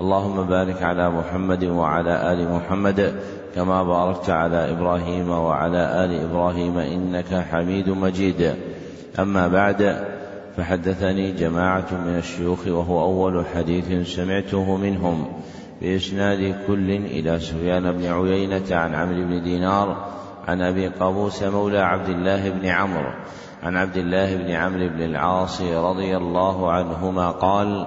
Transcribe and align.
اللهم 0.00 0.46
بارك 0.46 0.82
على 0.82 1.10
محمد 1.10 1.64
وعلى 1.64 2.32
آل 2.32 2.52
محمد 2.52 3.14
كما 3.54 3.82
باركت 3.82 4.30
على 4.30 4.70
إبراهيم 4.70 5.30
وعلى 5.30 6.04
آل 6.04 6.30
إبراهيم 6.30 6.78
إنك 6.78 7.34
حميد 7.50 7.88
مجيد. 7.88 8.54
أما 9.18 9.48
بعد 9.48 10.04
فحدثني 10.56 11.32
جماعة 11.32 11.86
من 11.92 12.18
الشيوخ 12.18 12.66
وهو 12.66 13.02
أول 13.02 13.46
حديث 13.46 14.14
سمعته 14.14 14.76
منهم 14.76 15.26
بإسناد 15.80 16.54
كل 16.66 16.90
إلى 16.90 17.40
سفيان 17.40 17.92
بن 17.92 18.04
عيينة 18.04 18.76
عن 18.76 18.94
عمرو 18.94 19.24
بن 19.24 19.42
دينار 19.42 20.06
عن 20.48 20.62
أبي 20.62 20.88
قابوس 20.88 21.42
مولى 21.42 21.78
عبد 21.78 22.08
الله 22.08 22.50
بن 22.50 22.66
عمرو 22.66 23.10
عن 23.62 23.76
عبد 23.76 23.96
الله 23.96 24.36
بن 24.36 24.50
عمرو 24.50 24.88
بن 24.88 25.02
العاص 25.02 25.60
رضي 25.60 26.16
الله 26.16 26.72
عنهما 26.72 27.30
قال 27.30 27.86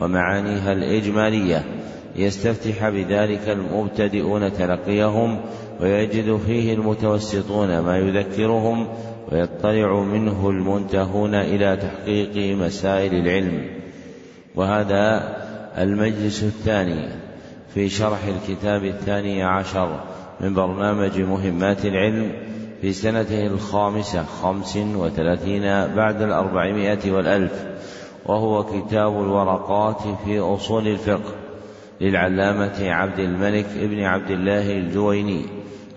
ومعانيها 0.00 0.72
الإجمالية. 0.72 1.64
يستفتح 2.16 2.88
بذلك 2.88 3.48
المبتدئون 3.48 4.52
تلقيهم 4.52 5.40
ويجد 5.80 6.36
فيه 6.46 6.74
المتوسطون 6.74 7.78
ما 7.78 7.98
يذكرهم 7.98 8.88
ويطلع 9.32 10.00
منه 10.00 10.50
المنتهون 10.50 11.34
إلى 11.34 11.76
تحقيق 11.76 12.56
مسائل 12.56 13.14
العلم. 13.14 13.66
وهذا 14.54 15.34
المجلس 15.78 16.42
الثاني 16.42 17.08
في 17.74 17.88
شرح 17.88 18.18
الكتاب 18.24 18.84
الثاني 18.84 19.42
عشر 19.42 20.00
من 20.40 20.54
برنامج 20.54 21.20
مهمات 21.20 21.84
العلم 21.84 22.32
في 22.80 22.92
سنته 22.92 23.46
الخامسة 23.46 24.22
خمس 24.22 24.76
وثلاثين 24.76 25.62
بعد 25.96 26.22
الأربعمائة 26.22 27.10
والألف. 27.10 27.64
وهو 28.26 28.64
كتاب 28.64 29.22
الورقات 29.22 30.02
في 30.24 30.38
أصول 30.40 30.88
الفقه 30.88 31.34
للعلامة 32.00 32.90
عبد 32.90 33.18
الملك 33.18 33.66
ابن 33.80 34.00
عبد 34.02 34.30
الله 34.30 34.72
الجويني 34.72 35.46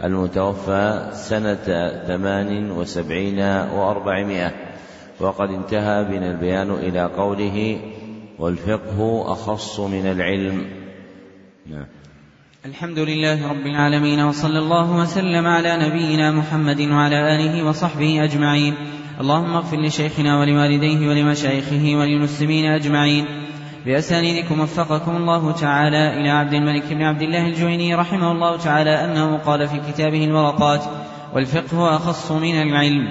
المتوفى 0.03 1.09
سنة 1.13 2.01
ثمان 2.07 2.71
وسبعين 2.71 3.39
وأربعمائة. 3.75 4.51
وقد 5.19 5.49
انتهى 5.49 6.03
بنا 6.03 6.31
البيان 6.31 6.71
إلى 6.71 7.05
قوله 7.05 7.79
والفقه 8.39 9.23
أخص 9.31 9.79
من 9.79 10.05
العلم. 10.05 10.65
نعم. 11.69 11.85
الحمد 12.65 12.99
لله 12.99 13.49
رب 13.49 13.65
العالمين 13.65 14.19
وصلى 14.19 14.59
الله 14.59 14.95
وسلم 14.95 15.47
على 15.47 15.87
نبينا 15.87 16.31
محمد 16.31 16.81
وعلى 16.81 17.35
آله 17.35 17.65
وصحبه 17.65 18.23
أجمعين. 18.23 18.75
اللهم 19.21 19.55
اغفر 19.55 19.77
لشيخنا 19.77 20.39
ولوالديه 20.39 21.07
ولمشايخه 21.07 21.95
وللمسلمين 21.95 22.65
أجمعين. 22.65 23.25
بأسانيدكم 23.85 24.59
وفقكم 24.59 25.15
الله 25.15 25.51
تعالى 25.51 26.21
إلى 26.21 26.29
عبد 26.29 26.53
الملك 26.53 26.93
بن 26.93 27.01
عبد 27.01 27.21
الله 27.21 27.47
الجويني 27.47 27.95
رحمه 27.95 28.31
الله 28.31 28.57
تعالى 28.57 29.05
أنه 29.05 29.37
قال 29.37 29.67
في 29.67 29.79
كتابه 29.91 30.23
الورقات 30.23 30.83
والفقه 31.33 31.95
أخص 31.95 32.31
من 32.31 32.61
العلم 32.61 33.07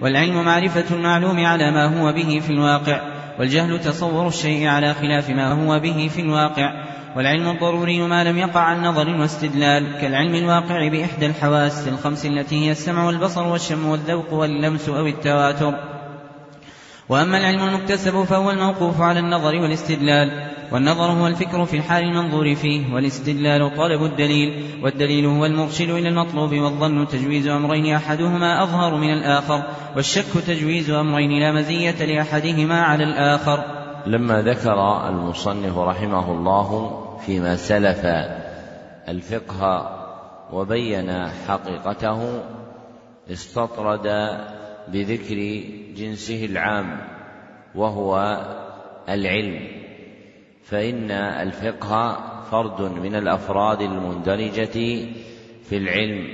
والعلم 0.00 0.44
معرفة 0.44 0.84
المعلوم 0.96 1.46
على 1.46 1.70
ما 1.70 2.00
هو 2.00 2.12
به 2.12 2.40
في 2.46 2.52
الواقع 2.52 3.00
والجهل 3.38 3.80
تصور 3.80 4.28
الشيء 4.28 4.66
على 4.66 4.94
خلاف 4.94 5.30
ما 5.30 5.52
هو 5.52 5.80
به 5.80 6.10
في 6.14 6.20
الواقع 6.20 6.87
والعلم 7.16 7.48
الضروري 7.48 8.00
ما 8.00 8.24
لم 8.24 8.38
يقع 8.38 8.60
عن 8.60 8.82
نظر 8.82 9.08
واستدلال. 9.08 10.00
كالعلم 10.00 10.34
الواقع 10.34 10.88
بإحدى 10.88 11.26
الحواس 11.26 11.88
الخمس 11.88 12.26
التي 12.26 12.66
هي 12.66 12.70
السمع 12.70 13.04
والبصر 13.04 13.46
والشم 13.46 13.86
والذوق 13.86 14.32
واللمس 14.32 14.88
أو 14.88 15.06
التواتر. 15.06 15.74
وأما 17.08 17.38
العلم 17.38 17.68
المكتسب 17.68 18.24
فهو 18.24 18.50
الموقوف 18.50 19.00
على 19.00 19.20
النظر 19.20 19.54
والاستدلال. 19.54 20.48
والنظر 20.72 21.04
هو 21.04 21.26
الفكر 21.26 21.64
في 21.64 21.76
الحال 21.76 22.04
المنظور 22.04 22.54
فيه 22.54 22.94
والاستدلال 22.94 23.76
طلب 23.76 24.04
الدليل. 24.04 24.62
والدليل 24.82 25.26
هو 25.26 25.46
المرشد 25.46 25.90
إلى 25.90 26.08
المطلوب 26.08 26.52
والظن 26.52 27.08
تجويز 27.08 27.46
أمرين 27.46 27.94
أحدهما 27.94 28.62
أظهر 28.62 28.94
من 28.94 29.12
الآخر. 29.12 29.62
والشك 29.96 30.32
تجويز 30.46 30.90
أمرين 30.90 31.40
لا 31.40 31.52
مزية 31.52 32.04
لأحدهما 32.04 32.80
على 32.82 33.04
الآخر. 33.04 33.77
لما 34.06 34.42
ذكر 34.42 35.08
المصنف 35.08 35.78
رحمه 35.78 36.32
الله 36.32 37.00
فيما 37.26 37.56
سلف 37.56 38.06
الفقه 39.08 39.94
وبين 40.52 41.28
حقيقته 41.28 42.42
استطرد 43.30 44.06
بذكر 44.88 45.62
جنسه 45.96 46.44
العام 46.44 47.00
وهو 47.74 48.40
العلم. 49.08 49.68
فإن 50.62 51.10
الفقه 51.10 52.18
فرد 52.50 52.80
من 52.80 53.14
الأفراد 53.14 53.80
المندرجة 53.80 55.06
في 55.64 55.76
العلم 55.76 56.28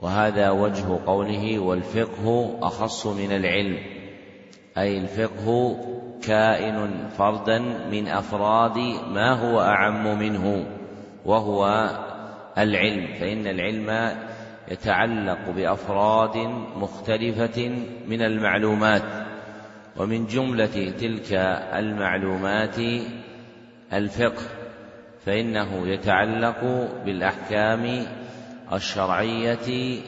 وهذا 0.00 0.50
وجه 0.50 0.98
قوله 1.06 1.58
والفقه 1.58 2.58
أخص 2.62 3.06
من 3.06 3.32
العلم 3.32 3.78
أي 4.78 4.98
الفقه 4.98 5.76
كائن 6.22 7.08
فردا 7.18 7.58
من 7.90 8.08
أفراد 8.08 8.78
ما 9.08 9.32
هو 9.32 9.60
أعم 9.60 10.18
منه 10.18 10.66
وهو 11.24 11.90
العلم. 12.58 13.06
فإن 13.20 13.46
العلم 13.46 14.16
يتعلق 14.68 15.50
بأفراد 15.56 16.36
مختلفة 16.76 17.68
من 18.08 18.22
المعلومات 18.22 19.02
ومن 19.96 20.26
جملة 20.26 20.92
تلك 21.00 21.32
المعلومات 21.74 22.76
الفقه. 23.92 24.42
فإنه 25.26 25.88
يتعلق 25.88 26.88
بالأحكام 27.04 28.06
الشرعية 28.72 29.98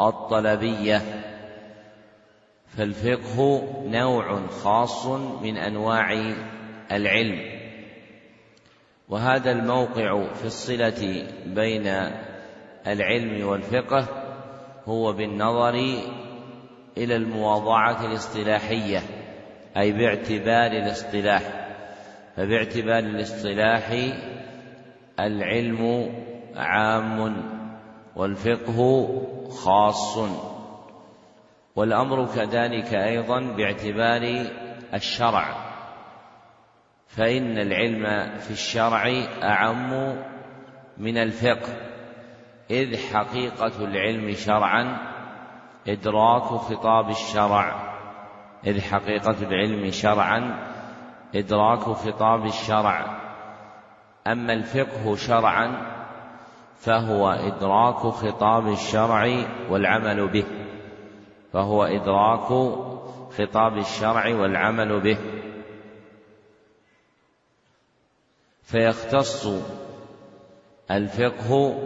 الطلبية. 0.00 1.23
فالفقه 2.76 3.62
نوع 3.86 4.46
خاص 4.46 5.06
من 5.42 5.56
أنواع 5.56 6.34
العلم. 6.92 7.54
وهذا 9.08 9.52
الموقع 9.52 10.32
في 10.34 10.44
الصلة 10.44 11.26
بين 11.46 11.86
العلم 12.86 13.48
والفقه 13.48 14.06
هو 14.86 15.12
بالنظر 15.12 15.74
إلى 16.98 17.16
المواضعة 17.16 18.06
الاصطلاحية 18.06 19.02
أي 19.76 19.92
باعتبار 19.92 20.72
الاصطلاح. 20.72 21.42
فباعتبار 22.36 22.98
الاصطلاح 22.98 24.12
العلم 25.20 26.12
عام 26.56 27.36
والفقه 28.16 29.08
خاص. 29.50 30.18
والأمر 31.76 32.26
كذلك 32.34 32.94
أيضا 32.94 33.40
باعتبار 33.40 34.46
الشرع. 34.94 35.44
فإن 37.06 37.58
العلم 37.58 38.36
في 38.38 38.50
الشرع 38.50 39.24
أعم 39.42 40.16
من 40.98 41.18
الفقه 41.18 41.72
إذ 42.70 42.96
حقيقة 42.96 43.84
العلم 43.84 44.32
شرعا 44.32 44.98
إدراك 45.88 46.42
خطاب 46.42 47.10
الشرع. 47.10 47.94
إذ 48.66 48.80
حقيقة 48.80 49.36
العلم 49.42 49.90
شرعا 49.90 50.58
إدراك 51.34 51.80
خطاب 51.80 52.46
الشرع. 52.46 53.20
أما 54.26 54.52
الفقه 54.52 55.16
شرعا 55.16 55.94
فهو 56.76 57.30
إدراك 57.30 57.96
خطاب 57.96 58.68
الشرع 58.68 59.44
والعمل 59.70 60.28
به. 60.28 60.63
فهو 61.54 61.84
إدراك 61.84 62.74
خطاب 63.38 63.78
الشرع 63.78 64.34
والعمل 64.34 65.00
به. 65.00 65.18
فيختص 68.62 69.48
الفقه 70.90 71.78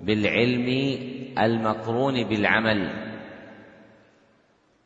بالعلم 0.00 0.98
المقرون 1.38 2.24
بالعمل. 2.24 3.10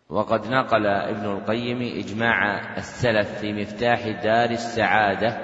وقد 0.09 0.47
نقل 0.47 0.87
ابن 0.87 1.27
القيم 1.27 1.83
إجماع 1.83 2.61
السلف 2.77 3.39
في 3.39 3.53
مفتاح 3.53 4.09
دار 4.09 4.51
السعادة 4.51 5.39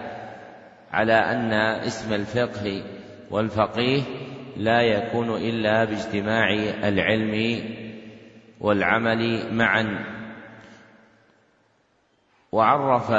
على 0.93 1.14
أن 1.14 1.52
اسم 1.87 2.12
الفقه 2.12 2.82
والفقيه 3.31 4.02
لا 4.56 4.82
يكون 4.82 5.31
إلا 5.31 5.84
باجتماع 5.84 6.55
العلم 6.88 7.61
والعمل 8.60 9.54
معا. 9.54 10.04
وعرف 12.52 13.10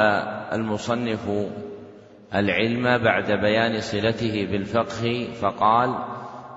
المصنف 0.52 1.30
العلم 2.34 2.98
بعد 2.98 3.32
بيان 3.32 3.80
صلته 3.80 4.48
بالفقه 4.50 5.28
فقال 5.40 5.94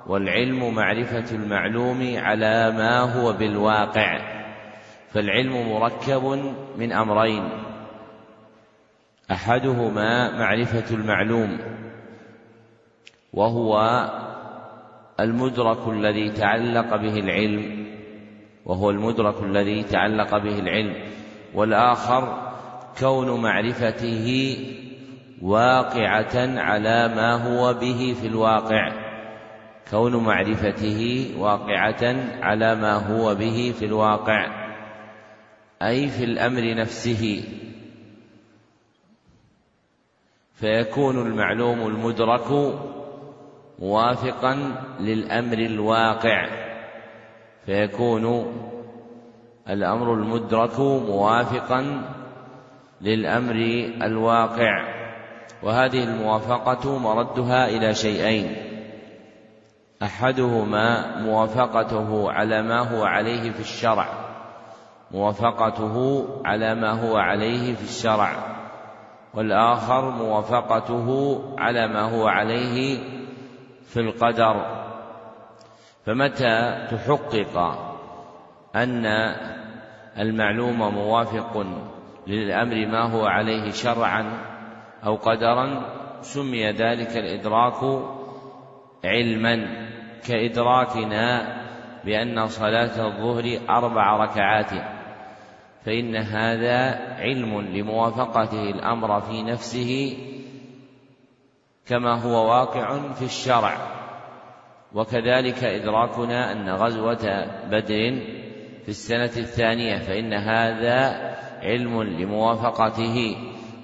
والعلم 0.07 0.75
معرفة 0.75 1.35
المعلوم 1.35 2.13
على 2.17 2.71
ما 2.71 2.99
هو 2.99 3.33
بالواقع 3.33 4.19
فالعلم 5.09 5.71
مركب 5.71 6.53
من 6.77 6.93
أمرين 6.93 7.49
أحدهما 9.31 10.37
معرفة 10.37 10.95
المعلوم 10.95 11.57
وهو 13.33 13.79
المدرك 15.19 15.87
الذي 15.87 16.29
تعلق 16.29 16.95
به 16.95 17.19
العلم 17.19 17.84
وهو 18.65 18.89
المدرك 18.89 19.44
الذي 19.44 19.83
تعلق 19.83 20.38
به 20.38 20.59
العلم 20.59 20.95
والآخر 21.53 22.51
كون 23.00 23.41
معرفته 23.41 24.57
واقعة 25.41 26.59
على 26.59 27.07
ما 27.15 27.33
هو 27.33 27.73
به 27.73 28.15
في 28.21 28.27
الواقع. 28.27 29.06
كون 29.91 30.15
معرفته 30.15 31.31
واقعة 31.38 32.15
على 32.41 32.75
ما 32.75 32.94
هو 32.94 33.35
به 33.35 33.73
في 33.79 33.85
الواقع 33.85 34.65
أي 35.81 36.07
في 36.07 36.23
الأمر 36.23 36.75
نفسه. 36.75 37.44
فيكون 40.53 41.27
المعلوم 41.27 41.88
المدرك 41.88 42.77
موافقا 43.79 44.83
للأمر 45.00 45.57
الواقع. 45.57 46.64
فيكون 47.65 48.45
الأمر 49.69 50.13
المدرك 50.13 50.79
موافقا 50.79 52.01
للأمر 53.01 53.56
الواقع. 54.01 54.95
وهذه 55.63 56.03
الموافقة 56.03 56.97
مردها 57.00 57.67
إلى 57.67 57.94
شيئين. 57.94 58.56
أحدهما 60.03 61.17
موافقته 61.21 62.31
على 62.31 62.62
ما 62.62 62.79
هو 62.79 63.03
عليه 63.03 63.51
في 63.51 63.59
الشرع. 63.59 64.07
موافقته 65.11 66.25
على 66.45 66.75
ما 66.75 66.91
هو 66.91 67.18
عليه 67.18 67.75
في 67.75 67.83
الشرع. 67.83 68.31
والآخر 69.33 70.09
موافقته 70.09 71.39
على 71.57 71.88
ما 71.88 72.01
هو 72.01 72.27
عليه 72.27 73.00
في 73.88 74.00
القدر. 74.00 74.84
فمتى 76.06 76.88
تحقق 76.92 77.57
أن 78.75 79.06
المعلوم 80.19 80.78
موافق 80.78 81.66
للأمر 82.28 82.86
ما 82.86 83.12
هو 83.12 83.25
عليه 83.25 83.72
شرعا 83.72 84.42
أو 85.06 85.16
قدرا؟ 85.16 85.96
سمي 86.22 86.72
ذلك 86.72 87.18
الإدراك 87.18 88.04
علما 89.06 89.86
كإدراكنا 90.28 91.56
بأن 92.06 92.48
صلاة 92.48 93.07
الظهر 93.07 93.60
أربع 93.69 94.18
ركعات 94.18 94.72
فإن 95.86 96.16
هذا 96.16 96.80
علم 97.19 97.62
لموافقته 97.62 98.69
الأمر 98.69 99.22
في 99.22 99.44
نفسه 99.44 100.18
كما 101.88 102.22
هو 102.22 102.50
واقع 102.50 103.12
في 103.12 103.25
الشرع. 103.25 103.78
وكذلك 104.95 105.63
إدراكنا 105.63 106.51
أن 106.51 106.69
غزوة 106.69 107.45
بدر 107.71 108.21
في 108.83 108.89
السنة 108.89 109.24
الثانية 109.24 109.97
فإن 109.97 110.33
هذا 110.33 111.36
علم 111.63 112.03
لموافقته. 112.03 113.36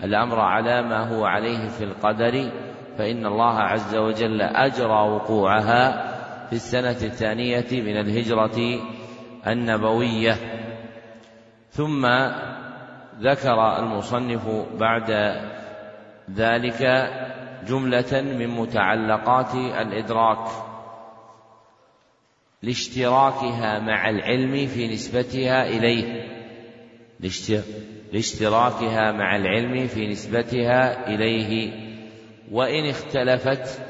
الأمر 0.03 0.39
على 0.39 0.81
ما 0.81 1.15
هو 1.15 1.25
عليه 1.25 1.67
في 1.67 1.83
القدر 1.83 2.51
فإن 2.97 3.25
الله 3.25 3.59
عز 3.59 3.95
وجل 3.95 4.41
أجرى 4.41 5.09
وقوعها 5.09 6.07
في 6.47 6.53
السنة 6.53 6.89
الثانية 6.89 7.67
من 7.71 7.99
الهجرة 7.99 8.79
النبوية. 9.47 10.35
ثم 11.69 12.05
ذكر 13.19 13.79
المصنف 13.79 14.49
بعد 14.79 15.11
ذلك 16.35 17.09
جملة 17.67 18.21
من 18.21 18.47
متعلقات 18.47 19.55
الإدراك. 19.55 20.70
لاشتراكها 22.63 23.79
مع 23.79 24.09
العلم 24.09 24.67
في 24.67 24.87
نسبتها 24.87 25.67
إليه. 25.67 26.23
لاشتراكها 28.13 29.11
مع 29.11 29.35
العلم 29.35 29.87
في 29.87 30.07
نسبتها 30.07 31.07
إليه. 31.07 31.71
وإن 32.51 32.89
اختلفت 32.89 33.81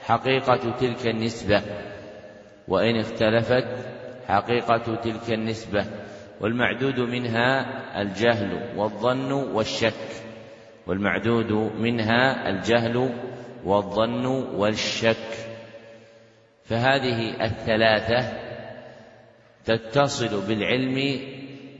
حقيقة 0.00 0.76
تلك 0.80 1.06
النسبة. 1.06 1.62
وإن 2.68 3.00
اختلفت 3.00 3.68
حقيقة 4.26 4.94
تلك 4.94 5.30
النسبة. 5.30 5.84
والمعدود 6.40 7.00
منها 7.00 7.66
الجهل 8.02 8.78
والظن 8.78 9.32
والشك. 9.32 10.08
والمعدود 10.86 11.52
منها 11.52 12.50
الجهل 12.50 13.10
والظن 13.64 14.26
والشك. 14.54 15.47
فهذه 16.68 17.44
الثلاثة 17.44 18.38
تتصل 19.64 20.48
بالعلم 20.48 21.20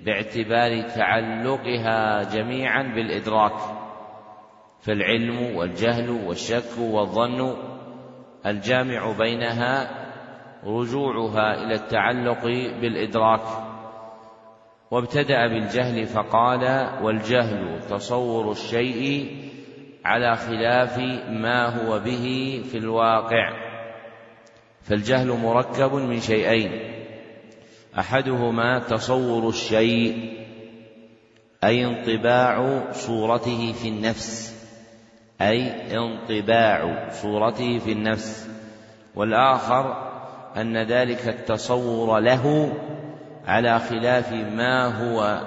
باعتبار 0.05 0.83
تعلقها 0.83 2.23
جميعا 2.23 2.83
بالإدراك 2.83 3.53
فالعلم 4.81 5.57
والجهل 5.57 6.11
والشك 6.11 6.79
والظن 6.79 7.57
الجامع 8.47 9.13
بينها 9.19 9.91
رجوعها 10.65 11.55
إلى 11.65 11.75
التعلق 11.75 12.45
بالإدراك. 12.81 13.41
وابتدأ 14.91 15.47
بالجهل 15.47 16.07
فقال 16.07 16.91
والجهل 17.03 17.81
تصور 17.81 18.51
الشيء 18.51 19.37
على 20.05 20.37
خلاف 20.37 20.99
ما 21.29 21.67
هو 21.67 21.99
به 21.99 22.61
في 22.71 22.79
الواقع. 22.79 23.68
فالجهل 24.89 25.29
مركب 25.29 25.95
من 25.95 26.21
شيئين. 26.21 26.73
أحدهما 27.99 28.79
تصور 28.79 29.49
الشيء 29.49 30.39
أي 31.65 31.87
انطباع 31.87 32.83
صورته 32.93 33.73
في 33.73 33.89
النفس. 33.89 34.59
أي 35.41 35.73
انطباع 35.97 37.09
صورته 37.11 37.79
في 37.79 37.93
النفس. 37.93 38.51
والآخر 39.15 40.09
أن 40.57 40.77
ذلك 40.77 41.29
التصور 41.29 42.19
له 42.19 42.73
على 43.47 43.79
خلاف 43.79 44.33
ما 44.33 44.87
هو 44.87 45.41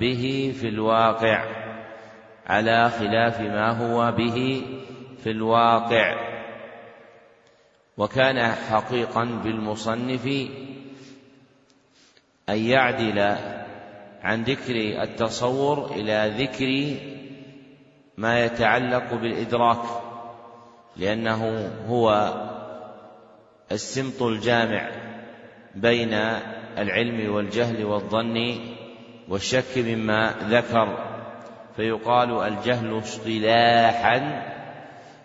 به 0.00 0.54
في 0.60 0.68
الواقع. 0.68 1.44
على 2.46 2.90
خلاف 2.90 3.40
ما 3.40 3.70
هو 3.70 4.12
به 4.12 4.62
في 5.22 5.30
الواقع. 5.30 6.31
وكان 7.98 8.52
حقيقا 8.52 9.24
بالمصنف 9.24 10.26
أن 12.48 12.58
يعدل 12.58 13.36
عن 14.22 14.42
ذكر 14.42 14.74
التصور 15.02 15.90
إلى 15.90 16.34
ذكر 16.38 16.96
ما 18.16 18.44
يتعلق 18.44 19.14
بالإدراك 19.14 19.84
لأنه 20.96 21.70
هو 21.88 22.34
السمط 23.72 24.22
الجامع 24.22 24.90
بين 25.74 26.14
العلم 26.78 27.34
والجهل 27.34 27.84
والظن 27.84 28.58
والشك 29.28 29.78
مما 29.78 30.34
ذكر 30.42 31.12
فيقال 31.76 32.52
الجهل 32.52 32.98
اصطلاحا 32.98 34.42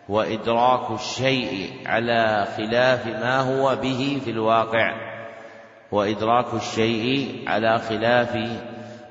هو 0.09 0.21
إدراك 0.21 0.91
الشيء 0.91 1.83
على 1.85 2.47
خلاف 2.57 3.07
ما 3.07 3.39
هو 3.39 3.75
به 3.75 4.21
في 4.23 4.31
الواقع. 4.31 5.07
وإدراك 5.91 6.53
الشيء 6.53 7.43
على 7.47 7.77
خلاف 7.79 8.35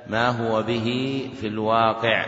ما 0.07 0.29
هو 0.29 0.63
به 0.63 1.31
في 1.41 1.47
الواقع. 1.47 2.27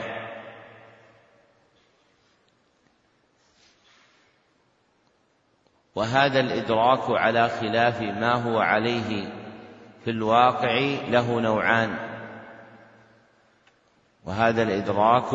وهذا 5.95 6.41
الإدراك 6.41 7.11
على 7.11 7.49
خلاف 7.49 8.03
ما 8.03 8.35
هو 8.35 8.59
عليه 8.59 9.29
في 10.05 10.11
الواقع 10.11 10.79
له 11.09 11.41
نوعان. 11.41 11.99
وهذا 14.25 14.63
الإدراك 14.63 15.35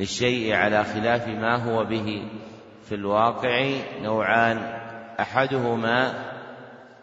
للشيء 0.00 0.54
على 0.54 0.84
خلاف 0.84 1.28
ما 1.28 1.56
هو 1.56 1.84
به 1.84 2.28
في 2.82 2.94
الواقع 2.94 3.72
نوعان. 4.00 4.58
أحدهما 5.20 6.24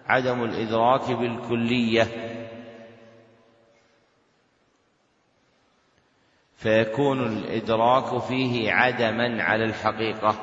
عدم 0.07 0.43
الإدراك 0.43 1.11
بالكلية 1.11 2.07
فيكون 6.55 7.27
الإدراك 7.27 8.21
فيه 8.21 8.71
عدما 8.71 9.43
على 9.43 9.63
الحقيقة 9.63 10.35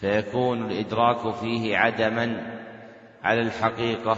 فيكون 0.00 0.70
الإدراك 0.70 1.34
فيه 1.34 1.76
عدما 1.76 2.56
على 3.22 3.40
الحقيقة. 3.40 4.16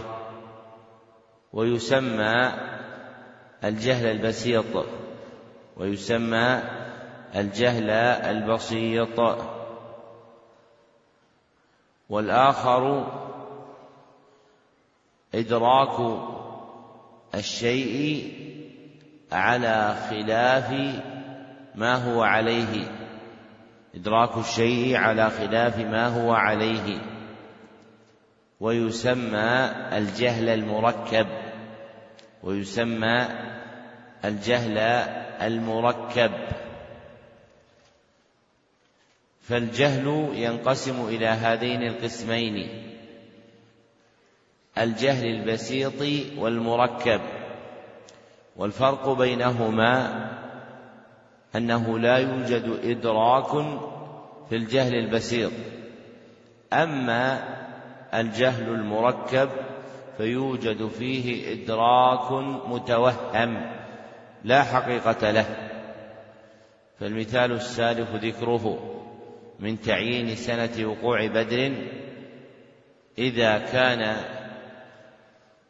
ويسمى 1.53 2.53
الجهل 3.65 4.07
البسيط 4.07 4.87
ويسمى 5.77 6.63
الجهل 7.37 7.91
البسيط. 7.91 9.21
والآخر 12.09 13.07
إدراك 15.35 16.21
الشيء 17.35 18.33
على 19.33 19.95
خلاف 20.11 20.71
ما 21.75 21.95
هو 21.95 22.23
عليه. 22.23 22.87
إدراك 23.95 24.37
الشيء 24.37 24.97
على 24.97 25.31
خلاف 25.31 25.79
ما 25.79 26.07
هو 26.07 26.33
عليه. 26.33 26.99
ويسمى 28.61 29.71
الجهل 29.93 30.49
المركب. 30.49 31.27
ويسمى 32.43 33.27
الجهل 34.25 34.79
المركب. 35.43 36.33
فالجهل 39.43 40.29
ينقسم 40.35 41.09
إلى 41.09 41.27
هذين 41.27 41.83
القسمين. 41.83 42.69
الجهل 44.79 45.27
البسيط 45.27 46.27
والمركب. 46.39 47.21
والفرق 48.57 49.09
بينهما 49.09 50.29
أنه 51.57 51.99
لا 51.99 52.17
يوجد 52.17 52.81
إدراك 52.85 53.51
في 54.49 54.57
الجهل 54.57 54.95
البسيط. 54.95 55.53
أما 56.73 57.49
الجهل 58.15 58.69
المركب 58.69 59.49
فيوجد 60.17 60.87
فيه 60.87 61.53
إدراك 61.53 62.33
متوهم 62.69 63.71
لا 64.45 64.63
حقيقة 64.63 65.31
له. 65.31 65.71
فالمثال 67.01 67.53
السالف 67.53 68.15
ذكره. 68.15 69.02
من 69.63 69.81
تعيين 69.81 70.37
سنة 70.37 70.87
وقوع 70.87 71.27
بدر 71.27 71.73
إذا 73.19 73.59
كان 73.59 74.17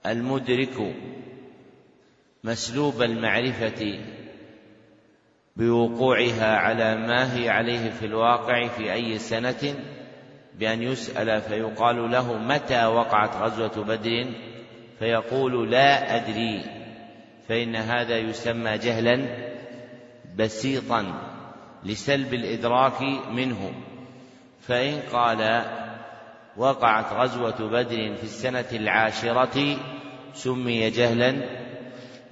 المدرك 0.07 0.95
مسلوب 2.45 3.03
المعرفة 3.03 4.01
بوقوعها 5.57 6.57
على 6.57 6.97
ما 6.97 7.37
هي 7.37 7.49
عليه 7.49 7.91
في 7.91 8.07
الواقع 8.07 8.69
في 8.69 8.93
أي 8.93 9.19
سنة 9.19 9.75
بأن 10.59 10.83
يسأل 10.83 11.41
فيقال 11.41 12.11
له 12.11 12.39
متى 12.39 12.87
وقعت 12.87 13.37
غزوة 13.37 13.85
بدر 13.85 14.27
فيقول 14.99 15.71
لا 15.71 16.17
أدري 16.17 16.65
فإن 17.49 17.77
هذا 17.77 18.19
يسمى 18.19 18.79
جهلا 18.79 19.27
بسيطا. 20.37 21.32
لسلب 21.85 22.35
الإدراك 22.35 23.03
منه 23.31 23.73
فإن 24.61 25.01
قال 25.13 25.65
وقعت 26.57 27.13
غزوة 27.13 27.69
بدر 27.69 28.15
في 28.15 28.23
السنة 28.23 28.65
العاشرة 28.73 29.77
سمي 30.35 30.91
جهلا 30.91 31.35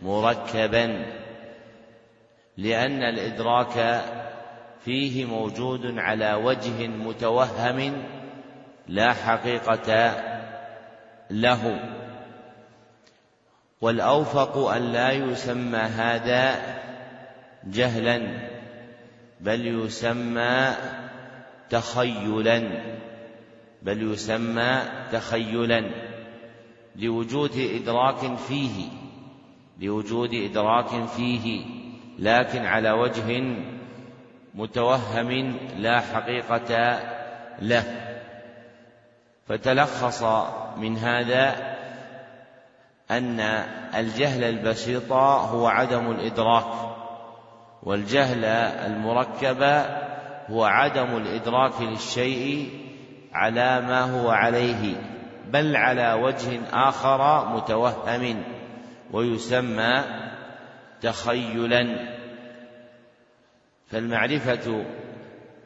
مركبا 0.03 1.07
لأن 2.57 3.03
الإدراك 3.03 4.03
فيه 4.85 5.25
موجود 5.25 5.99
على 5.99 6.35
وجه 6.35 6.87
متوهم 6.87 8.03
لا 8.89 9.13
حقيقة 9.13 10.15
له. 11.31 11.91
والأوفق 13.81 14.59
أن 14.59 14.93
لا 14.93 15.11
يسمى 15.13 15.79
هذا 15.79 16.55
جهلا. 17.65 18.50
بل 19.41 19.85
يسمى 19.85 20.75
تخيلا 21.71 22.83
بل 23.83 24.13
يسمى 24.13 24.83
تخيلا 25.13 25.91
لوجود 26.97 27.53
إدراك 27.57 28.37
فيه 28.37 28.89
لوجود 29.81 30.35
إدراك 30.35 31.07
فيه 31.07 31.65
لكن 32.19 32.65
على 32.65 32.91
وجه 32.91 33.57
متوهم 34.55 35.57
لا 35.77 36.01
حقيقة 36.01 37.01
له. 37.63 37.85
فتلخص 39.49 40.23
من 40.77 40.97
هذا 40.97 41.77
أن 43.11 43.41
الجهل 43.95 44.45
البسيط 44.45 45.13
هو 45.13 45.67
عدم 45.67 46.11
الإدراك. 46.11 46.90
والجهل 47.83 48.45
المركب 48.45 49.63
هو 50.51 50.65
عدم 50.65 51.17
الإدراك 51.17 51.81
للشيء 51.81 52.71
على 53.33 53.81
ما 53.81 54.01
هو 54.01 54.31
عليه 54.31 54.97
بل 55.47 55.77
على 55.77 56.13
وجه 56.13 56.61
آخر 56.73 57.49
متوهم 57.57 58.43
ويسمى 59.13 60.05
تخيلا. 61.01 62.11
فالمعرفة 63.87 64.85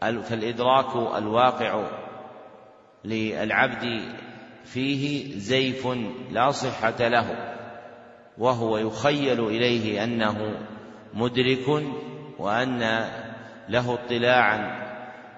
فالإدراك 0.01 1.17
الواقع 1.17 1.87
للعبد 3.05 4.15
فيه 4.65 5.35
زيف 5.39 5.89
لا 6.31 6.51
صحة 6.51 7.09
له 7.09 7.55
وهو 8.39 8.79
يخيل 8.79 9.41
إليه 9.47 10.05
أنه 10.05 10.57
مدرك 11.15 11.83
وأن 12.39 13.09
له 13.69 13.95
اطلاعا 13.95 14.85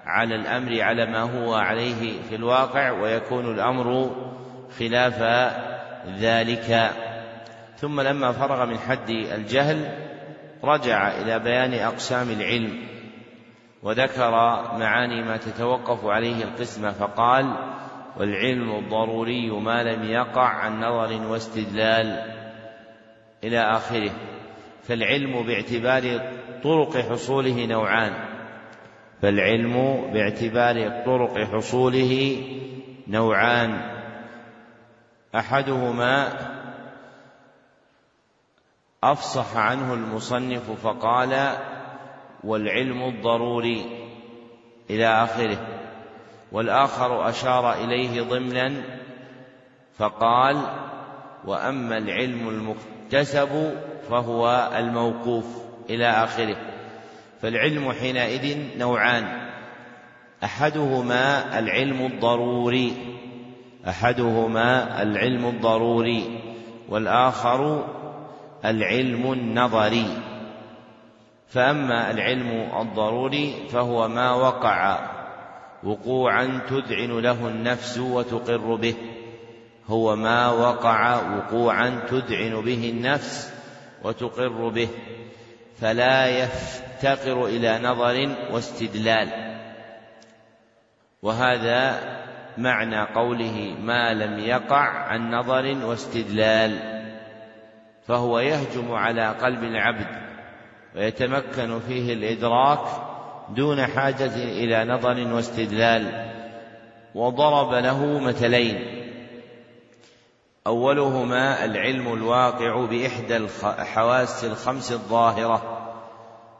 على 0.05 0.35
الأمر 0.35 0.81
على 0.81 1.05
ما 1.05 1.21
هو 1.21 1.53
عليه 1.53 2.21
في 2.29 2.35
الواقع 2.35 2.91
ويكون 2.91 3.51
الأمر 3.51 4.15
خلاف 4.79 5.21
ذلك. 6.19 6.91
ثم 7.77 8.01
لما 8.01 8.31
فرغ 8.31 8.65
من 8.65 8.77
حد 8.77 9.09
الجهل 9.09 10.07
رجع 10.63 11.07
إلى 11.07 11.39
بيان 11.39 11.73
أقسام 11.73 12.29
العلم 12.29 12.87
وذكر 13.83 14.31
معاني 14.79 15.23
ما 15.23 15.37
تتوقف 15.37 16.05
عليه 16.05 16.43
القسمة 16.43 16.91
فقال 16.91 17.53
والعلم 18.17 18.75
الضروري 18.75 19.51
ما 19.51 19.83
لم 19.83 20.03
يقع 20.03 20.47
عن 20.47 20.79
نظر 20.79 21.27
واستدلال 21.27 22.33
إلى 23.43 23.59
آخره. 23.59 24.11
فالعلم 24.87 25.43
باعتبار 25.43 26.31
طرق 26.63 26.97
حصوله 26.97 27.65
نوعان. 27.65 28.13
فالعلم 29.21 30.01
باعتبار 30.13 31.03
طرق 31.05 31.37
حصوله 31.37 32.43
نوعان. 33.07 33.81
أحدهما 35.35 36.33
أفصح 39.03 39.57
عنه 39.57 39.93
المصنف 39.93 40.71
فقال 40.71 41.57
والعلم 42.43 43.03
الضروري 43.03 43.85
إلى 44.89 45.05
آخره. 45.05 45.67
والآخر 46.51 47.29
أشار 47.29 47.73
إليه 47.73 48.21
ضمنا 48.21 48.73
فقال 49.97 50.57
وأما 51.45 51.97
العلم 51.97 52.47
المكتسب 53.13 53.73
فهو 54.09 54.71
الموقوف 54.77 55.45
إلى 55.89 56.09
آخره. 56.09 56.55
فالعلم 57.41 57.91
حينئذ 57.91 58.57
نوعان. 58.77 59.49
أحدهما 60.43 61.59
العلم 61.59 62.05
الضروري. 62.05 62.93
أحدهما 63.87 65.01
العلم 65.01 65.45
الضروري. 65.45 66.39
والآخر 66.89 67.87
العلم 68.65 69.33
النظري. 69.33 70.07
فأما 71.47 72.11
العلم 72.11 72.69
الضروري 72.81 73.53
فهو 73.69 74.07
ما 74.07 74.33
وقع. 74.33 74.99
وقوعا 75.83 76.61
تذعن 76.69 77.19
له 77.19 77.47
النفس 77.47 77.97
وتقر 77.97 78.75
به. 78.75 78.95
هو 79.87 80.15
ما 80.15 80.49
وقع 80.49 81.21
وقوعا 81.37 81.99
تذعن 82.09 82.61
به 82.61 82.89
النفس 82.89 83.53
وتقر 84.03 84.69
به 84.69 84.89
فلا 85.81 86.27
يفتقر 86.27 87.45
إلى 87.45 87.79
نظر 87.79 88.35
واستدلال. 88.51 89.29
وهذا 91.21 91.99
معنى 92.57 93.01
قوله 93.01 93.75
ما 93.81 94.13
لم 94.13 94.39
يقع 94.39 94.89
عن 94.89 95.31
نظر 95.31 95.85
واستدلال 95.85 96.97
فهو 98.07 98.39
يهجم 98.39 98.91
على 98.91 99.29
قلب 99.29 99.63
العبد 99.63 100.07
ويتمكن 100.95 101.79
فيه 101.79 102.13
الإدراك 102.13 102.79
دون 103.49 103.85
حاجة 103.85 104.35
إلى 104.35 104.85
نظر 104.85 105.33
واستدلال 105.33 106.31
وضرب 107.15 107.73
له 107.73 108.19
مثلين. 108.19 108.96
أولهما 110.67 111.65
العلم 111.65 112.13
الواقع 112.13 112.85
بإحدى 112.85 113.37
الحواس 113.37 114.45
الخمس 114.45 114.91
الظاهرة. 114.91 115.61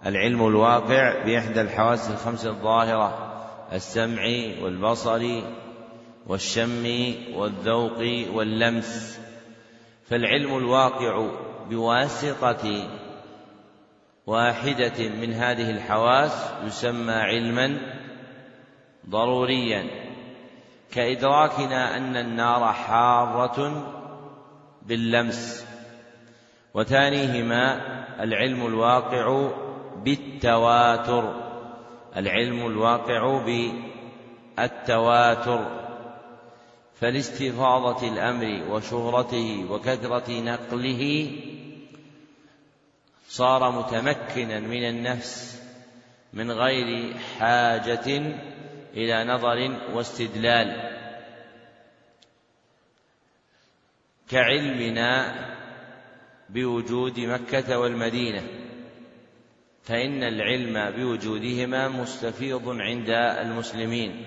العلم 0.06 0.48
الواقع 0.48 1.24
بإحدى 1.26 1.62
الحواس 1.62 2.12
الخمس 2.12 2.46
الظاهرة 2.46 3.34
السمع 3.74 4.24
والبصر 4.62 5.42
والشم 6.28 7.14
والذوق 7.36 7.98
واللمس. 8.34 9.20
فالعلم 10.10 10.58
الواقع 10.58 11.30
بواسطة 11.70 12.90
واحدة 14.28 15.10
من 15.10 15.34
هذه 15.34 15.72
الحواس 15.72 16.54
يسمى 16.66 17.14
علما 17.14 17.78
ضروريا. 19.10 19.88
كإدراكنا 20.92 21.98
أن 21.98 22.16
النار 22.16 22.74
حارة 22.74 23.97
باللمس. 24.88 25.66
وثانيهما 26.74 27.82
العلم 28.24 28.66
الواقع 28.66 29.52
بالتواتر. 30.04 31.48
العلم 32.18 32.68
الواقع 32.68 33.46
بالتواتر. 34.58 35.88
فلاستفاضة 37.02 38.08
الأمر 38.08 38.64
وشهرته 38.70 39.66
وكثرة 39.72 40.32
نقله 40.32 41.32
صار 43.30 43.72
متمكنا 43.72 44.60
من 44.60 44.90
النفس 44.90 45.62
من 46.34 46.52
غير 46.52 47.18
حاجة 47.40 48.36
إلى 48.94 49.24
نظر 49.24 49.78
واستدلال. 49.94 50.97
كعلمنا 54.30 55.36
بوجود 56.50 57.20
مكة 57.20 57.80
والمدينة 57.80 58.44
فإن 59.84 60.24
العلم 60.24 60.92
بوجودهما 60.98 61.88
مستفيض 61.88 62.70
عند 62.70 63.10
المسلمين 63.10 64.26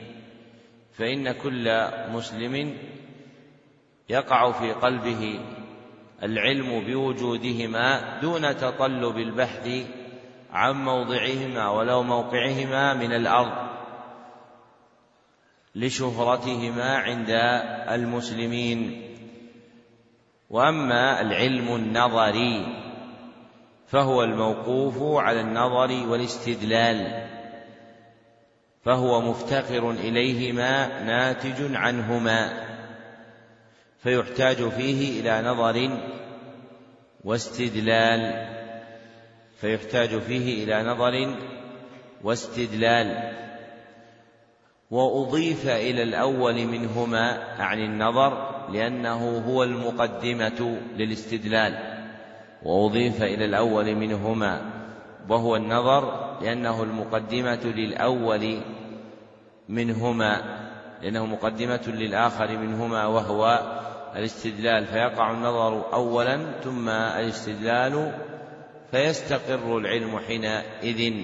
فإن 0.93 1.33
كل 1.33 1.89
مسلم 2.13 2.77
يقع 4.09 4.53
في 4.53 4.73
قلبه 4.73 5.41
العلم 6.23 6.85
بوجودهما 6.87 8.21
دون 8.21 8.57
تطلب 8.57 9.17
البحث 9.17 9.69
عن 10.53 10.85
موضعهما 10.85 11.69
ولو 11.69 12.03
موقعهما 12.03 12.95
من 12.95 13.13
الأرض 13.13 13.71
لشهرتهما 15.75 16.97
عند 16.97 17.31
المسلمين. 17.89 19.10
وأما 20.51 21.21
العلم 21.21 21.75
النظري 21.75 22.67
فهو 23.87 24.23
الموقوف 24.23 25.23
على 25.23 25.41
النظر 25.41 26.09
والاستدلال 26.09 27.27
فهو 28.83 29.21
مفتقر 29.21 29.91
إليهما 29.91 31.03
ناتج 31.03 31.77
عنهما 31.77 32.67
فيحتاج 34.03 34.69
فيه 34.69 35.21
إلى 35.21 35.49
نظر 35.49 35.91
واستدلال 37.25 38.49
فيحتاج 39.61 40.19
فيه 40.19 40.65
إلى 40.65 40.83
نظر 40.83 41.37
واستدلال. 42.23 43.33
وأضيف 44.91 45.69
إلى 45.69 46.03
الأول 46.03 46.67
منهما 46.67 47.39
عن 47.59 47.79
النظر 47.79 48.61
لأنه 48.73 49.39
هو 49.49 49.63
المقدمة 49.65 50.79
للاستدلال. 50.97 52.01
وأضيف 52.63 53.23
إلى 53.23 53.45
الأول 53.45 53.95
منهما 53.95 54.61
وهو 55.29 55.57
النظر 55.57 56.31
لأنه 56.43 56.83
المقدمة 56.83 57.61
للأول 57.65 58.61
منهما 59.69 60.61
لأنه 61.03 61.27
مقدمة 61.27 61.83
للآخر 61.87 62.59
منهما 62.59 63.07
وهو 63.07 63.61
الاستدلال. 64.17 64.87
فيقع 64.87 65.31
النظر 65.31 65.93
أولا 65.95 66.39
ثم 66.65 66.89
الاستدلال 66.89 68.13
فيستقر 68.91 69.79
العلم 69.79 70.19
حينئذ 70.19 71.15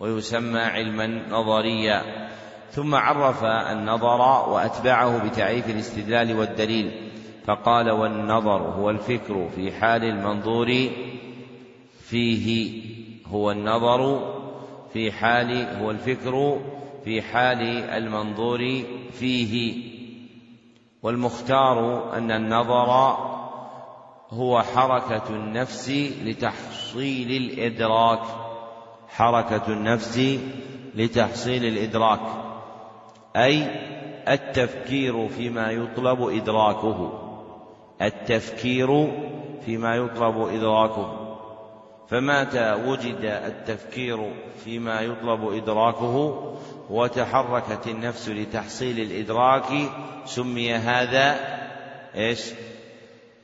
ويسمى 0.00 0.60
علما 0.60 1.06
نظريا. 1.30 2.28
ثم 2.70 2.94
عرف 2.94 3.44
النظر 3.44 4.50
وأتبعه 4.50 5.28
بتعريف 5.28 5.70
الاستدلال 5.70 6.38
والدليل 6.38 7.10
فقال 7.46 7.90
والنظر 7.90 8.62
هو 8.62 8.90
الفكر 8.90 9.48
في 9.56 9.72
حال 9.72 10.04
المنظور 10.04 10.90
فيه 12.00 12.82
هو 13.26 13.50
النظر 13.50 14.32
في 14.92 15.12
حال 15.12 15.76
هو 15.82 15.90
الفكر 15.90 16.60
في 17.04 17.22
حال 17.22 17.62
المنظور 17.84 18.82
فيه. 19.12 19.84
والمختار 21.02 22.08
أن 22.16 22.30
النظر 22.30 23.16
هو 24.30 24.62
حركة 24.62 25.22
النفس 25.30 25.88
لتحصيل 26.24 27.30
الإدراك 27.42 28.22
حركة 29.08 29.72
النفس 29.72 30.38
لتحصيل 30.94 31.64
الإدراك. 31.64 32.20
أي 33.44 33.66
التفكير 34.28 35.28
فيما 35.28 35.70
يطلب 35.70 36.22
إدراكه. 36.22 37.24
التفكير 38.02 39.12
فيما 39.66 39.96
يطلب 39.96 40.48
إدراكه. 40.48 41.24
فمتى 42.08 42.72
وجد 42.72 43.24
التفكير 43.24 44.32
فيما 44.64 45.00
يطلب 45.00 45.52
إدراكه 45.52 46.44
وتحركت 46.90 47.86
النفس 47.86 48.28
لتحصيل 48.28 49.00
الإدراك 49.00 49.90
سمي 50.24 50.74
هذا 50.74 51.36
إيش؟ 52.14 52.52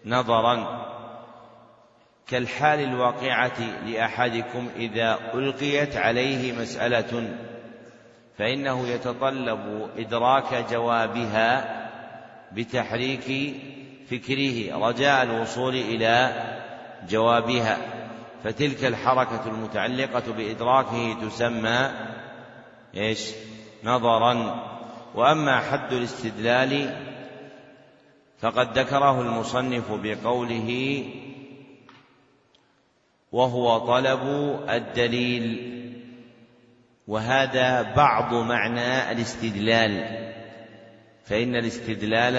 نظرا. 0.07 0.85
كالحال 2.27 2.81
الواقعة 2.81 3.61
لأحدكم 3.87 4.69
إذا 4.77 5.19
ألقيت 5.35 5.97
عليه 5.97 6.53
مسألة 6.53 7.37
فإنه 8.39 8.89
يتطلب 8.89 9.91
إدراك 9.99 10.65
جوابها 10.71 11.81
بتحريك 12.53 13.55
فكره 14.11 14.87
رجاء 14.89 15.23
الوصول 15.23 15.75
إلى 15.75 16.33
جوابها. 17.09 17.79
فتلك 18.45 18.85
الحركة 18.85 19.47
المتعلقة 19.47 20.33
بإدراكه 20.33 21.29
تسمى 21.29 21.91
إيش؟ 22.95 23.31
نظرا. 23.85 24.65
وأما 25.15 25.61
حد 25.61 25.93
الاستدلال 25.93 26.95
فقد 28.41 28.79
ذكره 28.79 29.21
المصنف 29.21 29.93
بقوله 29.93 31.05
وهو 33.33 33.79
طلب 33.79 34.21
الدليل. 34.69 35.84
وهذا 37.09 37.83
بعض 37.83 38.35
معنى 38.35 39.13
الاستدلال. 39.13 40.25
فإن 41.25 41.57
الاستدلال 41.57 42.35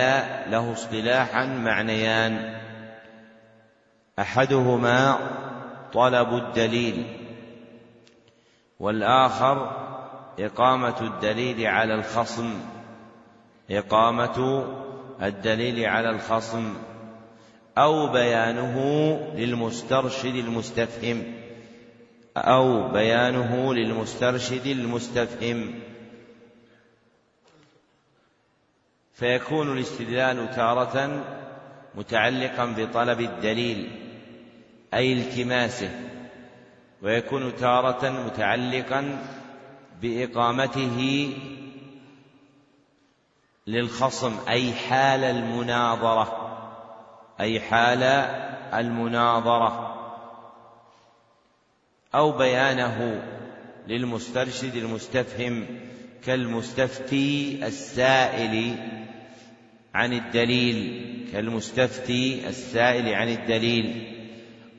له 0.52 0.74
اصطلاحا 0.74 1.46
معنيان. 1.46 2.60
أحدهما 4.20 5.18
طلب 5.94 6.34
الدليل 6.34 7.18
والآخر 8.80 9.86
إقامة 10.40 11.02
الدليل 11.02 11.68
على 11.68 11.96
الخصم. 11.96 12.54
إقامة 13.72 14.66
الدليل 15.22 15.86
على 15.86 16.10
الخصم 16.10 16.74
أو 17.78 18.08
بيانه 18.08 18.78
للمسترشد 19.36 20.36
المستفهم. 20.36 21.45
أو 22.38 22.88
بيانه 22.88 23.74
للمسترشد 23.74 24.66
المستفهم. 24.66 25.80
فيكون 29.14 29.78
الاستدلال 29.78 30.56
تارة 30.56 31.24
متعلقا 31.96 32.66
بطلب 32.66 33.20
الدليل 33.22 33.92
أي 34.94 35.14
التماسه 35.14 35.90
ويكون 37.02 37.56
تارة 37.56 38.10
متعلقا 38.10 39.18
بإقامته 40.02 41.30
للخصم 43.68 44.36
أي 44.50 44.74
حال 44.74 45.24
المناظرة 45.24 46.42
أي 47.40 47.60
حال 47.60 48.04
المناظرة. 48.74 49.95
أو 52.16 52.32
بيانه 52.32 53.22
للمسترشد 53.88 54.76
المستفهم 54.76 55.66
كالمستفتي 56.26 57.60
السائل 57.64 58.76
عن 59.94 60.14
الدليل 60.14 61.02
كالمستفتي 61.32 62.48
السائل 62.48 63.14
عن 63.14 63.30
الدليل. 63.30 64.12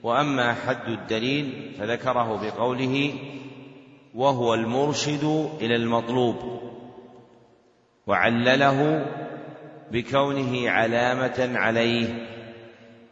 وأما 0.03 0.55
حد 0.55 0.88
الدليل 0.88 1.72
فذكره 1.79 2.40
بقوله 2.42 3.12
وهو 4.14 4.55
المرشد 4.55 5.25
إلى 5.61 5.77
المطلوب 5.77 6.61
وعلله 8.07 9.07
بكونه 9.92 10.70
علامة 10.70 11.59
عليه 11.59 12.07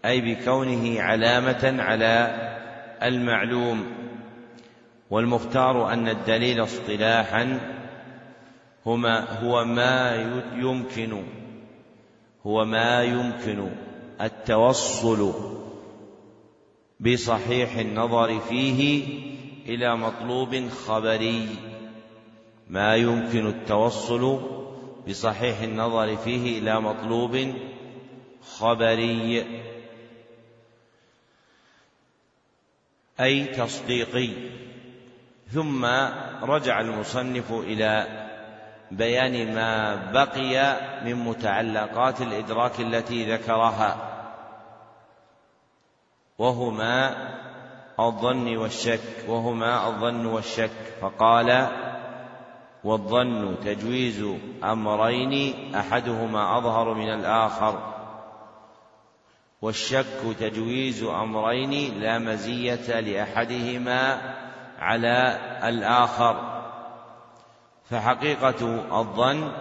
أي 0.04 0.20
بكونه 0.20 1.00
علامة 1.00 1.82
على 1.82 2.34
المعلوم. 3.02 4.04
والمختار 5.14 5.92
أن 5.92 6.08
الدليل 6.08 6.62
اصطلاحا 6.62 7.60
هما 8.86 9.40
هو 9.40 9.64
ما 9.64 10.14
يمكن 10.54 11.22
هو 12.46 12.64
ما 12.64 13.02
يمكن 13.02 13.70
التوصل 14.20 15.32
بصحيح 17.00 17.76
النظر 17.76 18.40
فيه 18.40 19.04
إلى 19.66 19.96
مطلوب 19.96 20.68
خبري. 20.68 21.48
ما 22.70 22.96
يمكن 22.96 23.46
التوصل 23.46 24.40
بصحيح 25.08 25.60
النظر 25.60 26.16
فيه 26.16 26.58
إلى 26.58 26.80
مطلوب 26.80 27.54
خبري. 28.42 29.46
أي 33.20 33.44
تصديقي. 33.44 34.63
ثم 35.54 35.84
رجع 36.42 36.80
المصنف 36.80 37.52
إلى 37.52 38.06
بيان 38.90 39.54
ما 39.54 39.94
بقي 40.12 40.76
من 41.04 41.14
متعلقات 41.14 42.20
الإدراك 42.20 42.80
التي 42.80 43.32
ذكرها 43.32 43.96
وهما 46.38 47.14
الظن 48.00 48.56
والشك 48.56 49.28
وهما 49.28 49.88
الظن 49.88 50.26
والشك. 50.26 50.70
فقال 51.00 51.68
والظن 52.84 53.56
تجويز 53.64 54.24
أمرين 54.64 55.74
أحدهما 55.74 56.58
أظهر 56.58 56.94
من 56.94 57.08
الآخر 57.08 57.94
والشك 59.62 60.36
تجويز 60.40 61.02
أمرين 61.02 62.00
لا 62.00 62.18
مزية 62.18 63.00
لأحدهما 63.00 64.34
على 64.78 65.38
الآخر. 65.64 66.64
فحقيقة 67.90 68.84
الظن 69.00 69.52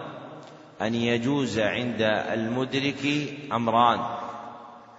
أن 0.82 0.94
يجوز 0.94 1.58
عند 1.58 2.02
المدرك 2.32 3.06
أمران. 3.52 4.00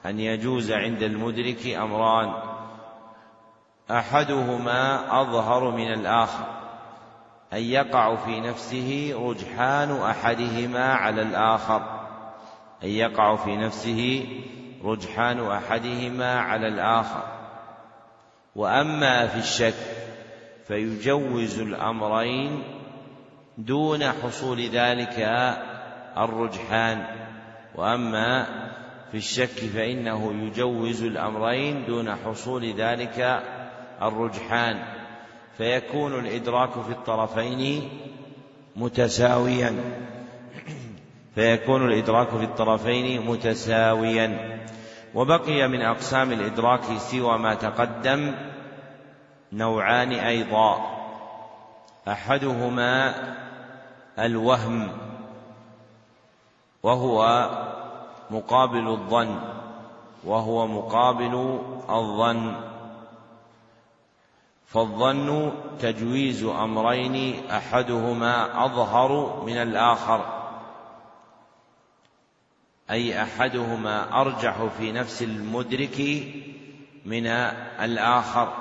أن 0.05 0.19
يجوز 0.19 0.71
عند 0.71 1.03
المدرك 1.03 1.67
أمران. 1.67 2.33
أحدهما 3.91 5.21
أظهر 5.21 5.71
من 5.71 5.93
الآخر. 5.93 6.45
أن 7.53 7.61
يقع 7.61 8.15
في 8.15 8.39
نفسه 8.39 9.13
رجحان 9.19 10.01
أحدهما 10.01 10.93
على 10.93 11.21
الآخر. 11.21 11.81
أن 12.83 12.89
يقع 12.89 13.35
في 13.35 13.57
نفسه 13.57 14.27
رجحان 14.83 15.47
أحدهما 15.51 16.39
على 16.39 16.67
الآخر. 16.67 17.34
وأما 18.55 19.27
في 19.27 19.39
الشك 19.39 19.73
فيجوز 20.67 21.59
الأمرين 21.59 22.63
دون 23.57 24.03
حصول 24.03 24.61
ذلك 24.61 25.19
الرجحان. 26.17 27.05
وأما 27.75 28.45
في 29.11 29.17
الشك 29.17 29.59
فإنه 29.75 30.33
يجوز 30.43 31.03
الأمرين 31.03 31.85
دون 31.85 32.15
حصول 32.15 32.73
ذلك 32.73 33.43
الرجحان. 34.01 34.83
فيكون 35.57 36.19
الإدراك 36.19 36.71
في 36.71 36.91
الطرفين 36.91 37.89
متساويا. 38.75 39.75
فيكون 41.35 41.91
الإدراك 41.91 42.29
في 42.29 42.43
الطرفين 42.43 43.25
متساويا. 43.25 44.59
وبقي 45.15 45.67
من 45.67 45.81
أقسام 45.81 46.31
الإدراك 46.31 46.97
سوى 46.97 47.37
ما 47.37 47.53
تقدم 47.53 48.35
نوعان 49.53 50.11
أيضا. 50.11 50.95
أحدهما 52.07 53.15
الوهم 54.19 54.91
وهو 56.83 57.49
مقابل 58.31 58.87
الظن 58.87 59.39
وهو 60.23 60.67
مقابل 60.67 61.59
الظن. 61.89 62.55
فالظن 64.67 65.51
تجويز 65.79 66.43
أمرين 66.43 67.49
أحدهما 67.51 68.65
أظهر 68.65 69.41
من 69.45 69.57
الآخر. 69.57 70.34
أي 72.91 73.21
أحدهما 73.21 74.21
أرجح 74.21 74.63
في 74.77 74.91
نفس 74.91 75.21
المدرك 75.21 76.23
من 77.05 77.27
الآخر. 77.27 78.53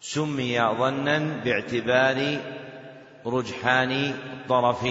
سمي 0.00 0.60
ظنا 0.60 1.18
باعتبار 1.44 2.38
رجحان 3.26 4.14
طرف. 4.48 4.88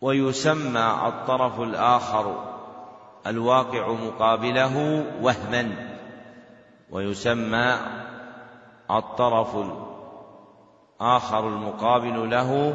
ويسمى 0.00 1.00
الطرف 1.06 1.60
الآخر 1.60 2.54
الواقع 3.26 3.92
مقابله 3.92 5.04
وهما. 5.20 5.96
ويسمى 6.90 7.78
الطرف 8.90 9.56
الآخر 11.00 11.48
المقابل 11.48 12.30
له 12.30 12.74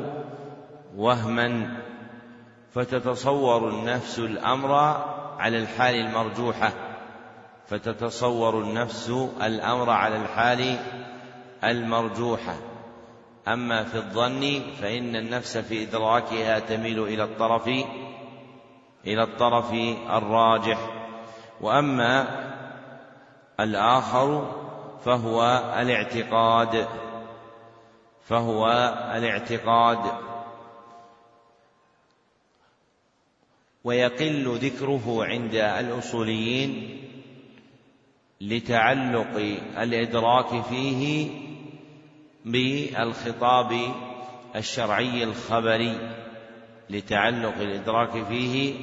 وهما 0.95 1.77
فتتصور 2.73 3.69
النفس 3.69 4.19
الأمر 4.19 4.73
على 5.39 5.58
الحال 5.58 5.95
المرجوحة 5.95 6.73
فتتصور 7.67 8.62
النفس 8.62 9.10
الأمر 9.41 9.89
على 9.89 10.17
الحال 10.17 10.77
المرجوحة. 11.63 12.56
أما 13.47 13.84
في 13.84 13.95
الظن 13.95 14.62
فإن 14.82 15.15
النفس 15.15 15.58
في 15.58 15.84
إدراكها 15.84 16.60
تميل 16.60 17.04
إلى 17.04 17.23
الطرف 17.23 17.67
إلى 19.08 19.23
الطرف 19.23 19.73
الراجح. 20.10 20.77
وأما 21.62 22.27
الآخر 23.60 24.51
فهو 25.06 25.43
الاعتقاد 25.80 26.88
فهو 28.21 28.67
الاعتقاد. 29.15 30.31
ويقل 33.84 34.58
ذكره 34.58 35.26
عند 35.26 35.56
الأصوليين 35.56 36.98
لتعلق 38.41 39.60
الإدراك 39.78 40.63
فيه 40.63 41.28
بالخطاب 42.46 43.78
الشرعي 44.56 45.24
الخبري 45.24 45.98
لتعلق 46.89 47.56
الإدراك 47.58 48.24
فيه 48.26 48.74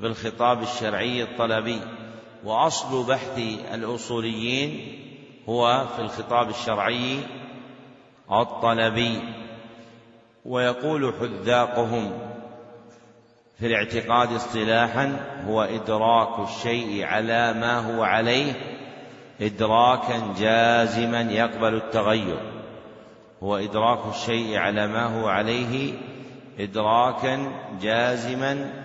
بالخطاب 0.00 0.62
الشرعي 0.62 1.22
الطلبي. 1.22 1.80
وأصل 2.44 3.06
بحث 3.06 3.38
الأصوليين 3.74 4.98
هو 5.48 5.86
في 5.96 6.02
الخطاب 6.02 6.48
الشرعي 6.50 7.18
الطلبي. 8.30 9.18
ويقول 10.44 11.14
حذاقهم 11.20 12.33
في 13.58 13.66
الاعتقاد 13.66 14.32
اصطلاحا 14.32 15.16
هو 15.46 15.62
إدراك 15.62 16.48
الشيء 16.48 17.04
على 17.04 17.52
ما 17.52 17.78
هو 17.78 18.02
عليه 18.02 18.52
إدراكا 19.40 20.34
جازما 20.38 21.20
يقبل 21.20 21.74
التغير. 21.74 22.38
هو 23.42 23.56
إدراك 23.56 24.14
الشيء 24.14 24.56
على 24.58 24.86
ما 24.86 25.04
هو 25.04 25.28
عليه 25.28 25.92
إدراكا 26.58 27.52
جازما 27.80 28.84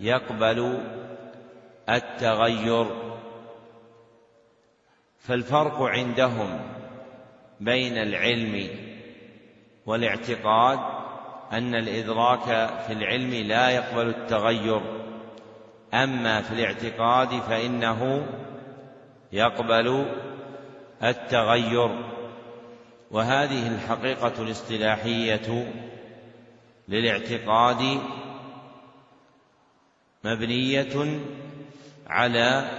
يقبل 0.00 0.78
التغير. 1.88 2.86
فالفرق 5.18 5.82
عندهم 5.82 6.60
بين 7.60 7.98
العلم 7.98 8.68
والاعتقاد 9.86 10.78
أن 11.52 11.74
الإدراك 11.74 12.70
في 12.86 12.92
العلم 12.92 13.34
لا 13.34 13.70
يقبل 13.70 14.08
التغير. 14.08 14.80
أما 15.94 16.42
في 16.42 16.54
الاعتقاد 16.54 17.40
فإنه 17.40 18.26
يقبل 19.32 20.06
التغير. 21.02 22.12
وهذه 23.10 23.74
الحقيقة 23.74 24.42
الاصطلاحية 24.42 25.72
للاعتقاد 26.88 28.00
مبنية 30.24 31.20
على 32.06 32.70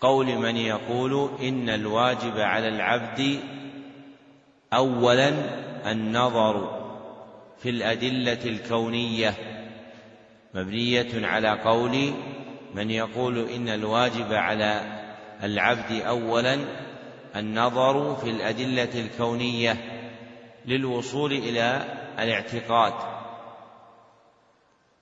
قول 0.00 0.26
من 0.26 0.56
يقول 0.56 1.30
إن 1.42 1.68
الواجب 1.68 2.38
على 2.38 2.68
العبد 2.68 3.40
أولا 4.72 5.32
النظر. 5.90 6.75
في 7.58 7.70
الأدلة 7.70 8.44
الكونية 8.44 9.34
مبنية 10.54 11.26
على 11.26 11.48
قول 11.48 12.12
من 12.74 12.90
يقول 12.90 13.48
إن 13.48 13.68
الواجب 13.68 14.32
على 14.32 14.80
العبد 15.42 16.00
أولا 16.02 16.58
النظر 17.36 18.16
في 18.16 18.30
الأدلة 18.30 19.00
الكونية 19.00 19.76
للوصول 20.66 21.32
إلى 21.32 21.84
الاعتقاد 22.18 22.94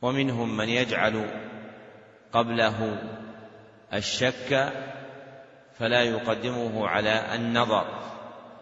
ومنهم 0.02 0.56
من 0.56 0.68
يجعل 0.68 1.30
قبله 2.32 2.98
الشك 3.94 4.72
فلا 5.78 6.02
يقدمه 6.02 6.88
على 6.88 7.34
النظر 7.34 7.86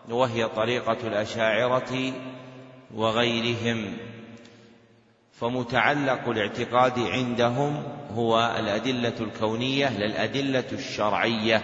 وهي 0.09 0.49
طريقة 0.49 0.97
الأشاعرة 1.07 2.13
وغيرهم 2.95 3.97
فمتعلق 5.33 6.29
الاعتقاد 6.29 6.99
عندهم 6.99 7.83
هو 8.15 8.57
الأدلة 8.59 9.15
الكونية 9.21 9.99
للأدلة 9.99 10.65
الشرعية. 10.73 11.63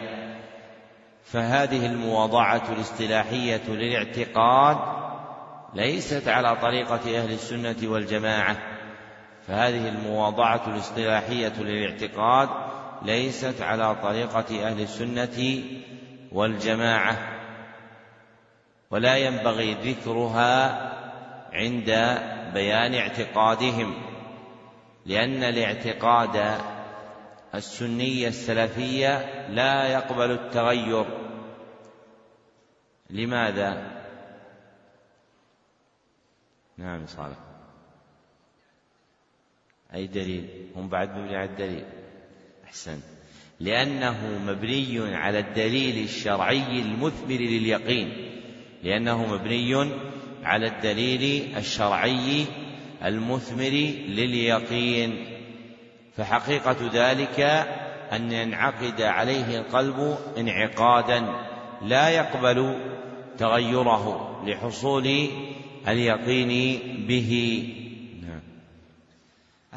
فهذه 1.25 1.87
المواضعة 1.87 2.73
الاصطلاحية 2.73 3.63
للاعتقاد 3.69 4.79
ليست 5.75 6.29
على 6.29 6.57
طريقة 6.57 7.23
أهل 7.23 7.33
السنة 7.33 7.77
والجماعة. 7.83 8.57
فهذه 9.47 9.89
المواضعة 9.89 10.63
الاصطلاحية 10.67 11.53
للاعتقاد 11.59 12.49
ليست 13.03 13.63
على 13.63 13.95
طريقة 13.95 14.69
أهل 14.69 14.81
السنة 14.81 15.63
والجماعة 16.33 17.39
ولا 18.91 19.17
ينبغي 19.17 19.75
ذكرها 19.75 20.88
عند 21.53 21.87
بيان 22.55 22.95
اعتقادهم 22.95 23.95
لأن 25.07 25.43
الاعتقاد 25.43 26.61
السنية 27.55 28.29
السلفية 28.29 29.47
لا 29.49 29.87
يقبل 29.87 30.31
التغير. 30.31 31.07
لماذا؟ 33.11 34.03
نعم 36.77 37.07
صالح. 37.07 37.37
أي 39.95 40.07
دليل؟ 40.07 40.71
هم 40.77 40.89
بعد 40.89 41.17
مبني 41.17 41.37
على 41.37 41.51
الدليل. 41.51 41.85
أحسن. 42.65 43.01
لأنه 43.61 44.39
مبني 44.47 45.17
على 45.17 45.39
الدليل 45.39 46.05
الشرعي 46.05 46.83
المثمر 46.83 47.37
لليقين. 47.37 48.41
لأنه 48.83 49.35
مبني 49.35 49.99
على 50.45 50.67
الدليل 50.67 51.57
الشرعي 51.57 52.45
المثمر 53.05 53.93
لليقين. 54.09 55.25
فحقيقة 56.17 56.77
ذلك 56.93 57.41
أن 58.13 58.33
ينعقد 58.33 59.03
عليه 59.03 59.59
القلب 59.59 60.19
انعقادا 60.39 61.27
لا 61.83 62.09
يقبل 62.09 62.75
تغيره 63.39 64.37
لحصول 64.47 65.29
اليقين 65.89 66.79
به. 67.09 67.63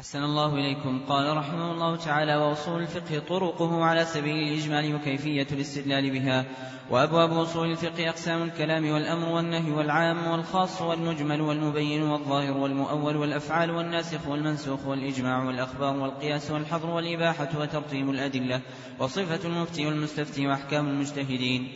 أحسن 0.02 0.22
الله 0.24 0.54
إليكم. 0.54 1.00
قال 1.08 1.36
رحمه 1.36 1.72
الله 1.72 1.96
تعالى 1.96 2.36
وأصول 2.36 2.82
الفقه 2.82 3.18
طرقه 3.18 3.84
على 3.84 4.04
سبيل 4.04 4.36
الإجمال 4.48 4.94
وكيفية 4.94 5.46
الاستدلال 5.52 6.10
بها. 6.10 6.44
وأبواب 6.90 7.32
أصول 7.32 7.70
الفقه 7.70 8.08
أقسام 8.08 8.42
الكلام 8.42 8.90
والأمر 8.90 9.28
والنهي 9.28 9.72
والعام 9.72 10.26
والخاص 10.26 10.82
والمجمل 10.82 11.40
والمبين 11.40 12.02
والظاهر 12.02 12.56
والمؤول 12.56 13.16
والأفعال 13.16 13.70
والناسخ 13.70 14.28
والمنسوخ 14.28 14.86
والإجماع 14.86 15.44
والأخبار 15.44 15.96
والقياس 15.96 16.50
والحظر 16.50 16.90
والإباحة 16.90 17.48
وترتيب 17.60 18.10
الأدلة 18.10 18.60
وصفة 18.98 19.48
المفتي 19.48 19.86
والمستفتي 19.86 20.46
وأحكام 20.46 20.88
المجتهدين. 20.88 21.72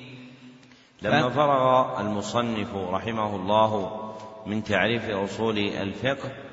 لما 1.03 1.29
فرغ 1.29 2.01
المصنف 2.01 2.75
رحمه 2.75 3.37
الله 3.37 4.01
من 4.47 4.65
تعريف 4.65 5.11
أصول 5.11 5.59
الفقه 5.59 6.46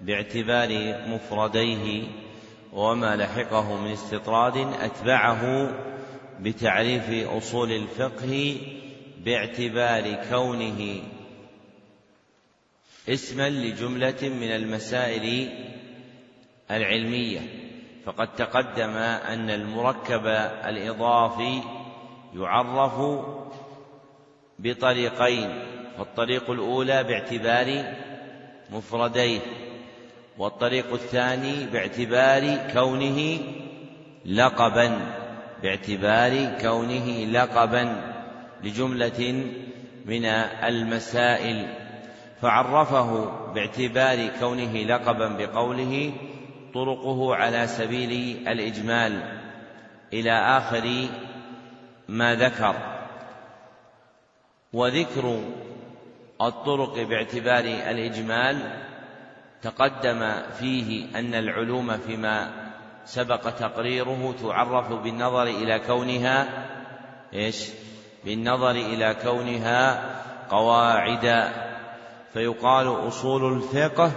باعتبار 0.00 0.68
مفرديه 1.08 2.04
وما 2.72 3.16
لحقه 3.16 3.76
من 3.76 3.92
استطراد 3.92 4.56
أتبعه 4.56 5.70
بتعريف 6.40 7.28
أصول 7.28 7.72
الفقه 7.72 8.56
باعتبار 9.24 10.14
كونه 10.30 11.02
اسما 13.08 13.50
لجملة 13.50 14.22
من 14.22 14.50
المسائل 14.50 15.48
العلمية. 16.70 17.40
فقد 18.04 18.34
تقدم 18.34 18.96
أن 18.96 19.50
المركب 19.50 20.26
الإضافي 20.66 21.62
يعرف 22.36 23.24
بطريقين 24.58 25.62
فالطريق 25.98 26.50
الأولى 26.50 27.04
باعتبار 27.04 27.94
مفرديه. 28.70 29.40
والطريق 30.40 30.92
الثاني 30.92 31.66
باعتبار 31.66 32.72
كونه 32.72 33.38
لقبا 34.26 34.98
باعتبار 35.62 36.58
كونه 36.60 37.24
لقبا 37.24 38.02
لجملة 38.64 39.44
من 40.06 40.24
المسائل. 40.24 41.66
فعرفه 42.42 43.30
باعتبار 43.54 44.28
كونه 44.40 44.72
لقبا 44.72 45.28
بقوله 45.28 46.12
طرقه 46.74 47.34
على 47.34 47.66
سبيل 47.66 48.12
الإجمال 48.48 49.40
إلى 50.12 50.32
آخر 50.32 51.08
ما 52.08 52.34
ذكر. 52.34 52.76
وذكر 54.72 55.40
الطرق 56.40 57.02
باعتبار 57.02 57.64
الإجمال 57.64 58.89
تقدم 59.62 60.32
فيه 60.58 61.18
أن 61.18 61.34
العلوم 61.34 61.96
فيما 61.96 62.50
سبق 63.04 63.50
تقريره 63.50 64.34
تعرف 64.42 64.92
بالنظر 64.92 65.42
إلى 65.42 65.78
كونها 65.78 66.66
إيش؟ 67.34 67.68
بالنظر 68.24 68.70
إلى 68.70 69.16
كونها 69.22 70.10
قواعد. 70.50 71.52
فيقال 72.32 73.08
أصول 73.08 73.56
الفقه 73.56 74.12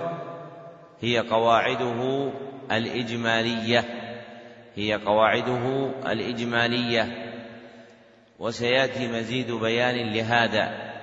هي 1.02 1.20
قواعده 1.20 2.32
الإجمالية 2.72 3.86
هي 4.76 4.94
قواعده 4.94 5.92
الإجمالية. 6.06 7.34
وسيأتي 8.40 9.08
مزيد 9.08 9.52
بيان 9.52 10.14
لهذا. 10.14 10.94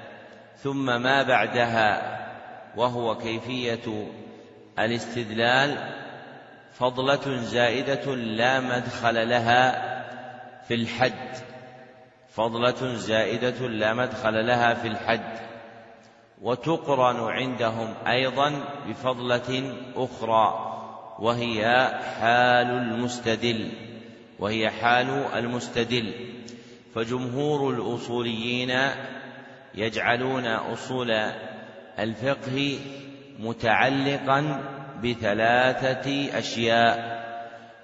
ثم 0.57 1.03
ما 1.03 1.23
بعدها 1.23 2.21
وهو 2.77 3.17
كيفية 3.17 4.07
الاستدلال 4.85 5.95
فضلة 6.73 7.37
زائدة 7.43 8.15
لا 8.15 8.61
مدخل 8.61 9.29
لها 9.29 9.91
في 10.69 10.75
الحد. 10.75 11.37
فضلة 12.29 12.95
زائدة 12.95 13.69
لا 13.69 13.95
مدخل 13.95 14.47
لها 14.47 14.75
في 14.75 14.89
الحد. 14.89 15.39
وتقرن 16.43 17.33
عندهم 17.33 17.95
أيضا 18.07 18.53
بفضلة 18.89 19.75
أخرى 19.97 20.67
وهي 21.19 21.91
حال 22.21 22.67
المستدل 22.67 23.73
وهي 24.39 24.71
حال 24.71 25.11
المستدل. 25.35 26.15
فجمهور 26.95 27.75
الأصوليين 27.75 28.79
يجعلون 29.75 30.47
أصول 30.47 31.11
الفقه 31.99 32.79
متعلقا 33.41 34.61
بثلاثة 35.05 36.39
أشياء. 36.39 37.21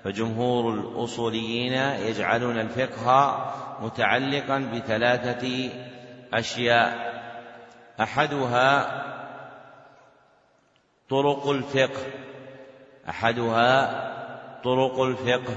فجمهور 0.05 0.75
الأصوليين 0.75 1.73
يجعلون 2.09 2.61
الفقه 2.61 3.55
متعلقا 3.83 4.59
بثلاثة 4.59 5.71
أشياء. 6.35 7.16
أحدها 8.01 9.03
طرق 11.11 11.49
الفقه. 11.49 12.03
أحدها 13.09 14.07
طرق 14.64 15.01
الفقه. 15.01 15.57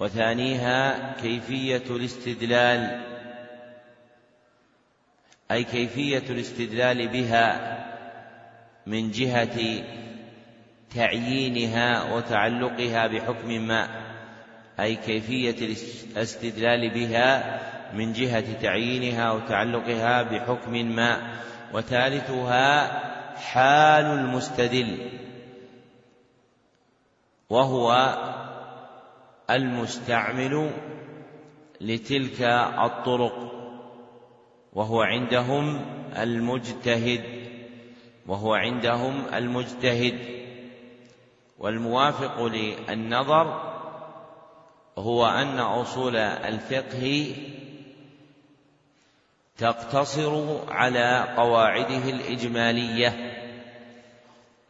وثانيها 0.00 1.12
كيفية 1.12 1.82
الاستدلال. 1.90 3.00
أي 5.50 5.64
كيفية 5.64 6.24
الاستدلال 6.30 7.08
بها. 7.08 7.83
من 8.86 9.10
جهة 9.10 9.84
تعيينها 10.94 12.14
وتعلقها 12.14 13.06
بحكم 13.06 13.48
ما 13.48 13.88
أي 14.80 14.96
كيفية 14.96 15.66
الاستدلال 15.66 16.90
بها 16.90 17.60
من 17.94 18.12
جهة 18.12 18.60
تعيينها 18.62 19.32
وتعلقها 19.32 20.22
بحكم 20.22 20.72
ما 20.72 21.34
وثالثها 21.72 22.86
حال 23.36 24.04
المستدل 24.04 25.10
وهو 27.50 28.16
المستعمل 29.50 30.70
لتلك 31.80 32.42
الطرق 32.82 33.54
وهو 34.72 35.02
عندهم 35.02 35.84
المجتهد. 36.16 37.33
وهو 38.26 38.54
عندهم 38.54 39.22
المجتهد 39.34 40.18
والموافق 41.58 42.42
للنظر 42.42 43.74
هو 44.98 45.26
أن 45.26 45.58
أصول 45.58 46.16
الفقه 46.16 47.36
تقتصر 49.58 50.58
على 50.72 51.34
قواعده 51.36 52.10
الإجمالية 52.10 53.34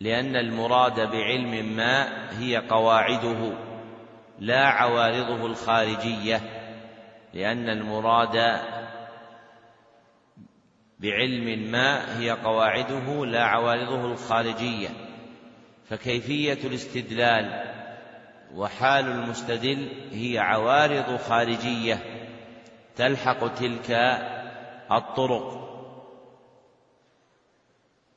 لأن 0.00 0.36
المراد 0.36 1.10
بعلم 1.10 1.76
ما 1.76 2.08
هي 2.38 2.56
قواعده 2.56 3.52
لا 4.38 4.66
عوارضه 4.66 5.46
الخارجية 5.46 6.40
لأن 7.34 7.68
المراد 7.68 8.60
بعلم 11.04 11.70
ما 11.70 12.18
هي 12.18 12.30
قواعده 12.30 13.26
لا 13.26 13.44
عوارضه 13.44 14.06
الخارجية 14.12 14.88
فكيفية 15.88 16.66
الاستدلال 16.66 17.74
وحال 18.54 19.04
المستدل 19.04 19.88
هي 20.12 20.38
عوارض 20.38 21.16
خارجية 21.16 21.98
تلحق 22.96 23.54
تلك 23.54 23.90
الطرق. 24.92 25.64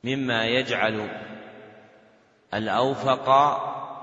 مما 0.04 0.45
يجعل 0.45 1.10
الأوفق 2.54 3.30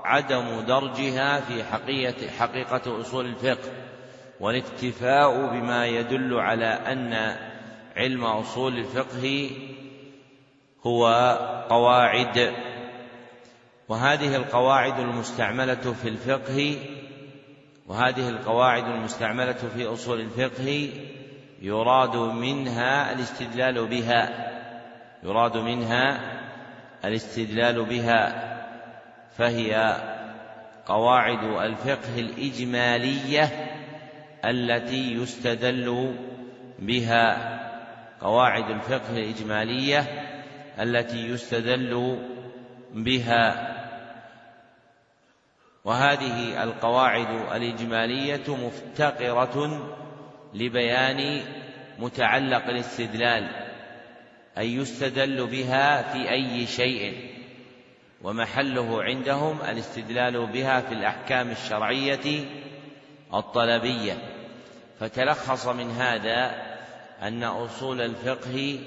عدم 0.05 0.61
درجها 0.61 1.39
في 1.39 1.63
حقيقه 1.63 2.27
حقيقة 2.27 3.01
أصول 3.01 3.25
الفقه 3.25 3.71
والاكتفاء 4.39 5.47
بما 5.47 5.85
يدل 5.85 6.39
على 6.39 6.65
أن 6.65 7.35
علم 7.95 8.25
أصول 8.25 8.77
الفقه 8.77 9.49
هو 10.85 11.07
قواعد 11.69 12.53
وهذه 13.89 14.35
القواعد 14.35 14.99
المستعملة 14.99 15.93
في 16.01 16.09
الفقه 16.09 16.77
وهذه 17.87 18.29
القواعد 18.29 18.87
المستعملة 18.87 19.69
في 19.75 19.85
أصول 19.85 20.19
الفقه 20.21 20.89
يراد 21.61 22.15
منها 22.15 23.13
الاستدلال 23.13 23.87
بها 23.87 24.51
يراد 25.23 25.57
منها 25.57 26.19
الاستدلال 27.05 27.85
بها 27.85 28.55
فهي 29.37 29.97
قواعد 30.85 31.43
الفقه 31.43 32.19
الإجمالية 32.19 33.49
التي 34.45 35.13
يستدل 35.13 36.15
بها 36.79 37.54
قواعد 38.21 38.69
الفقه 38.69 39.09
الإجمالية 39.17 39.99
التي 40.79 41.27
يستدل 41.27 42.19
بها. 42.93 43.75
وهذه 45.85 46.63
القواعد 46.63 47.55
الإجمالية 47.55 48.43
مفتقرة 48.47 49.87
لبيان 50.53 51.41
متعلق 51.99 52.65
الاستدلال 52.65 53.49
أي 54.57 54.75
يستدل 54.75 55.47
بها 55.47 56.01
في 56.01 56.31
أي 56.31 56.65
شيء 56.65 57.35
ومحله 58.21 59.03
عندهم 59.03 59.61
الاستدلال 59.61 60.47
بها 60.47 60.81
في 60.81 60.93
الأحكام 60.93 61.51
الشرعية 61.51 62.45
الطلبية. 63.33 64.13
فتلخص 64.99 65.67
من 65.67 65.91
هذا 65.91 66.64
أن 67.21 67.43
أصول 67.43 68.01
الفقه 68.01 68.79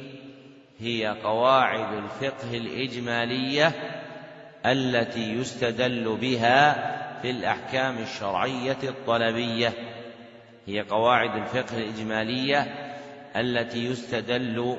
هي 0.80 1.06
قواعد 1.24 1.92
الفقه 1.92 2.56
الإجمالية 2.56 3.72
التي 4.66 5.32
يستدل 5.32 6.16
بها 6.20 6.74
في 7.22 7.30
الأحكام 7.30 7.98
الشرعية 7.98 8.76
الطلبية. 8.82 9.72
هي 10.66 10.80
قواعد 10.80 11.36
الفقه 11.36 11.78
الإجمالية 11.78 12.60
التي 13.36 13.86
يستدل 13.86 14.76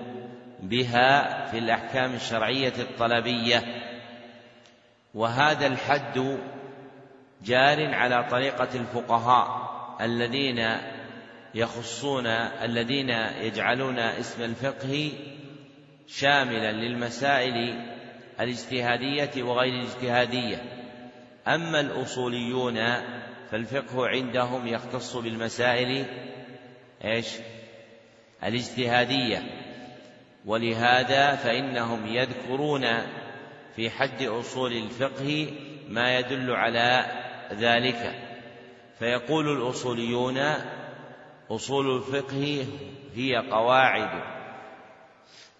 بها 0.59 1.45
في 1.45 1.57
الأحكام 1.57 2.13
الشرعية 2.13 2.73
الطلبية. 2.79 3.63
وهذا 5.13 5.67
الحد 5.67 6.37
جار 7.45 7.95
على 7.95 8.27
طريقة 8.31 8.69
الفقهاء 8.75 9.69
الذين 10.01 10.59
يخصون 11.55 12.27
الذين 12.63 13.09
يجعلون 13.41 13.99
اسم 13.99 14.43
الفقه 14.43 15.11
شاملا 16.07 16.71
للمسائل 16.71 17.85
الاجتهادية 18.39 19.43
وغير 19.43 19.73
الاجتهادية. 19.73 20.63
أما 21.47 21.79
الأصوليون 21.79 22.79
فالفقه 23.51 24.07
عندهم 24.07 24.67
يختص 24.67 25.17
بالمسائل 25.17 26.05
إيش؟ 27.05 27.27
الاجتهادية. 28.43 29.43
ولهذا 30.45 31.35
فإنهم 31.35 32.07
يذكرون 32.07 32.85
في 33.75 33.89
حد 33.89 34.23
أصول 34.23 34.71
الفقه 34.73 35.53
ما 35.89 36.19
يدل 36.19 36.51
على 36.51 37.05
ذلك. 37.53 38.15
فيقول 38.99 39.57
الأصوليون 39.57 40.37
أصول 41.49 41.97
الفقه 41.97 42.65
هي 43.15 43.35
قواعد 43.35 44.23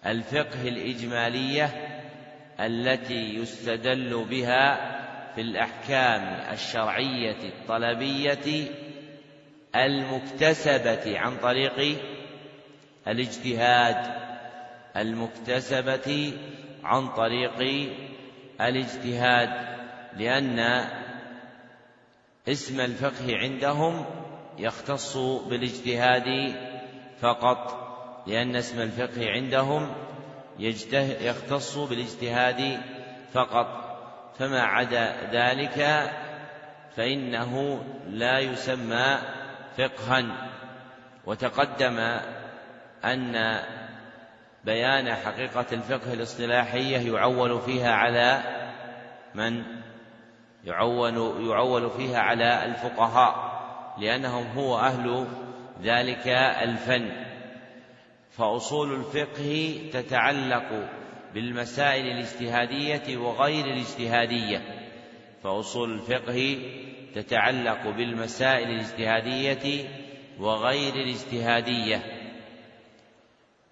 الفقه 0.06 0.68
الإجمالية 0.68 1.64
التي 2.60 3.34
يستدل 3.34 4.24
بها 4.30 4.90
في 5.34 5.40
الأحكام 5.40 6.52
الشرعية 6.52 7.38
الطلبية 7.42 8.70
المكتسبة 9.76 11.18
عن 11.18 11.36
طريق 11.36 11.98
الاجتهاد 13.08 14.14
المكتسبة 14.96 16.32
عن 16.84 17.08
طريق 17.08 17.88
الاجتهاد 18.60 19.50
لأن 20.16 20.84
اسم 22.48 22.80
الفقه 22.80 23.36
عندهم 23.36 24.19
يختص 24.60 25.16
بالاجتهاد 25.16 26.54
فقط 27.20 27.90
لأن 28.26 28.56
اسم 28.56 28.80
الفقه 28.80 29.30
عندهم 29.30 29.94
يختص 31.20 31.78
بالاجتهاد 31.78 32.80
فقط. 33.32 33.90
فما 34.38 34.62
عدا 34.62 35.30
ذلك 35.32 36.10
فإنه 36.96 37.84
لا 38.08 38.38
يسمى 38.38 39.18
فقها. 39.78 40.50
وتقدم 41.26 41.98
أن 43.04 43.60
بيان 44.64 45.14
حقيقة 45.14 45.66
الفقه 45.72 46.12
الاصطلاحية 46.12 47.12
يعول 47.14 47.60
فيها 47.60 47.92
على 47.92 48.42
من؟ 49.34 49.62
يعول 50.64 51.46
يعول 51.48 51.90
فيها 51.90 52.18
على 52.18 52.64
الفقهاء. 52.64 53.49
لأنهم 54.00 54.46
هو 54.46 54.78
أهل 54.78 55.26
ذلك 55.82 56.28
الفن. 56.62 57.10
فأصول 58.30 58.94
الفقه 58.94 59.80
تتعلق 59.92 60.88
بالمسائل 61.34 62.06
الاجتهادية 62.06 63.16
وغير 63.16 63.64
الاجتهادية. 63.64 64.62
فأصول 65.42 65.92
الفقه 65.92 66.58
تتعلق 67.14 67.88
بالمسائل 67.88 68.68
الاجتهادية 68.68 69.88
وغير 70.38 70.94
الاجتهادية 70.94 72.02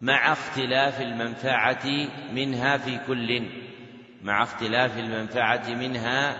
مع 0.00 0.32
اختلاف 0.32 1.00
المنفعة 1.00 1.86
منها 2.32 2.76
في 2.76 2.98
كل 3.06 3.48
مع 4.22 4.42
اختلاف 4.42 4.98
المنفعة 4.98 5.74
منها 5.74 6.36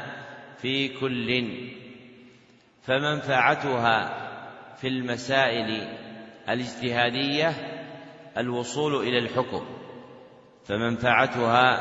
في 0.62 0.89
كل. 0.89 1.49
فمنفعتها 2.89 4.11
في 4.76 4.89
المسائل 4.89 5.89
الاجتهادية 6.49 7.49
الوصول 8.39 8.95
إلى 8.95 9.18
الحكم 9.18 9.66
فمنفعتها 10.64 11.76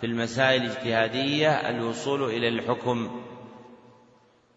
في 0.00 0.06
المسائل 0.06 0.62
الاجتهادية 0.62 1.50
الوصول 1.50 2.24
إلى 2.24 2.48
الحكم 2.48 3.22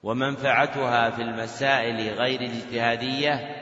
ومنفعتها 0.04 1.10
في 1.10 1.22
المسائل 1.22 2.14
غير 2.14 2.42
الاجتهادية 2.42 3.56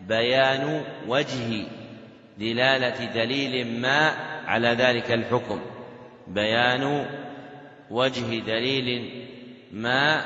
بيان 0.00 0.84
وجه 1.08 1.66
دلالة 2.38 3.04
دليل 3.04 3.80
ما 3.80 4.10
على 4.46 4.68
ذلك 4.68 5.12
الحكم 5.12 5.60
بيان 6.26 7.06
وجه 7.90 8.38
دليل 8.38 9.24
ما 9.72 10.24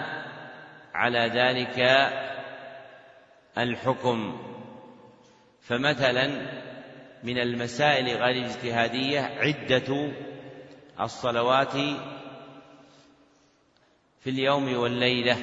على 0.94 1.18
ذلك 1.18 1.78
الحكم. 3.58 4.42
فمثلا 5.60 6.26
من 7.22 7.38
المسائل 7.38 8.06
غير 8.06 8.44
الاجتهادية 8.44 9.20
عدة 9.20 10.12
الصلوات 11.00 11.72
في 14.20 14.30
اليوم 14.30 14.76
والليلة. 14.76 15.36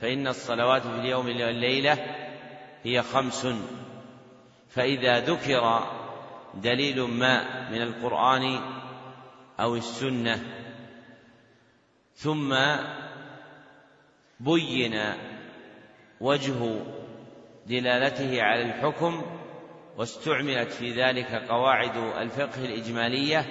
فإن 0.00 0.26
الصلوات 0.26 0.82
في 0.82 0.94
اليوم 1.00 1.26
والليلة 1.26 1.98
هي 2.84 3.02
خمس. 3.02 3.46
فإذا 4.68 5.20
ذكر 5.20 5.82
دليل 6.54 7.00
ما 7.00 7.68
من 7.70 7.82
القرآن 7.82 8.60
أو 9.60 9.76
السنة 9.76 10.44
ثم 12.14 12.54
بين 14.40 15.00
وجه 16.20 16.80
دلالته 17.66 18.42
على 18.42 18.62
الحكم 18.62 19.22
واستعملت 19.96 20.72
في 20.72 20.90
ذلك 20.90 21.34
قواعد 21.48 21.96
الفقه 21.96 22.64
الإجمالية 22.64 23.46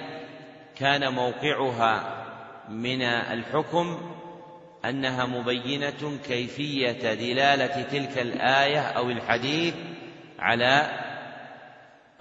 كان 0.75 1.13
موقعها 1.13 2.25
من 2.69 3.01
الحكم 3.01 4.13
أنها 4.85 5.25
مبينة 5.25 6.17
كيفية 6.27 7.13
دلالة 7.13 7.81
تلك 7.81 8.17
الآية 8.17 8.81
أو 8.81 9.09
الحديث 9.09 9.75
على 10.39 10.99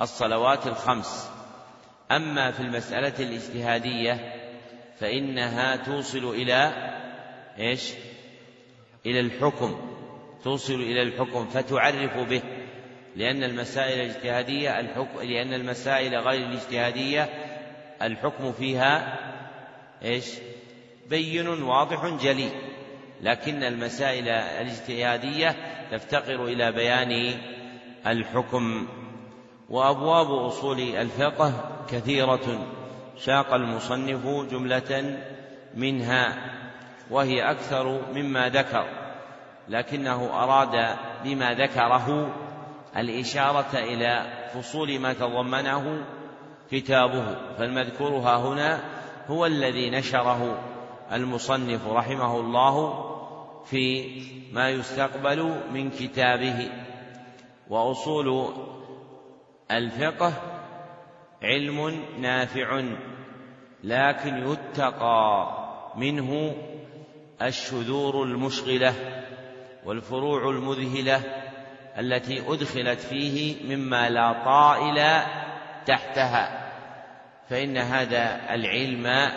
الصلوات 0.01 0.67
الخمس 0.67 1.31
أما 2.11 2.51
في 2.51 2.61
المسألة 2.61 3.15
الاجتهادية 3.19 4.35
فإنها 5.01 5.77
توصل 5.77 6.25
إلى 6.35 6.73
إيش؟ 7.59 7.93
إلى 9.07 9.21
الحكم 9.21 9.77
توصل 10.45 10.75
إلى 10.75 11.03
الحكم 11.03 11.47
فتعرف 11.47 12.17
به 12.17 12.43
لأن 13.17 13.45
المسائل 13.45 14.01
الاجتهادية 14.01 14.81
الحكم 14.81 15.21
لأن 15.23 15.55
المسائل 15.55 16.15
غير 16.17 16.47
الاجتهادية 16.47 17.29
الحكم 18.03 18.53
فيها 18.53 19.19
إيش؟ 20.03 20.27
بين 21.11 21.49
واضح 21.49 22.07
جلي 22.07 22.49
لكن 23.23 23.63
المسائل 23.63 24.29
الاجتهادية 24.29 25.57
تفتقر 25.91 26.45
إلى 26.45 26.73
بيان 26.73 27.35
الحكم 28.07 28.89
وأبواب 29.71 30.31
أصول 30.31 30.81
الفقه 30.81 31.81
كثيرة 31.91 32.67
ساق 33.19 33.55
المصنف 33.55 34.27
جملة 34.51 35.19
منها 35.75 36.56
وهي 37.11 37.51
أكثر 37.51 38.01
مما 38.15 38.49
ذكر 38.49 38.87
لكنه 39.69 40.43
أراد 40.43 40.97
بما 41.25 41.55
ذكره 41.55 42.35
الإشارة 42.97 43.79
إلى 43.79 44.27
فصول 44.55 44.99
ما 44.99 45.13
تضمنه 45.13 46.05
كتابه. 46.71 47.37
فالمذكور 47.59 48.11
ها 48.11 48.37
هنا 48.37 48.81
هو 49.29 49.47
الذي 49.47 49.91
نشره 49.91 50.59
المصنف 51.13 51.89
رحمه 51.89 52.41
الله 52.41 53.05
في 53.65 54.07
ما 54.53 54.71
يستقبل 54.71 55.61
من 55.73 55.91
كتابه. 55.91 56.71
وأصول 57.69 58.53
الفقه 59.71 60.33
علم 61.43 62.03
نافع 62.19 62.83
لكن 63.85 64.37
يتقى 64.37 65.49
منه 65.97 66.55
الشذور 67.43 68.23
المشغلة 68.23 68.95
والفروع 69.85 70.51
المذهلة 70.51 71.23
التي 71.99 72.53
أدخلت 72.53 73.01
فيه 73.01 73.65
مما 73.77 74.11
لا 74.11 74.45
طائل 74.45 75.23
تحتها 75.87 76.73
فإن 77.49 77.77
هذا 77.79 78.55
العلم 78.55 79.33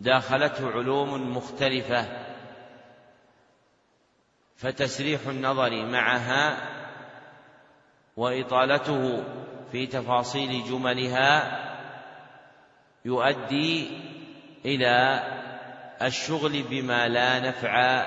داخلته 0.00 0.70
علوم 0.70 1.36
مختلفة 1.36 2.06
فتسريح 4.56 5.20
النظر 5.26 5.86
معها 5.86 6.56
وإطالته 8.16 9.24
في 9.72 9.86
تفاصيل 9.86 10.64
جملها 10.64 11.62
يؤدي 13.04 13.88
إلى 14.64 15.22
الشغل 16.02 16.62
بما 16.62 17.08
لا 17.08 17.40
نفع 17.40 18.06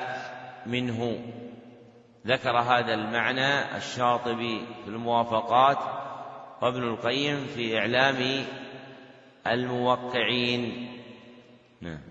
منه. 0.66 1.20
ذكر 2.28 2.58
هذا 2.58 2.94
المعنى 2.94 3.78
الشاطبي 3.78 4.66
في 4.84 4.90
الموافقات 4.90 5.78
وابن 6.62 6.84
القيم 6.84 7.48
في 7.56 7.78
إعلام 7.80 8.46
الموقعين. 9.48 10.92
نعم. 11.82 12.09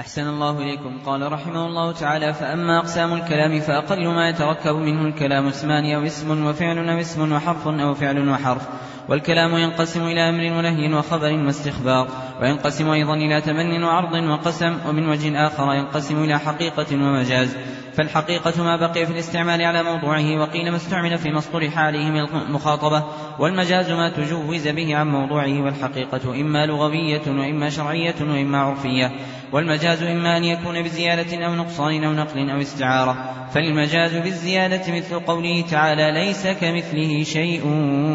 أحسن 0.00 0.28
الله 0.28 0.58
إليكم. 0.58 0.98
قال 1.06 1.32
رحمه 1.32 1.66
الله 1.66 1.92
تعالى 1.92 2.34
فأما 2.34 2.78
أقسام 2.78 3.12
الكلام 3.12 3.60
فأقل 3.60 4.08
ما 4.08 4.28
يتركب 4.28 4.76
منه 4.76 5.08
الكلام 5.08 5.46
اسمان 5.46 5.94
أو 5.94 6.06
اسم 6.06 6.46
وفعل 6.46 6.88
أو 6.88 7.00
اسم 7.00 7.32
وحرف 7.32 7.68
أو 7.68 7.94
فعل 7.94 8.28
وحرف. 8.28 8.62
والكلام 9.08 9.56
ينقسم 9.56 10.02
إلى 10.02 10.28
أمر 10.28 10.58
ونهي 10.58 10.94
وخبر 10.94 11.32
واستخبار. 11.32 12.08
وينقسم 12.42 12.90
أيضا 12.90 13.14
إلى 13.14 13.40
تمن 13.40 13.84
وعرض 13.84 14.12
وقسم 14.12 14.78
ومن 14.88 15.08
وجه 15.08 15.46
آخر 15.46 15.74
ينقسم 15.74 16.24
إلى 16.24 16.38
حقيقة 16.38 16.86
ومجاز. 16.92 17.56
فالحقيقة 17.94 18.62
ما 18.62 18.76
بقي 18.76 19.06
في 19.06 19.12
الاستعمال 19.12 19.62
على 19.62 19.82
موضوعه 19.82 20.40
وقيل 20.40 20.70
ما 20.70 20.76
استعمل 20.76 21.18
في 21.18 21.32
مصدر 21.32 21.70
حاله 21.70 22.10
من 22.10 22.20
المخاطبة. 22.20 23.04
والمجاز 23.38 23.90
ما 23.90 24.08
تجوز 24.08 24.68
به 24.68 24.96
عن 24.96 25.08
موضوعه 25.08 25.62
والحقيقة 25.64 26.40
إما 26.40 26.66
لغوية 26.66 27.22
وإما 27.26 27.70
شرعية 27.70 28.14
وإما 28.20 28.58
عرفية. 28.58 29.12
والمجاز 29.52 29.85
إما 29.92 30.36
أن 30.36 30.44
يكون 30.44 30.82
بزيادة 30.82 31.46
أو 31.46 31.54
نقصان 31.54 32.04
أو 32.04 32.12
نقل 32.12 32.50
أو 32.50 32.60
استعارة. 32.60 33.32
فالمجاز 33.54 34.16
بالزيادة 34.16 34.96
مثل 34.96 35.18
قوله 35.20 35.64
تعالى 35.70 36.12
ليس 36.12 36.46
كمثله 36.46 37.22
شيء 37.22 37.66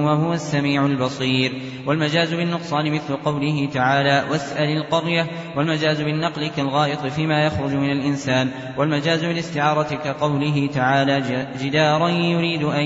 وهو 0.06 0.34
السميع 0.34 0.86
البصير. 0.86 1.62
والمجاز 1.86 2.34
بالنقصان 2.34 2.92
مثل 2.92 3.16
قوله 3.16 3.70
تعالى 3.74 4.24
واسأل 4.32 4.78
القرية. 4.78 5.28
والمجاز 5.56 6.02
بالنقل 6.02 6.48
كالغائط 6.48 7.06
فيما 7.06 7.46
يخرج 7.46 7.74
من 7.74 7.92
الإنسان. 7.92 8.52
والمجاز 8.78 9.26
بالاستعارة 9.26 9.96
كقوله 9.96 10.70
تعالى 10.74 11.46
جدارا 11.62 12.10
يريد 12.10 12.64
أن 12.64 12.86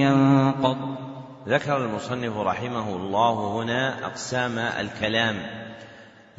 ينقض. 0.00 0.76
ذكر 1.48 1.84
المصنف 1.84 2.36
رحمه 2.36 2.96
الله 2.96 3.62
هنا 3.62 4.06
أقسام 4.06 4.58
الكلام. 4.58 5.59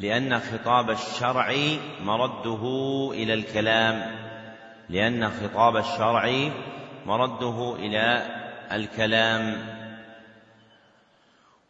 لأن 0.00 0.40
خطاب 0.40 0.90
الشرع 0.90 1.54
مرده 2.00 2.62
إلى 3.14 3.34
الكلام 3.34 4.22
لأن 4.88 5.30
خطاب 5.30 5.76
الشرع 5.76 6.50
مرده 7.06 7.76
إلى 7.78 8.22
الكلام. 8.72 9.66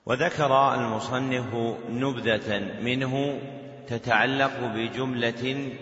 وذكر 0.07 0.75
المصنف 0.75 1.77
نبذة 1.91 2.59
منه 2.83 3.41
تتعلق 3.89 4.61
بجملة 4.61 5.73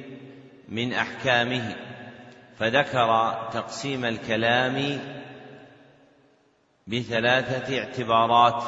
من 0.68 0.92
أحكامه 0.92 1.76
فذكر 2.58 3.38
تقسيم 3.52 4.04
الكلام 4.04 5.00
بثلاثة 6.86 7.78
اعتبارات. 7.78 8.62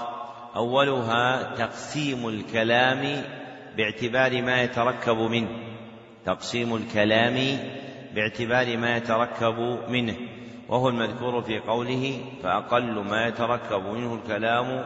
أولها 0.56 1.42
تقسيم 1.54 2.28
الكلام 2.28 3.24
باعتبار 3.76 4.42
ما 4.42 4.62
يتركب 4.62 5.16
منه. 5.16 5.48
تقسيم 6.26 6.76
الكلام 6.76 7.58
باعتبار 8.14 8.76
ما 8.76 8.96
يتركب 8.96 9.78
منه. 9.88 10.16
وهو 10.68 10.88
المذكور 10.88 11.42
في 11.42 11.58
قوله 11.58 12.24
فأقل 12.42 13.04
ما 13.04 13.26
يتركب 13.26 13.82
منه 13.86 14.14
الكلام 14.14 14.84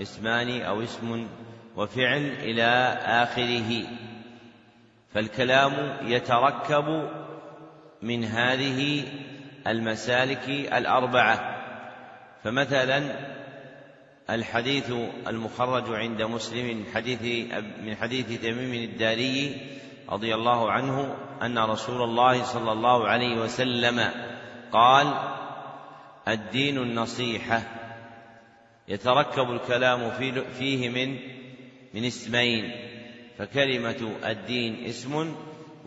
اسمان 0.00 0.62
أو 0.62 0.82
اسم 0.82 1.26
وفعل 1.76 2.32
إلى 2.40 2.98
آخره. 3.04 3.86
فالكلام 5.14 5.72
يتركب 6.02 7.08
من 8.02 8.24
هذه 8.24 9.04
المسالك 9.66 10.48
الأربعة. 10.48 11.56
فمثلا 12.44 13.02
الحديث 14.30 14.92
المخرج 15.26 15.94
عند 15.94 16.22
مسلم 16.22 16.78
من 16.78 16.84
حديث 16.94 17.22
من 17.82 17.96
حديث 17.96 18.40
تميم 18.42 18.90
الداري 18.90 19.56
رضي 20.10 20.34
الله 20.34 20.70
عنه 20.70 21.14
أن 21.42 21.58
رسول 21.58 22.02
الله 22.02 22.42
صلى 22.42 22.72
الله 22.72 23.08
عليه 23.08 23.40
وسلم 23.40 24.10
قال 24.72 25.14
الدين 26.28 26.78
النصيحة. 26.78 27.62
يتركب 28.88 29.50
الكلام 29.50 30.10
فيه 30.58 30.88
من 30.88 31.18
من 31.94 32.04
اسمين 32.04 32.70
فكلمة 33.38 34.16
الدين 34.24 34.84
اسم 34.84 35.34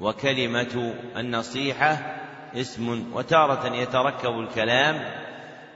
وكلمة 0.02 0.96
النصيحة 1.18 2.16
اسم. 2.56 3.14
وتارة 3.14 3.76
يتركب 3.76 4.40
الكلام 4.40 5.29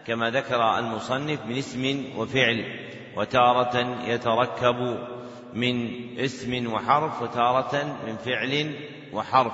كما 0.07 0.29
ذكر 0.29 0.79
المصنف 0.79 1.45
من 1.45 1.57
اسم 1.57 2.05
وفعل 2.17 2.79
وتارة 3.15 3.97
يتركب 4.07 5.07
من 5.53 5.89
اسم 6.19 6.73
وحرف 6.73 7.21
وتارة 7.21 7.97
من 8.07 8.15
فعل 8.15 8.75
وحرف. 9.13 9.53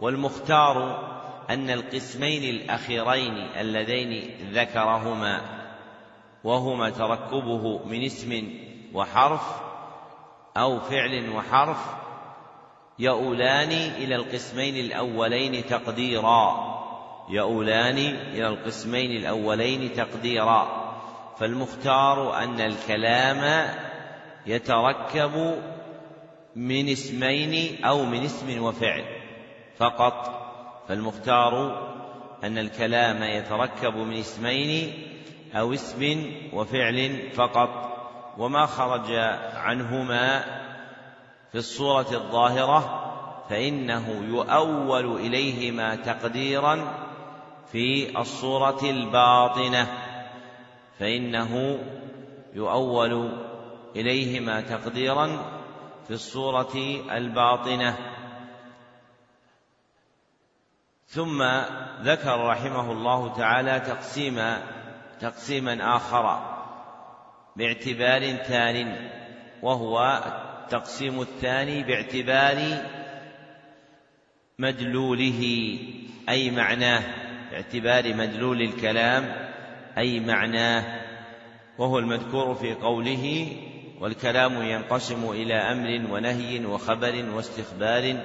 والمختار 0.00 0.98
أن 1.50 1.70
القسمين 1.70 2.54
الأخيرين 2.54 3.34
اللذين 3.36 4.30
ذكرهما 4.52 5.40
وهما 6.44 6.90
تركبه 6.90 7.86
من 7.86 8.04
اسم 8.04 8.50
وحرف 8.94 9.62
أو 10.56 10.80
فعل 10.80 11.30
وحرف 11.30 11.78
يؤولان 12.98 13.72
إلى 13.72 14.16
القسمين 14.16 14.76
الأولين 14.76 15.66
تقديرا. 15.66 16.73
يؤولان 17.28 17.98
إلى 18.32 18.48
القسمين 18.48 19.10
الأولين 19.10 19.92
تقديرا. 19.92 20.84
فالمختار 21.38 22.42
أن 22.42 22.60
الكلام 22.60 23.68
يتركب 24.46 25.58
من 26.56 26.88
اسمين 26.88 27.84
أو 27.84 28.04
من 28.04 28.24
اسم 28.24 28.62
وفعل 28.62 29.04
فقط. 29.76 30.40
فالمختار 30.88 31.82
أن 32.44 32.58
الكلام 32.58 33.22
يتركب 33.22 33.96
من 33.96 34.16
اسمين 34.16 34.92
أو 35.54 35.72
اسم 35.72 36.32
وفعل 36.52 37.30
فقط. 37.34 37.94
وما 38.38 38.66
خرج 38.66 39.10
عنهما 39.54 40.44
في 41.52 41.58
الصورة 41.58 42.06
الظاهرة 42.12 43.00
فإنه 43.50 44.24
يؤول 44.28 45.16
إليهما 45.20 45.96
تقديرا 45.96 47.03
في 47.72 48.18
الصورة 48.20 48.80
الباطنة 48.82 49.86
فإنه 50.98 51.78
يؤول 52.54 53.32
إليهما 53.96 54.60
تقديرا 54.60 55.26
في 56.06 56.10
الصورة 56.10 56.76
الباطنة. 57.10 57.96
ثم 61.06 61.42
ذكر 62.02 62.46
رحمه 62.46 62.92
الله 62.92 63.34
تعالى 63.36 63.80
تقسيم 63.80 64.56
تقسيما 65.20 65.96
آخر 65.96 66.54
باعتبار 67.56 68.36
ثان 68.36 69.10
وهو 69.62 70.22
التقسيم 70.64 71.20
الثاني 71.20 71.82
باعتبار 71.82 72.82
مدلوله 74.58 75.78
أي 76.28 76.50
معناه. 76.50 77.23
باعتبار 77.54 78.14
مدلول 78.14 78.62
الكلام 78.62 79.50
أي 79.98 80.20
معناه 80.20 80.84
وهو 81.78 81.98
المذكور 81.98 82.54
في 82.54 82.74
قوله 82.74 83.56
والكلام 84.00 84.62
ينقسم 84.62 85.30
إلى 85.30 85.54
أمر 85.54 86.12
ونهي 86.12 86.66
وخبر 86.66 87.24
واستخبار 87.34 88.16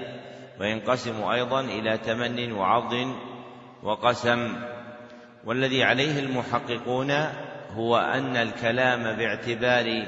وينقسم 0.59 1.23
أيضا 1.23 1.61
إلى 1.61 1.97
تمن 1.97 2.51
وعض 2.51 2.93
وقسم. 3.83 4.55
والذي 5.45 5.83
عليه 5.83 6.19
المحققون 6.19 7.11
هو 7.75 7.97
أن 7.97 8.35
الكلام 8.35 9.03
باعتبار 9.17 10.05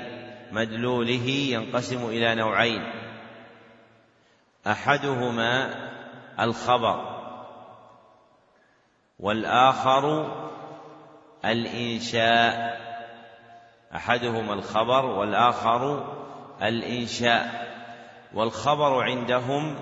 مدلوله 0.52 1.28
ينقسم 1.28 2.06
إلى 2.06 2.36
نوعين. 2.36 2.84
أحدهما 4.68 5.70
الخبر 6.40 7.11
والآخر 9.22 10.36
الإنشاء. 11.46 12.82
أحدهما 13.96 14.54
الخبر 14.54 15.06
والآخر 15.06 16.14
الإنشاء. 16.62 17.72
والخبر 18.34 19.04
عندهم 19.04 19.76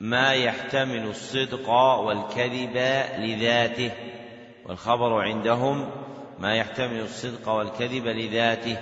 ما 0.00 0.34
يحتمل 0.34 1.06
الصدق 1.06 1.70
والكذب 1.70 2.76
لذاته. 3.18 3.90
والخبر 4.66 5.22
عندهم 5.22 5.90
ما 6.38 6.54
يحتمل 6.54 7.00
الصدق 7.00 7.48
والكذب 7.48 8.06
لذاته. 8.06 8.78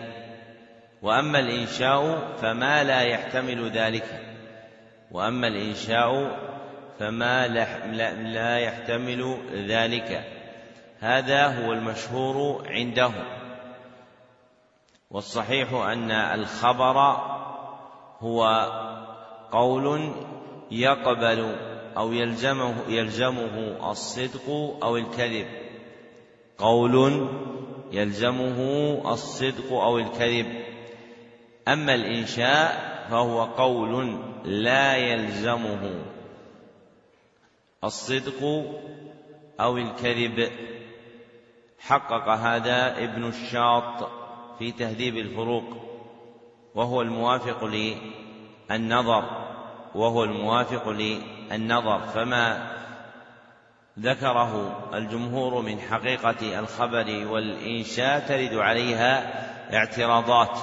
وأما 1.03 1.38
الإنشاء 1.38 2.18
فما 2.42 2.84
لا 2.84 3.01
يحتمل 3.01 3.70
ذلك. 3.70 4.36
وأما 5.11 5.47
الإنشاء 5.47 6.45
فما 6.99 7.49
لا 8.32 8.59
يحتمل 8.59 9.36
ذلك. 9.53 10.24
هذا 11.01 11.47
هو 11.47 11.72
المشهور 11.72 12.62
عندهم. 12.68 13.24
والصحيح 15.11 15.72
أن 15.72 16.11
الخبر 16.11 16.99
هو 18.20 18.70
قول 19.53 20.12
يقبل 20.70 21.57
أو 21.97 22.12
يلزمه 22.12 22.74
يلزمه 22.88 23.90
الصدق 23.90 24.76
أو 24.82 24.97
الكذب. 24.97 25.47
قول 26.59 27.28
يلزمه 27.92 28.61
الصدق 29.12 29.72
أو 29.72 29.99
الكذب. 29.99 30.47
أما 31.68 31.94
الإنشاء 31.94 32.97
فهو 33.11 33.44
قول 33.44 34.18
لا 34.44 34.97
يلزمه. 34.97 36.16
الصدق 37.85 38.64
أو 39.61 39.77
الكذب. 39.77 40.51
حقق 41.79 42.29
هذا 42.29 42.99
ابن 43.05 43.29
الشاط 43.29 44.11
في 44.59 44.72
تهذيب 44.72 45.16
الفروق 45.16 45.64
وهو 46.74 47.03
الموافق 47.03 47.64
للنظر 48.70 49.24
وهو 49.95 50.24
الموافق 50.24 50.89
للنظر. 50.89 52.01
فما 52.01 52.77
ذكره 53.99 54.83
الجمهور 54.95 55.62
من 55.62 55.81
حقيقة 55.81 56.59
الخبر 56.59 57.27
والإنشاء 57.27 58.20
ترد 58.29 58.55
عليها 58.55 59.47
اعتراضات. 59.77 60.59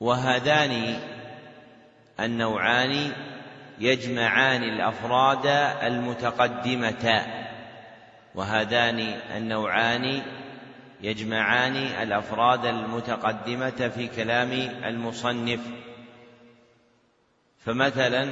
وهذان 0.00 1.00
النوعان 2.20 3.12
يجمعان 3.78 4.62
الأفراد 4.62 5.46
المتقدمة 5.82 7.26
وهذان 8.34 8.98
النوعان 9.36 10.22
يجمعان 11.00 11.76
الأفراد 11.76 12.66
المتقدمة 12.66 13.90
في 13.94 14.08
كلام 14.08 14.52
المصنف. 14.84 15.60
فمثلا 17.58 18.28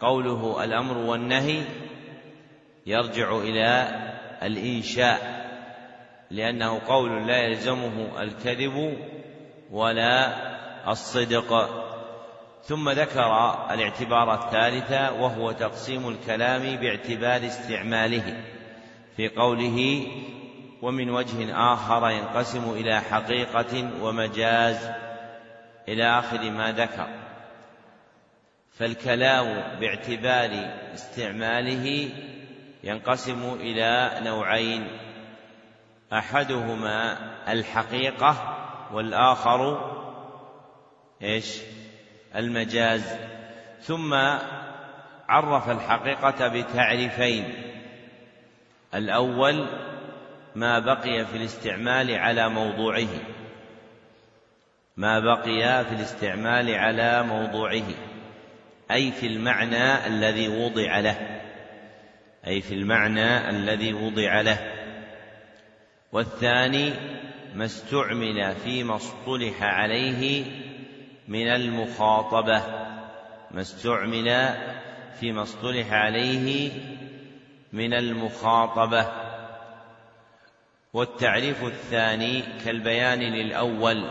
قوله 0.00 0.64
الأمر 0.64 0.98
والنهي 0.98 1.62
يرجع 2.86 3.38
إلى 3.38 3.88
الإنشاء 4.42 5.38
لأنه 6.30 6.80
قول 6.86 7.26
لا 7.26 7.36
يلزمه 7.36 8.22
الكذب 8.22 8.98
ولا 9.70 10.32
الصدق. 10.90 11.52
ثم 12.62 12.90
ذكر 12.90 13.54
الاعتبار 13.70 14.34
الثالث 14.34 14.92
وهو 14.92 15.52
تقسيم 15.52 16.08
الكلام 16.08 16.76
باعتبار 16.76 17.46
استعماله 17.46 18.42
في 19.16 19.28
قوله 19.28 20.06
ومن 20.82 21.10
وجه 21.10 21.54
آخر 21.72 22.10
ينقسم 22.10 22.70
إلى 22.72 23.00
حقيقة 23.00 23.90
ومجاز 24.02 24.90
إلى 25.88 26.18
آخر 26.18 26.50
ما 26.50 26.72
ذكر 26.72 27.08
فالكلام 28.78 29.78
باعتبار 29.80 30.70
استعماله 30.94 32.10
ينقسم 32.84 33.56
إلى 33.60 34.20
نوعين 34.22 34.88
أحدهما 36.12 37.18
الحقيقة 37.52 38.56
والآخر 38.92 39.90
إيش؟ 41.22 41.60
المجاز 42.36 43.18
ثم 43.80 44.14
عرف 45.28 45.70
الحقيقة 45.70 46.48
بتعريفين. 46.48 47.52
الأول 48.94 49.66
ما 50.54 50.78
بقي 50.78 51.26
في 51.26 51.36
الاستعمال 51.36 52.14
على 52.14 52.48
موضوعه. 52.48 53.08
ما 54.96 55.20
بقي 55.20 55.84
في 55.84 55.94
الاستعمال 55.94 56.74
على 56.74 57.22
موضوعه. 57.22 57.88
أي 58.90 59.12
في 59.12 59.26
المعنى 59.26 60.06
الذي 60.06 60.48
وضع 60.48 61.00
له. 61.00 61.40
أي 62.46 62.60
في 62.60 62.74
المعنى 62.74 63.50
الذي 63.50 63.92
وضع 63.92 64.40
له. 64.40 64.58
والثاني 66.12 66.92
ما 67.54 67.64
استعمل 67.64 68.54
فيما 68.64 68.96
اصطلح 68.96 69.62
عليه 69.62 70.44
من 71.28 71.48
المخاطبة 71.48 72.62
ما 73.50 73.60
استعمل 73.60 74.56
فيما 75.20 75.42
اصطلح 75.42 75.92
عليه 75.92 76.72
من 77.72 77.94
المخاطبة. 77.94 79.12
والتعريف 80.92 81.64
الثاني 81.64 82.42
كالبيان 82.64 83.18
للأول 83.18 84.10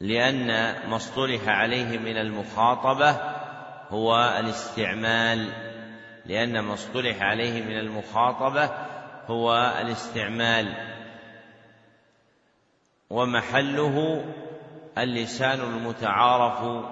لأن 0.00 0.46
ما 0.88 0.96
اصطلح 0.96 1.48
عليه 1.48 1.98
من 1.98 2.16
المخاطبة 2.16 3.10
هو 3.90 4.36
الاستعمال 4.40 5.52
لأن 6.26 6.58
ما 6.58 6.74
اصطلح 6.74 7.22
عليه 7.22 7.62
من 7.62 7.78
المخاطبة 7.78 8.70
هو 9.26 9.74
الاستعمال. 9.80 10.74
ومحله 13.10 14.24
اللسان 14.98 15.60
المتعارف 15.60 16.84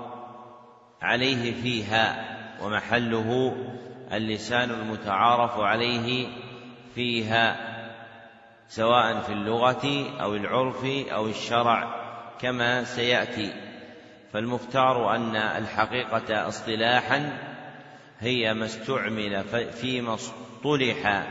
عليه 1.02 1.62
فيها 1.62 2.24
ومحله 2.62 3.56
اللسان 4.12 4.70
المتعارف 4.70 5.58
عليه 5.58 6.28
فيها 6.94 7.56
سواء 8.68 9.20
في 9.20 9.32
اللغة 9.32 10.06
أو 10.20 10.34
العرف 10.34 10.84
أو 10.84 11.26
الشرع 11.26 12.04
كما 12.40 12.84
سيأتي. 12.84 13.52
فالمختار 14.32 15.16
أن 15.16 15.36
الحقيقة 15.36 16.48
اصطلاحا 16.48 17.38
هي 18.20 18.54
ما 18.54 18.64
استعمل 18.64 19.44
فيما 19.72 20.14
اصطلح 20.14 21.26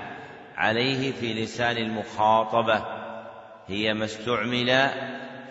عليه 0.58 1.12
في 1.12 1.34
لسان 1.34 1.78
المخاطبة 1.78 2.86
هي 3.68 3.94
ما 3.94 4.06
استعمل 4.06 4.70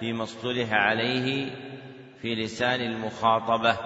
فيما 0.01 0.22
اصطلح 0.22 0.72
عليه 0.72 1.51
في 2.22 2.34
لسان 2.34 2.80
المخاطبة. 2.80 3.76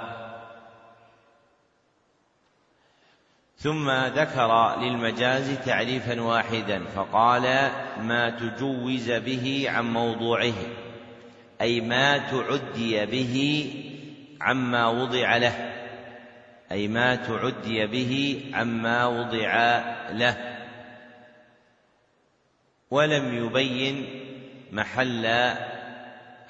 ثم 3.59 3.91
ذكر 3.91 4.81
للمجاز 4.81 5.59
تعريفا 5.59 6.21
واحدا 6.21 6.85
فقال 6.85 7.43
ما 8.01 8.31
تجوز 8.31 9.11
به 9.11 9.65
عن 9.69 9.93
موضوعه 9.93 10.55
أي 11.61 11.81
ما 11.81 12.19
تعدي 12.19 13.07
به 13.07 13.67
عما 14.41 14.89
وضع 14.89 15.37
له 15.37 15.73
أي 16.73 16.89
ما 16.89 17.15
تعدي 17.15 17.87
به 17.87 18.45
عما 18.55 19.07
وضع 19.07 19.79
له. 20.11 20.57
ولم 22.91 23.45
يبين 23.45 24.07
محل 24.73 25.27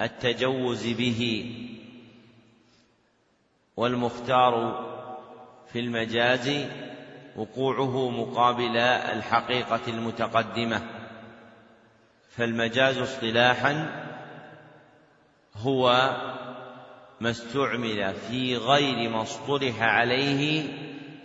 التجوز 0.01 0.87
به 0.87 1.51
والمختار 3.77 4.85
في 5.73 5.79
المجاز 5.79 6.65
وقوعه 7.35 8.09
مقابل 8.09 8.77
الحقيقة 8.77 9.81
المتقدمة. 9.87 10.81
فالمجاز 12.29 12.97
اصطلاحا 12.97 14.03
هو 15.55 16.11
ما 17.19 17.29
استعمل 17.29 18.13
في 18.13 18.57
غير 18.57 19.09
ما 19.09 19.21
اصطلح 19.21 19.81
عليه 19.81 20.63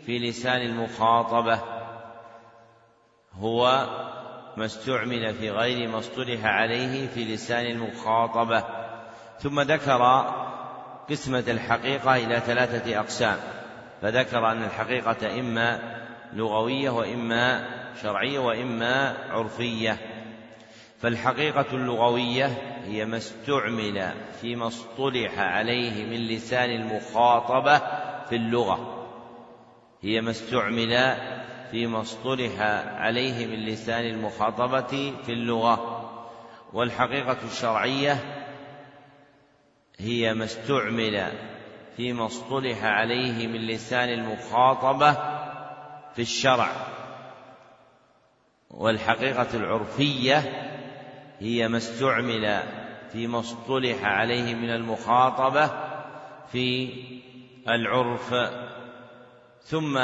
في 0.07 0.19
لسان 0.19 0.61
المخاطبة. 0.61 1.61
هو 3.33 3.87
ما 4.57 4.65
استعمل 4.65 5.35
في 5.35 5.51
غير 5.51 5.89
ما 5.89 5.99
اصطلح 5.99 6.45
عليه 6.45 7.09
في 7.09 7.25
لسان 7.25 7.67
المخاطبة. 7.67 8.65
ثم 9.41 9.61
ذكر 9.61 10.03
قسمة 11.11 11.45
الحقيقة 11.49 12.17
إلى 12.17 12.41
ثلاثة 12.41 13.01
أقسام. 13.01 13.37
فذكر 14.03 14.51
أن 14.53 14.63
الحقيقة 14.63 15.41
إما 15.41 15.99
لغوية 16.33 16.91
وإما 16.91 17.69
شرعية 18.03 18.39
وإما 18.39 19.17
عرفية. 19.31 19.99
فالحقيقة 21.01 21.67
اللغوية 21.73 22.47
هي 22.85 23.05
ما 23.05 23.17
استعمل 23.17 24.11
فيما 24.41 24.67
اصطلح 24.67 25.39
عليه 25.39 26.05
من 26.05 26.27
لسان 26.27 26.71
المخاطبة 26.71 27.79
في 28.29 28.37
اللغة. 28.37 29.09
هي 30.03 30.21
ما 30.21 30.31
استعمل 30.31 31.17
فيما 31.73 32.01
اصطلح 32.01 32.61
عليه 33.01 33.47
من 33.47 33.65
لسان 33.65 34.05
المخاطبة 34.05 35.13
في 35.23 35.33
اللغة 35.33 36.03
والحقيقة 36.73 37.37
الشرعية 37.45 38.19
هي 39.99 40.35
ما 40.35 40.45
استعمل 40.45 41.33
فيما 41.97 42.27
اصطلح 42.27 42.85
عليه 42.85 43.47
من 43.47 43.67
لسان 43.67 44.09
المخاطبة 44.09 45.13
في 46.15 46.23
الشرع. 46.23 46.71
والحقيقة 48.71 49.49
العرفية 49.55 50.39
هي 51.41 51.69
ما 51.69 51.77
استعمل 51.77 52.63
فيما 53.13 53.39
اصطلح 53.41 54.05
عليه 54.05 54.55
من 54.55 54.71
المخاطبة 54.71 55.71
في 56.53 56.93
العرف 57.69 58.35
ثم 59.65 59.99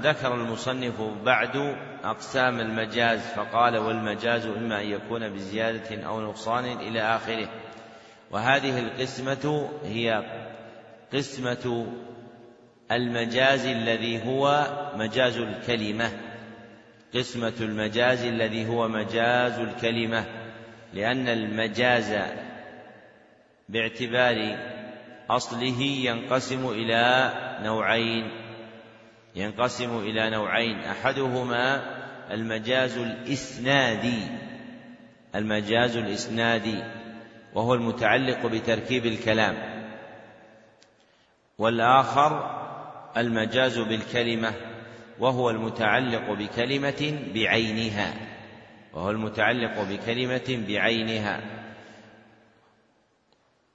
ذكر 0.00 0.34
المصنف 0.34 1.00
بعد 1.24 1.76
أقسام 2.04 2.60
المجاز 2.60 3.20
فقال 3.20 3.76
والمجاز 3.76 4.46
إما 4.46 4.80
أن 4.80 4.86
يكون 4.86 5.28
بزيادة 5.28 6.02
أو 6.02 6.20
نقصان 6.20 6.64
إلى 6.64 7.00
آخره. 7.00 7.48
وهذه 8.30 8.78
القسمة 8.78 9.70
هي 9.84 10.24
قسمة 11.12 11.86
المجاز 12.92 13.66
الذي 13.66 14.26
هو 14.26 14.66
مجاز 14.96 15.38
الكلمة. 15.38 16.10
قسمة 17.14 17.52
المجاز 17.60 18.24
الذي 18.24 18.68
هو 18.68 18.88
مجاز 18.88 19.58
الكلمة 19.58 20.24
لأن 20.94 21.28
المجاز 21.28 22.14
باعتبار 23.68 24.58
أصله 25.30 25.80
ينقسم 25.82 26.68
إلى 26.68 27.32
نوعين. 27.62 28.41
ينقسم 29.34 29.98
إلى 29.98 30.30
نوعين. 30.30 30.78
أحدهما 30.78 31.82
المجاز 32.30 32.98
الإسنادي 32.98 34.22
المجاز 35.34 35.96
الإسنادي 35.96 36.84
وهو 37.54 37.74
المتعلق 37.74 38.46
بتركيب 38.46 39.06
الكلام. 39.06 39.56
والآخر 41.58 42.62
المجاز 43.16 43.78
بالكلمة 43.78 44.52
وهو 45.18 45.50
المتعلق 45.50 46.30
بكلمة 46.30 47.18
بعينها 47.34 48.14
وهو 48.92 49.10
المتعلق 49.10 49.82
بكلمة 49.82 50.64
بعينها. 50.68 51.40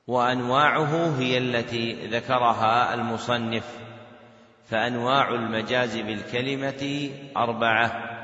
وأنواعه 0.08 1.20
هي 1.20 1.38
التي 1.38 2.08
ذكرها 2.08 2.94
المصنف. 2.94 3.87
فأنواع 4.70 5.30
المجاز 5.30 5.98
بالكلمة 5.98 7.10
أربعة. 7.38 8.18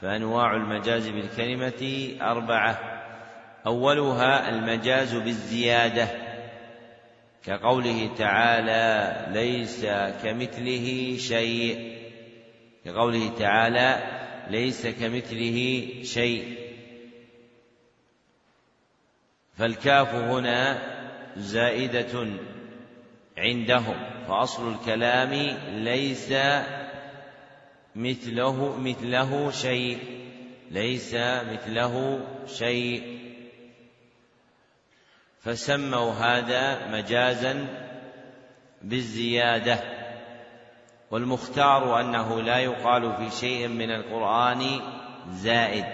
فأنواع 0.00 0.56
المجاز 0.56 1.08
بالكلمة 1.08 2.08
أربعة. 2.22 3.02
أولها 3.66 4.48
المجاز 4.48 5.14
بالزيادة. 5.14 6.08
كقوله 7.44 8.10
تعالى 8.18 9.26
ليس 9.32 9.86
كمثله 10.22 11.16
شيء. 11.16 11.98
كقوله 12.84 13.28
تعالى 13.38 14.02
ليس 14.50 14.86
كمثله 14.86 15.88
شيء. 16.02 16.58
فالكاف 19.58 20.14
هنا 20.14 20.78
زائدة. 21.36 22.28
عندهم. 23.38 23.96
فأصل 24.28 24.72
الكلام 24.72 25.32
ليس 25.72 26.32
مثله 27.96 28.78
مثله 28.78 29.50
شيء. 29.50 29.98
ليس 30.70 31.14
مثله 31.14 32.20
شيء. 32.46 33.18
فسموا 35.40 36.12
هذا 36.12 36.88
مجازا 36.88 37.66
بالزيادة. 38.82 39.80
والمختار 41.10 42.00
أنه 42.00 42.42
لا 42.42 42.58
يقال 42.58 43.16
في 43.16 43.36
شيء 43.36 43.68
من 43.68 43.90
القرآن 43.90 44.80
زائد. 45.30 45.86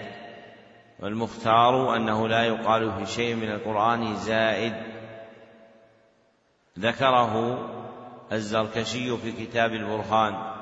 والمختار 0.99 1.95
أنه 1.95 2.27
لا 2.27 2.43
يقال 2.43 2.91
في 2.91 3.11
شيء 3.11 3.35
من 3.35 3.51
القرآن 3.51 4.15
زائد. 4.15 4.94
ذكره 6.79 7.59
الزركشي 8.31 9.17
في 9.17 9.31
كتاب 9.31 9.73
البرهان 9.73 10.55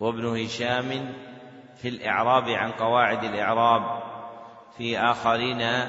وابن 0.00 0.26
هشام 0.26 1.14
في 1.76 1.88
الإعراب 1.88 2.48
عن 2.48 2.70
قواعد 2.70 3.24
الإعراب 3.24 4.02
في 4.78 4.98
آخرين 4.98 5.88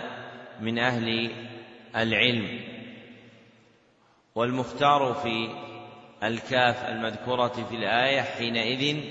من 0.61 0.79
أهل 0.79 1.31
العلم. 1.95 2.59
والمختار 4.35 5.13
في 5.13 5.49
الكاف 6.23 6.85
المذكورة 6.89 7.65
في 7.69 7.75
الآية 7.75 8.21
حينئذ 8.21 9.03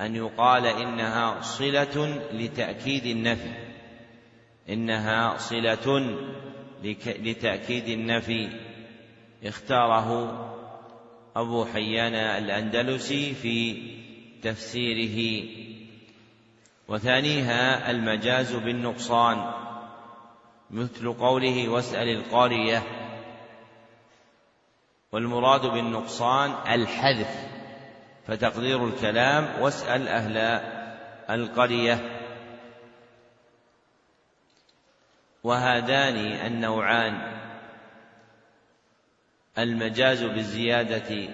أن 0.00 0.16
يقال 0.16 0.66
إنها 0.66 1.40
صلة 1.40 2.22
لتأكيد 2.32 3.06
النفي. 3.06 3.52
إنها 4.68 5.36
صلة 5.36 6.16
لتأكيد 7.22 7.88
النفي. 7.88 8.71
اختاره 9.44 10.38
أبو 11.36 11.64
حيان 11.64 12.14
الأندلسي 12.14 13.34
في 13.34 13.82
تفسيره. 14.42 15.48
وثانيها 16.88 17.90
المجاز 17.90 18.54
بالنقصان 18.54 19.52
مثل 20.70 21.12
قوله 21.12 21.68
واسأل 21.68 22.08
القرية 22.08 22.82
والمراد 25.12 25.66
بالنقصان 25.66 26.54
الحذف 26.74 27.46
فتقدير 28.26 28.86
الكلام 28.86 29.62
واسأل 29.62 30.08
أهل 30.08 30.36
القرية 31.30 32.18
وهذان 35.44 36.16
النوعان 36.46 37.31
المجاز 39.58 40.22
بالزيادة 40.22 41.28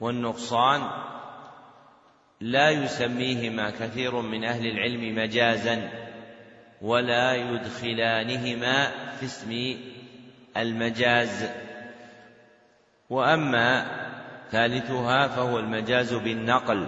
والنقصان 0.00 0.90
لا 2.40 2.70
يسميهما 2.70 3.70
كثير 3.70 4.20
من 4.20 4.44
أهل 4.44 4.66
العلم 4.66 5.14
مجازا 5.14 5.90
ولا 6.82 7.34
يدخلانهما 7.34 8.90
في 9.16 9.24
اسم 9.26 9.78
المجاز. 10.56 11.50
وأما 13.10 13.86
ثالثها 14.50 15.28
فهو 15.28 15.58
المجاز 15.58 16.14
بالنقل 16.14 16.86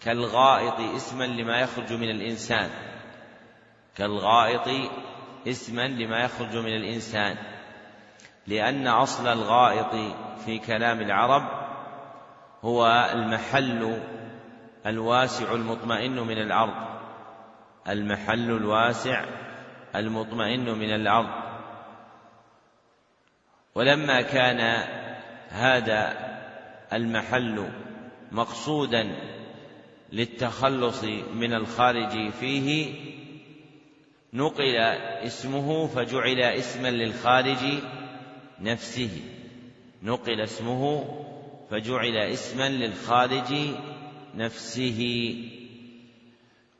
كالغائط 0.00 0.80
اسما 0.96 1.24
لما 1.24 1.60
يخرج 1.60 1.92
من 1.92 2.10
الإنسان. 2.10 2.70
كالغائط 3.96 4.90
اسما 5.48 5.88
لما 5.88 6.20
يخرج 6.20 6.56
من 6.56 6.76
الإنسان. 6.76 7.36
لأن 8.48 8.86
أصل 8.86 9.26
الغائط 9.26 10.14
في 10.44 10.58
كلام 10.58 11.00
العرب 11.00 11.42
هو 12.62 13.10
المحل 13.14 14.00
الواسع 14.86 15.52
المطمئن 15.52 16.16
من 16.16 16.38
الأرض. 16.38 16.88
المحل 17.88 18.50
الواسع 18.50 19.24
المطمئن 19.96 20.78
من 20.78 20.94
الأرض. 20.94 21.30
ولما 23.74 24.20
كان 24.20 24.60
هذا 25.48 26.28
المحل 26.92 27.68
مقصودا 28.32 29.16
للتخلص 30.12 31.04
من 31.34 31.52
الخارج 31.52 32.30
فيه 32.30 32.94
نقل 34.32 34.76
اسمه 35.26 35.86
فجعل 35.86 36.40
اسما 36.40 36.88
للخارج 36.88 37.80
نفسه 38.60 39.10
نقل 40.02 40.40
اسمه 40.40 41.04
فجعل 41.70 42.16
اسما 42.16 42.68
للخارج 42.68 43.54
نفسه. 44.34 45.00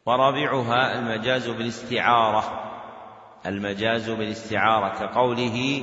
ورابعها 0.06 0.98
المجاز 0.98 1.48
بالاستعارة 1.48 2.64
المجاز 3.46 4.10
بالاستعارة 4.10 4.98
كقوله 4.98 5.82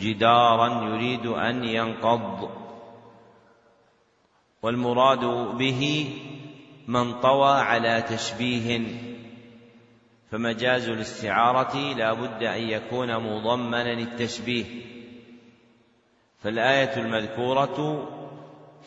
جدارا 0.00 0.84
يريد 0.88 1.26
أن 1.26 1.64
ينقض. 1.64 2.50
والمراد 4.62 5.24
به 5.58 6.10
من 6.88 7.20
طوى 7.20 7.50
على 7.50 8.02
تشبيه 8.02 8.80
فمجاز 10.30 10.88
الاستعارة 10.88 11.94
لا 11.94 12.12
بد 12.12 12.42
أن 12.42 12.62
يكون 12.62 13.16
مضمنا 13.16 13.94
للتشبيه. 13.94 14.93
فالآية 16.44 16.96
المذكورة 16.96 18.08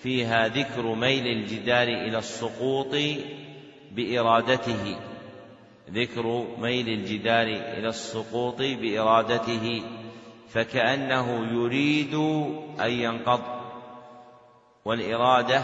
فيها 0.04 0.48
ذكر 0.48 0.96
ميل 0.96 1.28
الجدار 1.28 1.88
إلى 1.88 2.18
السقوط 2.18 2.96
بإرادته. 3.92 5.00
ذكر 5.92 6.48
ميل 6.58 6.90
الجدار 6.90 7.48
إلى 7.48 7.88
السقوط 7.88 8.58
بإرادته. 8.58 9.84
فكأنه 10.50 11.54
يريد 11.54 12.14
أن 12.82 12.92
ينقض. 12.92 13.42
والإرادة 14.86 15.62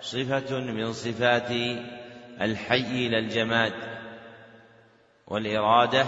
صفة 0.00 0.60
من 0.60 0.92
صفات 0.92 1.50
الحي 2.40 3.06
إلى 3.06 3.18
الجماد. 3.18 3.72
والإرادة 5.26 6.06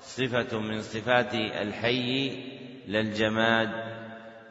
صفة 0.00 0.58
من 0.58 0.82
صفات 0.82 1.34
الحي 1.34 2.30
للجماد 2.88 3.85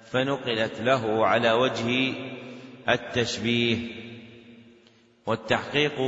فنقلت 0.05 0.81
له 0.81 1.25
على 1.25 1.51
وجه 1.51 2.13
التشبيه. 2.89 4.05
والتحقيق 5.25 5.99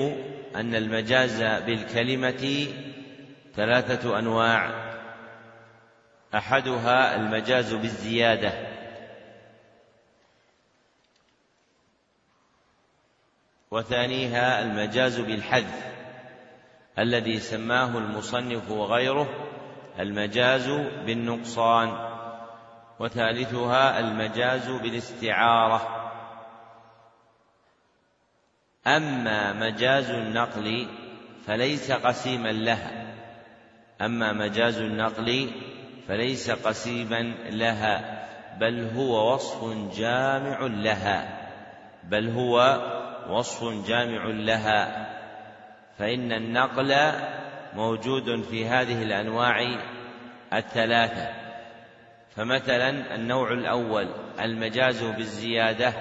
أن 0.55 0.75
المجاز 0.75 1.41
بالكلمة 1.41 2.67
ثلاثة 3.55 4.19
أنواع. 4.19 4.87
أحدها 6.35 7.15
المجاز 7.15 7.73
بالزيادة. 7.73 8.67
وثانيها 13.71 14.61
المجاز 14.61 15.19
بالحذف 15.19 15.87
الذي 16.99 17.39
سماه 17.39 17.97
المصنف 17.97 18.71
وغيره 18.71 19.47
المجاز 19.99 20.69
بالنقصان. 21.05 22.06
وثالثها 22.99 23.99
المجاز 23.99 24.69
بالاستعارة. 24.69 26.03
أما 28.87 29.53
مجاز 29.53 30.09
النقل 30.09 30.87
فليس 31.45 31.91
قسيما 31.91 32.49
لها. 32.49 33.15
أما 34.01 34.33
مجاز 34.33 34.77
النقل 34.77 35.49
فليس 36.07 36.51
قسيما 36.51 37.21
لها 37.49 38.27
بل 38.59 38.89
هو 38.95 39.33
وصف 39.33 39.63
جامع 39.97 40.59
لها. 40.61 41.49
بل 42.03 42.29
هو 42.29 42.81
وصف 43.29 43.87
جامع 43.87 44.25
لها. 44.25 45.07
فإن 45.97 46.31
النقل 46.31 47.11
موجود 47.75 48.41
في 48.43 48.67
هذه 48.67 49.03
الأنواع 49.03 49.77
الثلاثة. 50.53 51.46
فمثلا 52.37 53.15
النوع 53.15 53.51
الأول 53.51 54.07
المجاز 54.39 55.03
بالزيادة 55.03 55.93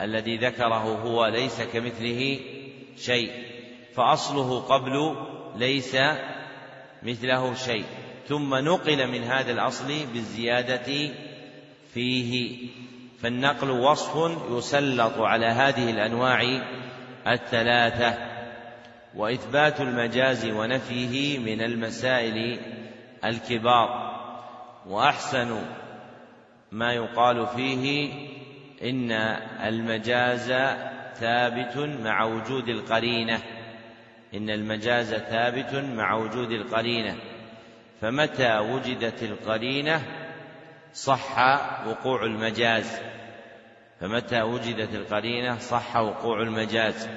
الذي 0.00 0.36
ذكره 0.36 0.82
هو 0.82 1.26
ليس 1.26 1.62
كمثله 1.62 2.40
شيء 2.96 3.30
فأصله 3.94 4.60
قبل 4.60 5.16
ليس 5.56 5.96
مثله 7.02 7.54
شيء 7.54 7.84
ثم 8.28 8.54
نقل 8.54 9.06
من 9.08 9.24
هذا 9.24 9.52
الأصل 9.52 10.06
بالزيادة 10.12 11.12
فيه. 11.94 12.58
فالنقل 13.22 13.70
وصف 13.70 14.40
يسلط 14.50 15.18
على 15.18 15.46
هذه 15.46 15.90
الأنواع 15.90 16.62
الثلاثة 17.26 18.18
وإثبات 19.14 19.80
المجاز 19.80 20.46
ونفيه 20.46 21.38
من 21.38 21.60
المسائل 21.60 22.60
الكبار. 23.24 24.03
وأحسن 24.86 25.62
ما 26.72 26.92
يقال 26.92 27.46
فيه 27.46 28.12
إن 28.82 29.12
المجاز 29.66 30.52
ثابت 31.14 31.76
مع 31.76 32.24
وجود 32.24 32.68
القرينة. 32.68 33.38
إن 34.34 34.50
المجاز 34.50 35.14
ثابت 35.14 35.74
مع 35.74 36.14
وجود 36.14 36.50
القرينة. 36.50 37.16
فمتى 38.00 38.58
وجدت 38.58 39.22
القرينة 39.22 40.02
صح 40.94 41.38
وقوع 41.86 42.24
المجاز؟ 42.24 43.00
فمتى 44.00 44.42
وجدت 44.42 44.94
القرينة 44.94 45.58
صح 45.58 45.96
وقوع 45.96 46.42
المجاز؟ 46.42 47.08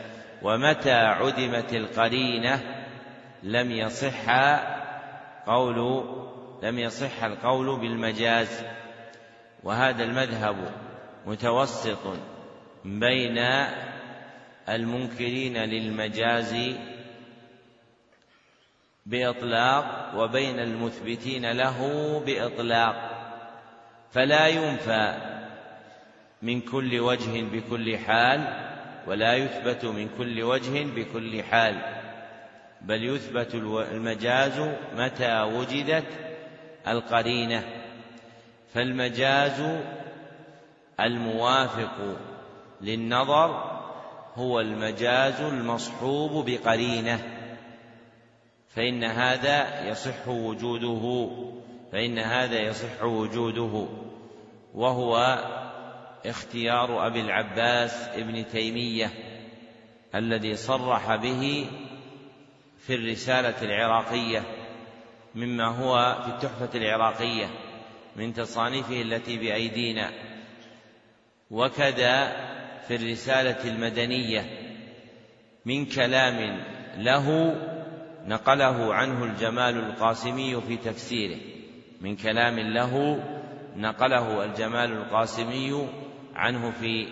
ومتى 0.42 0.94
عدمت 0.94 1.74
القرينة 1.74 2.86
لم 3.44 3.72
يصح 3.72 4.30
قول 5.48 6.04
لم 6.64 6.80
يصح 6.80 7.24
القول 7.24 7.80
بالمجاز. 7.80 8.64
وهذا 9.64 10.04
المذهب 10.04 10.72
متوسط 11.26 12.18
بين 12.86 13.38
المنكرين 14.70 15.58
للمجاز 15.58 16.56
بإطلاق 19.06 20.12
وبين 20.16 20.60
المثبتين 20.60 21.52
له 21.52 22.20
بإطلاق. 22.26 23.18
فلا 24.12 24.48
ينفى 24.48 25.16
من 26.42 26.62
كل 26.62 27.00
وجه 27.00 27.44
بكل 27.44 27.98
حال 27.98 28.68
ولا 29.08 29.36
يثبت 29.36 29.86
من 29.86 30.10
كل 30.18 30.44
وجه 30.44 30.84
بكل 30.84 31.44
حال. 31.44 31.98
بل 32.82 33.04
يثبت 33.04 33.56
المجاز 33.92 34.70
متى 34.96 35.42
وجدت 35.42 36.27
القرينة 36.92 37.64
فالمجاز 38.74 39.82
الموافق 41.00 42.18
للنظر 42.82 43.78
هو 44.36 44.60
المجاز 44.60 45.42
المصحوب 45.42 46.50
بقرينة 46.50 47.20
فإن 48.70 49.04
هذا 49.04 49.90
يصح 49.90 50.28
وجوده 50.28 51.30
فإن 51.92 52.20
هذا 52.20 52.60
يصح 52.60 53.04
وجوده 53.04 53.88
وهو 54.74 55.38
اختيار 56.26 57.08
أبي 57.08 57.22
العباس 57.22 58.08
ابن 58.08 58.48
تيمية 58.48 59.12
الذي 60.16 60.56
صرح 60.56 61.16
به 61.16 61.70
في 62.80 62.96
الرسالة 62.96 63.62
العراقية. 63.62 64.44
مما 65.38 65.66
هو 65.66 66.22
في 66.24 66.30
التحفة 66.30 66.70
العراقية 66.76 67.50
من 68.16 68.34
تصانيفه 68.34 69.02
التي 69.02 69.38
بأيدينا. 69.38 70.12
وكذا 71.52 72.28
في 72.88 72.96
الرسالة 72.96 73.70
المدنية 73.70 74.46
من 75.66 75.86
كلام 75.86 76.64
له 76.98 77.56
نقله 78.26 78.94
عنه 78.94 79.24
الجمال 79.24 79.78
القاسمي 79.78 80.62
في 80.62 80.78
تفسيره. 80.78 81.38
من 82.02 82.16
كلام 82.16 82.60
له 82.60 83.24
نقله 83.76 84.44
الجمال 84.46 84.92
القاسمي 84.92 85.88
عنه 86.36 86.72
في 86.72 87.08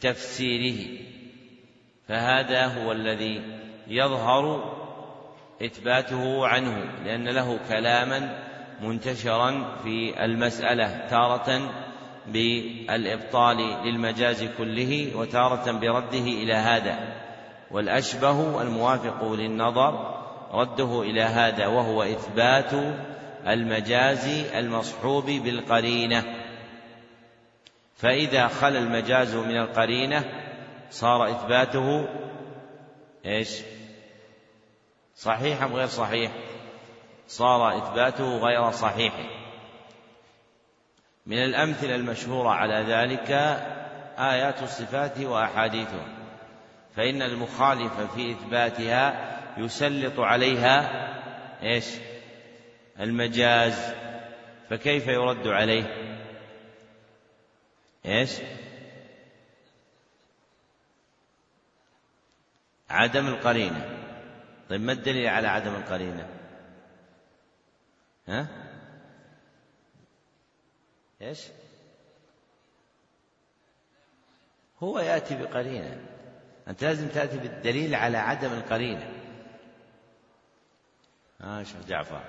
تفسيره. 0.00 1.00
فهذا 2.08 2.66
هو 2.66 2.92
الذي 2.92 3.42
يظهر 3.88 4.74
إثباته 5.64 6.46
عنه 6.46 6.84
لأن 7.04 7.28
له 7.28 7.58
كلاما 7.68 8.38
منتشرا 8.82 9.76
في 9.84 10.24
المسألة 10.24 11.06
تارة 11.10 11.70
بالإبطال 12.26 13.56
للمجاز 13.84 14.44
كله 14.58 15.16
وتارة 15.16 15.72
برده 15.72 16.18
إلى 16.18 16.54
هذا 16.54 16.98
والأشبه 17.70 18.62
الموافق 18.62 19.32
للنظر 19.32 20.20
رده 20.52 21.02
إلى 21.02 21.22
هذا 21.22 21.66
وهو 21.66 22.02
إثبات 22.02 22.72
المجاز 23.46 24.28
المصحوب 24.54 25.24
بالقرينة 25.24 26.24
فإذا 27.96 28.48
خلا 28.48 28.78
المجاز 28.78 29.34
من 29.34 29.56
القرينة 29.56 30.24
صار 30.90 31.30
إثباته 31.30 32.08
إيش؟ 33.26 33.60
صحيح 35.16 35.62
أم 35.62 35.74
غير 35.74 35.86
صحيح؟ 35.86 36.32
صار 37.28 37.78
إثباته 37.78 38.38
غير 38.38 38.70
صحيح 38.70 39.12
من 41.26 41.38
الأمثلة 41.38 41.94
المشهورة 41.94 42.48
على 42.48 42.74
ذلك 42.74 43.30
آيات 44.18 44.62
الصفات 44.62 45.18
وأحاديثها 45.18 46.06
فإن 46.96 47.22
المخالف 47.22 48.00
في 48.14 48.32
إثباتها 48.32 49.30
يسلط 49.58 50.20
عليها 50.20 50.90
إيش؟ 51.62 51.86
المجاز 53.00 53.94
فكيف 54.70 55.06
يرد 55.06 55.46
عليه؟ 55.46 56.14
إيش 58.06 58.30
عدم 62.90 63.26
القرينة 63.26 63.93
طيب 64.68 64.80
ما 64.80 64.92
الدليل 64.92 65.26
على 65.26 65.48
عدم 65.48 65.74
القرينة؟ 65.74 66.28
ها؟ 68.28 68.46
إيش؟ 71.22 71.40
هو 74.82 74.98
يأتي 74.98 75.42
بقرينة. 75.42 76.06
أنت 76.68 76.84
لازم 76.84 77.08
تأتي 77.08 77.38
بالدليل 77.38 77.94
على 77.94 78.18
عدم 78.18 78.52
القرينة. 78.52 79.12
ها 81.40 81.60
آه 81.60 81.62
شيخ 81.62 81.86
جعفر. 81.88 82.24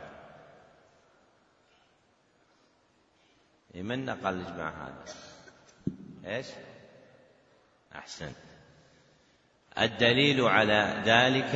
من 3.76 4.06
نقل 4.06 4.34
الإجماع 4.34 4.70
هذا؟ 4.70 5.06
إيش؟ 6.26 6.48
أحسنت. 7.96 8.36
الدليل 9.78 10.42
على 10.42 11.02
ذلك 11.06 11.56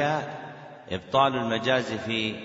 إبطال 0.91 1.35
المجاز 1.35 1.93
في 1.93 2.35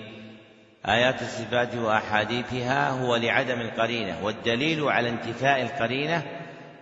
آيات 0.87 1.21
الصفات 1.21 1.75
وأحاديثها 1.75 2.89
هو 2.89 3.15
لعدم 3.15 3.61
القرينة 3.61 4.25
والدليل 4.25 4.83
على 4.83 5.09
انتفاء 5.09 5.61
القرينة 5.61 6.23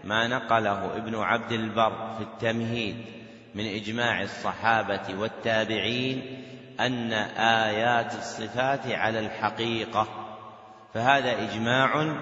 ما 0.03 0.28
نقله 0.28 0.97
ابن 0.97 1.16
عبد 1.16 1.51
البر 1.51 2.14
في 2.18 2.24
التمهيد 2.24 2.95
من 3.55 3.66
إجماع 3.66 4.22
الصحابة 4.22 5.20
والتابعين 5.20 6.43
أن 6.80 7.14
آيات 7.38 8.14
الصفات 8.14 8.88
على 8.88 9.20
الحقيقة 9.20 10.07
فهذا 10.93 11.43
إجماع 11.43 12.16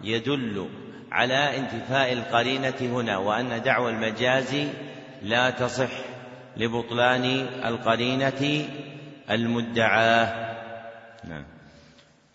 يدل 0.00 0.68
على 1.12 1.56
انتفاء 1.56 2.12
القرينة 2.12 2.74
هنا 2.80 3.16
وأن 3.16 3.62
دعوى 3.62 3.90
المجاز 3.90 4.56
لا 5.22 5.50
تصح. 5.50 5.90
لبطلان 6.58 7.24
القرينة 7.64 8.68
المدعاة. 9.30 10.56
نعم. 11.28 11.44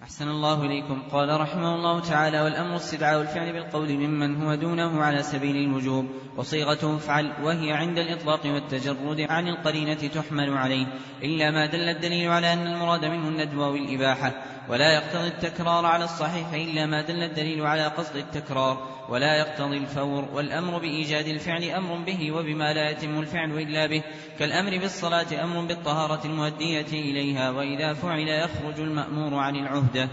أحسن 0.03 0.27
الله 0.29 0.65
إليكم. 0.65 1.01
قال 1.11 1.41
رحمه 1.41 1.75
الله 1.75 1.99
تعالى 1.99 2.41
والأمر 2.41 2.75
استدعاء 2.75 3.21
الفعل 3.21 3.53
بالقول 3.53 3.93
ممن 3.93 4.43
هو 4.43 4.55
دونه 4.55 5.03
على 5.03 5.23
سبيل 5.23 5.55
الوجوب 5.55 6.05
وصيغته 6.37 6.95
افعل 6.95 7.31
وهي 7.43 7.71
عند 7.71 7.97
الإطلاق 7.97 8.45
والتجرد 8.45 9.21
عن 9.21 9.47
القرينة 9.47 9.93
تحمل 9.93 10.57
عليه 10.57 10.85
إلا 11.23 11.51
ما 11.51 11.65
دل 11.65 11.89
الدليل 11.89 12.31
على 12.31 12.53
أن 12.53 12.67
المراد 12.67 13.05
منه 13.05 13.27
الندب 13.27 13.59
أو 13.59 13.75
الإباحة 13.75 14.33
ولا 14.69 14.93
يقتضي 14.93 15.27
التكرار 15.27 15.85
على 15.85 16.03
الصحيح 16.03 16.53
إلا 16.53 16.85
ما 16.85 17.01
دل 17.01 17.23
الدليل 17.23 17.65
على 17.65 17.87
قصد 17.87 18.15
التكرار 18.15 18.87
ولا 19.09 19.37
يقتضي 19.37 19.77
الفور 19.77 20.25
والأمر 20.33 20.77
بإيجاد 20.77 21.27
الفعل 21.27 21.63
أمر 21.63 21.97
به 21.97 22.31
وبما 22.31 22.73
لا 22.73 22.89
يتم 22.89 23.19
الفعل 23.19 23.51
إلا 23.51 23.87
به 23.87 24.03
كالأمر 24.39 24.77
بالصلاة 24.77 25.43
أمر 25.43 25.65
بالطهارة 25.65 26.25
المؤدية 26.25 26.87
إليها 26.91 27.51
وإذا 27.51 27.93
فعل 27.93 28.27
يخرج 28.27 28.79
المأمور 28.79 29.39
عن 29.39 29.55
العهدة. 29.55 30.09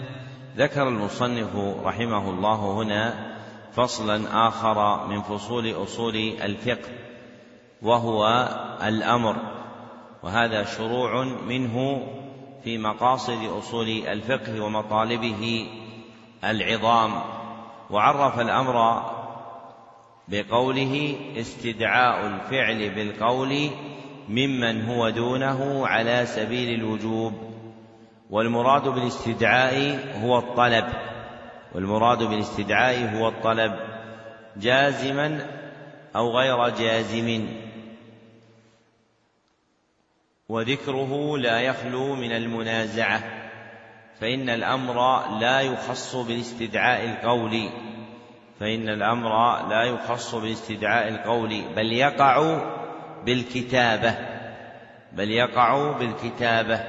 ذكر 0.56 0.88
المصنف 0.88 1.56
رحمه 1.84 2.30
الله 2.30 2.72
هنا 2.72 3.30
فصلا 3.72 4.48
آخر 4.48 5.06
من 5.06 5.22
فصول 5.22 5.82
أصول 5.82 6.16
الفقه 6.16 6.88
وهو 7.82 8.48
الأمر 8.82 9.36
وهذا 10.22 10.64
شروع 10.64 11.24
منه 11.24 12.06
في 12.64 12.78
مقاصد 12.78 13.44
أصول 13.58 13.88
الفقه 13.88 14.60
ومطالبه 14.60 15.68
العظام 16.44 17.22
وعرف 17.90 18.40
الأمر 18.40 19.02
بقوله 20.28 21.16
استدعاء 21.36 22.26
الفعل 22.26 22.90
بالقول 22.90 23.70
ممن 24.28 24.84
هو 24.84 25.10
دونه 25.10 25.86
على 25.86 26.26
سبيل 26.26 26.74
الوجوب 26.74 27.32
والمراد 28.30 28.88
بالاستدعاء 28.88 29.98
هو 30.22 30.38
الطلب 30.38 30.84
والمراد 31.74 32.22
بالاستدعاء 32.22 33.16
هو 33.16 33.28
الطلب 33.28 33.72
جازما 34.56 35.46
أو 36.16 36.38
غير 36.38 36.68
جازم. 36.68 37.46
وذكره 40.50 41.38
لا 41.38 41.60
يخلو 41.60 42.14
من 42.14 42.32
المنازعة 42.32 43.22
فإن 44.20 44.50
الأمر 44.50 45.28
لا 45.38 45.60
يخص 45.60 46.16
بالاستدعاء 46.16 47.04
القولي 47.04 47.70
فإن 48.60 48.88
الأمر 48.88 49.30
لا 49.68 49.82
يخص 49.82 50.34
بالاستدعاء 50.34 51.08
القولي 51.08 51.64
بل 51.76 51.92
يقع 51.92 52.60
بالكتابة 53.24 54.14
بل 55.12 55.30
يقع 55.30 55.92
بالكتابة 55.98 56.80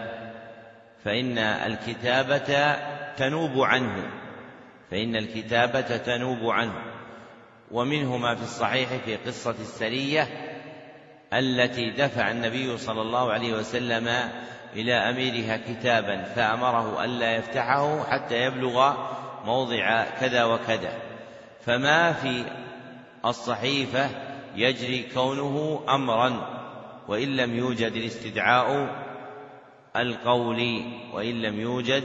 فإن 1.05 1.37
الكتابة 1.37 2.75
تنوب 3.17 3.59
عنه 3.59 4.09
فإن 4.91 5.15
الكتابة 5.15 5.97
تنوب 5.97 6.49
عنه. 6.49 6.83
ومنه 7.71 8.17
ما 8.17 8.35
في 8.35 8.43
الصحيح 8.43 8.89
في 9.05 9.15
قصة 9.15 9.55
السرية 9.61 10.50
التي 11.33 11.91
دفع 11.91 12.31
النبي 12.31 12.77
صلى 12.77 13.01
الله 13.01 13.31
عليه 13.31 13.53
وسلم 13.53 14.07
إلى 14.75 14.93
أميرها 14.93 15.57
كتابا 15.57 16.23
فأمره 16.23 17.05
ألا 17.05 17.35
يفتحه 17.35 18.03
حتى 18.03 18.45
يبلغ 18.45 18.93
موضع 19.45 20.03
كذا 20.19 20.43
وكذا. 20.43 20.93
فما 21.65 22.13
في 22.13 22.43
الصحيفة 23.25 24.09
يجري 24.55 25.03
كونه 25.13 25.83
أمرا 25.89 26.61
وإن 27.07 27.35
لم 27.35 27.55
يوجد 27.55 27.91
الاستدعاء 27.91 28.95
القولي 29.95 30.83
وإن 31.13 31.41
لم 31.41 31.59
يوجد 31.59 32.03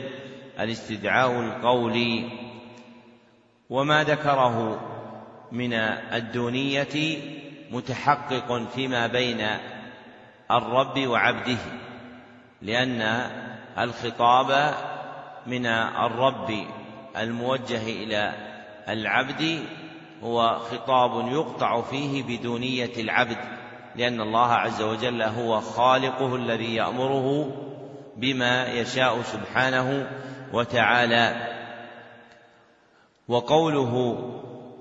الاستدعاء 0.61 1.41
القولي 1.41 2.29
وما 3.71 4.05
ذكره 4.05 4.81
من 5.53 5.73
الدونية 6.13 7.19
متحقق 7.71 8.69
فيما 8.75 9.07
بين 9.07 9.47
الرب 10.51 11.07
وعبده 11.07 11.59
لأن 12.63 13.03
الخطاب 13.79 14.75
من 15.47 15.67
الرب 15.67 16.67
الموجه 17.17 17.83
إلى 17.83 18.33
العبد 18.89 19.63
هو 20.23 20.59
خطاب 20.59 21.29
يقطع 21.33 21.83
فيه 21.83 22.23
بدونية 22.23 22.93
العبد 22.99 23.39
لأن 23.97 24.21
الله 24.21 24.53
عز 24.53 24.83
وجل 24.83 25.23
هو 25.23 25.61
خالقه 25.61 26.37
الذي 26.37 26.75
يأمره 26.75 27.53
بما 28.17 28.67
يشاء 28.67 29.23
سبحانه 29.23 30.11
وتعالى. 30.53 31.57
وقوله 33.29 34.23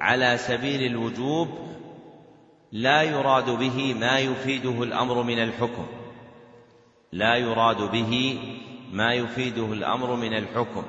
على 0.02 0.38
سبيل 0.38 0.92
الوجوب 0.92 1.50
لا 2.76 3.02
يراد 3.02 3.50
به 3.50 3.94
ما 3.94 4.20
يفيده 4.20 4.84
الأمر 4.84 5.24
من 5.24 5.40
الحكم. 5.40 5.86
لا 7.12 7.36
يراد 7.36 7.92
به 7.92 8.40
ما 8.92 9.14
يفيده 9.14 9.74
الأمر 9.74 10.16
من 10.16 10.34
الحكم. 10.34 10.84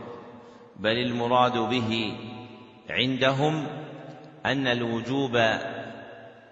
بل 0.76 0.98
المراد 0.98 1.58
به 1.58 2.16
عندهم 2.90 3.66
أن 4.46 4.66
الوجوب 4.66 5.38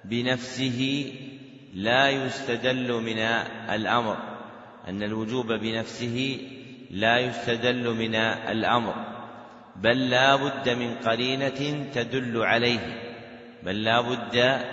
بنفسه 0.04 1.12
لا 1.74 2.10
يستدل 2.10 2.92
من 2.92 3.18
الأمر. 3.74 4.16
أن 4.88 5.02
الوجوب 5.02 5.52
بنفسه 5.52 6.38
لا 6.90 7.18
يستدل 7.18 7.94
من 7.94 8.14
الأمر. 8.14 8.94
بل 9.76 10.10
لا 10.10 10.36
بد 10.36 10.68
من 10.68 10.94
قرينة 10.94 11.90
تدل 11.94 12.42
عليه. 12.42 13.00
بل 13.62 13.84
لا 13.84 14.00
بد 14.00 14.64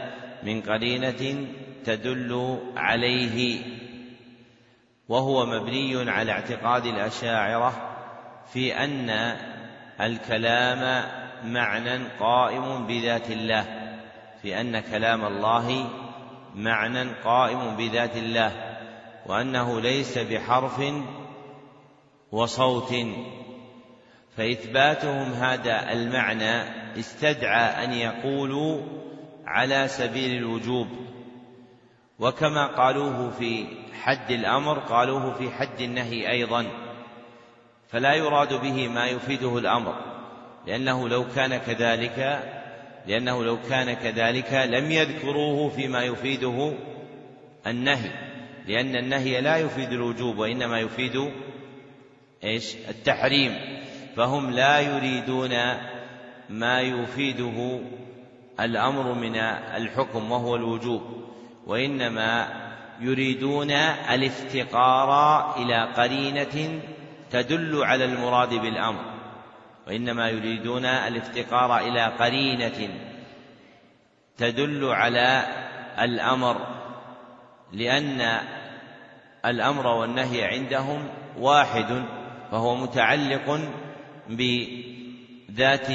من 0.44 0.62
قرينة 0.62 1.48
تدل 1.86 2.60
عليه 2.76 3.62
وهو 5.10 5.46
مبني 5.46 6.12
على 6.12 6.32
اعتقاد 6.32 6.86
الأشاعرة 6.86 7.98
في 8.54 8.84
أن 8.84 9.38
الكلام 10.02 11.04
معنى 11.44 12.08
قائم 12.20 12.88
بذات 12.88 13.32
الله 13.32 13.66
في 14.42 14.62
أن 14.62 14.80
كلام 14.80 15.26
الله 15.26 15.89
معنى 16.56 17.10
قائم 17.24 17.76
بذات 17.76 18.18
الله 18.18 18.52
وأنه 19.26 19.82
ليس 19.82 20.18
بحرف 20.18 20.84
وصوت. 22.32 22.94
فإثباتهم 24.38 25.34
هذا 25.34 25.92
المعنى 25.92 26.62
استدعى 27.00 27.86
أن 27.86 27.94
يقولوا 27.94 29.01
على 29.46 29.88
سبيل 29.88 30.38
الوجوب. 30.38 30.88
وكما 32.20 32.68
قالوه 32.68 33.30
في 33.30 33.66
حد 34.02 34.32
الأمر 34.32 34.80
قالوه 34.80 35.34
في 35.34 35.50
حد 35.50 35.82
النهي 35.82 36.32
أيضا. 36.32 36.66
فلا 37.89 38.14
يراد 38.14 38.54
به 38.54 38.88
ما 38.88 39.06
يفيده 39.06 39.58
الأمر 39.58 39.96
لأنه 40.68 41.10
لو 41.10 41.28
كان 41.36 41.58
كذلك 41.58 42.44
لأنه 43.08 43.44
لو 43.44 43.58
كان 43.70 43.94
كذلك 43.94 44.54
لم 44.54 44.92
يذكروه 44.92 45.70
فيما 45.70 46.04
يفيده 46.04 46.74
النهي. 47.68 48.12
لأن 48.68 48.96
النهي 48.96 49.42
لا 49.42 49.58
يفيد 49.58 49.92
الوجوب 49.92 50.38
وإنما 50.38 50.80
يفيد 50.80 51.32
إيش؟ 52.44 52.76
التحريم. 52.89 53.82
فهم 54.16 54.52
لا 54.52 54.80
يريدون 54.80 55.52
ما 56.50 56.82
يفيده 56.82 57.80
الأمر 58.62 59.14
من 59.14 59.36
الحكم 59.76 60.32
وهو 60.32 60.55
الوجوب 60.55 61.01
وإنما 61.68 62.47
يريدون 62.99 63.72
الافتقار 63.72 65.12
إلى 65.57 65.84
قرينة 65.84 66.82
تدل 67.32 67.84
على 67.84 68.05
المراد 68.05 68.49
بالأمر 68.49 69.05
وإنما 69.88 70.30
يريدون 70.30 70.86
الافتقار 70.86 71.78
إلى 71.78 72.05
قرينة 72.05 72.89
تدل 74.38 74.86
على 74.86 75.43
الأمر 75.99 76.68
لأن 77.74 78.39
الأمر 79.45 79.88
والنهي 79.88 80.43
عندهم 80.43 81.07
واحد 81.38 82.05
فهو 82.51 82.76
متعلق 82.76 83.59
ب 84.30 84.41
ذات 85.56 85.88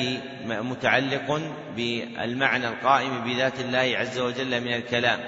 متعلق 0.47 1.41
بالمعنى 1.77 2.69
القائم 2.69 3.25
بذات 3.25 3.61
الله 3.61 3.95
عز 3.99 4.19
وجل 4.19 4.61
من 4.61 4.75
الكلام 4.75 5.21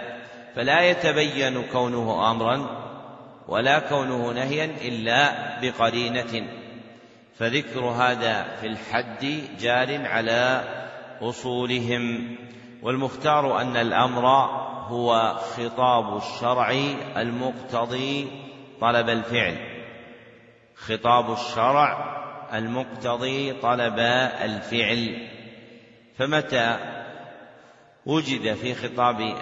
فلا 0.57 0.81
يتبين 0.81 1.63
كونه 1.73 2.31
امرا 2.31 2.85
ولا 3.49 3.79
كونه 3.79 4.33
نهيا 4.33 4.65
إلا 4.65 5.33
بقرينة. 5.61 6.49
فذكر 7.39 7.81
هذا 7.81 8.57
في 8.61 8.67
الحد 8.67 9.41
جار 9.61 10.07
على 10.07 10.65
أصولهم 11.23 12.37
والمختار 12.83 13.61
أن 13.61 13.77
الأمر 13.77 14.27
هو 14.87 15.35
خطاب 15.35 16.17
الشرع 16.17 16.71
المقتضي 17.17 18.29
طلب 18.81 19.09
الفعل. 19.09 19.57
خطاب 20.77 21.33
الشرع 21.33 22.18
المقتضي 22.55 23.53
طلب 23.53 23.99
الفعل. 24.45 25.29
فمتى 26.19 26.79
وجد 28.07 28.55
في 28.55 28.75
خطاب 28.75 29.35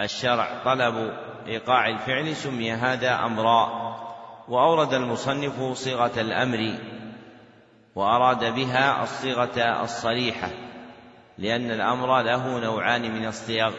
الشرع 0.00 0.62
طلب 0.64 1.12
إيقاع 1.46 1.88
الفعل 1.88 2.36
سمي 2.36 2.72
هذا 2.72 3.24
أمرا 3.24 3.92
وأورد 4.48 4.94
المصنف 4.94 5.72
صيغة 5.78 6.20
الأمر 6.20 6.78
وأراد 7.94 8.54
بها 8.54 9.02
الصيغة 9.02 9.82
الصريحة 9.82 10.48
لأن 11.38 11.70
الأمر 11.70 12.22
له 12.22 12.58
نوعان 12.58 13.02
من 13.02 13.26
الصيغ 13.26 13.72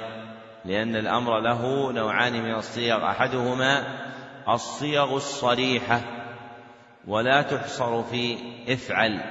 لأن 0.65 0.95
الأمر 0.95 1.39
له 1.39 1.91
نوعان 1.91 2.33
من 2.43 2.55
الصيغ 2.55 3.09
أحدهما 3.09 3.83
الصيغ 4.49 5.15
الصريحة 5.15 6.01
ولا 7.07 7.41
تحصر 7.41 8.03
في 8.03 8.37
افعل. 8.67 9.21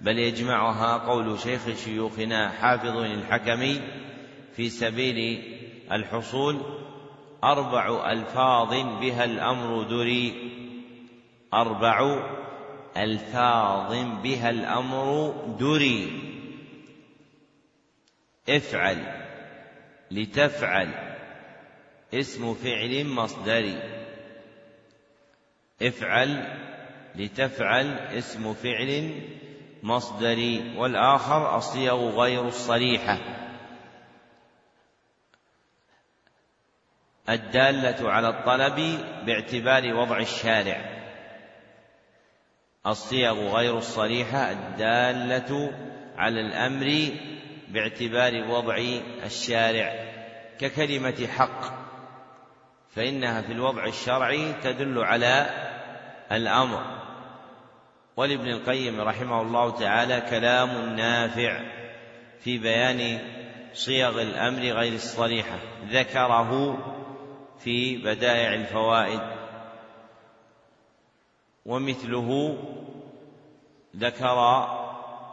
بل 0.00 0.18
يجمعها 0.18 0.96
قول 0.96 1.38
شيخ 1.38 1.74
شيوخنا 1.84 2.48
حافظ 2.48 2.96
الحكمي 2.96 3.80
في 4.56 4.68
سبيل 4.68 5.42
الحصول 5.92 6.60
أربع 7.44 8.12
ألفاظ 8.12 8.70
بها 9.00 9.24
الأمر 9.24 9.82
دري. 9.82 10.52
أربع 11.54 12.22
ألفاظ 12.96 13.94
بها 14.22 14.50
الأمر 14.50 15.34
دري. 15.60 16.20
افعل 18.48 18.98
لتفعل. 20.10 20.88
اسم 22.14 22.54
فعل 22.54 23.06
مصدري. 23.06 23.78
افعل 25.82 26.65
لتفعل 27.16 27.98
اسم 27.98 28.54
فعل 28.54 29.20
مصدري 29.82 30.74
والآخر 30.76 31.56
الصيغ 31.56 32.20
غير 32.20 32.48
الصريحة. 32.48 33.18
الدالة 37.28 38.10
على 38.10 38.28
الطلب 38.28 38.98
باعتبار 39.26 39.94
وضع 39.94 40.18
الشارع. 40.18 40.96
الصيغ 42.86 43.56
غير 43.56 43.78
الصريحة 43.78 44.52
الدالة 44.52 45.72
على 46.16 46.40
الأمر 46.40 47.10
باعتبار 47.68 48.50
وضع 48.50 48.76
الشارع. 49.24 50.06
ككلمة 50.58 51.26
حق 51.26 51.86
فإنها 52.90 53.42
في 53.42 53.52
الوضع 53.52 53.84
الشرعي 53.86 54.52
تدل 54.52 54.98
على 54.98 55.46
الأمر. 56.32 56.95
ولابن 58.16 58.48
القيم 58.48 59.00
رحمه 59.00 59.42
الله 59.42 59.70
تعالى 59.70 60.20
كلام 60.20 60.96
نافع 60.96 61.60
في 62.40 62.58
بيان 62.58 63.18
صيغ 63.74 64.22
الأمر 64.22 64.60
غير 64.60 64.92
الصريحة 64.92 65.58
ذكره 65.90 66.78
في 67.58 67.96
بدائع 67.96 68.54
الفوائد. 68.54 69.20
ومثله 71.66 72.58
ذكر 73.96 74.66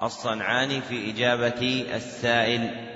الصنعاني 0.03 0.81
في 0.81 1.11
إجابة 1.11 1.85
السائل. 1.95 2.89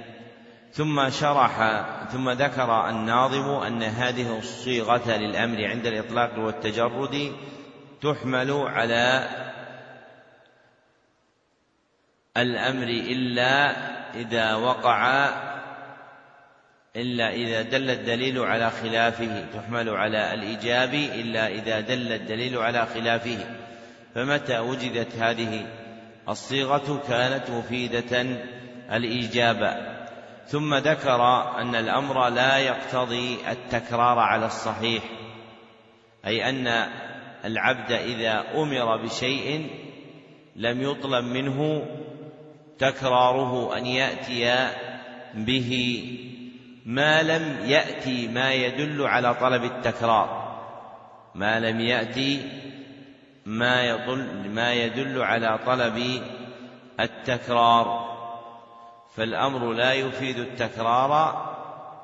ثم 0.72 1.10
شرح 1.10 1.86
ثم 2.12 2.30
ذكر 2.30 2.90
الناظم 2.90 3.50
أن 3.50 3.84
هذه 3.84 4.38
الصيغة 4.38 5.18
للأمر 5.18 5.66
عند 5.66 5.86
الإطلاق 5.86 6.40
والتجرد 6.40 7.32
تحمل 8.02 8.52
على 8.52 9.30
الأمر 12.38 12.88
إلا 12.88 13.76
إذا 14.16 14.56
وقع 14.56 15.30
إلا 16.96 17.34
إذا 17.34 17.62
دل 17.62 17.90
الدليل 17.90 18.40
على 18.40 18.70
خلافه 18.70 19.46
تحمل 19.54 19.90
على 19.90 20.34
الإيجاب 20.34 20.94
إلا 20.94 21.48
إذا 21.48 21.80
دل 21.80 22.14
الدليل 22.14 22.58
على 22.58 22.86
خلافه. 22.86 23.38
فمتى 24.16 24.60
وجدت 24.60 25.16
هذه؟ 25.16 25.66
الصيغة 26.30 27.04
كانت 27.08 27.50
مفيدة 27.50 28.26
الإيجاب. 28.92 29.88
ثم 30.48 30.76
ذكر 30.76 31.22
أن 31.62 31.76
الأمر 31.76 32.30
لا 32.30 32.58
يقتضي 32.58 33.38
التكرار 33.52 34.20
على 34.20 34.46
الصحيح 34.46 35.04
أي 36.26 36.50
أن 36.50 36.68
العبد 37.46 37.92
إذا 37.92 38.44
أمر 38.56 38.98
بشيء 38.98 39.70
لم 40.56 40.82
يطلب 40.82 41.26
منه 41.26 41.86
تكراره 42.80 43.78
أن 43.78 43.86
يأتي 43.86 44.70
به 45.34 46.04
ما 46.86 47.24
لم 47.24 47.58
يأتي 47.66 48.28
ما 48.28 48.54
يدل 48.54 49.08
على 49.08 49.34
طلب 49.34 49.64
التكرار. 49.64 50.48
ما 51.36 51.60
لم 51.60 51.80
يأتي 51.80 52.50
ما 53.46 53.84
يدل 53.84 54.50
ما 54.50 54.74
يدل 54.74 55.22
على 55.22 55.60
طلب 55.66 56.22
التكرار. 57.00 58.18
فالأمر 59.16 59.74
لا 59.74 59.94
يفيد 59.94 60.40
التكرار 60.40 61.44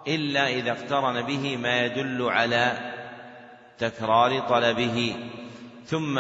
إلا 0.08 0.48
إذا 0.48 0.72
اقترن 0.72 1.22
به 1.22 1.58
ما 1.58 1.86
يدل 1.86 2.30
على 2.30 2.78
تكرار 3.78 4.40
طلبه. 4.40 5.16
ثم 5.86 6.20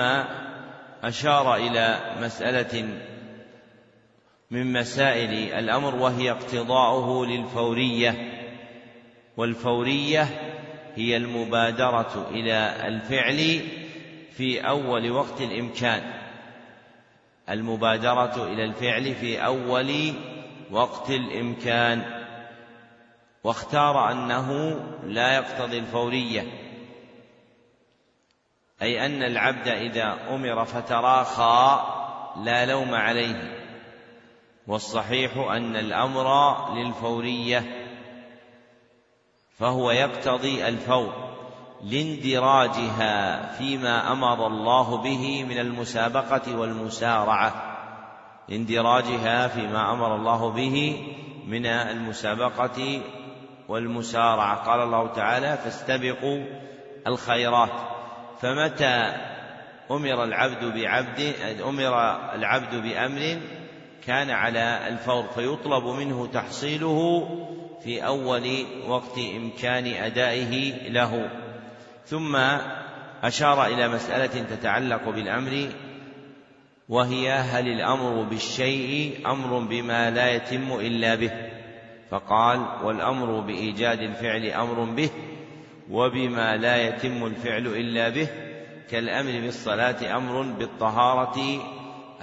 أشار 1.04 1.56
إلى 1.56 2.00
مسألة 2.22 3.00
من 4.52 4.74
مسائل 4.74 5.54
الأمر 5.54 5.96
وهي 5.96 6.32
اقتضاؤه 6.32 7.26
للفورية. 7.26 8.40
والفورية 9.38 10.22
هي 10.96 11.18
المبادرة 11.18 12.28
إلى 12.32 12.88
الفعل 12.88 13.62
في 14.38 14.68
أول 14.68 15.12
وقت 15.12 15.42
الإمكان. 15.42 16.14
المبادرة 17.50 18.48
إلى 18.48 18.66
الفعل 18.66 19.16
في 19.16 19.46
أول 19.46 20.14
وقت 20.72 21.10
الإمكان. 21.10 22.24
واختار 23.44 24.12
أنه 24.12 24.80
لا 25.04 25.36
يقتضي 25.36 25.80
الفورية. 25.80 26.44
أي 28.82 29.06
أن 29.06 29.24
العبد 29.24 29.68
إذا 29.68 30.18
أمر 30.30 30.66
فتراخى 30.66 31.86
لا 32.44 32.66
لوم 32.66 32.96
عليه. 32.96 33.63
والصحيح 34.68 35.38
أن 35.38 35.76
الأمر 35.76 36.58
للفورية 36.74 37.90
فهو 39.58 39.92
يقتضي 39.92 40.68
الفور 40.68 41.14
لاندراجها 41.84 43.48
فيما 43.58 44.12
أمر 44.12 44.48
الله 44.48 44.98
به 44.98 45.44
من 45.44 45.60
المسابقة 45.60 46.58
والمسارعة 46.58 47.78
لاندراجها 48.50 49.48
فيما 49.48 49.92
أمر 49.92 50.16
الله 50.16 50.50
به 50.50 51.06
من 51.48 51.66
المسابقة 51.66 53.02
والمسارعة. 53.68 54.56
قال 54.56 54.82
الله 54.82 55.08
تعالى 55.08 55.58
فاستبقوا 55.58 56.46
الخيرات 57.08 57.72
فمتى 58.42 59.16
أمر 59.92 60.24
العبد 60.24 60.66
بعبد 60.66 61.34
أمر 61.64 62.16
العبد 62.36 62.76
بأمر 62.76 63.40
كان 64.08 64.30
على 64.30 64.88
الفور 64.88 65.24
فيطلب 65.24 65.84
منه 65.84 66.28
تحصيله 66.28 67.28
في 67.84 68.06
أول 68.06 68.66
وقت 68.88 69.18
إمكان 69.18 69.88
أدائه 69.88 70.74
له. 70.90 71.30
ثم 72.06 72.36
أشار 73.24 73.66
إلى 73.66 73.88
مسألة 73.88 74.44
تتعلق 74.44 75.10
بالأمر 75.10 75.70
وهي 76.90 77.32
هل 77.32 77.68
الأمر 77.68 78.24
بالشيء 78.24 79.18
أمر 79.26 79.60
بما 79.60 80.12
لا 80.12 80.32
يتم 80.32 80.74
إلا 80.74 81.16
به؟ 81.16 81.32
فقال 82.12 82.66
والأمر 82.84 83.40
بإيجاد 83.40 84.00
الفعل 84.00 84.46
أمر 84.46 84.84
به 84.84 85.10
وبما 85.90 86.58
لا 86.58 86.88
يتم 86.88 87.26
الفعل 87.26 87.68
إلا 87.68 88.10
به 88.10 88.28
كالأمر 88.90 89.32
بالصلاة 89.32 90.18
أمر 90.18 90.42
بالطهارة 90.42 91.60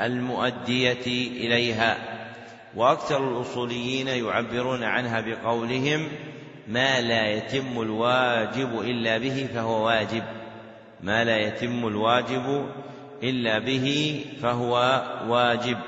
المؤدية 0.06 1.06
إليها. 1.47 1.97
وأكثر 2.77 3.28
الأصوليين 3.28 4.09
يعبرون 4.09 4.82
عنها 4.82 5.20
بقولهم 5.20 6.09
ما 6.68 7.01
لا 7.01 7.27
يتم 7.27 7.82
الواجب 7.82 8.81
إلا 8.81 9.18
به 9.18 9.48
فهو 9.55 9.86
واجب. 9.86 10.22
ما 11.02 11.24
لا 11.24 11.36
يتم 11.36 11.86
الواجب 11.86 12.66
إلا 13.22 13.59
به 13.59 14.24
فهو 14.43 15.02
واجب. 15.28 15.78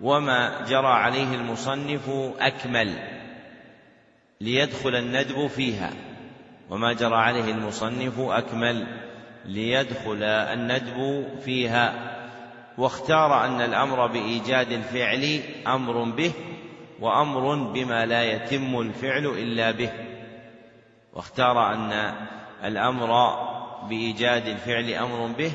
وما 0.00 0.64
جرى 0.68 0.86
عليه 0.86 1.34
المصنف 1.34 2.10
أكمل 2.40 2.94
ليدخل 4.40 4.96
الندب 4.96 5.46
فيها. 5.46 5.90
وما 6.70 6.92
جرى 6.92 7.16
عليه 7.16 7.50
المصنف 7.50 8.20
أكمل 8.20 8.86
ليدخل 9.44 10.22
الندب 10.22 11.28
فيها. 11.44 12.19
واختار 12.80 13.44
أن 13.44 13.60
الأمر 13.60 14.06
بإيجاد 14.06 14.72
الفعل 14.72 15.40
أمر 15.66 16.04
به 16.04 16.32
وأمر 17.00 17.54
بما 17.54 18.06
لا 18.06 18.24
يتم 18.24 18.80
الفعل 18.80 19.26
إلا 19.26 19.70
به. 19.70 19.90
واختار 21.12 21.74
أن 21.74 22.14
الأمر 22.64 23.34
بإيجاد 23.88 24.46
الفعل 24.46 24.90
أمر 24.90 25.26
به 25.26 25.52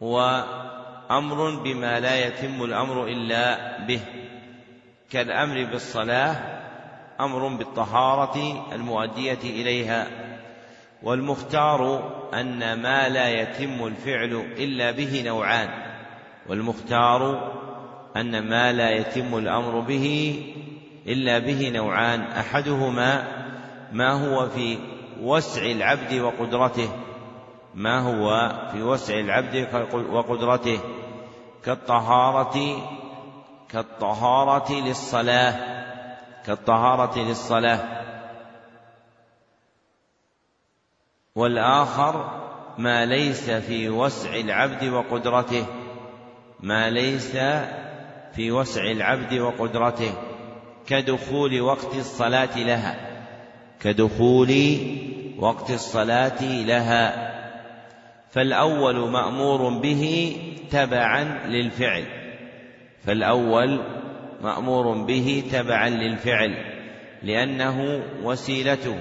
وأمر 0.00 1.60
بما 1.64 2.00
لا 2.00 2.26
يتم 2.26 2.64
الأمر 2.64 3.06
إلا 3.06 3.78
به. 3.86 4.00
كالأمر 5.10 5.64
بالصلاة 5.64 6.36
أمر 7.20 7.48
بالطهارة 7.48 8.66
المؤدية 8.72 9.42
إليها 9.44 10.06
والمختار 11.02 12.10
أن 12.34 12.82
ما 12.82 13.08
لا 13.08 13.28
يتم 13.28 13.86
الفعل 13.86 14.52
إلا 14.58 14.90
به 14.90 15.22
نوعان. 15.26 15.91
والمختار 16.48 17.52
أن 18.16 18.48
ما 18.48 18.72
لا 18.72 18.90
يتم 18.90 19.38
الأمر 19.38 19.80
به 19.80 20.36
إلا 21.06 21.38
به 21.38 21.70
نوعان. 21.70 22.20
أحدهما 22.20 23.24
ما 23.92 24.12
هو 24.12 24.48
في 24.48 24.78
وسع 25.20 25.62
العبد 25.62 26.14
وقدرته 26.14 26.88
ما 27.74 27.98
هو 28.00 28.52
في 28.72 28.82
وسع 28.82 29.20
العبد 29.20 29.68
وقدرته 30.10 30.80
كالطهارة 31.64 32.76
كالطهارة 33.68 34.72
للصلاة 34.72 35.54
كالطهارة 36.46 37.18
للصلاة. 37.18 38.02
والآخر 41.34 42.42
ما 42.78 43.04
ليس 43.06 43.50
في 43.50 43.90
وسع 43.90 44.34
العبد 44.34 44.84
وقدرته. 44.84 45.66
ما 46.62 46.90
ليس 46.90 47.36
في 48.34 48.50
وسع 48.50 48.82
العبد 48.82 49.34
وقدرته 49.34 50.12
كدخول 50.86 51.60
وقت 51.60 51.94
الصلاة 51.94 52.58
لها. 52.58 52.96
كدخول 53.80 54.52
وقت 55.38 55.70
الصلاة 55.70 56.42
لها. 56.42 57.32
فالأول 58.30 59.10
مأمور 59.10 59.78
به 59.78 60.36
تبعا 60.70 61.46
للفعل. 61.46 62.04
فالأول 63.06 63.80
مأمور 64.42 65.04
به 65.04 65.44
تبعا 65.52 65.88
للفعل 65.88 66.56
لأنه 67.22 68.02
وسيلته. 68.22 68.96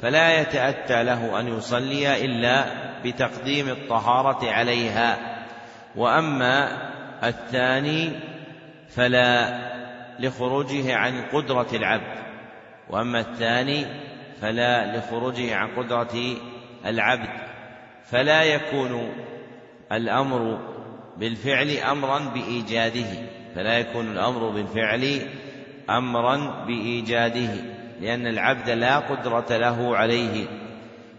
فلا 0.00 0.40
يتأتى 0.40 1.02
له 1.02 1.40
أن 1.40 1.48
يصلي 1.48 2.24
إلا 2.24 2.64
بتقديم 3.04 3.68
الطهارة 3.68 4.50
عليها. 4.50 5.35
وأما 5.96 6.68
الثاني 7.24 8.10
فلا 8.88 9.58
لخروجه 10.18 10.96
عن 10.96 11.22
قدرة 11.32 11.66
العبد 11.72 12.18
وأما 12.90 13.20
الثاني 13.20 13.86
فلا 14.40 14.96
لخروجه 14.96 15.56
عن 15.56 15.68
قدرة 15.76 16.36
العبد. 16.86 17.28
فلا 18.04 18.42
يكون 18.42 19.12
الأمر 19.92 20.58
بالفعل 21.16 21.70
أمرا 21.70 22.18
بإيجاده 22.18 23.06
فلا 23.54 23.78
يكون 23.78 24.12
الأمر 24.12 24.50
بالفعل 24.50 25.20
أمرا 25.90 26.64
بإيجاده 26.66 27.50
لأن 28.00 28.26
العبد 28.26 28.70
لا 28.70 28.98
قدرة 28.98 29.56
له 29.56 29.96
عليه. 29.96 30.46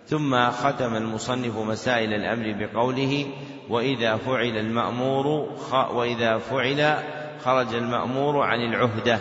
ثم 0.06 0.50
ختم 0.50 0.96
المصنف 0.96 1.58
مسائل 1.58 2.14
الأمر 2.14 2.56
بقوله 2.60 3.26
وإذا 3.70 4.16
فعل 4.16 4.58
المأمور 4.58 5.48
وإذا 5.94 6.38
فعل 6.38 6.98
خرج 7.40 7.74
المأمور 7.74 8.42
عن 8.42 8.60
العهدة. 8.60 9.20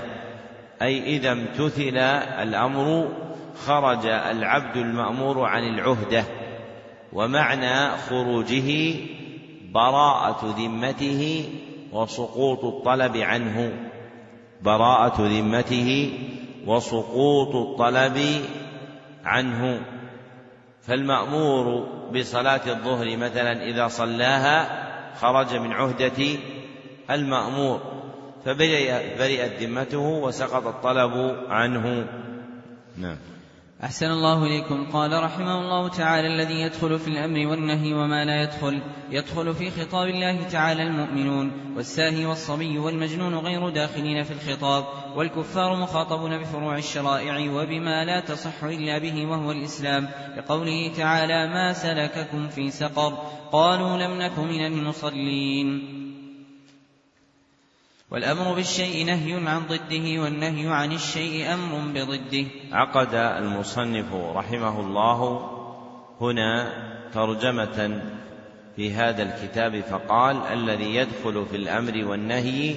أي 0.83 1.17
إذا 1.17 1.33
امتثل 1.33 1.99
الأمر 2.43 3.09
خرج 3.67 4.07
العبد 4.07 4.77
المأمور 4.77 5.45
عن 5.45 5.63
العهدة. 5.63 6.25
ومعنى 7.13 7.97
خروجه 7.97 8.95
براءة 9.75 10.55
ذمته 10.59 11.45
وسقوط 11.93 12.65
الطلب 12.65 13.17
عنه. 13.17 13.73
براءة 14.63 15.23
ذمته 15.23 16.19
وسقوط 16.67 17.55
الطلب 17.55 18.19
عنه. 19.25 19.81
فالمأمور 20.83 21.96
بصلاة 22.15 22.61
الظهر 22.67 23.17
مثلا 23.17 23.65
إذا 23.65 23.89
صلاها 23.89 24.87
خرج 25.21 25.55
من 25.55 25.73
عهدة 25.73 26.39
المأمور 27.11 27.81
فبرئت 28.45 29.63
ذمته 29.63 29.99
وسقط 29.99 30.67
الطلب 30.67 31.37
عنه. 31.49 32.07
نعم. 32.97 33.17
أحسن 33.85 34.07
الله 34.07 34.45
إليكم. 34.47 34.87
قال 34.93 35.23
رحمه 35.23 35.61
الله 35.61 35.89
تعالى 35.89 36.27
الذي 36.27 36.61
يدخل 36.61 36.99
في 36.99 37.09
الأمر 37.09 37.47
والنهي 37.47 37.95
وما 37.95 38.25
لا 38.25 38.43
يدخل 38.43 38.83
يدخل 39.11 39.55
في 39.55 39.71
خطاب 39.71 40.09
الله 40.09 40.43
تعالى 40.43 40.83
المؤمنون 40.83 41.53
والساهي 41.77 42.27
والصبي 42.27 42.79
والمجنون 42.79 43.35
غير 43.35 43.69
داخلين 43.69 44.23
في 44.23 44.33
الخطاب 44.33 44.85
والكفار 45.17 45.77
مخاطبون 45.77 46.39
بفروع 46.39 46.79
الشرائع 46.79 47.53
وبما 47.53 48.05
لا 48.05 48.21
تصح 48.21 48.65
إلا 48.65 48.99
به 48.99 49.27
وهو 49.27 49.53
الإسلام 49.53 50.09
لقوله 50.37 50.93
تعالى 50.97 51.47
ما 51.49 51.73
سلككم 51.73 52.49
في 52.49 52.71
سقر 52.71 53.19
قالوا 53.53 53.97
لم 53.97 54.23
نك 54.23 54.39
من 54.39 54.67
المصلين. 54.67 56.06
والأمر 58.11 58.55
بالشيء 58.55 59.07
نهي 59.07 59.49
عن 59.49 59.67
ضده 59.67 60.23
والنهي 60.23 60.69
عن 60.69 60.93
الشيء 60.93 61.55
أمر 61.55 61.93
بضده. 61.95 62.47
عقد 62.73 63.15
المصنف 63.15 64.15
رحمه 64.15 64.81
الله 64.81 65.51
هنا 66.21 66.73
ترجمة 67.15 68.01
في 68.77 68.93
هذا 68.93 69.23
الكتاب 69.23 69.81
فقال 69.81 70.37
الذي 70.37 70.95
يدخل 70.95 71.47
في 71.51 71.57
الأمر 71.57 72.05
والنهي 72.05 72.75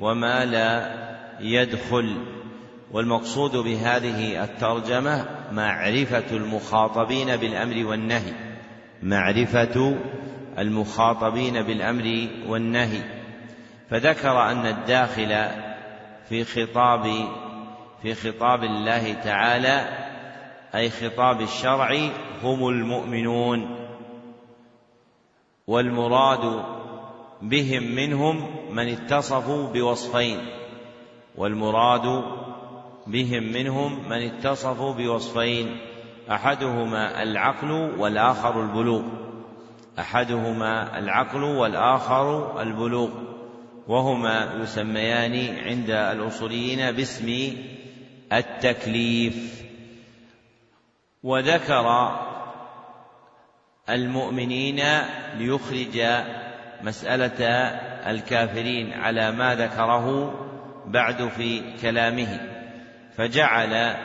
وما 0.00 0.44
لا 0.44 0.94
يدخل. 1.40 2.16
والمقصود 2.92 3.56
بهذه 3.56 4.44
الترجمة 4.44 5.26
معرفة 5.52 6.36
المخاطبين 6.36 7.36
بالأمر 7.36 7.86
والنهي. 7.86 8.32
معرفة 9.02 9.96
المخاطبين 10.58 11.62
بالأمر 11.62 12.28
والنهي. 12.46 13.17
فذكر 13.90 14.42
أن 14.42 14.66
الداخل 14.66 15.48
في 16.28 16.44
خطاب 16.44 17.28
في 18.02 18.14
خطاب 18.14 18.64
الله 18.64 19.12
تعالى 19.12 20.08
أي 20.74 20.90
خطاب 20.90 21.40
الشرع 21.40 22.10
هم 22.42 22.68
المؤمنون 22.68 23.88
والمراد 25.66 26.64
بهم 27.42 27.82
منهم 27.82 28.50
من 28.70 28.88
اتصفوا 28.88 29.72
بوصفين 29.72 30.38
والمراد 31.36 32.24
بهم 33.06 33.42
منهم 33.42 34.08
من 34.08 34.22
اتصفوا 34.22 34.92
بوصفين 34.92 35.76
أحدهما 36.30 37.22
العقل 37.22 37.70
والآخر 37.98 38.62
البلوغ 38.62 39.02
أحدهما 39.98 40.98
العقل 40.98 41.42
والآخر 41.42 42.60
البلوغ. 42.62 43.10
وهما 43.88 44.54
يسميان 44.62 45.58
عند 45.58 45.90
الأصوليين 45.90 46.92
باسم 46.92 47.52
التكليف. 48.32 49.62
وذكر 51.22 52.18
المؤمنين 53.88 54.82
ليخرج 55.38 56.02
مسألة 56.82 57.44
الكافرين 58.10 58.92
على 58.92 59.32
ما 59.32 59.54
ذكره 59.54 60.34
بعد 60.86 61.28
في 61.28 61.76
كلامه 61.82 62.40
فجعل 63.16 63.96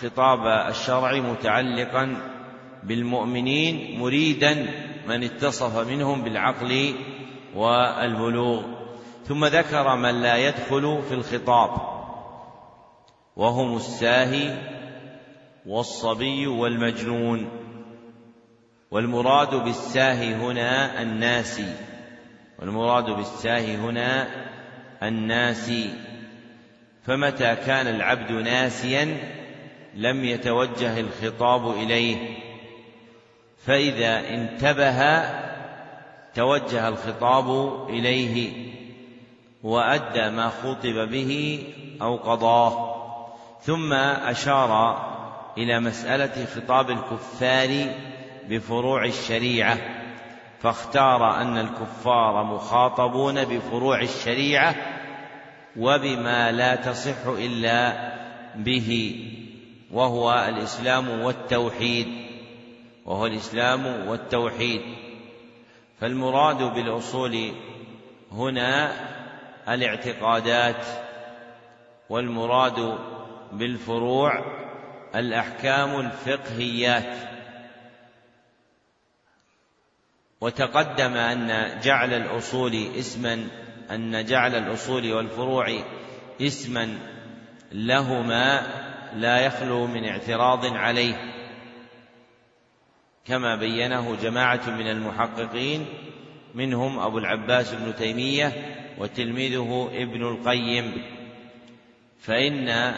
خطاب 0.00 0.46
الشرع 0.70 1.12
متعلقا 1.12 2.16
بالمؤمنين 2.82 4.00
مريدا 4.00 4.66
من 5.08 5.24
اتصف 5.24 5.88
منهم 5.88 6.22
بالعقل 6.22 6.94
والبلوغ. 7.54 8.81
ثم 9.32 9.44
ذكر 9.44 9.96
من 9.96 10.22
لا 10.22 10.36
يدخل 10.36 11.02
في 11.08 11.14
الخطاب 11.14 11.70
وهم 13.36 13.76
الساهي 13.76 14.58
والصبي 15.66 16.46
والمجنون. 16.46 17.48
والمراد 18.90 19.54
بالساهي 19.54 20.34
هنا 20.34 21.02
الناسي. 21.02 21.74
والمراد 22.58 23.04
بالساهي 23.04 23.76
هنا 23.76 24.28
الناسي. 25.02 25.90
فمتى 27.02 27.56
كان 27.56 27.86
العبد 27.86 28.32
ناسيا 28.32 29.16
لم 29.94 30.24
يتوجه 30.24 31.00
الخطاب 31.00 31.70
إليه. 31.70 32.36
فإذا 33.66 34.28
انتبه 34.28 35.22
توجه 36.34 36.88
الخطاب 36.88 37.88
إليه. 37.88 38.72
وأدى 39.62 40.30
ما 40.30 40.48
خطب 40.48 41.08
به 41.10 41.62
أو 42.02 42.16
قضاه. 42.16 42.92
ثم 43.60 43.92
أشار 43.92 45.02
إلى 45.58 45.80
مسألة 45.80 46.44
خطاب 46.44 46.90
الكفار 46.90 47.94
بفروع 48.48 49.04
الشريعة 49.04 49.78
فاختار 50.60 51.40
أن 51.42 51.58
الكفار 51.58 52.44
مخاطبون 52.44 53.44
بفروع 53.44 54.00
الشريعة 54.00 54.74
وبما 55.76 56.52
لا 56.52 56.74
تصح 56.74 57.26
إلا 57.26 58.12
به 58.56 59.18
وهو 59.92 60.46
الإسلام 60.48 61.20
والتوحيد 61.20 62.08
وهو 63.04 63.26
الإسلام 63.26 64.08
والتوحيد. 64.08 64.80
فالمراد 66.00 66.62
بالأصول 66.74 67.52
هنا 68.32 68.92
الاعتقادات 69.68 70.86
والمراد 72.08 72.98
بالفروع 73.52 74.32
الأحكام 75.14 76.00
الفقهيات 76.00 77.16
وتقدم 80.40 81.14
أن 81.14 81.80
جعل 81.80 82.14
الأصول 82.14 82.86
اسما 82.98 83.48
أن 83.90 84.24
جعل 84.24 84.54
الأصول 84.54 85.12
والفروع 85.12 85.82
اسما 86.40 86.98
لهما 87.72 88.66
لا 89.14 89.40
يخلو 89.40 89.86
من 89.86 90.04
اعتراض 90.04 90.66
عليه. 90.76 91.32
كما 93.24 93.56
بينه 93.56 94.16
جماعة 94.22 94.70
من 94.70 94.90
المحققين 94.90 95.86
منهم 96.54 96.98
أبو 96.98 97.18
العباس 97.18 97.74
بن 97.74 97.94
تيمية 97.96 98.52
وتلميذه 99.02 99.90
ابن 99.92 100.22
القيم 100.22 101.04
فإن 102.20 102.94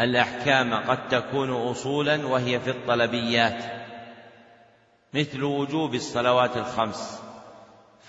الأحكام 0.00 0.74
قد 0.74 1.08
تكون 1.08 1.50
اصولا 1.50 2.26
وهي 2.26 2.60
في 2.60 2.70
الطلبيات 2.70 3.64
مثل 5.14 5.42
وجوب 5.42 5.94
الصلوات 5.94 6.56
الخمس 6.56 7.22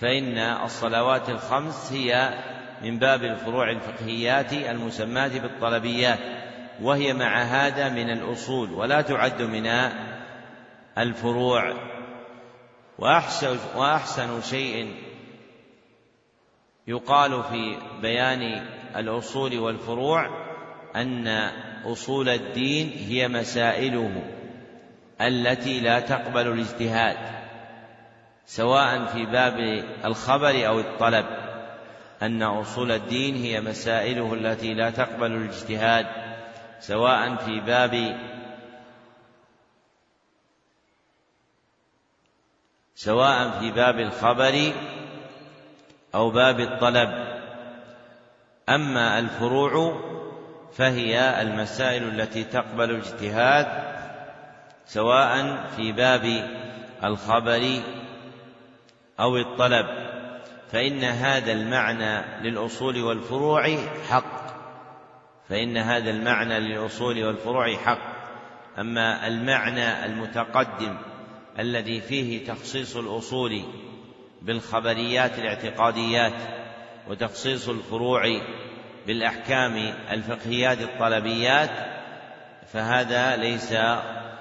فإن 0.00 0.38
الصلوات 0.38 1.28
الخمس 1.28 1.92
هي 1.92 2.38
من 2.82 2.98
باب 2.98 3.24
الفروع 3.24 3.70
الفقهيات 3.70 4.52
المسماة 4.52 5.38
بالطلبيات 5.38 6.18
وهي 6.82 7.12
مع 7.12 7.42
هذا 7.42 7.88
من 7.88 8.10
الأصول 8.10 8.72
ولا 8.72 9.00
تعد 9.00 9.42
من 9.42 9.66
الفروع. 10.98 11.74
وأحسن 12.98 14.42
شيء 14.42 15.07
يقال 16.88 17.42
في 17.42 17.76
بيان 18.02 18.66
الأصول 18.96 19.58
والفروع 19.58 20.26
أن 20.96 21.28
أصول 21.84 22.28
الدين 22.28 22.88
هي 23.08 23.28
مسائله 23.28 24.22
التي 25.20 25.80
لا 25.80 26.00
تقبل 26.00 26.46
الاجتهاد 26.46 27.16
سواء 28.46 29.04
في 29.06 29.26
باب 29.26 29.84
الخبر 30.04 30.66
أو 30.66 30.80
الطلب. 30.80 31.26
أن 32.22 32.42
أصول 32.42 32.92
الدين 32.92 33.34
هي 33.34 33.60
مسائله 33.60 34.34
التي 34.34 34.74
لا 34.74 34.90
تقبل 34.90 35.32
الاجتهاد 35.32 36.06
سواء 36.80 37.36
في 37.36 37.60
باب 37.60 38.18
سواء 42.94 43.60
في 43.60 43.70
باب 43.70 43.98
الخبر 43.98 44.72
أو 46.14 46.30
باب 46.30 46.60
الطلب. 46.60 47.38
أما 48.68 49.18
الفروع 49.18 50.00
فهي 50.72 51.42
المسائل 51.42 52.02
التي 52.02 52.44
تقبل 52.44 52.90
الاجتهاد 52.90 53.66
سواء 54.86 55.64
في 55.76 55.92
باب 55.92 56.50
الخبر 57.04 57.80
أو 59.20 59.36
الطلب. 59.36 59.86
فإن 60.72 61.04
هذا 61.04 61.52
المعنى 61.52 62.40
للأصول 62.42 63.02
والفروع 63.02 63.76
حق. 64.10 64.48
فإن 65.48 65.76
هذا 65.76 66.10
المعنى 66.10 66.60
للأصول 66.60 67.24
والفروع 67.24 67.76
حق. 67.76 68.18
أما 68.78 69.26
المعنى 69.26 70.04
المتقدم 70.06 70.96
الذي 71.58 72.00
فيه 72.00 72.46
تخصيص 72.46 72.96
الأصول 72.96 73.62
بالخبريات 74.42 75.38
الاعتقاديات 75.38 76.32
وتخصيص 77.08 77.68
الفروع 77.68 78.40
بالأحكام 79.06 79.94
الفقهيات 80.10 80.80
الطلبيات 80.80 81.70
فهذا 82.72 83.36
ليس 83.36 83.74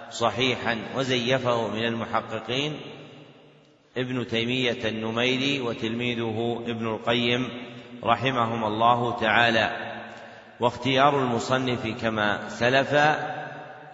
صحيحا 0.09 0.77
وزيفه 0.95 1.67
من 1.67 1.85
المحققين 1.85 2.79
ابن 3.97 4.27
تيمية 4.27 4.89
النميري 4.89 5.61
وتلميذه 5.61 6.63
ابن 6.67 6.87
القيم 6.87 7.49
رحمهم 8.03 8.63
الله 8.63 9.19
تعالى. 9.19 9.97
واختيار 10.59 11.19
المصنف 11.19 11.87
كما 12.01 12.49
سلف 12.49 12.93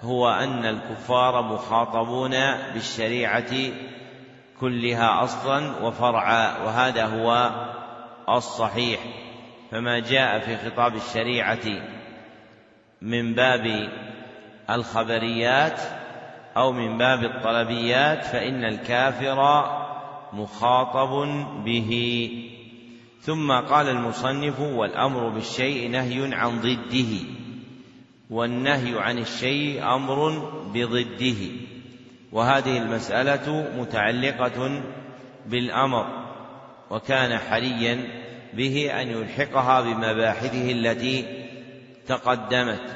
هو 0.01 0.29
أن 0.29 0.65
الكفار 0.65 1.41
مخاطبون 1.41 2.31
بالشريعة 2.73 3.53
كلها 4.59 5.23
أصلا 5.23 5.85
وفرعا 5.85 6.63
وهذا 6.63 7.05
هو 7.05 7.51
الصحيح. 8.29 8.99
فما 9.71 9.99
جاء 9.99 10.39
في 10.39 10.57
خطاب 10.57 10.95
الشريعة 10.95 11.83
من 13.01 13.33
باب 13.33 13.89
الخبريات 14.69 15.81
أو 16.57 16.71
من 16.71 16.97
باب 16.97 17.23
الطلبيات 17.23 18.25
فإن 18.25 18.65
الكافر 18.65 19.65
مخاطب 20.33 21.09
به. 21.65 22.31
ثم 23.21 23.51
قال 23.51 23.89
المصنف 23.89 24.59
والأمر 24.59 25.29
بالشيء 25.29 25.89
نهي 25.89 26.35
عن 26.35 26.59
ضده 26.59 27.29
والنهي 28.29 28.99
عن 28.99 29.17
الشيء 29.17 29.83
أمر 29.95 30.49
بضده. 30.73 31.62
وهذه 32.33 32.77
المسألة 32.77 33.67
متعلقة 33.77 34.81
بالأمر 35.45 36.05
وكان 36.89 37.37
حريا 37.37 38.07
به 38.53 39.01
أن 39.01 39.07
يلحقها 39.07 39.81
بمباحثه 39.81 40.71
التي 40.71 41.25
تقدمت 42.07 42.95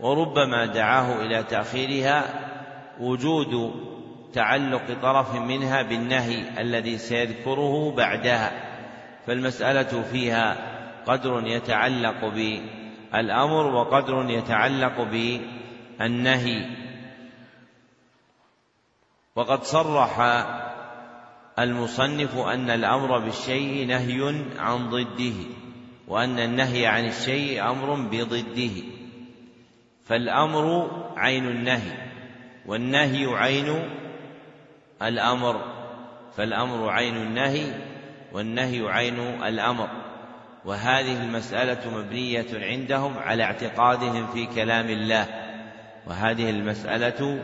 وربما 0.00 0.66
دعاه 0.66 1.22
إلى 1.22 1.42
تأخيرها 1.42 2.24
وجود 3.00 3.74
تعلق 4.32 4.82
طرف 5.02 5.34
منها 5.34 5.82
بالنهي 5.82 6.60
الذي 6.60 6.98
سيذكره 6.98 7.94
بعدها. 7.96 8.52
فالمسألة 9.26 10.02
فيها 10.12 10.56
قدر 11.06 11.46
يتعلق 11.46 12.24
بالأمر 12.24 13.66
وقدر 13.66 14.30
يتعلق 14.30 15.08
بالنهي. 15.98 16.79
وقد 19.36 19.64
صرح 19.64 20.20
المصنف 21.58 22.36
أن 22.36 22.70
الأمر 22.70 23.18
بالشيء 23.18 23.86
نهي 23.86 24.44
عن 24.58 24.90
ضده 24.90 25.34
وأن 26.08 26.38
النهي 26.38 26.86
عن 26.86 27.06
الشيء 27.06 27.70
أمر 27.70 27.94
بضده. 27.94 28.82
فالأمر 30.04 30.90
عين 31.16 31.46
النهي 31.46 31.92
والنهي 32.66 33.26
عين 33.26 33.90
الأمر. 35.02 35.60
فالأمر 36.36 36.88
عين 36.88 37.16
النهي 37.16 37.74
والنهي 38.32 38.88
عين 38.88 39.18
الأمر. 39.44 39.88
وهذه 40.64 41.22
المسألة 41.22 41.98
مبنية 41.98 42.46
عندهم 42.52 43.18
على 43.18 43.42
اعتقادهم 43.42 44.26
في 44.26 44.46
كلام 44.46 44.86
الله. 44.90 45.26
وهذه 46.06 46.50
المسألة 46.50 47.42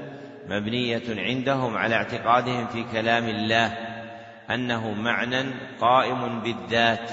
مبنية 0.49 1.03
عندهم 1.09 1.77
على 1.77 1.95
اعتقادهم 1.95 2.67
في 2.67 2.85
كلام 2.93 3.29
الله 3.29 3.67
أنه 4.51 4.93
معنى 4.93 5.45
قائم 5.81 6.41
بالذات 6.41 7.11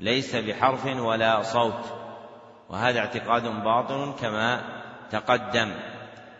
ليس 0.00 0.36
بحرف 0.36 0.86
ولا 0.86 1.42
صوت 1.42 1.92
وهذا 2.68 2.98
اعتقاد 2.98 3.42
باطل 3.42 4.14
كما 4.20 4.60
تقدم. 5.10 5.74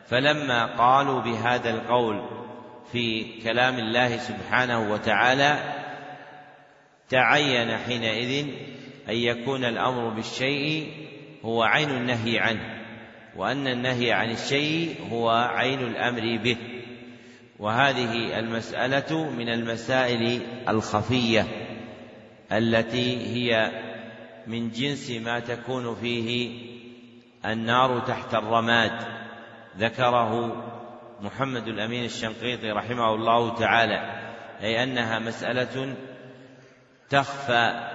فلما 0.07 0.67
قالوا 0.67 1.21
بهذا 1.21 1.71
القول 1.71 2.29
في 2.93 3.25
كلام 3.43 3.79
الله 3.79 4.17
سبحانه 4.17 4.93
وتعالى 4.93 5.57
تعين 7.09 7.77
حينئذ 7.77 8.49
أن 9.09 9.15
يكون 9.15 9.65
الأمر 9.65 10.09
بالشيء 10.09 10.93
هو 11.45 11.63
عين 11.63 11.91
النهي 11.91 12.39
عنه. 12.39 12.76
وأن 13.37 13.67
النهي 13.67 14.13
عن 14.13 14.31
الشيء 14.31 14.97
هو 15.11 15.31
عين 15.31 15.81
الأمر 15.81 16.39
به. 16.43 16.57
وهذه 17.59 18.39
المسألة 18.39 19.31
من 19.31 19.49
المسائل 19.49 20.41
الخفية 20.69 21.47
التي 22.53 23.27
هي 23.27 23.71
من 24.47 24.71
جنس 24.71 25.11
ما 25.11 25.41
تكون 25.41 25.95
فيه 25.95 26.51
النار 27.45 28.01
تحت 28.01 28.35
الرماد. 28.35 28.93
ذكره 29.79 30.63
محمد 31.21 31.69
الأمين 31.69 32.05
الشنقيطي 32.05 32.71
رحمه 32.71 33.15
الله 33.15 33.55
تعالى 33.55 34.27
أي 34.63 34.83
أنها 34.83 35.19
مسألة 35.19 35.95
تخفى 37.11 37.91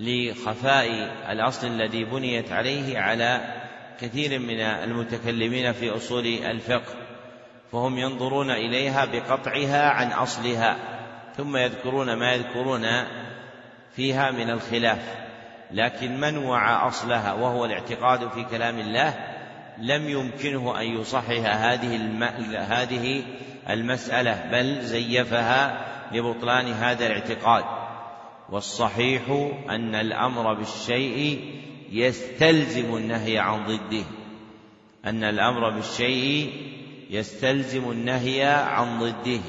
لخفاء 0.00 0.88
الأصل 1.32 1.66
الذي 1.66 2.04
بنيت 2.04 2.52
عليه 2.52 2.98
على 2.98 3.59
كثير 4.00 4.38
من 4.38 4.60
المتكلمين 4.60 5.72
في 5.72 5.90
أصول 5.90 6.26
الفقه 6.26 6.94
فهم 7.72 7.98
ينظرون 7.98 8.50
إليها 8.50 9.04
بقطعها 9.04 9.90
عن 9.90 10.12
أصلها 10.12 10.76
ثم 11.36 11.56
يذكرون 11.56 12.14
ما 12.14 12.32
يذكرون 12.32 12.86
فيها 13.96 14.30
من 14.30 14.50
الخلاف. 14.50 15.20
لكن 15.72 16.20
من 16.20 16.36
وعى 16.38 16.88
أصلها 16.88 17.32
وهو 17.32 17.64
الاعتقاد 17.64 18.28
في 18.28 18.44
كلام 18.44 18.78
الله 18.78 19.14
لم 19.78 20.08
يمكنه 20.08 20.80
أن 20.80 20.86
يصحح 20.86 21.30
هذه 21.64 21.96
هذه 22.58 23.22
المسألة 23.70 24.48
بل 24.52 24.80
زيفها 24.82 25.86
لبطلان 26.12 26.72
هذا 26.72 27.06
الاعتقاد. 27.06 27.64
والصحيح 28.50 29.22
أن 29.70 29.94
الأمر 29.94 30.54
بالشيء 30.54 31.40
يستلزم 31.90 32.96
النهي 32.96 33.38
عن 33.38 33.66
ضده. 33.66 34.04
أن 35.04 35.24
الأمر 35.24 35.70
بالشيء 35.70 36.52
يستلزم 37.10 37.90
النهي 37.90 38.44
عن 38.44 38.98
ضده. 38.98 39.40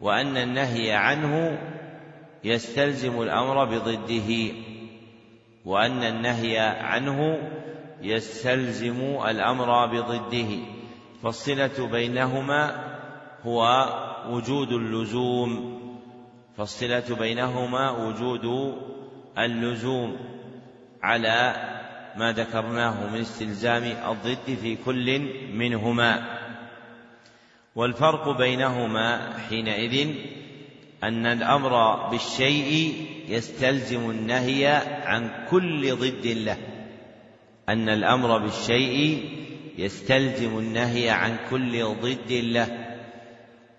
وأن 0.00 0.36
النهي 0.36 0.92
عنه 0.92 1.58
يستلزم 2.44 3.22
الأمر 3.22 3.64
بضده. 3.64 4.54
وأن 5.64 6.02
النهي 6.02 6.58
عنه 6.58 7.38
يستلزم 8.02 9.18
الأمر 9.28 9.86
بضده. 9.86 10.48
فالصلة 11.22 11.88
بينهما 11.92 12.84
هو 13.42 13.88
وجود 14.30 14.72
اللزوم. 14.72 15.78
فالصلة 16.56 17.16
بينهما 17.18 17.90
وجود 17.90 18.74
اللزوم. 19.38 20.37
على 21.02 21.54
ما 22.16 22.32
ذكرناه 22.32 23.10
من 23.12 23.20
استلزام 23.20 23.82
الضد 23.82 24.58
في 24.62 24.76
كل 24.84 25.20
منهما. 25.52 26.38
والفرق 27.74 28.36
بينهما 28.38 29.38
حينئذ 29.48 30.14
أن 31.04 31.26
الأمر 31.26 32.06
بالشيء 32.08 32.94
يستلزم 33.28 34.10
النهي 34.10 34.66
عن 35.04 35.30
كل 35.50 35.96
ضد 35.96 36.26
له. 36.26 36.56
أن 37.68 37.88
الأمر 37.88 38.38
بالشيء 38.38 39.24
يستلزم 39.78 40.58
النهي 40.58 41.10
عن 41.10 41.36
كل 41.50 41.84
ضد 41.84 42.32
له. 42.32 42.96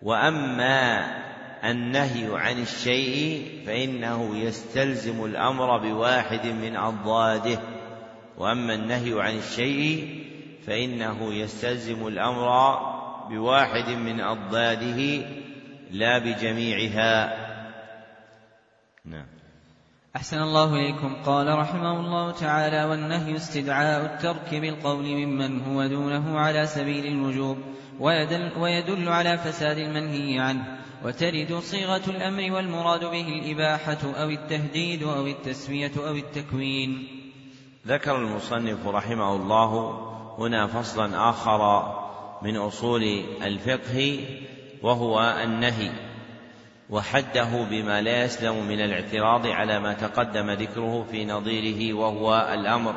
وأما 0.02 1.28
النهي 1.64 2.38
عن 2.38 2.61
الشيء 2.61 3.45
فإنه 3.65 4.38
يستلزم 4.38 5.26
الأمر 5.26 5.77
بواحد 5.77 6.48
من 6.48 6.76
أضداده. 6.76 7.60
وأما 8.38 8.73
النهي 8.73 9.22
عن 9.22 9.38
الشيء 9.38 10.19
فإنه 10.68 11.34
يستلزم 11.34 12.07
الأمر 12.07 12.80
بواحد 13.30 13.90
من 13.90 14.22
أضداده 14.22 15.27
لا 15.91 16.18
بجميعها. 16.18 17.49
نعم. 19.06 19.26
أحسن 20.15 20.41
الله 20.41 20.76
إليكم. 20.76 21.15
قال 21.26 21.60
رحمه 21.60 21.99
الله 21.99 22.31
تعالى 22.31 22.84
والنهي 22.84 23.36
استدعاء 23.36 24.06
الترك 24.06 24.56
بالقول 24.56 25.06
ممن 25.06 25.61
هو 25.61 25.88
دونه 25.88 26.40
على 26.40 26.65
سبيل 26.65 27.06
الوجوب 27.06 27.57
ويدل, 27.99 28.52
ويدل 28.57 29.10
على 29.10 29.38
فساد 29.38 29.77
المنهي 29.77 30.40
عنه. 30.40 30.80
وترد 31.06 31.60
صيغة 31.60 32.02
الأمر 32.08 32.52
والمراد 32.52 33.06
به 33.06 33.28
الإباحة 33.28 33.98
أو 34.04 34.30
التهديد 34.30 35.04
أو 35.04 35.28
التسمية 35.28 35.92
أو 35.98 36.16
التكوين. 36.16 37.08
ذكر 37.88 38.16
المصنف 38.16 38.88
رحمه 38.88 39.36
الله 39.36 40.00
هنا 40.38 40.68
فصلا 40.68 41.30
آخر 41.30 41.94
من 42.42 42.58
أصول 42.58 43.04
الفقه 43.44 44.20
وهو 44.82 45.40
النهي 45.44 45.92
وحده 46.90 47.64
بما 47.70 48.02
لا 48.02 48.24
يسلم 48.24 48.68
من 48.68 48.82
الاعتراض 48.82 49.48
على 49.48 49.80
ما 49.80 49.94
تقدم 49.94 50.52
ذكره 50.52 51.08
في 51.12 51.26
نظيره 51.26 51.94
وهو 51.94 52.50
الأمر. 52.54 52.96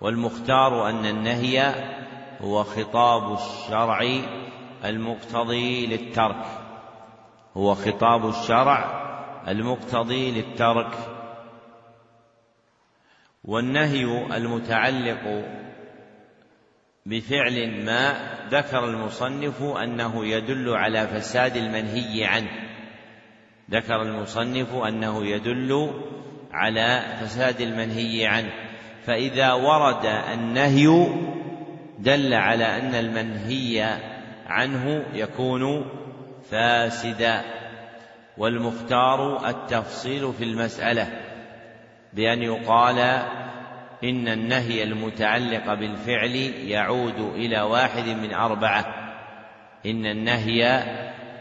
والمختار 0.00 0.90
أن 0.90 1.06
النهي 1.06 1.74
هو 2.40 2.64
خطاب 2.64 3.32
الشرع 3.32 4.20
المقتضي 4.84 5.86
للترك. 5.86 6.63
هو 7.56 7.74
خطاب 7.74 8.28
الشرع 8.28 9.04
المقتضي 9.48 10.30
للترك 10.30 10.92
والنهي 13.44 14.04
المتعلق 14.36 15.44
بفعل 17.06 17.84
ما 17.84 18.14
ذكر 18.50 18.84
المصنف 18.84 19.62
أنه 19.62 20.26
يدل 20.26 20.70
على 20.70 21.06
فساد 21.08 21.56
المنهي 21.56 22.24
عنه. 22.24 22.50
ذكر 23.70 24.02
المصنف 24.02 24.74
أنه 24.74 25.26
يدل 25.26 25.90
على 26.52 27.16
فساد 27.20 27.60
المنهي 27.60 28.26
عنه. 28.26 28.52
فإذا 29.06 29.52
ورد 29.52 30.06
النهي 30.32 31.08
دل 31.98 32.34
على 32.34 32.64
أن 32.64 32.94
المنهي 32.94 33.98
عنه 34.46 35.04
يكون 35.14 35.84
فاسدا 36.50 37.42
والمختار 38.38 39.48
التفصيل 39.48 40.32
في 40.32 40.44
المسألة 40.44 41.20
بأن 42.12 42.42
يقال 42.42 42.98
إن 44.04 44.28
النهي 44.28 44.82
المتعلق 44.82 45.74
بالفعل 45.74 46.36
يعود 46.66 47.20
إلى 47.34 47.60
واحد 47.60 48.08
من 48.08 48.34
أربعة. 48.34 48.84
إن 49.86 50.06
النهي 50.06 50.84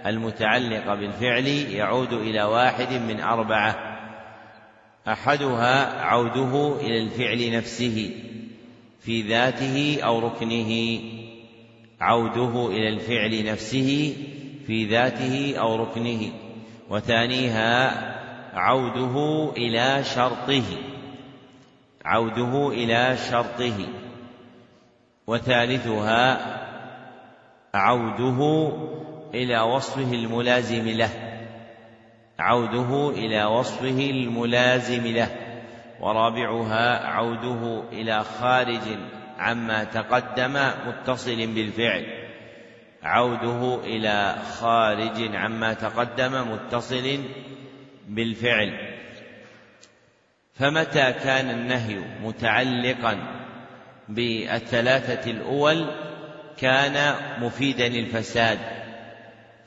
المتعلق 0.06 0.94
بالفعل 0.94 1.48
يعود 1.48 2.14
إلى 2.14 2.44
واحد 2.44 2.94
من 2.94 3.20
أربعة. 3.20 3.94
أحدها 5.08 6.02
عوده 6.02 6.82
إلى 6.82 7.04
الفعل 7.04 7.58
نفسه 7.58 8.12
في 9.00 9.22
ذاته 9.22 10.00
أو 10.04 10.20
ركنه 10.20 11.00
عوده 12.02 12.68
إلى 12.68 12.90
الفعل 12.90 13.46
نفسه 13.46 14.16
في 14.68 14.86
ذاته 14.86 15.56
أو 15.60 15.76
ركنه 15.76 16.32
وثانيها 16.90 17.92
عوده 18.54 19.50
إلى 19.58 20.04
شرطه 20.04 20.64
عوده 22.06 22.70
إلى 22.70 23.18
شرطه 23.18 23.88
وثالثها 25.28 26.38
عوده 27.74 28.72
إلى 29.34 29.60
وصفه 29.62 30.14
الملازم 30.14 30.90
له 30.90 31.10
عوده 32.40 33.10
إلى 33.10 33.46
وصفه 33.46 34.10
الملازم 34.10 35.08
له 35.08 35.30
ورابعها 36.02 37.08
عوده 37.08 37.84
إلى 37.92 38.24
خارج 38.24 38.82
عما 39.40 39.84
تقدم 39.84 40.54
متصل 40.88 41.48
بالفعل. 41.48 42.23
عوده 43.04 43.84
إلى 43.84 44.36
خارج 44.60 45.36
عما 45.36 45.74
تقدم 45.74 46.52
متصل 46.52 47.20
بالفعل. 48.08 48.94
فمتى 50.54 51.14
كان 51.14 51.50
النهي 51.50 52.00
متعلقا 52.24 53.18
بالثلاثة 54.10 55.32
الأول 55.32 55.88
كان 56.58 57.16
مفيدا 57.40 57.90
للفساد. 57.90 58.60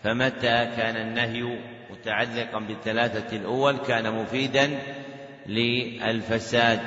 فمتى 0.04 0.66
كان 0.76 0.96
النهي 0.96 1.58
متعلقا 1.90 2.58
بالثلاثة 2.58 3.36
الأول 3.36 3.76
كان 3.76 4.14
مفيدا 4.14 4.78
للفساد. 5.46 6.80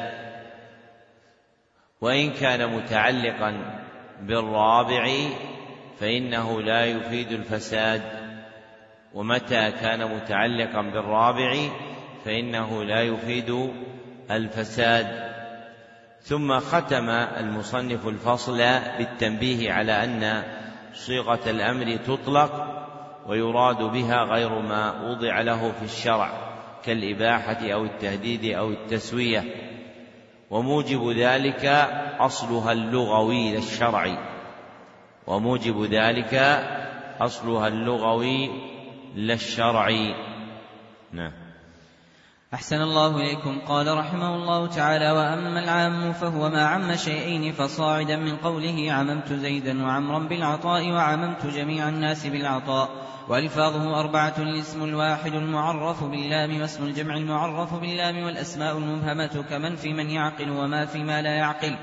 وإن 2.01 2.31
كان 2.31 2.76
متعلقا 2.76 3.80
بالرابع 4.21 5.09
فإنه 5.99 6.61
لا 6.61 6.85
يفيد 6.85 7.31
الفساد. 7.31 8.01
ومتى 9.13 9.71
كان 9.71 10.15
متعلقا 10.15 10.81
بالرابع 10.81 11.55
فإنه 12.26 12.84
لا 12.84 13.01
يفيد 13.01 13.71
الفساد. 14.31 15.30
ثم 16.21 16.59
ختم 16.59 17.09
المصنف 17.09 18.07
الفصل 18.07 18.57
بالتنبيه 18.97 19.71
على 19.71 20.03
أن 20.03 20.43
صيغة 20.93 21.49
الأمر 21.49 21.95
تطلق 21.95 22.80
ويراد 23.27 23.77
بها 23.77 24.23
غير 24.23 24.59
ما 24.59 25.01
وضع 25.01 25.41
له 25.41 25.71
في 25.71 25.85
الشرع 25.85 26.31
كالإباحة 26.85 27.73
أو 27.73 27.85
التهديد 27.85 28.45
أو 28.45 28.69
التسوية. 28.69 29.43
وموجب 30.49 31.09
ذلك 31.09 31.65
أصلها 32.19 32.71
اللغوي 32.71 33.55
للشرع. 33.55 34.28
وموجب 35.30 35.84
ذلك 35.84 36.34
أصلها 37.22 37.68
اللغوي 37.68 38.49
للشرع 39.15 39.89
نعم. 41.11 41.31
أحسن 42.53 42.81
الله 42.81 43.18
إليكم. 43.18 43.60
قال 43.68 43.97
رحمه 43.97 44.35
الله 44.35 44.68
تعالى 44.68 45.11
وأما 45.11 45.60
العام 45.64 46.14
فهو 46.14 46.49
ما 46.49 46.65
عم 46.65 46.95
شيئين 46.95 47.51
فصاعدا 47.51 48.15
من 48.15 48.38
قوله 48.38 48.91
عممت 48.91 49.34
زيدا 49.34 49.84
وعمرا 49.84 50.19
بالعطاء 50.19 50.91
وعممت 50.91 51.45
جميع 51.45 51.89
الناس 51.89 52.27
بالعطاء. 52.27 52.89
وألفاظه 53.27 53.99
أربعة 53.99 54.34
الاسم 54.38 54.84
الواحد 54.84 55.34
المعرف 55.34 56.03
باللام 56.03 56.61
واسم 56.61 56.84
الجمع 56.84 57.18
المعرف 57.18 57.73
باللام 57.73 58.23
والأسماء 58.23 58.77
المبهمة 58.77 59.45
كمن 59.49 59.76
في 59.76 59.93
من 59.93 60.10
يعقل 60.10 60.49
وما 60.49 60.85
في 60.85 61.03
ما 61.03 61.22
لا 61.22 61.31
يعقل. 61.31 61.77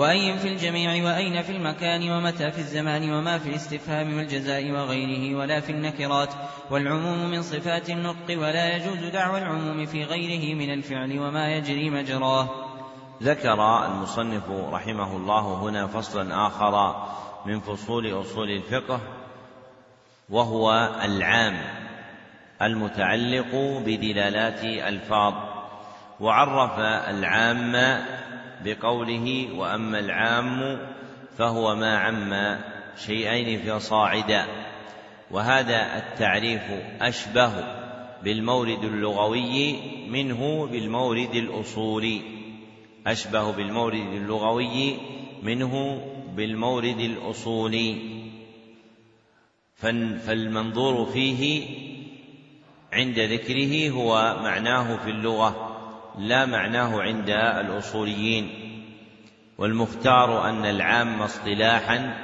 وأي 0.00 0.38
في 0.38 0.48
الجميع 0.48 1.04
وأين 1.04 1.42
في 1.42 1.52
المكان 1.52 2.10
ومتى 2.10 2.50
في 2.50 2.58
الزمان 2.58 3.12
وما 3.12 3.38
في 3.38 3.48
الاستفهام 3.48 4.16
والجزاء 4.16 4.70
وغيره 4.70 5.38
ولا 5.38 5.60
في 5.60 5.72
النكرات 5.72 6.28
والعموم 6.70 7.30
من 7.30 7.42
صفات 7.42 7.90
النطق 7.90 8.38
ولا 8.38 8.76
يجوز 8.76 9.04
دعوى 9.12 9.38
العموم 9.38 9.86
في 9.86 10.04
غيره 10.04 10.54
من 10.54 10.72
الفعل 10.72 11.18
وما 11.18 11.54
يجري 11.56 11.90
مجراه. 11.90 12.48
ذكر 13.22 13.86
المصنف 13.86 14.50
رحمه 14.50 15.16
الله 15.16 15.54
هنا 15.54 15.86
فصلا 15.86 16.46
آخر 16.46 17.06
من 17.46 17.60
فصول 17.60 18.20
أصول 18.20 18.50
الفقه 18.50 19.00
وهو 20.30 20.90
العام 21.04 21.60
المتعلق 22.62 23.54
بدلالات 23.86 24.64
ألفاظ 24.64 25.34
وعرف 26.20 26.78
العام 27.08 27.76
بقوله 28.64 29.48
وأما 29.54 29.98
العام 29.98 30.78
فهو 31.38 31.76
ما 31.76 31.98
عم 31.98 32.58
شيئين 33.06 33.60
فصاعدا 33.60 34.46
وهذا 35.30 35.96
التعريف 35.96 36.62
أشبه 37.00 37.52
بالمورد 38.22 38.84
اللغوي 38.84 39.76
منه 40.08 40.66
بالمورد 40.66 41.34
الأصولي. 41.34 42.20
أشبه 43.06 43.52
بالمورد 43.52 44.12
اللغوي 44.12 44.96
منه 45.42 46.02
بالمورد 46.36 47.00
الأصولي. 47.00 47.96
فالمنظور 50.26 51.06
فيه 51.12 51.66
عند 52.92 53.18
ذكره 53.18 53.90
هو 53.90 54.36
معناه 54.42 54.96
في 54.96 55.10
اللغة. 55.10 55.69
لا 56.18 56.46
معناه 56.46 57.02
عند 57.02 57.30
الأصوليين 57.30 58.70
والمختار 59.58 60.48
أن 60.48 60.66
العام 60.66 61.22
اصطلاحا 61.22 62.16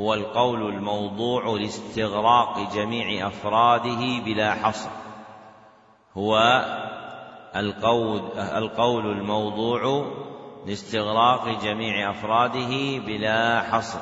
هو 0.00 0.14
القول 0.14 0.74
الموضوع 0.74 1.56
لاستغراق 1.56 2.74
جميع 2.74 3.26
أفراده 3.26 4.24
بلا 4.24 4.54
حصر 4.54 4.90
هو 6.16 6.38
القول 8.36 9.06
الموضوع 9.12 10.06
لاستغراق 10.66 11.62
جميع 11.62 12.10
أفراده 12.10 12.98
بلا 13.06 13.62
حصر. 13.62 14.00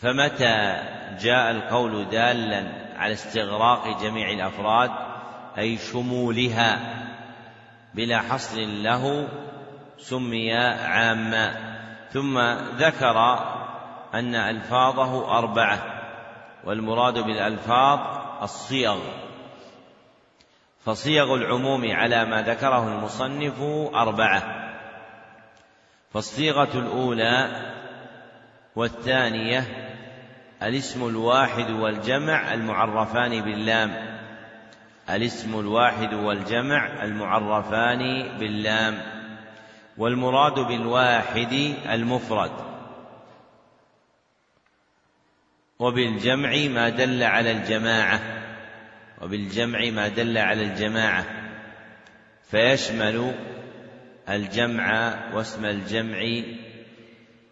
فمتى 0.00 0.82
جاء 1.20 1.50
القول 1.50 2.08
دالا 2.08 2.72
على 2.96 3.12
استغراق 3.12 4.02
جميع 4.02 4.30
الأفراد 4.30 4.90
أي 5.58 5.76
شمولها؟ 5.76 6.78
بلا 7.94 8.18
حصر 8.18 8.60
له 8.60 9.28
سمي 9.98 10.54
عاما. 10.56 11.54
ثم 12.12 12.38
ذكر 12.76 13.18
أن 14.14 14.34
ألفاظه 14.34 15.38
أربعة 15.38 15.78
والمراد 16.64 17.18
بالألفاظ 17.18 18.00
الصيغ. 18.42 18.98
فصيغ 20.84 21.34
العموم 21.34 21.90
على 21.90 22.24
ما 22.24 22.42
ذكره 22.42 22.88
المصنف 22.88 23.60
أربعة. 23.94 24.42
فالصيغة 26.14 26.78
الأولى 26.78 27.48
والثانية 28.76 29.64
الاسم 30.62 31.08
الواحد 31.08 31.70
والجمع 31.70 32.54
المعرفان 32.54 33.40
باللام. 33.40 34.17
الاسم 35.10 35.60
الواحد 35.60 36.14
والجمع 36.14 37.04
المعرفان 37.04 37.98
باللام 38.38 39.02
والمراد 39.96 40.54
بالواحد 40.54 41.52
المفرد. 41.88 42.52
وبالجمع 45.78 46.50
ما 46.68 46.88
دل 46.88 47.22
على 47.22 47.50
الجماعة 47.50 48.20
وبالجمع 49.22 49.90
ما 49.90 50.08
دل 50.08 50.38
على 50.38 50.62
الجماعة. 50.62 51.24
فيشمل 52.50 53.34
الجمع 54.28 55.14
واسم 55.34 55.64
الجمع 55.64 56.42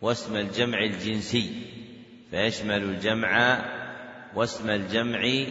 واسم 0.03 0.37
الجمع 0.37 0.79
الجنسي 0.79 1.51
فيشمل 2.31 2.83
الجمع 2.83 3.65
واسم 4.35 4.71
الجمع 4.71 5.47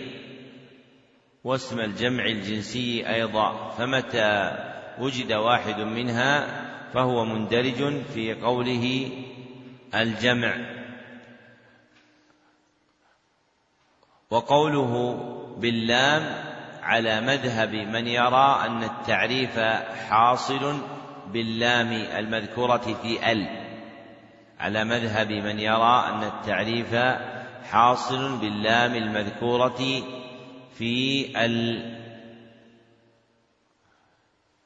واسم 1.46 1.80
الجمع 1.80 2.26
الجنسي 2.26 3.10
أيضا 3.10 3.70
فمتى 3.70 4.52
وجد 5.00 5.34
واحد 5.34 5.80
منها 5.80 6.48
فهو 6.94 7.26
مندرج 7.26 8.02
في 8.14 8.34
قوله 8.34 9.12
الجمع. 9.96 10.56
وقوله 14.30 15.14
باللام 15.58 16.24
على 16.84 17.22
مذهب 17.22 17.74
من 17.74 18.08
يرى 18.08 18.62
أن 18.66 18.84
التعريف 18.84 19.60
حاصل 20.10 20.78
باللام 21.28 21.92
المذكورة 21.92 22.98
في 23.02 23.32
ال. 23.32 23.48
على 24.60 24.84
مذهب 24.84 25.32
من 25.32 25.60
يرى 25.60 26.06
أن 26.10 26.24
التعريف 26.24 26.96
حاصل 27.72 28.38
باللام 28.38 28.96
المذكورة 28.96 29.82
في 30.78 31.26
ال 31.46 31.96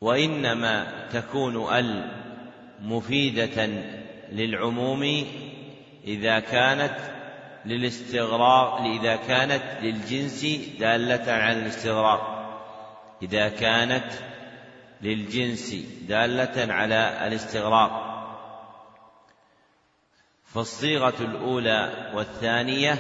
وإنما 0.02 1.08
تكون 1.14 1.74
ال 1.74 2.12
مفيدة 2.82 3.66
للعموم 4.32 5.26
إذا 6.04 6.40
كانت 6.40 6.98
للاستغراق 7.66 8.82
إذا 8.82 9.16
كانت 9.16 9.64
للجنس 9.82 10.46
دالة 10.80 11.32
على 11.32 11.60
الاستغراق. 11.60 12.40
إذا 13.22 13.50
كانت 13.50 14.12
للجنس 15.02 15.76
دالة 16.08 16.74
على 16.74 17.28
الاستغراق. 17.28 18.10
فالصيغة 20.46 21.14
الأولى 21.20 22.12
والثانية 22.14 22.94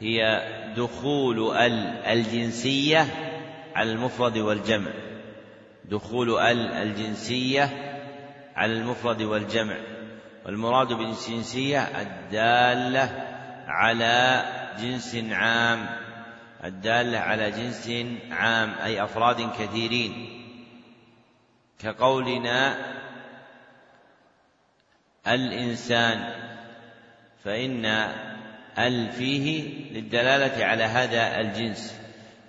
هي 0.00 0.42
دخول 0.76 1.56
ال 1.56 1.86
الجنسية 2.06 3.06
على 3.74 3.92
المفرد 3.92 4.38
والجمع. 4.38 4.90
دخول 5.84 6.38
ال 6.38 6.72
الجنسية 6.72 7.70
على 8.56 8.72
المفرد 8.72 9.22
والجمع. 9.22 9.76
والمراد 10.46 10.92
بالجنسية 10.92 11.82
الدالة 11.82 13.26
على 13.66 14.44
جنس 14.80 15.16
عام. 15.30 15.86
الدالة 16.64 17.18
على 17.18 17.50
جنس 17.50 17.90
عام 18.30 18.74
أي 18.84 19.02
أفراد 19.02 19.50
كثيرين. 19.58 20.42
كقولنا 21.78 22.76
الإنسان 25.26 26.32
فإن 27.44 27.86
أل 28.78 29.08
فيه 29.12 29.62
للدلالة 29.92 30.64
على 30.64 30.84
هذا 30.84 31.40
الجنس. 31.40 31.96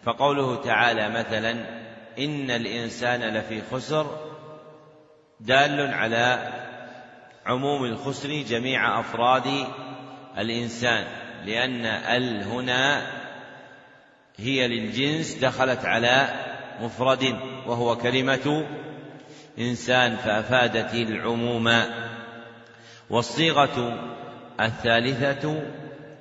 فقوله 0.03 0.61
تعالى 0.61 1.09
مثلا 1.09 1.51
إن 2.19 2.51
الإنسان 2.51 3.21
لفي 3.21 3.61
خسر 3.71 4.17
دال 5.39 5.93
على 5.93 6.53
عموم 7.45 7.85
الخسر 7.85 8.29
جميع 8.29 8.99
أفراد 8.99 9.67
الإنسان 10.37 11.05
لأن 11.45 11.85
أل 11.85 12.43
هنا 12.43 13.07
هي 14.37 14.67
للجنس 14.67 15.33
دخلت 15.33 15.85
على 15.85 16.27
مفرد 16.81 17.39
وهو 17.67 17.97
كلمة 17.97 18.65
إنسان 19.59 20.15
فأفادت 20.15 20.93
العموم. 20.93 21.81
والصيغة 23.09 23.99
الثالثة 24.59 25.63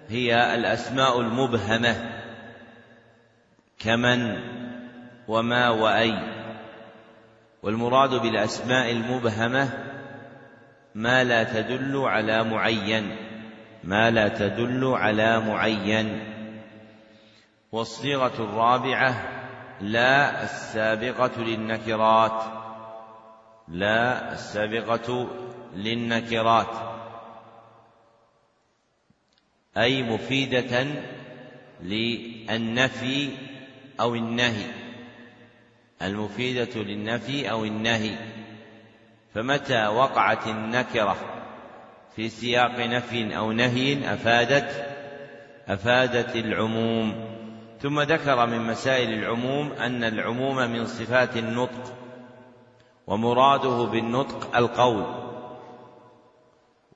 هي 0.08 0.54
الأسماء 0.54 1.20
المبهمة. 1.20 2.22
كمن 3.78 4.40
وما 5.28 5.68
وأي. 5.68 6.18
والمراد 7.62 8.10
بالأسماء 8.10 8.90
المبهمة 8.90 9.68
ما 10.94 11.24
لا 11.24 11.44
تدل 11.44 11.96
على 11.96 12.44
معين. 12.44 13.16
ما 13.84 14.10
لا 14.10 14.28
تدل 14.28 14.84
على 14.84 15.40
معين. 15.40 16.20
والصيغة 17.72 18.32
الرابعة 18.38 19.14
لا 19.80 20.42
السابقة 20.42 21.40
للنكرات. 21.42 22.42
لا 23.68 24.32
السابقة 24.32 25.28
للنكرات. 25.74 26.95
أي 29.76 30.02
مفيدة 30.02 30.86
للنفي 31.82 33.28
أو 34.00 34.14
النهي. 34.14 34.66
المفيدة 36.02 36.82
للنفي 36.82 37.50
أو 37.50 37.64
النهي. 37.64 38.16
فمتى 39.34 39.86
وقعت 39.86 40.46
النكرة 40.46 41.16
في 42.16 42.28
سياق 42.28 42.80
نفي 42.80 43.36
أو 43.36 43.52
نهي 43.52 44.14
أفادت؟ 44.14 44.96
أفادت 45.68 46.36
العموم. 46.36 47.36
ثم 47.80 48.00
ذكر 48.00 48.46
من 48.46 48.60
مسائل 48.60 49.12
العموم 49.12 49.72
أن 49.72 50.04
العموم 50.04 50.56
من 50.56 50.86
صفات 50.86 51.36
النطق 51.36 51.96
ومراده 53.06 53.84
بالنطق 53.84 54.56
القول. 54.56 55.04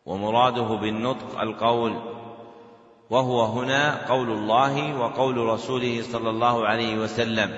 ومراده 0.06 0.62
بالنطق 0.62 1.40
القول. 1.40 2.09
وهو 3.10 3.44
هنا 3.44 4.06
قول 4.08 4.30
الله 4.30 4.98
وقول 4.98 5.36
رسوله 5.36 6.02
صلى 6.02 6.30
الله 6.30 6.66
عليه 6.66 6.98
وسلم. 6.98 7.50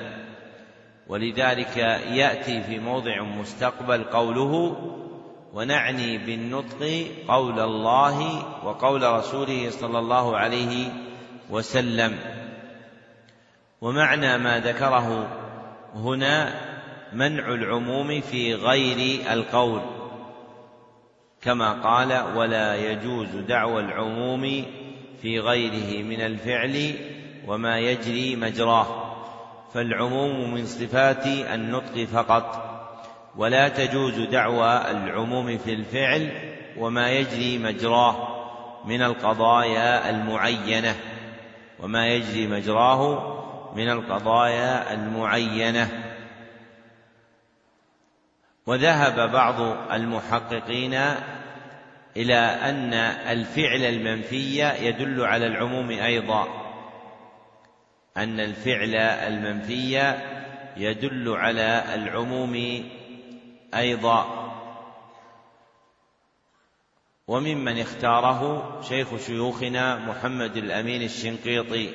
ولذلك 1.09 1.77
يأتي 2.13 2.63
في 2.63 2.79
موضع 2.79 3.23
مستقبل 3.23 4.05
قوله 4.05 4.77
ونعني 5.55 6.19
بالنطق 6.19 7.07
قول 7.29 7.61
الله 7.61 8.45
وقول 8.65 9.03
رسوله 9.03 9.71
صلى 9.71 9.99
الله 9.99 10.37
عليه 10.37 10.89
وسلم 11.51 12.19
ومعنى 13.81 14.39
ما 14.39 14.61
ذكره 14.61 15.29
هنا 15.95 16.55
منع 17.13 17.49
العموم 17.55 18.21
في 18.21 18.55
غير 18.55 19.33
القول. 19.33 19.81
كما 21.43 21.73
قال 21.73 22.37
ولا 22.37 22.77
يجوز 22.77 23.29
دعوى 23.29 23.81
العموم 23.83 24.65
في 25.23 25.41
غيره 25.41 26.03
من 26.03 26.21
الفعل 26.21 26.95
وما 27.47 27.79
يجري 27.79 28.37
مجراه 28.37 28.87
فالعموم 29.75 30.55
من 30.55 30.67
صفات 30.67 31.27
النطق 31.27 32.05
فقط 32.05 32.73
ولا 33.37 33.69
تجوز 33.69 34.21
دعوى 34.21 34.91
العموم 34.91 35.59
في 35.59 35.73
الفعل 35.73 36.31
وما 36.79 37.11
يجري 37.11 37.59
مجراه 37.59 38.29
من 38.85 39.03
القضايا 39.03 40.11
المعينة 40.11 40.97
وما 41.81 42.07
يجري 42.07 42.47
مجراه 42.47 43.33
من 43.77 43.91
القضايا 43.91 44.95
المعينة. 44.95 45.89
وذهب 48.67 49.33
بعض 49.33 49.61
المحققين 49.93 51.01
إلى 52.17 52.35
أن 52.35 52.95
الفعل 53.33 53.85
المنفي 53.85 54.59
يدل 54.87 55.25
على 55.25 55.47
العموم 55.47 55.91
أيضا. 55.91 56.49
أن 58.17 58.41
الفعل 58.41 58.95
المنفي 58.97 60.15
يدل 60.77 61.29
على 61.29 61.85
العموم 61.95 62.85
أيضا. 63.75 64.43
وممن 67.29 67.79
اختاره 67.79 68.81
شيخ 68.89 69.27
شيوخنا 69.27 69.97
محمد 69.97 70.57
الأمين 70.57 71.03
الشنقيطي. 71.03 71.93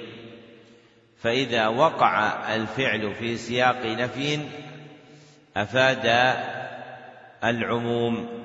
فإذا 1.22 1.68
وقع 1.68 2.46
الفعل 2.56 3.16
في 3.16 3.38
سياق 3.38 3.86
نفي 3.86 4.40
أفاد 5.58 6.36
العموم. 7.44 8.37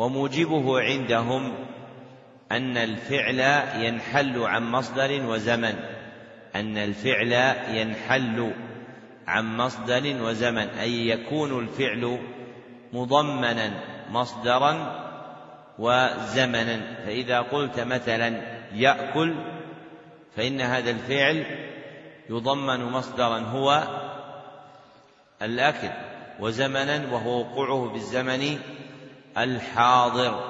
وموجبه 0.00 0.80
عندهم 0.80 1.54
أن 2.52 2.76
الفعل 2.76 3.40
ينحل 3.84 4.38
عن 4.38 4.70
مصدر 4.70 5.26
وزمن. 5.26 5.74
أن 6.54 6.78
الفعل 6.78 7.32
ينحل 7.76 8.52
عن 9.26 9.56
مصدر 9.56 10.22
وزمن. 10.22 10.68
أي 10.68 11.08
يكون 11.08 11.58
الفعل 11.58 12.18
مضمنا 12.92 13.70
مصدرا 14.10 14.72
وزمنا. 15.78 16.80
فإذا 17.06 17.40
قلت 17.40 17.80
مثلا 17.80 18.40
يأكل 18.74 19.34
فإن 20.36 20.60
هذا 20.60 20.90
الفعل 20.90 21.44
يضمن 22.30 22.84
مصدرا 22.84 23.38
هو 23.38 23.82
الأكل 25.42 25.88
وزمنا 26.40 27.12
وهو 27.12 27.40
وقوعه 27.40 27.92
بالزمن 27.92 28.58
الحاضر 29.38 30.44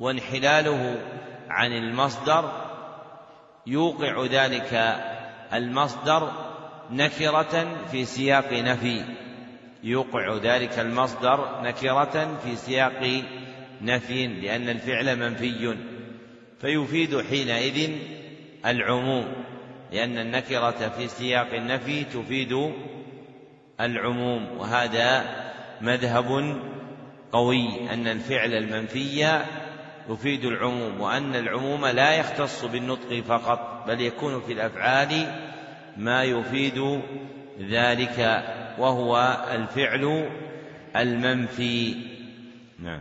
وانحلاله 0.00 0.98
عن 1.48 1.72
المصدر 1.72 2.52
يوقع 3.66 4.24
ذلك 4.24 4.74
المصدر 5.52 6.32
نكرة 6.90 7.76
في 7.90 8.04
سياق 8.04 8.52
نفي 8.52 9.04
يوقع 9.82 10.36
ذلك 10.36 10.78
المصدر 10.78 11.60
نكرة 11.62 12.38
في 12.44 12.56
سياق 12.56 13.22
نفي 13.82 14.26
لأن 14.26 14.68
الفعل 14.68 15.16
منفي 15.18 15.76
فيفيد 16.60 17.20
حينئذ 17.20 17.90
العموم 18.66 19.32
لأن 19.92 20.18
النكرة 20.18 20.92
في 20.98 21.08
سياق 21.08 21.54
النفي 21.54 22.04
تفيد 22.04 22.72
العموم 23.80 24.58
وهذا 24.58 25.24
مذهب 25.80 26.56
قوي 27.32 27.90
أن 27.92 28.06
الفعل 28.06 28.54
المنفي 28.54 29.40
يفيد 30.10 30.44
العموم 30.44 31.00
وأن 31.00 31.34
العموم 31.34 31.86
لا 31.86 32.14
يختص 32.14 32.64
بالنطق 32.64 33.20
فقط 33.28 33.84
بل 33.86 34.00
يكون 34.00 34.40
في 34.40 34.52
الأفعال 34.52 35.40
ما 35.96 36.24
يفيد 36.24 37.00
ذلك 37.60 38.44
وهو 38.78 39.36
الفعل 39.52 40.30
المنفي. 40.96 41.94
نعم. 42.78 43.00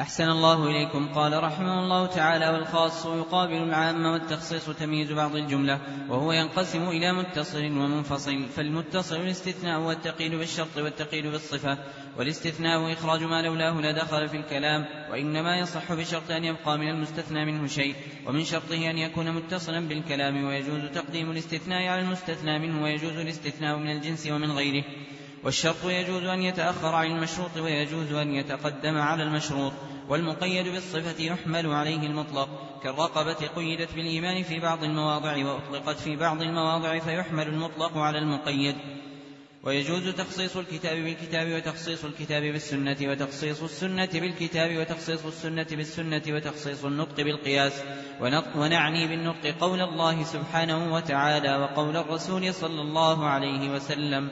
أحسن 0.00 0.28
الله 0.30 0.66
إليكم. 0.66 1.08
قال 1.14 1.42
رحمه 1.42 1.78
الله 1.78 2.06
تعالى 2.06 2.48
والخاص 2.48 3.06
يقابل 3.06 3.62
العام 3.62 4.04
والتخصيص 4.04 4.70
تمييز 4.70 5.12
بعض 5.12 5.36
الجملة 5.36 5.80
وهو 6.08 6.32
ينقسم 6.32 6.88
إلى 6.88 7.12
متصل 7.12 7.64
ومنفصل. 7.64 8.48
فالمتصل 8.48 9.16
الاستثناء 9.16 9.80
والتقييد 9.80 10.34
بالشرط 10.34 10.76
والتقييد 10.76 11.26
بالصفة 11.26 11.78
والاستثناء 12.18 12.92
إخراج 12.92 13.22
ما 13.22 13.42
لولاه 13.42 13.80
لدخل 13.80 14.28
في 14.28 14.36
الكلام 14.36 14.86
وإنما 15.10 15.58
يصح 15.58 15.92
بشرط 15.92 16.30
أن 16.30 16.44
يبقى 16.44 16.78
من 16.78 16.88
المستثنى 16.88 17.44
منه 17.44 17.66
شيء 17.66 17.94
ومن 18.26 18.44
شرطه 18.44 18.90
أن 18.90 18.98
يكون 18.98 19.32
متصلا 19.32 19.88
بالكلام 19.88 20.44
ويجوز 20.44 20.80
تقديم 20.94 21.30
الاستثناء 21.30 21.86
على 21.86 22.00
المستثنى 22.00 22.58
منه 22.58 22.82
ويجوز 22.82 23.16
الاستثناء 23.16 23.76
من 23.76 23.90
الجنس 23.90 24.26
ومن 24.26 24.52
غيره. 24.52 24.84
والشرط 25.44 25.84
يجوز 25.84 26.24
أن 26.24 26.42
يتأخر 26.42 26.94
عن 26.94 27.06
المشروط 27.06 27.56
ويجوز 27.56 28.12
أن 28.12 28.34
يتقدم 28.34 28.98
على 28.98 29.22
المشروط. 29.22 29.72
والمقيد 30.10 30.68
بالصفة 30.68 31.22
يحمل 31.22 31.66
عليه 31.66 32.06
المطلق. 32.06 32.48
كالرقبة 32.82 33.46
قيدت 33.56 33.94
بالإيمان 33.94 34.42
في 34.42 34.60
بعض 34.60 34.84
المواضع 34.84 35.46
وأطلقت 35.46 35.98
في 35.98 36.16
بعض 36.16 36.42
المواضع 36.42 36.98
فيحمل 36.98 37.48
المطلق 37.48 37.98
على 37.98 38.18
المقيد. 38.18 38.76
ويجوز 39.64 40.08
تخصيص 40.08 40.56
الكتاب 40.56 40.96
بالكتاب 40.96 41.52
وتخصيص 41.52 42.04
الكتاب 42.04 42.42
بالسنة 42.42 42.96
وتخصيص 43.02 43.62
السنة 43.62 44.08
بالكتاب 44.14 44.76
وتخصيص 44.76 45.26
السنة 45.26 45.66
بالسنة 45.70 46.22
وتخصيص 46.28 46.84
النطق 46.84 47.16
بالقياس. 47.16 47.82
ونعني 48.56 49.08
بالنطق 49.08 49.54
قول 49.60 49.80
الله 49.80 50.24
سبحانه 50.24 50.94
وتعالى 50.94 51.56
وقول 51.56 51.96
الرسول 51.96 52.54
صلى 52.54 52.80
الله 52.80 53.26
عليه 53.26 53.70
وسلم. 53.70 54.30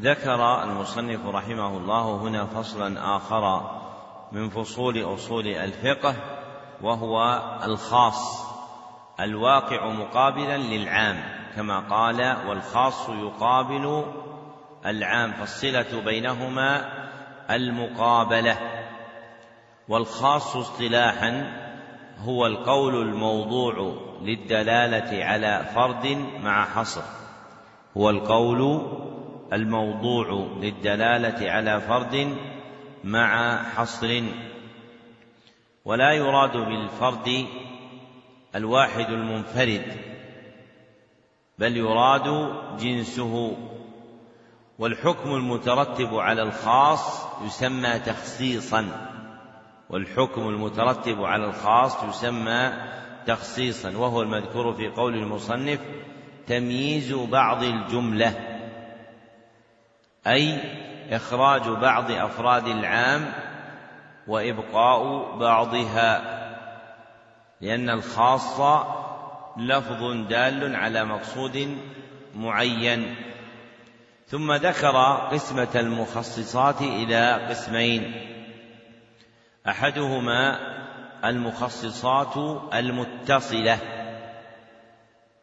ذكر 0.00 0.62
المصنف 0.64 1.26
رحمه 1.26 1.76
الله 1.76 2.16
هنا 2.16 2.46
فصلا 2.46 3.16
آخر 3.16 3.82
من 4.32 4.48
فصول 4.48 5.14
أصول 5.14 5.46
الفقه 5.46 6.14
وهو 6.82 7.42
الخاص 7.64 8.46
الواقع 9.20 9.88
مقابلا 9.88 10.56
للعام 10.56 11.22
كما 11.56 11.80
قال 11.80 12.36
والخاص 12.48 13.08
يقابل 13.08 14.04
العام 14.86 15.32
فالصلة 15.32 16.02
بينهما 16.04 16.92
المقابلة. 17.50 18.56
والخاص 19.88 20.56
اصطلاحا 20.56 21.52
هو 22.18 22.46
القول 22.46 23.08
الموضوع 23.08 23.96
للدلالة 24.22 25.24
على 25.24 25.64
فرد 25.74 26.06
مع 26.42 26.64
حصر. 26.64 27.02
هو 27.96 28.10
القول 28.10 28.82
الموضوع 29.52 30.48
للدلالة 30.60 31.50
على 31.50 31.80
فرد 31.80 32.36
مع 33.04 33.62
حصر 33.62 34.22
ولا 35.84 36.12
يراد 36.12 36.56
بالفرد 36.56 37.46
الواحد 38.54 39.10
المنفرد 39.10 39.96
بل 41.58 41.76
يراد 41.76 42.56
جنسه. 42.78 43.56
والحكم 44.78 45.34
المترتب 45.34 46.14
على 46.14 46.42
الخاص 46.42 47.26
يسمى 47.44 47.98
تخصيصا. 47.98 49.08
والحكم 49.90 50.48
المترتب 50.48 51.24
على 51.24 51.44
الخاص 51.44 52.04
يسمى 52.04 52.72
تخصيصا. 53.26 53.96
وهو 53.96 54.22
المذكور 54.22 54.74
في 54.74 54.88
قول 54.88 55.14
المصنف 55.14 55.80
تمييز 56.46 57.12
بعض 57.12 57.62
الجملة 57.62 58.34
أي 60.26 60.60
إخراج 61.10 61.68
بعض 61.68 62.10
أفراد 62.10 62.66
العام 62.66 63.32
وإبقاء 64.26 65.36
بعضها 65.38 66.42
لأن 67.60 67.90
الخاص 67.90 68.60
لفظ 69.56 70.26
دال 70.28 70.76
على 70.76 71.04
مقصود 71.04 71.78
معين. 72.34 73.14
ثم 74.26 74.52
ذكر 74.52 74.96
قسمة 75.32 75.68
المخصصات 75.74 76.80
إلى 76.80 77.46
قسمين. 77.48 78.12
أحدهما 79.68 80.58
المخصصات 81.24 82.36
المتصلة 82.74 83.78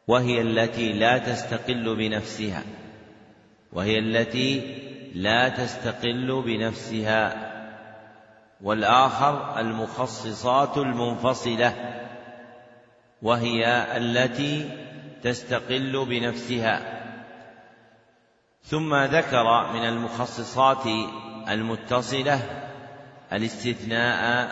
وهي 0.08 0.42
التي 0.42 0.94
لا 0.94 1.18
تستقل 1.18 1.96
بنفسها 1.96 2.64
وهي 3.74 4.00
التي 4.00 4.62
لا 5.14 5.50
تستقل 5.50 6.42
بنفسها 6.46 7.50
والآخر 8.62 9.60
المخصصات 9.60 10.78
المنفصلة 10.78 11.74
وهي 13.22 13.88
التي 13.98 14.70
تستقل 15.24 16.06
بنفسها. 16.06 17.00
ثم 18.64 18.96
ذكر 18.96 19.74
من 19.74 19.86
المخصصات 19.86 20.86
المتصلة 21.50 22.40
الاستثناء 23.34 24.52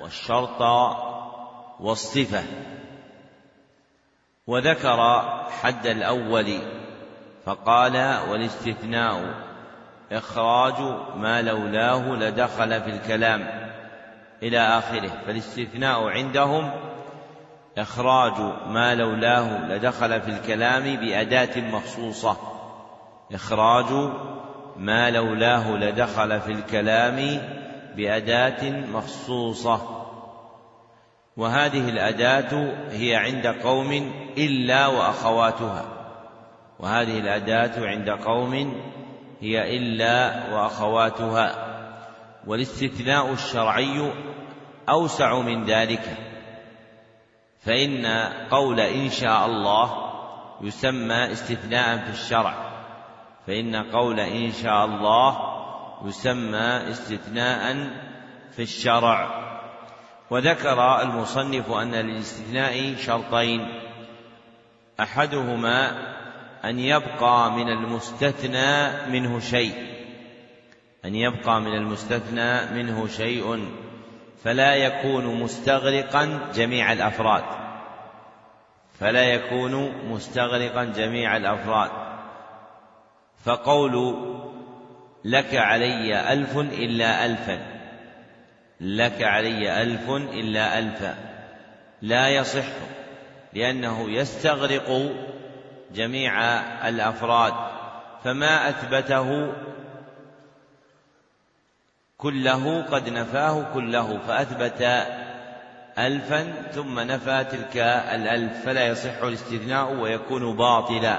والشرط 0.00 0.60
والصفة. 1.80 2.42
وذكر 4.46 5.22
حد 5.62 5.86
الأول 5.86 6.58
فقال 7.44 7.96
والاستثناء. 8.30 9.51
إخراج 10.12 10.74
ما 11.16 11.42
لولاه 11.42 12.14
لدخل 12.14 12.80
في 12.82 12.90
الكلام 12.90 13.46
إلى 14.42 14.58
آخره 14.58 15.10
فالاستثناء 15.26 16.08
عندهم 16.08 16.70
إخراج 17.78 18.32
ما 18.66 18.94
لولاه 18.94 19.68
لدخل 19.68 20.20
في 20.20 20.28
الكلام 20.28 20.96
بأداة 20.96 21.60
مخصوصة 21.60 22.36
إخراج 23.32 24.10
ما 24.76 25.10
لولاه 25.10 25.70
لدخل 25.70 26.40
في 26.40 26.52
الكلام 26.52 27.40
بأداة 27.96 28.70
مخصوصة. 28.70 30.02
وهذه 31.36 31.88
الأداة 31.88 32.72
هي 32.90 33.16
عند 33.16 33.46
قوم 33.46 34.12
إلا 34.38 34.86
وأخواتها 34.86 35.84
وهذه 36.78 37.18
الأداة 37.18 37.86
عند 37.86 38.10
قوم 38.10 38.74
هي 39.42 39.76
إلا 39.76 40.42
وأخواتها 40.52 41.68
والاستثناء 42.46 43.32
الشرعي 43.32 44.12
أوسع 44.88 45.40
من 45.40 45.64
ذلك. 45.64 46.16
فإن 47.60 48.06
قول 48.50 48.80
إن 48.80 49.10
شاء 49.10 49.46
الله 49.46 50.12
يسمى 50.60 51.32
استثناء 51.32 51.98
في 51.98 52.10
الشرع. 52.10 52.54
فإن 53.46 53.76
قول 53.76 54.20
إن 54.20 54.52
شاء 54.52 54.84
الله 54.84 55.38
يسمى 56.04 56.90
استثناء 56.90 57.90
في 58.52 58.62
الشرع. 58.62 59.42
وذكر 60.30 61.02
المصنف 61.02 61.70
أن 61.70 61.94
للاستثناء 61.94 62.94
شرطين 62.96 63.80
أحدهما 65.00 66.12
أن 66.64 66.78
يبقى 66.78 67.52
من 67.52 67.68
المستثنى 67.68 68.92
منه 69.10 69.40
شيء. 69.40 69.74
أن 71.04 71.14
يبقى 71.14 71.60
من 71.60 71.74
المستثنى 71.74 72.66
منه 72.82 73.06
شيء. 73.06 73.68
فلا 74.44 74.74
يكون 74.74 75.40
مستغرقا 75.40 76.52
جميع 76.54 76.92
الأفراد. 76.92 77.44
فلا 79.00 79.22
يكون 79.22 79.92
مستغرقا 80.08 80.84
جميع 80.84 81.36
الأفراد. 81.36 81.90
فقول 83.44 84.16
لك 85.24 85.54
علي 85.54 86.32
ألف 86.32 86.58
إلا 86.58 87.26
الفا. 87.26 87.58
لك 88.80 89.22
علي 89.22 89.82
ألف 89.82 90.10
إلا 90.10 90.78
ألفا. 90.78 91.14
لا 92.02 92.28
يصح 92.28 92.64
لأنه 93.54 94.10
يستغرق 94.10 95.12
جميع 95.94 96.42
الأفراد 96.88 97.54
فما 98.24 98.68
أثبته 98.68 99.52
كله 102.18 102.82
قد 102.82 103.08
نفاه 103.08 103.74
كله 103.74 104.18
فأثبت 104.26 104.82
ألفا 105.98 106.52
ثم 106.72 107.00
نفى 107.00 107.44
تلك 107.44 107.76
الألف 108.14 108.64
فلا 108.64 108.86
يصح 108.86 109.22
الاستثناء 109.22 109.94
ويكون 109.94 110.56
باطلا. 110.56 111.18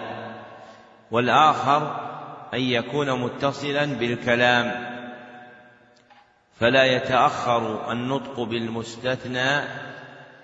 والآخر 1.12 2.10
أن 2.54 2.60
يكون 2.60 3.22
متصلا 3.22 3.86
بالكلام 3.86 4.94
فلا 6.60 6.84
يتأخر 6.84 7.91
النطق 7.91 8.40
بالمستثنى 8.40 9.62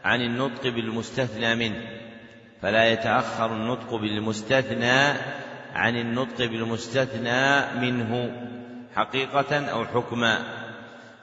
عن 0.04 0.22
النطق 0.22 0.64
بالمستثنى 0.64 1.56
منه. 1.56 1.99
فلا 2.61 2.91
يتأخر 2.91 3.56
النطق 3.56 3.95
بالمستثنى 3.95 5.02
عن 5.73 5.95
النطق 5.95 6.45
بالمستثنى 6.45 7.65
منه 7.81 8.31
حقيقة 8.95 9.65
أو 9.65 9.86
حكما. 9.86 10.38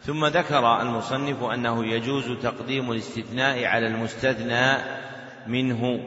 ثم 0.03 0.27
ذكر 0.27 0.81
المصنف 0.81 1.43
أنه 1.43 1.87
يجوز 1.87 2.39
تقديم 2.43 2.93
الاستثناء 2.93 3.65
على 3.65 3.87
المستثنى 3.87 4.77
منه 5.47 6.01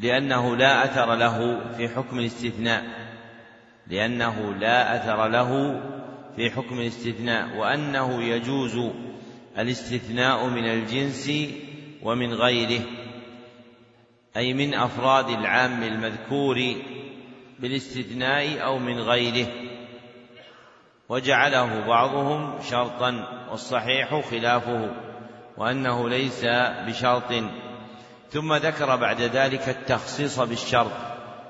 لأنه 0.00 0.56
لا 0.56 0.84
أثر 0.84 1.14
له 1.14 1.60
في 1.76 1.88
حكم 1.88 2.18
الاستثناء 2.18 2.84
لأنه 3.86 4.54
لا 4.54 4.96
أثر 4.96 5.28
له 5.28 5.80
في 6.36 6.50
حكم 6.50 6.80
الاستثناء 6.80 7.56
وأنه 7.56 8.22
يجوز 8.22 8.90
الاستثناء 9.58 10.46
من 10.46 10.64
الجنس 10.64 11.32
ومن 12.02 12.34
غيره. 12.34 12.80
أي 14.36 14.54
من 14.54 14.74
أفراد 14.74 15.28
العام 15.28 15.82
المذكور 15.82 16.74
بالاستثناء 17.58 18.64
أو 18.64 18.78
من 18.78 19.00
غيره. 19.00 19.48
وجعله 21.08 21.86
بعضهم 21.86 22.62
شرطا 22.70 23.24
والصحيح 23.50 24.20
خلافه 24.30 24.90
وأنه 25.56 26.08
ليس 26.08 26.44
بشرط. 26.86 27.32
ثم 28.30 28.54
ذكر 28.54 28.96
بعد 28.96 29.20
ذلك 29.20 29.68
التخصيص 29.68 30.40
بالشرط 30.40 30.92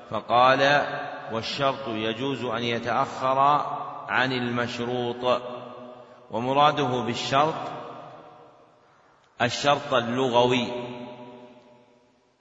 فقال 0.09 0.85
والشرط 1.31 1.87
يجوز 1.87 2.45
أن 2.45 2.63
يتأخر 2.63 3.39
عن 4.09 4.31
المشروط. 4.31 5.41
ومراده 6.31 7.01
بالشرط 7.01 7.55
الشرط 9.41 9.93
اللغوي. 9.93 10.88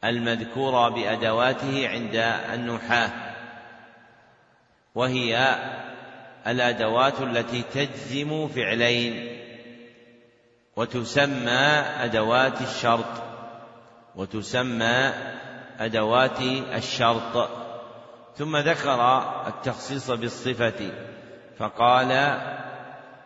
المذكور 0.05 0.89
بأدواته 0.89 1.89
عند 1.89 2.17
النحاة 2.55 3.11
وهي 4.95 5.59
الأدوات 6.47 7.21
التي 7.21 7.63
تجزم 7.63 8.49
فعلين 8.49 9.39
وتسمى 10.77 11.51
أدوات 12.05 12.61
الشرط 12.61 13.23
وتسمى 14.17 15.13
أدوات 15.79 16.41
الشرط. 16.75 17.51
ثم 18.37 18.57
ذكر 18.57 19.23
التخصيص 19.47 20.11
بالصفة 20.11 20.91
فقال 21.59 22.41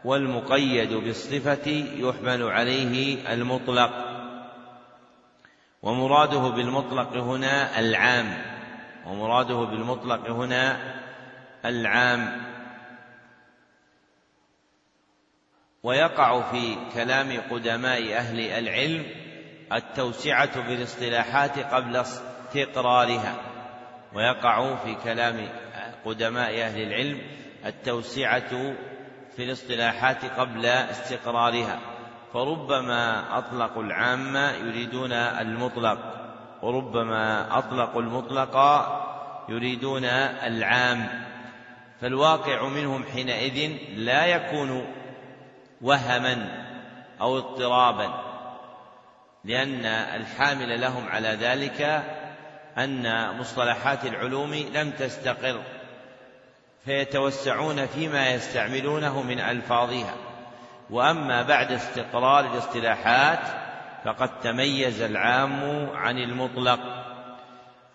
والمقيد 0.04 0.92
بالصفة 0.92 1.70
يحمل 1.96 2.42
عليه 2.42 3.32
المطلق. 3.32 4.11
ومراده 5.82 6.38
بالمطلق 6.38 7.16
هنا 7.16 7.78
العام. 7.78 8.42
ومراده 9.06 9.54
بالمطلق 9.54 10.30
هنا 10.30 10.76
العام. 11.64 12.42
ويقع 15.82 16.40
في 16.50 16.76
كلام 16.94 17.40
قدماء 17.50 18.14
أهل 18.14 18.40
العلم 18.40 19.06
التوسعة 19.72 20.62
في 20.62 20.74
الاصطلاحات 20.74 21.58
قبل 21.58 21.96
استقرارها. 21.96 23.36
ويقع 24.14 24.76
في 24.76 24.94
كلام 24.94 25.48
قدماء 26.04 26.62
أهل 26.62 26.82
العلم 26.82 27.20
التوسعة 27.66 28.74
في 29.36 29.44
الاصطلاحات 29.44 30.24
قبل 30.24 30.66
استقرارها. 30.66 31.91
فربما 32.32 33.24
أطلقوا 33.38 33.82
العام 33.82 34.36
يريدون 34.36 35.12
المطلق 35.12 35.98
وربما 36.62 37.58
أطلقوا 37.58 38.02
المطلق 38.02 38.56
يريدون 39.48 40.04
العام. 40.04 41.24
فالواقع 42.00 42.68
منهم 42.68 43.04
حينئذ 43.04 43.72
لا 43.96 44.26
يكون 44.26 44.86
وهما 45.80 46.48
أو 47.20 47.38
اضطرابا 47.38 48.32
لأن 49.44 49.86
الحامل 49.86 50.80
لهم 50.80 51.08
على 51.08 51.28
ذلك 51.28 52.02
أن 52.78 53.36
مصطلحات 53.38 54.04
العلوم 54.04 54.54
لم 54.54 54.90
تستقر 54.90 55.62
فيتوسعون 56.84 57.86
فيما 57.86 58.30
يستعملونه 58.30 59.22
من 59.22 59.40
ألفاظها. 59.40 60.31
وأما 60.90 61.42
بعد 61.42 61.72
استقرار 61.72 62.52
الاصطلاحات 62.52 63.40
فقد 64.04 64.40
تميز 64.40 65.02
العام 65.02 65.88
عن 65.94 66.18
المطلق. 66.18 66.80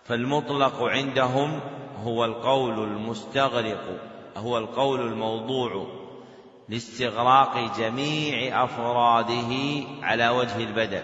فالمطلق 0.04 0.82
عندهم 0.82 1.60
هو 2.04 2.24
القول 2.24 2.84
المستغرق 2.84 3.84
هو 4.36 4.58
القول 4.58 5.00
الموضوع 5.00 5.86
لاستغراق 6.68 7.78
جميع 7.78 8.64
أفراده 8.64 9.54
على 10.02 10.28
وجه 10.28 10.56
البدل 10.58 11.02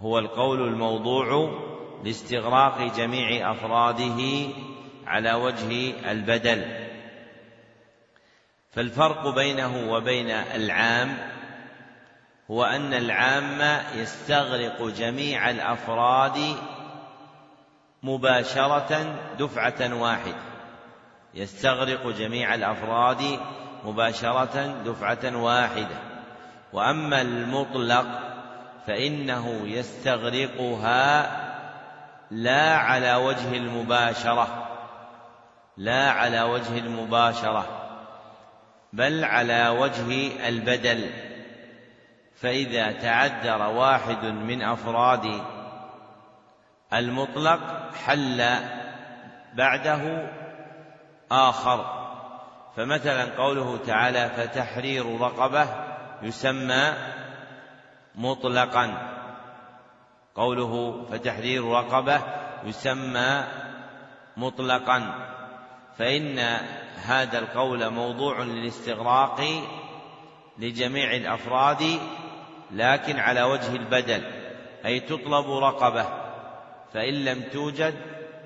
هو 0.00 0.18
القول 0.18 0.68
الموضوع 0.68 1.52
لاستغراق 2.04 2.96
جميع 2.96 3.50
أفراده 3.50 4.48
على 5.06 5.34
وجه 5.34 5.92
البدل 6.10 6.81
فالفرق 8.72 9.34
بينه 9.34 9.92
وبين 9.92 10.30
العام 10.30 11.16
هو 12.50 12.64
أن 12.64 12.94
العام 12.94 13.82
يستغرق 13.94 14.82
جميع 14.82 15.50
الأفراد 15.50 16.56
مباشرة 18.02 19.16
دفعة 19.38 19.94
واحدة 19.94 20.52
يستغرق 21.34 22.06
جميع 22.06 22.54
الأفراد 22.54 23.40
مباشرة 23.84 24.82
دفعة 24.84 25.36
واحدة. 25.36 25.96
وأما 26.72 27.20
المطلق 27.20 28.06
فإنه 28.86 29.60
يستغرقها 29.64 31.30
لا 32.30 32.76
على 32.76 33.14
وجه 33.14 33.56
المباشرة. 33.56 34.68
لا 35.76 36.10
على 36.10 36.42
وجه 36.42 36.78
المباشرة. 36.78 37.81
بل 38.92 39.24
على 39.24 39.68
وجه 39.68 40.32
البدل. 40.48 41.10
فإذا 42.36 42.92
تعذر 42.92 43.62
واحد 43.62 44.24
من 44.24 44.62
أفراد 44.62 45.42
المطلق 46.92 47.90
حل 48.06 48.44
بعده 49.54 50.28
آخر. 51.30 52.02
فمثلا 52.76 53.24
قوله 53.24 53.76
تعالى 53.86 54.28
فتحرير 54.28 55.20
رقبة 55.20 55.66
يسمى 56.22 56.92
مطلقا. 58.14 59.08
قوله 60.34 61.04
فتحرير 61.10 61.64
رقبة 61.64 62.20
يسمى 62.64 63.44
مطلقا. 64.36 65.14
فإن 65.98 66.38
هذا 66.96 67.38
القول 67.38 67.90
موضوع 67.90 68.42
للاستغراق 68.42 69.40
لجميع 70.58 71.16
الأفراد 71.16 72.00
لكن 72.70 73.18
على 73.18 73.42
وجه 73.42 73.76
البدل 73.76 74.22
أي 74.84 75.00
تطلب 75.00 75.50
رقبة. 75.50 76.06
فإن 76.94 77.14
لم 77.24 77.42
توجد 77.52 77.94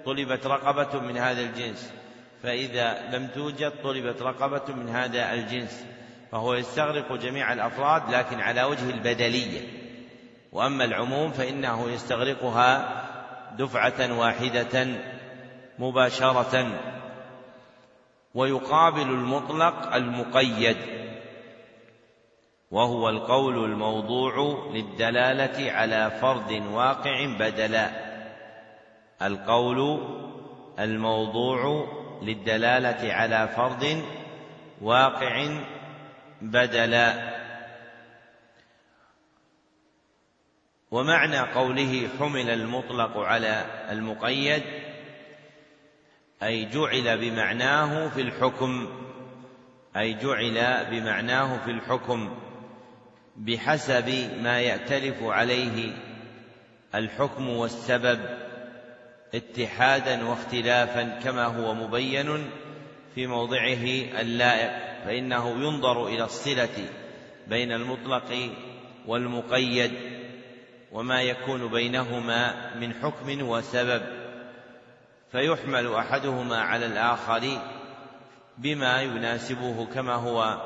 طلبت 0.05 0.47
رقبة 0.47 1.01
من 1.01 1.16
هذا 1.16 1.40
الجنس. 1.40 1.93
فإذا 2.43 3.10
لم 3.12 3.27
توجد 3.27 3.73
طلبت 3.82 4.23
رقبة 4.23 4.74
من 4.74 4.89
هذا 4.89 5.32
الجنس. 5.32 5.85
فهو 6.32 6.55
يستغرق 6.55 7.12
جميع 7.12 7.52
الأفراد 7.52 8.14
لكن 8.14 8.40
على 8.40 8.64
وجه 8.64 8.90
البدلية. 8.90 9.60
وأما 10.52 10.85
العموم 10.85 11.32
فإنه 11.32 11.90
يستغرقها 11.90 13.02
دفعة 13.59 14.18
واحدة 14.18 14.86
مباشرة. 15.78 16.70
ويقابل 18.36 19.02
المطلق 19.02 19.94
المقيد 19.94 20.76
وهو 22.70 23.08
القول 23.08 23.64
الموضوع 23.64 24.64
للدلالة 24.72 25.72
على 25.72 26.10
فرد 26.20 26.52
واقع 26.72 27.26
بدلا 27.38 27.90
القول 29.22 30.00
الموضوع 30.78 31.88
للدلالة 32.22 33.12
على 33.12 33.48
فرد 33.48 34.02
واقع 34.80 35.48
بدلا 36.42 37.36
ومعنى 40.90 41.38
قوله 41.38 42.08
حمل 42.18 42.50
المطلق 42.50 43.18
على 43.18 43.64
المقيد 43.90 44.62
أي 46.42 46.64
جعل 46.64 47.18
بمعناه 47.18 48.08
في 48.08 48.20
الحكم 48.20 48.88
أي 49.96 50.14
جعل 50.14 50.86
بمعناه 50.90 51.64
في 51.64 51.70
الحكم 51.70 52.34
بحسب 53.36 54.28
ما 54.42 54.60
يأتلف 54.60 55.22
عليه 55.22 55.92
الحكم 56.94 57.48
والسبب 57.48 58.20
اتحادا 59.34 60.24
واختلافا 60.24 61.20
كما 61.24 61.44
هو 61.44 61.74
مبين 61.74 62.50
في 63.14 63.26
موضعه 63.26 63.84
اللائق 64.20 64.70
فإنه 65.04 65.48
ينظر 65.50 66.06
إلى 66.06 66.24
الصلة 66.24 66.88
بين 67.48 67.72
المطلق 67.72 68.50
والمقيد 69.06 69.92
وما 70.92 71.22
يكون 71.22 71.68
بينهما 71.68 72.74
من 72.80 72.94
حكم 72.94 73.48
وسبب. 73.48 74.02
فيحمل 75.32 75.94
أحدهما 75.94 76.56
على 76.60 76.86
الآخر 76.86 77.58
بما 78.58 79.02
يناسبه 79.02 79.86
كما 79.94 80.14
هو 80.14 80.60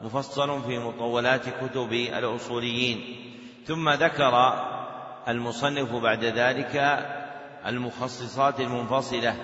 مفصل 0.00 0.62
في 0.62 0.78
مطولات 0.78 1.42
كتب 1.48 1.92
الأصوليين. 1.92 3.16
ثم 3.66 3.90
ذكر 3.90 4.64
المصنف 5.28 5.94
بعد 5.94 6.24
ذلك 6.24 6.98
المخصصات 7.66 8.60
المنفصلة 8.60 9.34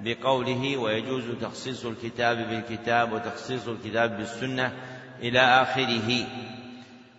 بقوله 0.00 0.76
ويجوز 0.76 1.24
تخصيص 1.40 1.84
الكتاب 1.84 2.36
بالكتاب 2.36 3.12
وتخصيص 3.12 3.68
الكتاب 3.68 4.16
بالسنة 4.16 4.72
إلى 5.20 5.40
آخره. 5.40 6.26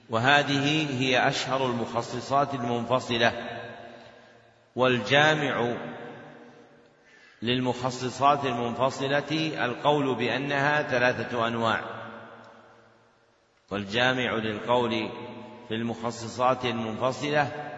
وهذه 0.09 0.87
هي 0.99 1.27
أشهر 1.27 1.65
المخصصات 1.65 2.53
المنفصلة. 2.53 3.33
والجامع 4.75 5.75
للمخصصات 7.41 8.45
المنفصلة 8.45 9.65
القول 9.65 10.15
بأنها 10.15 10.83
ثلاثة 10.83 11.47
أنواع. 11.47 11.81
والجامع 13.71 14.31
للقول 14.31 15.09
في 15.67 15.75
المخصصات 15.75 16.65
المنفصلة 16.65 17.73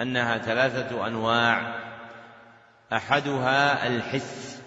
أنها 0.00 0.38
ثلاثة 0.38 1.06
أنواع. 1.06 1.76
أحدها 2.92 3.86
الحس 3.86 4.62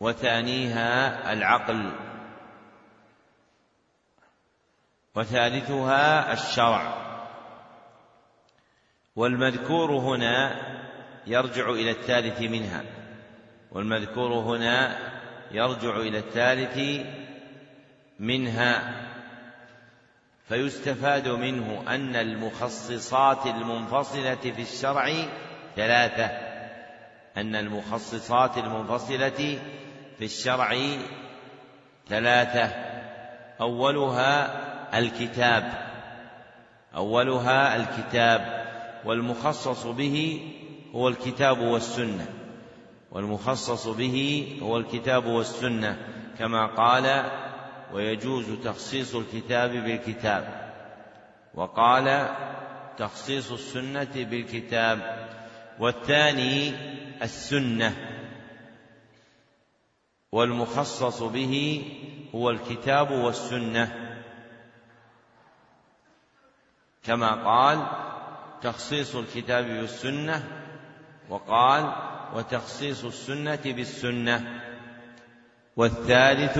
وثانيها 0.00 1.32
العقل 1.32 1.92
وثالثها 5.14 6.32
الشرع. 6.32 7.08
والمذكور 9.16 9.90
هنا 9.90 10.77
يرجع 11.28 11.70
إلى 11.70 11.90
الثالث 11.90 12.40
منها 12.40 12.84
والمذكور 13.72 14.32
هنا 14.32 14.98
يرجع 15.50 15.96
إلى 15.96 16.18
الثالث 16.18 17.06
منها 18.18 18.94
فيستفاد 20.48 21.28
منه 21.28 21.84
أن 21.88 22.16
المخصصات 22.16 23.46
المنفصلة 23.46 24.34
في 24.34 24.62
الشرع 24.62 25.12
ثلاثة 25.76 26.24
أن 27.36 27.56
المخصصات 27.56 28.58
المنفصلة 28.58 29.58
في 30.18 30.24
الشرع 30.24 30.76
ثلاثة 32.08 32.74
أولها 33.60 34.98
الكتاب 34.98 35.72
أولها 36.96 37.76
الكتاب 37.76 38.68
والمخصص 39.04 39.86
به 39.86 40.40
هو 40.94 41.08
الكتاب 41.08 41.58
والسنة 41.60 42.26
والمخصص 43.10 43.88
به 43.88 44.58
هو 44.62 44.76
الكتاب 44.76 45.26
والسنة 45.26 45.98
كما 46.38 46.66
قال 46.66 47.30
ويجوز 47.92 48.46
تخصيص 48.64 49.14
الكتاب 49.14 49.70
بالكتاب 49.70 50.72
وقال 51.54 52.28
تخصيص 52.98 53.52
السنة 53.52 54.12
بالكتاب 54.14 55.28
والثاني 55.78 56.72
السنة 57.22 57.96
والمخصص 60.32 61.22
به 61.22 61.84
هو 62.34 62.50
الكتاب 62.50 63.10
والسنة. 63.10 64.14
كما 67.04 67.44
قال 67.44 67.86
تخصيص 68.62 69.16
الكتاب 69.16 69.64
بالسنة 69.64 70.57
وقال 71.28 71.92
وتخصيص 72.34 73.04
السنة 73.04 73.60
بالسنة. 73.64 74.62
والثالث 75.76 76.58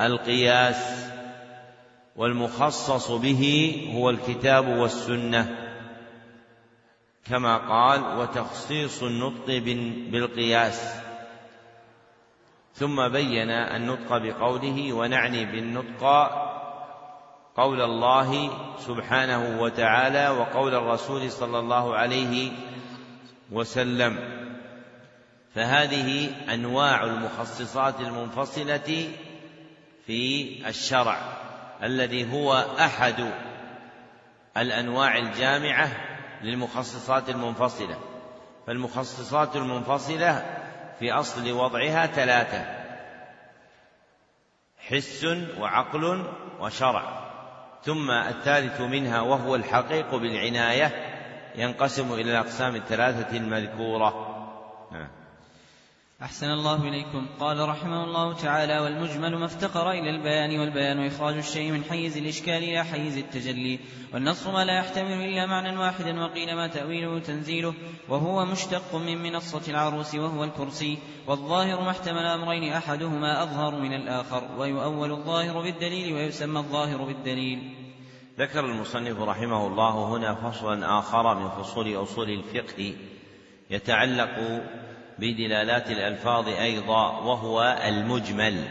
القياس 0.00 1.10
والمخصص 2.16 3.10
به 3.10 3.74
هو 3.94 4.10
الكتاب 4.10 4.68
والسنة. 4.68 5.56
كما 7.24 7.56
قال 7.56 8.18
وتخصيص 8.18 9.02
النطق 9.02 9.46
بالقياس. 10.10 11.00
ثم 12.74 13.08
بين 13.08 13.50
النطق 13.50 14.16
بقوله 14.16 14.92
ونعني 14.92 15.44
بالنطق 15.44 16.30
قول 17.56 17.80
الله 17.80 18.50
سبحانه 18.78 19.62
وتعالى 19.62 20.28
وقول 20.28 20.74
الرسول 20.74 21.30
صلى 21.30 21.58
الله 21.58 21.96
عليه 21.96 22.52
فهذه 25.54 26.30
أنواع 26.54 27.04
المخصصات 27.04 28.00
المنفصلة 28.00 29.12
في 30.06 30.62
الشرع 30.68 31.18
الذي 31.82 32.32
هو 32.32 32.54
أحد 32.78 33.30
الأنواع 34.56 35.18
الجامعة 35.18 35.88
للمخصصات 36.42 37.28
المنفصلة. 37.28 37.98
فالمخصصات 38.66 39.56
المنفصلة 39.56 40.60
في 40.98 41.12
أصل 41.12 41.52
وضعها 41.52 42.06
ثلاثة 42.06 42.64
حس 44.78 45.24
وعقل 45.58 46.24
وشرع. 46.60 47.30
ثم 47.84 48.10
الثالث 48.10 48.80
منها 48.80 49.20
وهو 49.20 49.54
الحقيق 49.54 50.14
بالعناية 50.14 51.09
ينقسم 51.56 52.12
إلى 52.12 52.30
الأقسام 52.30 52.76
الثلاثة 52.76 53.36
المذكورة. 53.36 54.36
نعم. 54.92 55.08
أحسن 56.22 56.50
الله 56.50 56.88
إليكم. 56.88 57.26
قال 57.40 57.68
رحمه 57.68 58.04
الله 58.04 58.34
تعالى 58.34 58.78
والمجمل 58.78 59.36
ما 59.36 59.44
افتقر 59.44 59.90
إلى 59.90 60.10
البيان 60.10 60.60
والبيان 60.60 61.06
إخراج 61.06 61.36
الشيء 61.36 61.72
من 61.72 61.84
حيز 61.84 62.16
الإشكال 62.16 62.62
إلى 62.62 62.84
حيز 62.84 63.18
التجلي 63.18 63.78
والنص 64.14 64.46
ما 64.46 64.64
لا 64.64 64.78
يحتمل 64.78 65.12
إلا 65.12 65.46
معنى 65.46 65.78
واحدا 65.78 66.20
وقيل 66.20 66.56
ما 66.56 66.66
تأويله 66.66 67.20
تنزيله 67.20 67.74
وهو 68.08 68.44
مشتق 68.44 68.94
من 68.94 69.22
منصة 69.22 69.62
العروس 69.68 70.14
وهو 70.14 70.44
الكرسي 70.44 70.98
والظاهر 71.26 71.80
ما 71.80 71.90
احتمل 71.90 72.26
أمرين 72.26 72.72
أحدهما 72.72 73.42
أظهر 73.42 73.80
من 73.80 73.92
الآخر 73.94 74.48
ويؤول 74.58 75.12
الظاهر 75.12 75.62
بالدليل 75.62 76.14
ويسمى 76.14 76.58
الظاهر 76.58 77.04
بالدليل. 77.04 77.79
ذكر 78.40 78.64
المصنف 78.64 79.20
رحمه 79.20 79.66
الله 79.66 80.16
هنا 80.16 80.34
فصلا 80.34 80.98
آخر 80.98 81.34
من 81.34 81.48
فصول 81.48 82.02
أصول 82.02 82.30
الفقه 82.30 82.92
يتعلق 83.70 84.62
بدلالات 85.18 85.90
الألفاظ 85.90 86.48
أيضا 86.48 87.18
وهو 87.18 87.78
المجمل. 87.88 88.64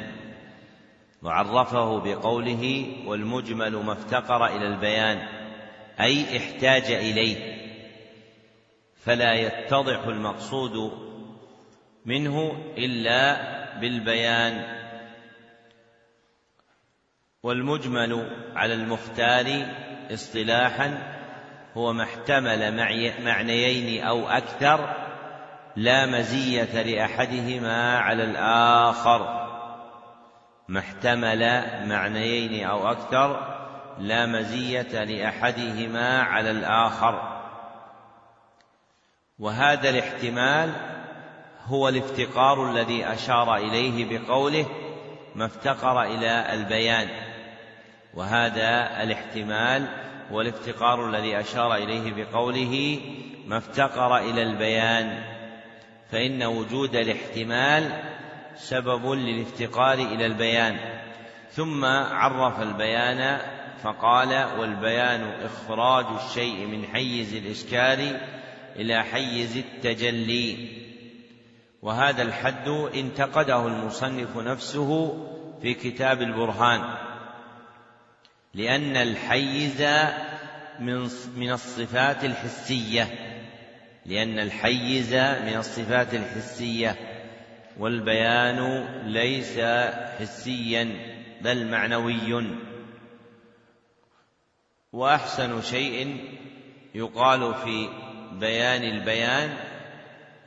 وعرفه 1.24 2.00
بقوله 2.00 2.94
والمجمل 3.06 3.76
ما 3.76 3.94
افتقر 3.94 4.46
إلى 4.46 4.68
البيان 4.68 5.28
أي 6.00 6.38
احتاج 6.38 6.92
إليه 6.92 7.60
فلا 8.96 9.34
يتضح 9.34 10.04
المقصود 10.08 10.92
منه 12.06 12.58
إلا 12.78 13.38
بالبيان. 13.80 14.79
والمجمل 17.44 18.30
على 18.56 18.74
المختار 18.74 19.66
اصطلاحا 20.14 21.16
هو 21.78 21.94
ما 21.94 22.04
احتمل 22.04 22.76
معنيين 23.24 24.04
أو 24.04 24.30
أكثر 24.30 24.96
لا 25.76 26.06
مزية 26.06 26.82
لأحدهما 26.82 28.00
على 28.00 28.24
الآخر. 28.24 29.50
ما 30.68 30.80
احتمل 30.80 31.40
معنيين 31.88 32.68
أو 32.68 32.92
أكثر 32.92 33.56
لا 34.00 34.26
مزية 34.26 35.04
لأحدهما 35.04 36.22
على 36.22 36.52
الآخر. 36.52 37.40
وهذا 39.40 39.90
الاحتمال 39.90 40.74
هو 41.66 41.90
الافتقار 41.90 42.72
الذي 42.72 43.06
أشار 43.06 43.56
إليه 43.56 44.20
بقوله 44.20 44.66
ما 45.36 45.46
افتقر 45.46 46.04
إلى 46.04 46.54
البيان. 46.54 47.29
وهذا 48.14 49.04
الاحتمال 49.04 49.88
هو 50.32 50.42
الافتقار 50.42 51.10
الذي 51.10 51.40
أشار 51.40 51.76
إليه 51.76 52.14
بقوله 52.14 53.00
ما 53.48 53.58
افتقر 53.58 54.18
إلى 54.18 54.44
البيان 54.44 55.24
فإن 56.12 56.44
وجود 56.44 56.96
الاحتمال 56.96 58.04
سبب 58.56 59.12
للافتقار 59.12 59.94
إلى 59.94 60.26
البيان. 60.26 60.78
ثم 61.52 61.86
عرف 61.86 62.62
البيان 62.62 63.40
فقال 63.84 64.60
والبيان 64.60 65.22
إخراج 65.46 66.06
الشيء 66.26 66.66
من 66.68 66.86
حيز 66.86 67.36
الإشكال 67.36 68.20
إلى 68.76 69.04
حيز 69.04 69.58
التجلي 69.58 70.70
وهذا 71.82 72.22
الحد 72.22 72.68
انتقده 72.96 73.68
المصنف 73.68 74.38
نفسه 74.38 75.18
في 75.62 75.74
كتاب 75.74 76.22
البرهان. 76.22 77.09
لأن 78.54 78.98
الحيز 78.98 79.82
من 80.80 81.10
من 81.36 81.52
الصفات 81.52 82.26
الحسية. 82.26 83.08
لأن 84.06 84.40
الحيز 84.40 85.14
من 85.14 85.56
الصفات 85.58 86.14
الحسية. 86.14 86.96
والبيان 87.80 88.86
ليس 89.06 89.60
حسيا 90.20 90.90
بل 91.42 91.68
معنوي 91.68 92.56
وأحسن 94.94 95.62
شيء 95.62 96.18
يقال 96.96 97.54
في 97.54 97.90
بيان 98.32 98.84
البيان 98.84 99.50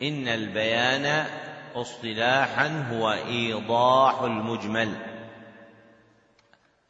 إن 0.02 0.28
البيان 0.28 1.26
اصطلاحا 1.74 2.86
هو 2.92 3.12
إيضاح 3.12 4.22
المجمل. 4.22 5.11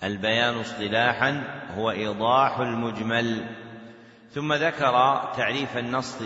البيان 0.04 0.54
اصطلاحا 0.54 1.42
هو 1.76 1.90
إيضاح 1.90 2.58
المجمل. 2.58 3.46
ثم 4.30 4.52
ذكر 4.52 4.92
تعريف 5.36 5.78
النص 5.78 6.18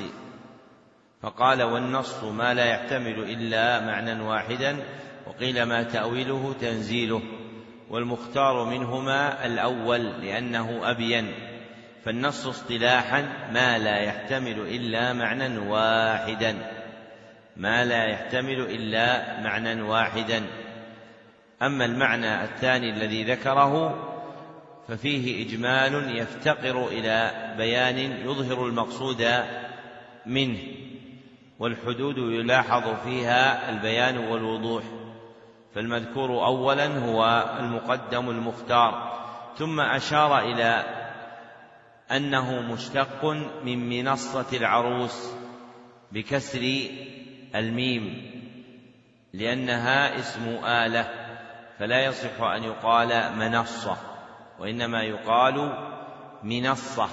فقال 1.23 1.63
والنص 1.63 2.25
ما 2.25 2.55
لا 2.55 2.65
يحتمل 2.65 3.19
إلا 3.19 3.81
معنى 3.81 4.21
واحدا 4.21 4.77
وقيل 5.27 5.63
ما 5.63 5.83
تأويله 5.83 6.55
تنزيله 6.61 7.23
والمختار 7.91 8.65
منهما 8.65 9.47
الأول 9.47 10.05
لأنه 10.05 10.91
أبين. 10.91 11.35
فالنص 12.05 12.47
اصطلاحا 12.47 13.23
ما 13.53 13.79
لا 13.79 13.99
يحتمل 13.99 14.61
إلا 14.61 15.13
معنى 15.13 15.59
واحدا. 15.59 16.57
ما 17.57 17.85
لا 17.85 18.05
يحتمل 18.05 18.61
إلا 18.61 19.41
معنى 19.41 19.83
واحدا. 19.83 20.43
أما 21.63 21.85
المعنى 21.85 22.45
الثاني 22.45 22.91
الذي 22.91 23.25
ذكره 23.25 24.03
ففيه 24.89 25.47
إجمال 25.47 26.19
يفتقر 26.19 26.89
إلى 26.89 27.31
بيان 27.57 27.99
يظهر 27.99 28.67
المقصود 28.67 29.27
منه 30.27 30.59
والحدود 31.59 32.19
يلاحظ 32.19 33.05
فيها 33.05 33.71
البيان 33.71 34.19
والوضوح 34.19 34.83
فالمذكور 35.75 36.47
اولا 36.47 36.99
هو 36.99 37.51
المقدم 37.61 38.31
المختار 38.31 39.17
ثم 39.59 39.81
أشار 39.81 40.39
إلى 40.39 40.85
أنه 42.11 42.61
مشتق 42.73 43.25
من 43.65 43.89
منصة 43.89 44.57
العروس 44.57 45.33
بكسر 46.13 46.83
الميم 47.55 48.33
لأنها 49.33 50.19
اسم 50.19 50.49
آلة. 50.65 51.26
فلا 51.79 52.05
يصح 52.05 52.43
أن 52.43 52.65
يقال 52.65 53.33
منصة 53.39 53.97
وإنما 54.59 55.03
يقال 55.03 55.73
منصة. 56.43 57.09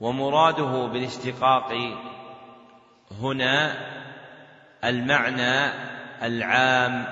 ومراده 0.00 0.86
بالاشتقاق 0.86 1.72
هنا 3.20 3.76
المعنى 4.84 5.70
العام 6.22 7.06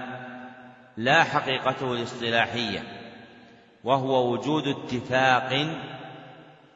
لا 0.96 1.24
حقيقته 1.24 1.92
الاصطلاحية 1.92 2.82
وهو 3.84 4.32
وجود 4.32 4.68
اتفاق 4.68 5.48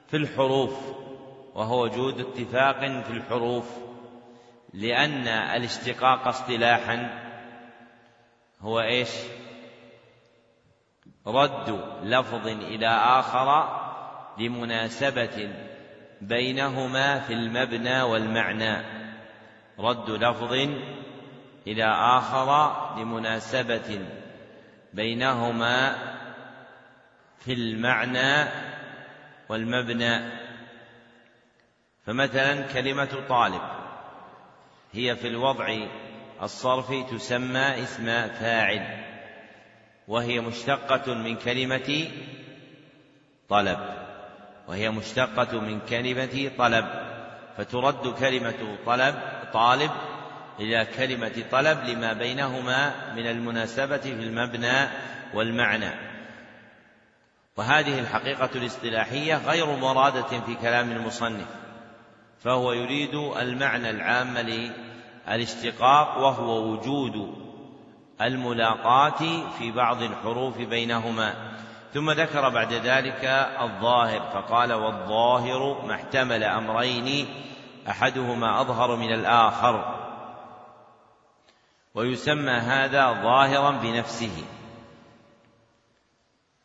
في 0.09 0.17
الحروف 0.17 0.79
وهو 1.55 1.85
وجود 1.85 2.21
اتفاق 2.21 2.79
في 2.81 3.11
الحروف 3.11 3.71
لأن 4.73 5.29
الاشتقاق 5.29 6.29
اصطلاحا 6.29 7.28
هو 8.61 8.81
إيش؟ 8.81 9.11
رد 11.27 11.81
لفظ 12.03 12.47
إلى 12.47 12.89
آخر 12.89 13.79
لمناسبة 14.39 15.53
بينهما 16.21 17.19
في 17.21 17.33
المبنى 17.33 18.03
والمعنى 18.03 18.77
رد 19.79 20.11
لفظ 20.11 20.53
إلى 21.67 21.85
آخر 21.85 22.79
لمناسبة 22.99 24.01
بينهما 24.93 25.97
في 27.39 27.53
المعنى 27.53 28.51
والمبنى 29.49 30.31
فمثلا 32.07 32.63
كلمة 32.63 33.25
طالب 33.29 33.63
هي 34.93 35.17
في 35.17 35.29
الوضع 35.29 35.79
الصرفي 36.43 37.05
تسمى 37.05 37.83
اسم 37.83 38.07
فاعل 38.29 39.05
وهي 40.09 40.41
مشتقة 40.41 41.15
من 41.15 41.37
كلمة 41.37 42.09
طلب 43.49 43.79
وهي 44.69 44.91
مشتقة 44.91 45.61
من 45.61 45.81
كلمة 45.81 46.51
طلب 46.59 46.87
فترد 47.57 48.15
كلمة 48.15 48.77
طلب 48.87 49.15
طالب 49.53 49.91
إلى 50.61 50.87
كلمة 50.97 51.45
طلب 51.51 51.85
لما 51.85 52.13
بينهما 52.13 53.13
من 53.15 53.27
المناسبة 53.27 53.97
في 53.97 54.13
المبنى 54.13 54.89
والمعنى. 55.35 55.91
وهذه 57.57 57.99
الحقيقة 57.99 58.51
الاصطلاحية 58.55 59.37
غير 59.37 59.67
مرادة 59.67 60.41
في 60.41 60.55
كلام 60.55 60.91
المصنف 60.91 61.47
فهو 62.41 62.73
يريد 62.73 63.15
المعنى 63.15 63.91
العام 63.91 64.35
للاشتقاق 65.29 66.19
وهو 66.19 66.73
وجود 66.73 67.35
الملاقاة 68.21 69.49
في 69.59 69.73
بعض 69.73 70.03
الحروف 70.03 70.59
بينهما. 70.59 71.35
ثم 71.95 72.11
ذكر 72.11 72.49
بعد 72.49 72.73
ذلك 72.73 73.25
الظاهر 73.61 74.21
فقال 74.21 74.73
والظاهر 74.73 75.87
ما 75.87 75.95
احتمل 75.95 76.45
أمرين 76.45 77.27
أحدهما 77.89 78.61
أظهر 78.61 78.97
من 78.97 79.13
الآخر. 79.13 79.95
ويسمى 81.95 82.53
هذا 82.53 83.13
ظاهرا 83.13 83.71
بنفسه. 83.71 84.45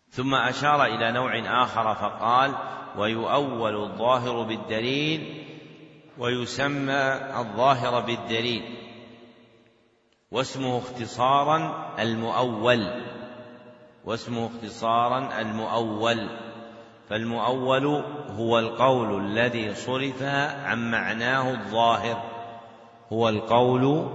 ثم 0.10 0.36
أشار 0.36 0.86
إلى 0.86 1.12
نوع 1.12 1.64
آخر 1.64 1.96
فقال 1.96 2.56
ويؤول 2.98 3.76
الظاهر 3.76 4.44
بالدليل 4.44 5.43
ويسمى 6.18 7.20
الظاهر 7.40 8.00
بالدليل 8.00 8.64
واسمه 10.32 10.78
اختصارا 10.78 11.90
المؤول 12.00 13.02
واسمه 14.06 14.46
اختصارا 14.46 15.42
المؤول 15.42 16.30
فالمؤول 17.10 17.86
هو 18.30 18.60
القول 18.60 19.26
الذي 19.26 19.76
صرف 19.76 20.24
عن 20.64 20.92
معناه 20.92 21.52
الظاهر 21.52 22.24
هو 23.14 23.30
القول 23.30 24.10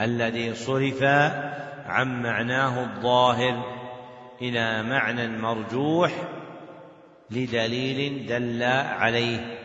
الذي 0.00 0.54
صرف 0.54 1.02
عن 1.86 2.22
معناه 2.22 2.84
الظاهر 2.84 3.64
إلى 4.42 4.82
معنى 4.82 5.28
مرجوح 5.28 6.12
لدليل 7.30 8.26
دل 8.26 8.62
عليه. 8.62 9.59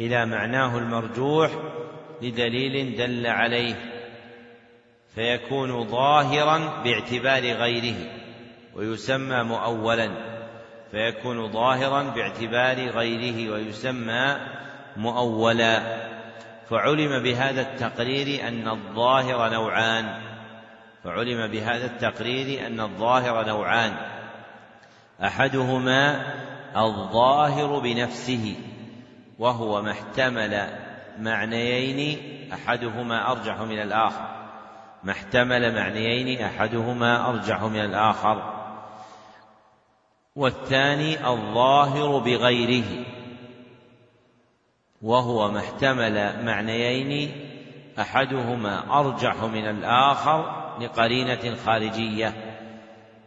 إلى 0.00 0.26
معناه 0.26 0.78
المرجوح 0.78 1.50
لدليل 2.22 2.96
دل 2.96 3.26
عليه 3.26 3.74
فيكون 5.14 5.88
ظاهرا 5.88 6.82
باعتبار 6.84 7.42
غيره 7.42 7.96
ويسمى 8.74 9.42
مؤولا 9.42 10.10
فيكون 10.90 11.52
ظاهرا 11.52 12.02
باعتبار 12.02 12.76
غيره 12.76 13.52
ويسمى 13.52 14.36
مؤولا. 14.96 16.10
فعلم 16.70 17.22
بهذا 17.22 17.60
التقرير 17.60 18.48
أن 18.48 18.68
الظاهر 18.68 19.52
نوعان 19.52 20.22
فعلم 21.04 21.46
بهذا 21.46 21.86
التقرير 21.86 22.66
أن 22.66 22.80
الظاهر 22.80 23.46
نوعان 23.46 23.92
أحدهما 25.24 26.32
الظاهر 26.76 27.78
بنفسه. 27.78 28.56
وهو 29.40 29.82
ما 29.82 29.90
احتمل 29.90 30.68
معنيين 31.18 32.18
أحدهما 32.52 33.30
أرجح 33.32 33.60
من 33.60 33.82
الآخر. 33.82 34.28
ما 35.04 35.12
احتمل 35.12 35.74
معنيين 35.74 36.42
أحدهما 36.44 37.28
أرجح 37.28 37.62
من 37.62 37.80
الآخر. 37.80 38.52
والثاني 40.36 41.28
الظاهر 41.28 42.18
بغيره. 42.18 43.04
وهو 45.02 45.50
ما 45.50 45.58
احتمل 45.58 46.44
معنيين 46.44 47.32
أحدهما 47.98 49.00
أرجح 49.00 49.42
من 49.42 49.68
الآخر 49.68 50.70
لقرينة 50.80 51.56
خارجية. 51.66 52.34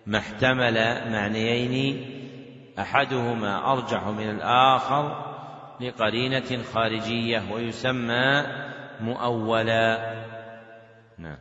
ما 0.06 0.18
احتمل 0.18 0.74
معنيين 1.12 2.06
أحدهما 2.80 3.72
أرجح 3.72 4.04
من 4.04 4.30
الآخر 4.30 5.33
لقرينة 5.82 6.64
خارجية 6.74 7.52
ويسمى 7.52 8.46
مؤولا. 9.02 10.14
نعم. 11.18 11.38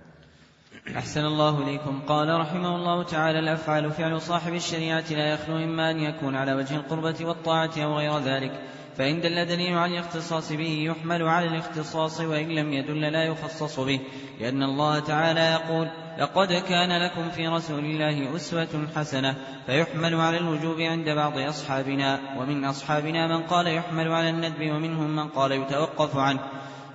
أحسن 0.97 1.25
الله 1.25 1.63
إليكم. 1.63 2.03
قال 2.07 2.41
رحمه 2.41 2.77
الله 2.77 3.03
تعالى 3.03 3.39
الأفعال 3.39 3.91
فعل 3.91 4.21
صاحب 4.21 4.55
الشريعة 4.55 5.05
لا 5.11 5.33
يخلو 5.33 5.57
إما 5.57 5.91
أن 5.91 6.01
يكون 6.01 6.37
على 6.37 6.55
وجه 6.55 6.77
القربة 6.77 7.17
والطاعة 7.21 7.73
أو 7.79 7.99
غير 7.99 8.19
ذلك 8.19 8.53
فإن 8.97 9.21
دل 9.21 9.47
دليل 9.47 9.79
على 9.79 9.93
الاختصاص 9.93 10.53
به 10.53 10.85
يحمل 10.91 11.23
على 11.23 11.47
الاختصاص 11.47 12.21
وإن 12.21 12.49
لم 12.49 12.73
يدل 12.73 13.01
لا 13.01 13.25
يخصص 13.25 13.81
به 13.81 14.01
لأن 14.41 14.63
الله 14.63 14.99
تعالى 14.99 15.41
يقول 15.41 15.89
لقد 16.19 16.53
كان 16.53 17.03
لكم 17.03 17.31
في 17.31 17.49
رسول 17.49 17.85
الله 17.85 18.37
أسوة 18.37 18.89
حسنة 18.97 19.37
فيحمل 19.67 20.15
على 20.15 20.37
الوجوب 20.37 20.81
عند 20.81 21.09
بعض 21.09 21.39
أصحابنا 21.39 22.21
ومن 22.39 22.65
أصحابنا 22.65 23.27
من 23.27 23.43
قال 23.43 23.67
يحمل 23.67 24.13
على 24.13 24.31
الندب 24.31 24.71
ومنهم 24.71 25.17
من 25.17 25.29
قال 25.29 25.53
يتوقف 25.53 26.17
عنه. 26.17 26.41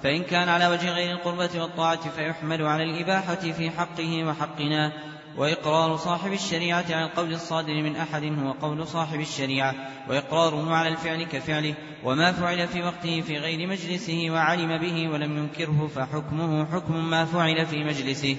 فإن 0.04 0.24
كان 0.24 0.50
على 0.50 0.68
وجه 0.68 0.92
غير 0.92 1.12
القربة 1.12 1.50
والطاعة 1.62 2.10
فيحمل 2.10 2.66
على 2.66 2.84
الإباحة 2.84 3.36
في 3.36 3.70
حقه 3.70 4.24
وحقنا. 4.26 4.94
وإقرار 5.38 5.98
صاحب 5.98 6.34
الشريعة 6.34 6.86
على 6.90 7.06
القول 7.06 7.34
الصادر 7.34 7.74
من 7.74 7.96
أحد 7.96 8.24
هو 8.24 8.52
قول 8.52 8.88
صاحب 8.88 9.20
الشريعة. 9.20 9.76
وإقراره 10.10 10.74
على 10.74 10.90
الفعل 10.90 11.24
كفعله. 11.24 11.76
وما 12.04 12.32
فعل 12.32 12.68
في 12.68 12.84
وقته 12.84 13.22
في 13.22 13.38
غير 13.38 13.68
مجلسه 13.68 14.28
وعلم 14.30 14.78
به 14.78 15.10
ولم 15.10 15.38
ينكره 15.38 15.90
فحكمه 15.96 16.66
حكم 16.66 17.10
ما 17.10 17.26
فعل 17.26 17.66
في 17.66 17.84
مجلسه. 17.84 18.38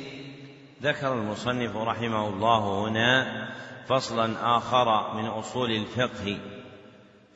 ذكر 0.82 1.12
المصنف 1.12 1.76
رحمه 1.76 2.28
الله 2.28 2.88
هنا 2.88 3.48
فصلا 3.88 4.56
آخر 4.56 5.14
من 5.14 5.26
أصول 5.26 5.70
الفقه 5.70 6.38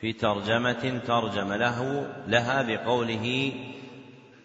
في 0.00 0.12
ترجمة 0.12 1.00
ترجم 1.06 1.52
له 1.52 2.06
لها 2.26 2.62
بقوله 2.62 3.52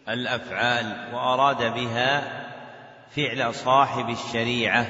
الأفعال 0.10 1.14
وأراد 1.14 1.74
بها 1.74 2.44
فعل 3.16 3.54
صاحب 3.54 4.10
الشريعة 4.10 4.88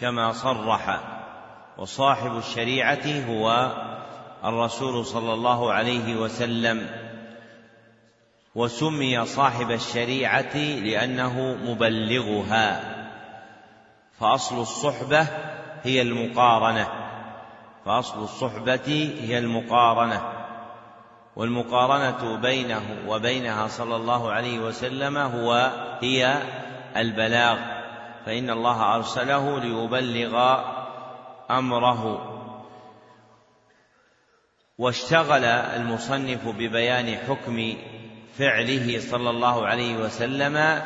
كما 0.00 0.32
صرح. 0.32 1.00
وصاحب 1.78 2.36
الشريعة 2.36 3.26
هو 3.28 3.72
الرسول 4.44 5.06
صلى 5.06 5.32
الله 5.32 5.72
عليه 5.72 6.16
وسلم. 6.16 6.86
وسمي 8.54 9.24
صاحب 9.24 9.70
الشريعة 9.70 10.56
لأنه 10.56 11.56
مبلغها. 11.64 12.89
فأصل 14.20 14.60
الصحبة 14.60 15.26
هي 15.82 16.02
المقارنة. 16.02 16.88
فأصل 17.84 18.22
الصحبة 18.22 19.14
هي 19.20 19.38
المقارنة. 19.38 20.22
والمقارنة 21.36 22.36
بينه 22.36 22.82
وبينها 23.06 23.68
صلى 23.68 23.96
الله 23.96 24.32
عليه 24.32 24.58
وسلم 24.58 25.18
هو 25.18 25.72
هي 26.00 26.42
البلاغ. 26.96 27.58
فإن 28.26 28.50
الله 28.50 28.96
أرسله 28.96 29.60
ليبلغ 29.60 30.60
أمره. 31.50 32.26
واشتغل 34.78 35.44
المصنف 35.44 36.48
ببيان 36.48 37.16
حكم 37.16 37.74
فعله 38.38 39.00
صلى 39.00 39.30
الله 39.30 39.66
عليه 39.66 39.96
وسلم 39.96 40.82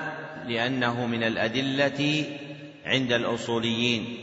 لأنه 0.47 1.06
من 1.06 1.23
الأدلة 1.23 2.24
عند 2.85 3.12
الأصوليين 3.12 4.19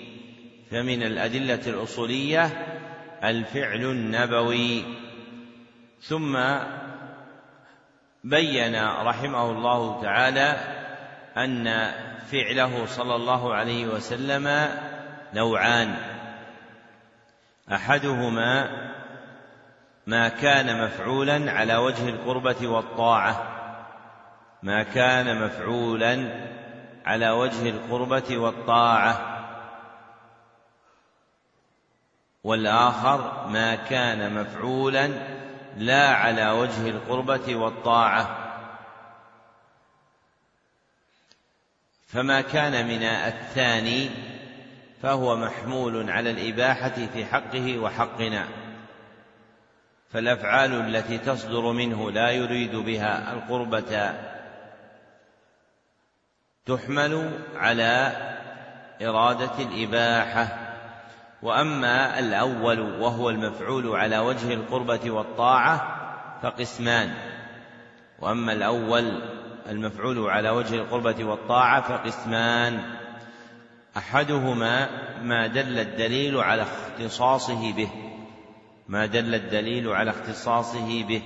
فمن 0.71 1.03
الأدلة 1.03 1.61
الأصولية 1.67 2.45
الفعل 3.23 3.81
النبوي. 3.81 4.83
ثم 6.01 6.39
بين 8.23 8.85
رحمه 8.85 9.51
الله 9.51 10.01
تعالى 10.01 10.57
أن 11.37 11.91
فعله 12.31 12.85
صلى 12.85 13.15
الله 13.15 13.53
عليه 13.53 13.87
وسلم 13.87 14.69
نوعان. 15.33 15.95
أحدهما 17.71 18.69
ما 20.07 20.29
كان 20.29 20.85
مفعولا 20.85 21.51
على 21.51 21.75
وجه 21.75 22.09
القربة 22.09 22.67
والطاعة. 22.67 23.57
ما 24.63 24.83
كان 24.83 25.45
مفعولا 25.45 26.31
على 27.05 27.29
وجه 27.29 27.69
القربة 27.69 28.37
والطاعة. 28.37 29.37
والآخر 32.43 33.47
ما 33.47 33.75
كان 33.75 34.33
مفعولا 34.33 35.07
لا 35.77 36.07
على 36.09 36.49
وجه 36.49 36.89
القربة 36.89 37.55
والطاعة. 37.55 38.37
فما 42.07 42.41
كان 42.41 42.87
من 42.87 43.03
الثاني 43.03 44.09
فهو 45.01 45.35
محمول 45.35 46.09
على 46.09 46.31
الإباحة 46.31 47.07
في 47.13 47.25
حقه 47.25 47.79
وحقنا. 47.79 48.47
فالأفعال 50.13 50.73
التي 50.73 51.17
تصدر 51.17 51.71
منه 51.71 52.11
لا 52.11 52.31
يريد 52.31 52.75
بها 52.75 53.33
القربة 53.33 54.13
تحمل 56.65 57.39
على 57.55 58.11
إرادة 59.01 59.51
الإباحة. 59.59 60.67
وأما 61.41 62.19
الأول 62.19 62.79
وهو 62.79 63.29
المفعول 63.29 63.95
على 63.95 64.19
وجه 64.19 64.53
القربة 64.53 65.11
والطاعة 65.11 65.97
فقسمان. 66.43 67.13
وأما 68.19 68.53
الأول 68.53 69.21
المفعول 69.69 70.29
على 70.29 70.49
وجه 70.49 70.75
القربة 70.75 71.23
والطاعة 71.23 71.81
فقسمان. 71.81 72.95
أحدهما 73.97 74.89
ما 75.21 75.47
دل 75.47 75.79
الدليل 75.79 76.37
على 76.37 76.61
اختصاصه 76.61 77.73
به. 77.73 77.89
ما 78.87 79.05
دل 79.05 79.35
الدليل 79.35 79.87
على 79.87 80.11
اختصاصه 80.11 81.03
به. 81.03 81.21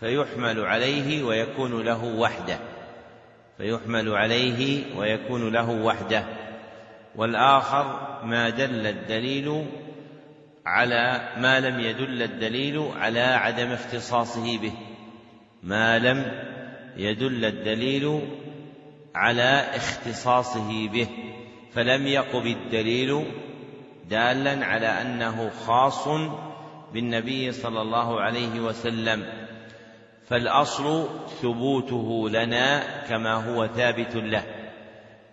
فيحمل 0.00 0.60
عليه 0.60 1.22
ويكون 1.22 1.84
له 1.84 2.04
وحده. 2.04 2.69
فيحمل 3.60 4.08
عليه 4.08 4.84
ويكون 4.96 5.52
له 5.52 5.70
وحده. 5.70 6.24
والآخر 7.16 7.84
ما 8.24 8.50
دل 8.50 8.86
الدليل 8.86 9.66
على 10.66 11.28
ما 11.36 11.60
لم 11.60 11.80
يدل 11.80 12.22
الدليل 12.22 12.90
على 13.00 13.20
عدم 13.20 13.72
اختصاصه 13.72 14.58
به. 14.58 14.72
ما 15.62 15.98
لم 15.98 16.32
يدل 16.96 17.44
الدليل 17.44 18.20
على 19.14 19.64
اختصاصه 19.74 20.88
به. 20.88 21.08
فلم 21.72 22.06
يقب 22.06 22.46
الدليل 22.46 23.24
دالا 24.10 24.66
على 24.66 24.86
أنه 24.86 25.50
خاص 25.66 26.08
بالنبي 26.92 27.52
صلى 27.52 27.82
الله 27.82 28.20
عليه 28.20 28.60
وسلم. 28.60 29.49
فالأصل 30.30 31.08
ثبوته 31.42 32.28
لنا 32.30 32.82
كما 33.08 33.34
هو 33.34 33.66
ثابت 33.66 34.16
له. 34.16 34.44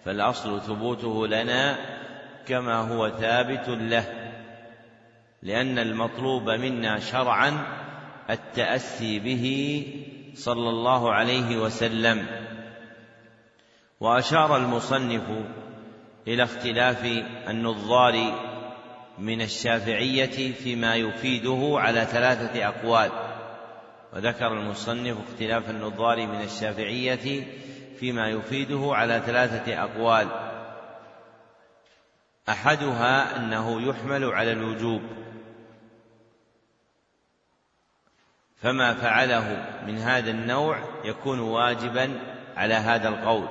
فالأصل 0.05 0.61
ثبوته 0.61 1.27
لنا 1.27 1.77
كما 2.47 2.75
هو 2.75 3.09
ثابت 3.09 3.69
له. 3.69 4.33
لأن 5.43 5.79
المطلوب 5.79 6.49
منا 6.49 6.99
شرعا 6.99 7.65
التأسي 8.29 9.19
به 9.19 9.85
صلى 10.35 10.69
الله 10.69 11.13
عليه 11.13 11.57
وسلم. 11.57 12.25
وأشار 13.99 14.57
المصنف 14.57 15.23
إلى 16.27 16.43
اختلاف 16.43 17.05
النظار 17.47 18.39
من 19.19 19.41
الشافعية 19.41 20.53
فيما 20.53 20.95
يفيده 20.95 21.73
على 21.73 22.05
ثلاثة 22.05 22.67
أقوال. 22.67 23.26
وذكر 24.13 24.47
المصنف 24.47 25.17
اختلاف 25.29 25.69
النظار 25.69 26.27
من 26.27 26.41
الشافعية 26.41 27.47
فيما 27.99 28.29
يفيده 28.29 28.89
على 28.91 29.21
ثلاثة 29.25 29.83
أقوال. 29.83 30.27
أحدها 32.49 33.37
أنه 33.37 33.89
يحمل 33.89 34.25
على 34.25 34.51
الوجوب 34.51 35.01
فما 38.61 38.93
فعله 38.93 39.65
من 39.87 39.97
هذا 39.97 40.31
النوع 40.31 40.79
يكون 41.03 41.39
واجبا 41.39 42.19
على 42.57 42.73
هذا 42.73 43.09
القول. 43.09 43.47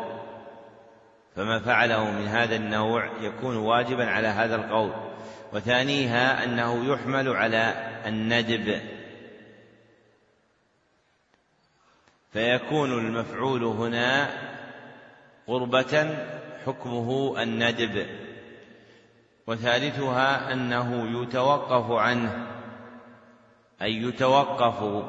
فما 1.37 1.59
فعله 1.59 2.11
من 2.11 2.27
هذا 2.27 2.57
النوع 2.57 3.11
يكون 3.21 3.57
واجبا 3.57 4.05
على 4.11 4.29
هذا 4.29 4.57
القول. 4.57 4.93
وثانيها 5.53 6.45
أنه 6.45 6.93
يحمل 6.93 7.29
على 7.29 7.75
الندب. 8.07 8.96
فيكون 12.37 12.93
المفعول 12.93 13.65
هنا 13.65 14.29
قربة 15.47 16.17
حكمه 16.67 17.43
الندب 17.43 18.07
وثالثها 19.47 20.53
أنه 20.53 21.23
يتوقف 21.23 21.91
عنه 21.91 22.47
أي 23.83 24.03
يتوقف 24.03 25.05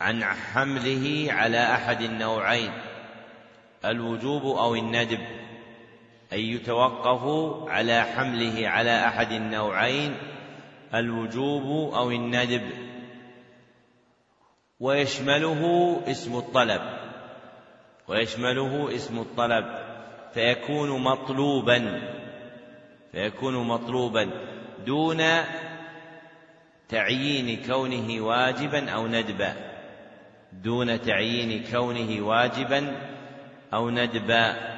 عن 0.00 0.24
حمله 0.24 1.26
على 1.32 1.74
أحد 1.74 2.02
النوعين 2.02 2.72
الوجوب 3.84 4.58
أو 4.58 4.74
الندب 4.74 5.20
أي 6.32 6.50
يتوقف 6.50 7.24
على 7.70 8.02
حمله 8.02 8.68
على 8.68 9.06
أحد 9.06 9.32
النوعين 9.32 10.16
الوجوب 10.94 11.94
أو 11.94 12.10
الندب. 12.10 12.83
ويشمله 14.84 15.62
اسم 16.06 16.36
الطلب 16.36 16.82
ويشمله 18.08 18.94
اسم 18.94 19.18
الطلب 19.18 19.64
فيكون 20.34 21.02
مطلوبا 21.02 22.02
فيكون 23.12 23.66
مطلوبا 23.66 24.30
دون 24.86 25.22
تعيين 26.88 27.66
كونه 27.66 28.24
واجبا 28.24 28.90
أو 28.90 29.06
ندبا 29.06 29.54
دون 30.52 31.02
تعيين 31.02 31.64
كونه 31.72 32.26
واجبا 32.26 32.96
أو 33.74 33.90
ندبا. 33.90 34.74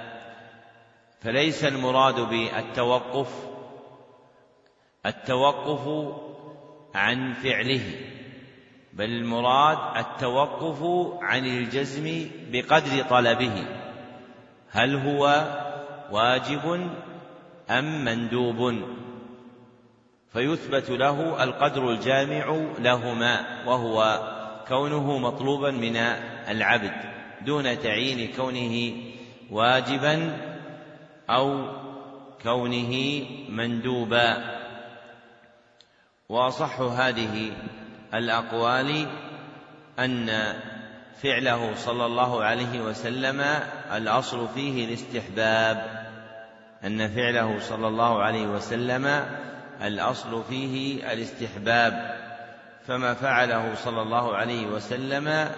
فليس 1.21 1.65
المراد 1.65 2.21
بالتوقف 2.21 3.29
التوقف 5.07 6.15
عن 6.95 7.33
فعله. 7.33 8.16
بل 8.97 9.05
المراد 9.05 9.79
التوقف 9.97 10.83
عن 11.23 11.47
الجزم 11.47 12.29
بقدر 12.53 13.03
طلبه. 13.11 13.67
هل 14.71 14.95
هو 14.97 15.45
واجب 16.11 16.91
أم 17.71 18.05
مندوب؟ 18.05 18.83
فيثبت 20.33 20.91
له 20.91 21.45
القدر 21.45 21.91
الجامع 21.91 22.67
لهما 22.79 23.65
وهو 23.67 24.21
كونه 24.69 25.19
مطلوبا 25.19 25.71
من 25.71 25.97
العبد 26.49 26.93
دون 27.47 27.79
تعيين 27.79 28.33
كونه 28.33 28.93
واجبا 29.51 30.37
أو 31.31 31.69
كونه 32.43 33.23
مندوبا. 33.49 34.57
واصح 36.29 36.81
هذه 36.81 37.53
الأقوال 38.15 39.07
أن 39.99 40.31
فعله 41.23 41.75
صلى 41.75 42.07
الله 42.07 42.45
عليه 42.45 42.81
وسلم 42.81 43.45
الأصل 43.93 44.49
فيه 44.49 44.85
الاستحباب 44.85 46.07
أن 46.85 47.09
فعله 47.09 47.59
صلى 47.61 47.89
الله 47.89 48.23
عليه 48.23 48.47
وسلم 48.47 49.27
الأصل 49.83 50.45
فيه 50.49 51.13
الاستحباب. 51.13 52.17
فما 52.87 53.15
فعله 53.15 53.75
صلى 53.75 54.03
الله 54.03 54.37
عليه 54.37 54.67
وسلم 54.67 55.49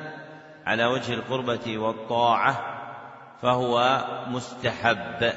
على 0.66 0.86
وجه 0.86 1.14
القربة 1.14 1.78
والطاعة 1.78 2.78
فهو 3.42 4.04
مستحب 4.28 5.32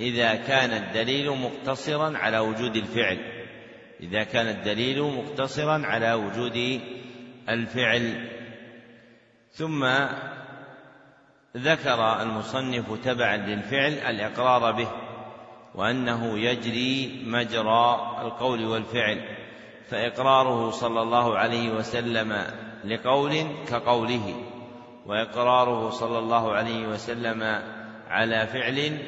إذا 0.00 0.34
كان 0.34 0.70
الدليل 0.70 1.30
مقتصرا 1.30 2.18
على 2.18 2.38
وجود 2.38 2.76
الفعل. 2.76 3.33
إذا 4.00 4.24
كان 4.24 4.48
الدليل 4.48 5.02
مقتصرا 5.02 5.86
على 5.86 6.12
وجود 6.12 6.80
الفعل. 7.48 8.30
ثم 9.50 9.84
ذكر 11.56 12.22
المصنف 12.22 13.04
تبعا 13.04 13.36
للفعل 13.36 13.92
الإقرار 13.92 14.72
به 14.72 14.88
وأنه 15.74 16.38
يجري 16.38 17.22
مجرى 17.26 18.16
القول 18.22 18.64
والفعل 18.64 19.36
فإقراره 19.88 20.70
صلى 20.70 21.02
الله 21.02 21.38
عليه 21.38 21.70
وسلم 21.70 22.46
لقول 22.84 23.46
كقوله 23.68 24.34
وإقراره 25.06 25.90
صلى 25.90 26.18
الله 26.18 26.52
عليه 26.52 26.86
وسلم 26.86 27.42
على 28.08 28.46
فعل 28.46 28.98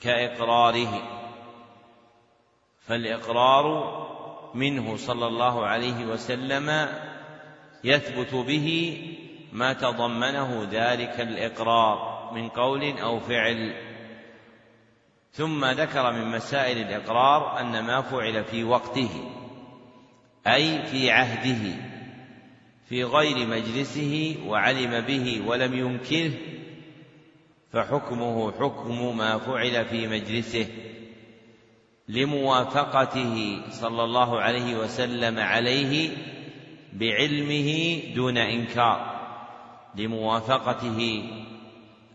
كإقراره. 0.00 1.21
فالإقرار 2.86 4.02
منه 4.54 4.96
صلى 4.96 5.26
الله 5.26 5.66
عليه 5.66 6.06
وسلم 6.06 6.88
يثبت 7.84 8.34
به 8.34 8.98
ما 9.52 9.72
تضمنه 9.72 10.68
ذلك 10.70 11.20
الإقرار 11.20 12.30
من 12.34 12.48
قول 12.48 12.98
أو 12.98 13.20
فعل. 13.20 13.74
ثم 15.32 15.64
ذكر 15.64 16.12
من 16.12 16.30
مسائل 16.30 16.78
الإقرار 16.78 17.60
أن 17.60 17.84
ما 17.84 18.00
فعل 18.00 18.44
في 18.44 18.64
وقته 18.64 19.10
أي 20.46 20.82
في 20.82 21.10
عهده 21.10 21.92
في 22.88 23.04
غير 23.04 23.46
مجلسه 23.46 24.36
وعلم 24.46 25.00
به 25.00 25.42
ولم 25.46 25.74
ينكره 25.74 26.32
فحكمه 27.72 28.52
حكم 28.52 29.16
ما 29.16 29.38
فعل 29.38 29.84
في 29.84 30.06
مجلسه. 30.06 30.66
لموافقته 32.08 33.62
صلى 33.70 34.04
الله 34.04 34.40
عليه 34.40 34.76
وسلم 34.76 35.38
عليه 35.38 36.10
بعلمه 36.92 38.00
دون 38.14 38.38
إنكار 38.38 39.12
لموافقته 39.94 41.24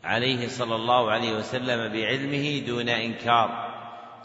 عليه 0.04 0.48
صلى 0.48 0.76
الله 0.76 1.12
عليه 1.12 1.32
وسلم 1.32 1.94
بعلمه 1.94 2.60
دون 2.68 2.90
إنكار. 2.90 3.68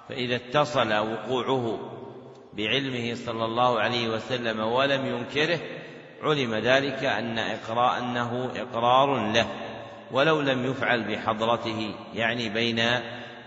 فإذا 0.09 0.37
اتصل 0.37 0.93
وقوعه 0.93 1.93
بعلمه 2.53 3.15
صلى 3.15 3.45
الله 3.45 3.81
عليه 3.81 4.09
وسلم 4.09 4.61
ولم 4.61 5.07
ينكره 5.07 5.61
علم 6.23 6.55
ذلك 6.55 7.05
أن 7.05 7.39
اقراء 7.39 7.99
أنه 7.99 8.51
إقرار 8.57 9.33
له 9.33 9.47
ولو 10.13 10.41
لم 10.41 10.65
يفعل 10.71 11.03
بحضرته 11.03 11.95
يعني 12.15 12.49
بين 12.49 12.83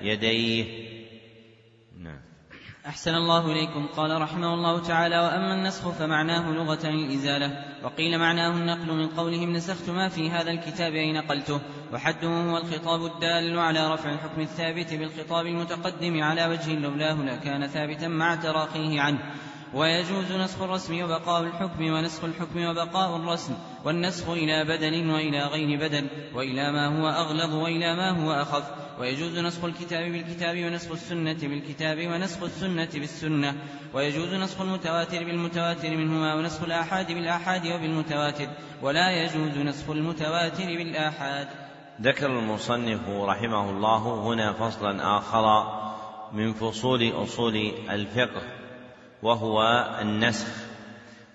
يديه. 0.01 0.84
أحسن 2.87 3.15
الله 3.15 3.51
إليكم. 3.51 3.87
قال 3.97 4.21
رحمه 4.21 4.53
الله 4.53 4.79
تعالى 4.79 5.19
وأما 5.19 5.53
النسخ 5.53 5.89
فمعناه 5.89 6.51
لغة 6.51 6.89
الإزالة. 6.89 7.65
وقيل 7.83 8.19
معناه 8.19 8.49
النقل 8.49 8.93
من 8.93 9.07
قولهم 9.07 9.53
نسخت 9.53 9.89
ما 9.89 10.09
في 10.09 10.29
هذا 10.29 10.51
الكتاب 10.51 10.93
أي 10.93 11.13
نقلته 11.13 11.61
وحده 11.93 12.27
هو 12.27 12.57
الخطاب 12.57 13.05
الدال 13.05 13.59
على 13.59 13.93
رفع 13.93 14.09
الحكم 14.09 14.41
الثابت 14.41 14.93
بالخطاب 14.93 15.45
المتقدم 15.45 16.23
على 16.23 16.45
وجه 16.45 16.79
لولاه 16.79 17.13
لكان 17.13 17.67
ثابتا 17.67 18.07
مع 18.07 18.35
تراخيه 18.35 19.01
عنه. 19.01 19.19
ويجوز 19.73 20.31
نسخ 20.31 20.61
الرسم 20.61 21.03
وبقاء 21.03 21.43
الحكم 21.43 21.83
ونسخ 21.83 22.23
الحكم 22.23 22.65
وبقاء 22.65 23.15
الرسم 23.15 23.53
والنسخ 23.85 24.29
إلى 24.29 24.63
بدل 24.63 25.09
وإلى 25.09 25.41
غير 25.43 25.79
بدل 25.79 26.07
وإلى 26.33 26.71
ما 26.71 26.87
هو 26.87 27.09
أغلظ 27.09 27.53
وإلى 27.53 27.95
ما 27.95 28.09
هو 28.09 28.31
أخف. 28.31 28.84
ويجوز 28.99 29.37
نسخ 29.37 29.63
الكتاب 29.63 30.11
بالكتاب 30.11 30.57
ونسخ 30.57 30.91
السنة 30.91 31.37
بالكتاب 31.41 31.97
ونسخ 32.07 32.43
السنة 32.43 32.89
بالسنة. 32.93 33.55
ويجوز 33.93 34.33
نسخ 34.33 34.61
المتواتر 34.61 35.23
بالمتواتر 35.23 35.89
منهما 35.89 36.35
ونسخ 36.35 36.63
الآحاد 36.63 37.11
بالآحاد 37.11 37.67
وبالمتواتر. 37.67 38.47
ولا 38.81 39.11
يجوز 39.11 39.57
نسخ 39.57 39.89
المتواتر 39.89 40.65
بالآحاد. 40.65 41.47
ذكر 42.01 42.39
المصنف 42.39 43.09
رحمه 43.09 43.69
الله 43.69 44.13
هنا 44.23 44.53
فصلا 44.53 45.17
آخر 45.17 45.45
من 46.33 46.53
فصول 46.53 47.23
أصول 47.23 47.71
الفقه 47.89 48.41
وهو 49.23 49.87
النسخ. 50.01 50.47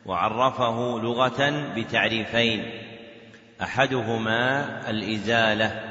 وعرفه 0.07 0.99
لغة 0.99 1.71
بتعريفين 1.77 2.71
أحدهما 3.63 4.91
الإزالة 4.91 5.90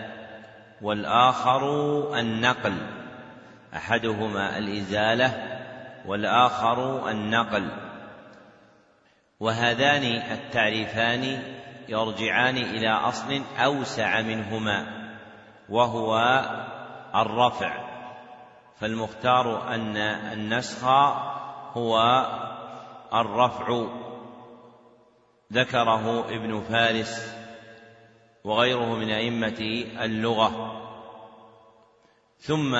والآخر 0.81 1.63
النقل 2.19 2.77
أحدهما 3.75 4.57
الإزالة 4.57 5.59
والآخر 6.05 7.09
النقل. 7.09 7.71
وهذان 9.39 10.03
التعريفان 10.31 11.43
يرجعان 11.89 12.57
إلى 12.57 12.89
أصل 12.89 13.41
أوسع 13.57 14.21
منهما 14.21 14.85
وهو 15.69 16.41
الرفع. 17.15 17.89
فالمختار 18.79 19.75
أن 19.75 19.97
النسخ 19.97 20.83
هو 21.73 22.25
الرفع. 23.13 23.85
ذكره 25.53 26.25
ابن 26.29 26.61
فارس 26.61 27.38
وغيره 28.43 28.95
من 28.95 29.09
أئمة 29.09 29.85
اللغة. 30.01 30.75
ثم 32.39 32.75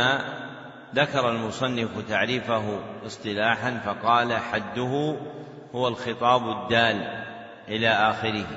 ذكر 0.95 1.30
المصنف 1.31 2.10
تعريفه 2.10 2.80
اصطلاحا 3.06 3.81
فقال 3.86 4.34
حده 4.34 5.15
هو 5.76 5.88
الخطاب 5.88 6.49
الدال 6.49 7.26
إلى 7.68 7.90
آخره. 7.90 8.48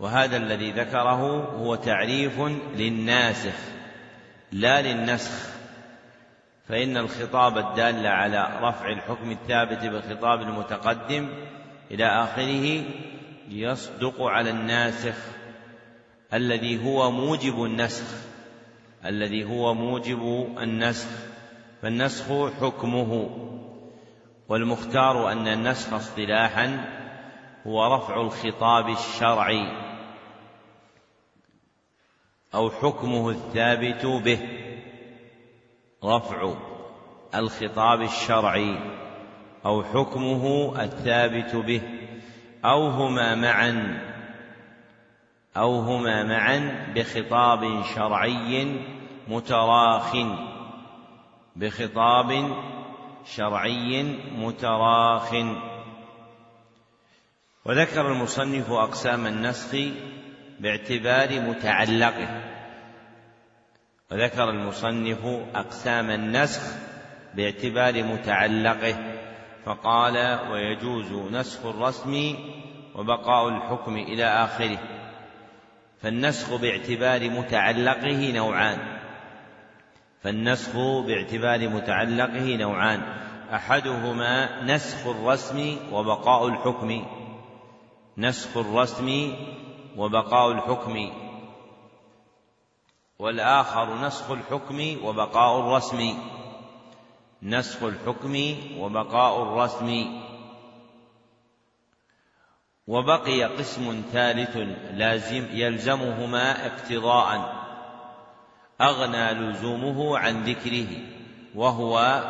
وهذا 0.00 0.36
الذي 0.36 0.70
ذكره 0.70 1.44
هو 1.58 1.74
تعريف 1.74 2.40
للناسخ 2.76 3.54
لا 4.52 4.82
للنسخ. 4.82 5.52
فإن 6.68 6.96
الخطاب 6.96 7.58
الدال 7.58 8.06
على 8.06 8.48
رفع 8.62 8.88
الحكم 8.88 9.30
الثابت 9.30 9.84
بالخطاب 9.84 10.42
المتقدم 10.42 11.28
إلى 11.90 12.06
آخره 12.06 12.84
يصدق 13.48 14.22
على 14.22 14.50
الناسخ. 14.50 15.14
الذي 16.34 16.84
هو 16.84 17.10
موجب 17.10 17.64
النسخ 17.64 18.04
الذي 19.04 19.44
هو 19.44 19.74
موجب 19.74 20.48
النسخ 20.58 21.08
فالنسخ 21.82 22.52
حكمه 22.60 23.30
والمختار 24.48 25.32
أن 25.32 25.48
النسخ 25.48 25.92
اصطلاحا 25.92 26.84
هو 27.66 27.94
رفع 27.94 28.20
الخطاب 28.20 28.88
الشرعي 28.88 29.92
أو 32.54 32.70
حكمه 32.70 33.30
الثابت 33.30 34.06
به 34.06 34.38
رفع 36.04 36.54
الخطاب 37.34 38.02
الشرعي 38.02 38.78
أو 39.66 39.82
حكمه 39.82 40.74
الثابت 40.82 41.56
به 41.56 41.82
أو 42.64 42.88
هما 42.88 43.34
معا. 43.34 44.11
أو 45.56 45.80
هما 45.80 46.22
معا 46.24 46.86
بخطاب 46.94 47.82
شرعي 47.94 48.80
متراخ. 49.28 50.16
بخطاب 51.56 52.56
شرعي 53.24 54.02
متراخ. 54.36 55.34
وذكر 57.64 58.12
المصنف 58.12 58.70
أقسام 58.70 59.26
النسخ 59.26 59.74
باعتبار 60.60 61.40
متعلقه. 61.40 62.42
وذكر 64.10 64.50
المصنف 64.50 65.24
أقسام 65.54 66.10
النسخ 66.10 66.62
باعتبار 67.34 68.02
متعلقه. 68.02 68.94
فقال 69.64 70.38
ويجوز 70.50 71.12
نسخ 71.32 71.66
الرسم 71.66 72.34
وبقاء 72.94 73.48
الحكم 73.48 73.96
إلى 73.96 74.24
آخره. 74.24 74.78
فالنسخ 76.02 76.54
باعتبار 76.54 77.30
متعلقه 77.30 78.32
نوعان. 78.32 78.98
فالنسخ 80.22 80.76
باعتبار 81.06 81.68
متعلقه 81.68 82.56
نوعان. 82.56 83.02
أحدهما 83.54 84.62
نسخ 84.62 85.06
الرسم 85.06 85.76
وبقاء 85.92 86.48
الحكم. 86.48 87.06
نسخ 88.18 88.56
الرسم 88.56 89.34
وبقاء 89.96 90.52
الحكم. 90.52 91.12
والآخر 93.18 94.06
نسخ 94.06 94.30
الحكم 94.30 94.96
وبقاء 95.04 95.60
الرسم. 95.60 96.14
نسخ 97.42 97.82
الحكم 97.82 98.54
وبقاء 98.78 99.42
الرسم. 99.42 100.22
وبقي 102.86 103.44
قسم 103.44 104.02
ثالث 104.12 104.56
لازم 104.94 105.46
يلزمهما 105.50 106.66
اقتضاء. 106.66 107.62
أغنى 108.80 109.32
لزومه 109.32 110.18
عن 110.18 110.44
ذكره 110.44 110.86
وهو 111.54 112.22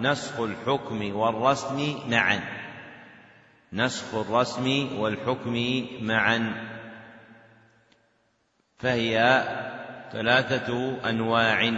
نسخ 0.00 0.40
الحكم 0.40 1.16
والرسم 1.16 1.98
معا. 2.08 2.40
نسخ 3.72 4.14
الرسم 4.14 4.98
والحكم 4.98 5.86
معا. 6.00 6.68
فهي 8.78 9.44
ثلاثة 10.12 10.98
أنواع. 11.10 11.72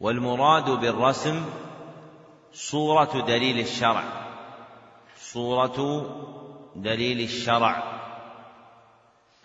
والمراد 0.00 0.70
بالرسم 0.70 1.44
صورة 2.52 3.24
دليل 3.26 3.58
الشرع. 3.58 4.27
صورة 5.20 6.06
دليل 6.76 7.20
الشرع 7.20 8.00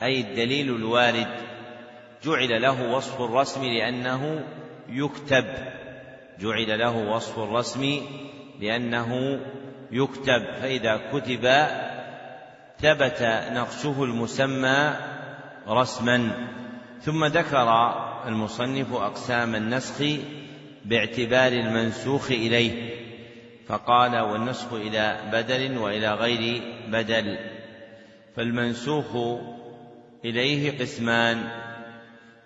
أي 0.04 0.22
الدليل 0.22 0.76
الوارد 0.76 1.28
جعل 2.24 2.62
له 2.62 2.96
وصف 2.96 3.22
الرسم 3.22 3.64
لأنه 3.64 4.46
يكتب 4.90 5.46
جعل 6.40 6.80
له 6.80 6.98
وصف 7.16 7.40
الرسم 7.40 8.02
لأنه 8.60 9.40
يكتب 9.92 10.44
فإذا 10.62 11.02
كتب 11.12 11.68
ثبت 12.80 13.22
نقشه 13.52 14.04
المسمى 14.04 14.94
رسما. 15.68 16.48
ثم 17.02 17.26
ذكر 17.26 17.94
المصنف 18.28 18.94
أقسام 18.94 19.56
النسخ 19.56 20.04
باعتبار 20.86 21.52
المنسوخ 21.52 22.32
إليه. 22.32 23.03
فقال 23.68 24.20
والنسخ 24.20 24.74
إلى 24.74 25.30
بدل 25.34 25.78
وإلى 25.78 26.14
غير 26.14 26.62
بدل 26.88 27.38
فالمنسوخ 28.36 29.40
إليه 30.26 30.80
قسمان 30.80 31.44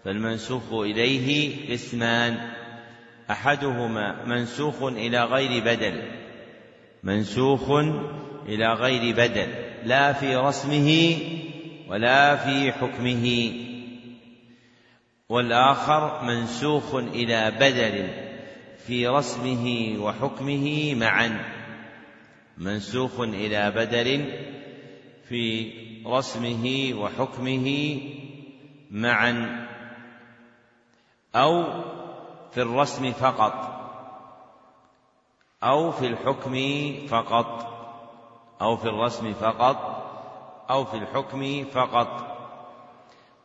فالمنسوخ 0.06 0.74
إليه 0.74 1.56
قسمان 1.74 2.38
أحدهما 3.32 4.26
منسوخ 4.26 4.84
إلى 4.84 5.24
غير 5.24 5.64
بدل 5.64 6.02
منسوخ 7.04 7.72
إلى 8.48 8.74
غير 8.74 9.16
بدل 9.16 9.48
لا 9.84 10.14
في 10.14 10.36
رسمه 10.36 11.18
ولا 11.88 12.36
في 12.36 12.72
حكمه 12.72 13.52
والآخر 15.30 16.24
منسوخ 16.24 16.96
إلى 16.96 17.52
بدل. 17.52 18.27
في 18.88 19.08
رسمه 19.08 19.96
وحكمه 20.00 20.96
معا. 20.96 21.46
منسوخ 22.58 23.20
إلى 23.20 23.72
بدل 23.72 24.34
في 25.30 25.72
رسمه 26.06 26.94
وحكمه 26.96 28.00
معا. 28.92 29.68
أو 31.36 31.64
في 32.52 32.62
الرسم 32.62 33.12
فقط. 33.12 33.82
أو 35.64 35.92
في 35.92 36.08
الحكم 36.08 36.56
فقط. 37.08 37.68
أو 38.62 38.78
في 38.78 38.90
الرسم 38.90 39.34
فقط. 39.34 39.78
أو 40.70 40.86
في 40.86 40.98
الحكم 40.98 41.66
فقط. 41.66 42.27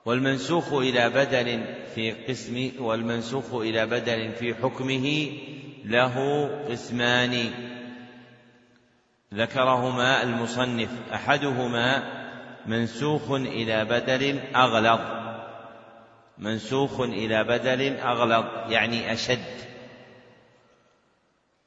والمنسوخ 0.04 0.72
إلى 0.72 1.10
بدل 1.10 1.64
في 1.94 2.12
قسم 2.12 2.70
والمنسوخ 2.78 3.54
إلى 3.54 3.86
بدل 3.86 4.32
في 4.32 4.54
حكمه 4.54 5.32
له 5.84 6.46
قسمان. 6.68 7.50
ذكرهما 9.34 10.22
المصنف. 10.22 10.90
أحدهما 11.14 12.02
منسوخ 12.66 13.30
إلى 13.30 13.84
بدل 13.84 14.40
أغلظ. 14.56 15.00
منسوخ 16.38 17.00
إلى 17.00 17.44
بدل 17.44 17.96
أغلظ 17.96 18.44
يعني 18.72 19.12
أشد. 19.12 19.44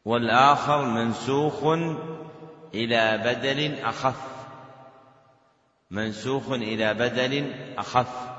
والآخر 0.05 0.85
منسوخ 0.85 1.63
إلى 2.73 3.17
بدل 3.25 3.79
أخف. 3.83 4.34
منسوخ 5.91 6.51
إلى 6.51 6.93
بدل 6.93 7.53
أخف. 7.77 8.35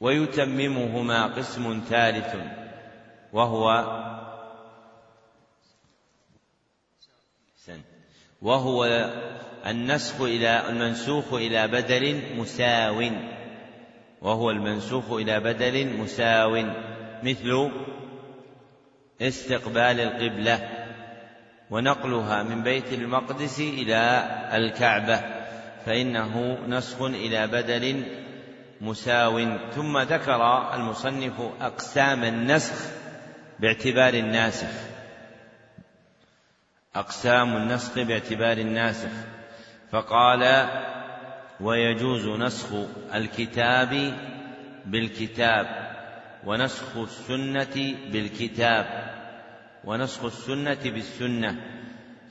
ويتممهما 0.00 1.26
قسم 1.26 1.82
ثالث 1.88 2.36
وهو 3.32 3.84
وهو 8.42 8.84
النسخ 9.66 10.20
إلى 10.20 10.68
المنسوخ 10.68 11.32
إلى 11.32 11.68
بدل 11.68 12.36
مساو. 12.36 13.10
وهو 14.22 14.50
المنسوخ 14.50 15.12
إلى 15.12 15.40
بدل 15.40 15.96
مساو. 15.96 16.64
مثل 17.22 17.70
استقبال 19.20 20.00
القبلة 20.00 20.68
ونقلها 21.70 22.42
من 22.42 22.62
بيت 22.62 22.92
المقدس 22.92 23.60
إلى 23.60 24.24
الكعبة. 24.52 25.33
فإنه 25.86 26.58
نسخ 26.68 27.02
إلى 27.02 27.46
بدل 27.46 28.04
مساو. 28.80 29.56
ثم 29.74 29.98
ذكر 29.98 30.74
المصنف 30.74 31.40
أقسام 31.60 32.24
النسخ 32.24 32.74
باعتبار 33.60 34.14
الناسخ. 34.14 34.72
أقسام 36.96 37.56
النسخ 37.56 37.98
باعتبار 37.98 38.58
الناسخ. 38.58 39.10
فقال 39.92 40.68
ويجوز 41.60 42.26
نسخ 42.28 42.68
الكتاب 43.14 44.14
بالكتاب 44.86 45.66
ونسخ 46.46 46.96
السنة 46.96 47.94
بالكتاب 48.12 48.86
ونسخ 49.84 50.24
السنة 50.24 50.82
بالسنة. 50.84 51.56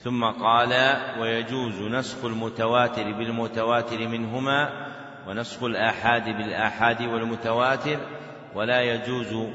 ثم 0.04 0.26
قال 0.26 0.98
ويجوز 1.20 1.82
نسخ 1.82 2.26
المتواتر 2.26 3.12
بالمتواتر 3.12 4.08
منهما 4.08 4.70
ونسخ 5.28 5.64
الآحاد 5.64 6.24
بالآحاد 6.24 7.02
والمتواتر 7.02 8.00
ولا 8.56 8.82
يجوز 8.82 9.48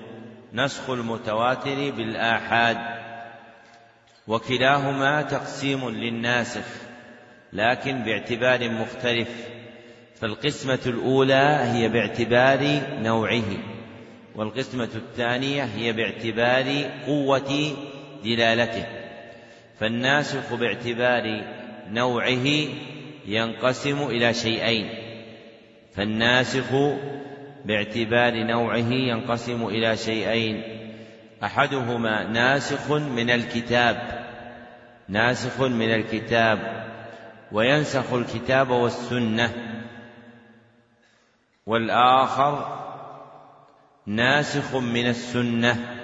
نسخ 0.53 0.91
المتواتر 0.91 1.91
بالآحاد. 1.91 2.79
وكلاهما 4.29 5.23
تقسيم 5.23 5.91
للناسخ 5.91 6.67
لكن 7.53 8.03
باعتبار 8.03 8.71
مختلف. 8.71 9.29
فالقسمة 10.21 10.81
الأولى 10.87 11.59
هي 11.63 11.89
باعتبار 11.89 12.81
نوعه 12.99 13.57
والقسمة 14.35 14.89
الثانية 14.95 15.65
هي 15.65 15.93
باعتبار 15.93 16.91
قوة 17.07 17.77
دلالته. 18.25 19.08
فالناسخ 19.81 20.55
باعتبار 20.55 21.45
نوعه 21.91 22.47
ينقسم 23.27 24.03
إلى 24.03 24.35
شيئين. 24.35 24.89
فالناسخ 25.95 26.73
باعتبار 27.65 28.45
نوعه 28.45 28.93
ينقسم 28.93 29.67
إلى 29.67 29.97
شيئين. 29.97 30.63
أحدهما 31.45 32.25
ناسخ 32.25 32.91
من 32.93 33.31
الكتاب 33.31 34.29
ناسخ 35.09 35.61
من 35.61 35.95
الكتاب 35.95 36.87
وينسخ 37.53 38.13
الكتاب 38.13 38.71
والسنة. 38.71 39.51
والآخر 41.67 42.79
ناسخ 44.07 44.77
من 44.77 45.07
السنة. 45.07 45.98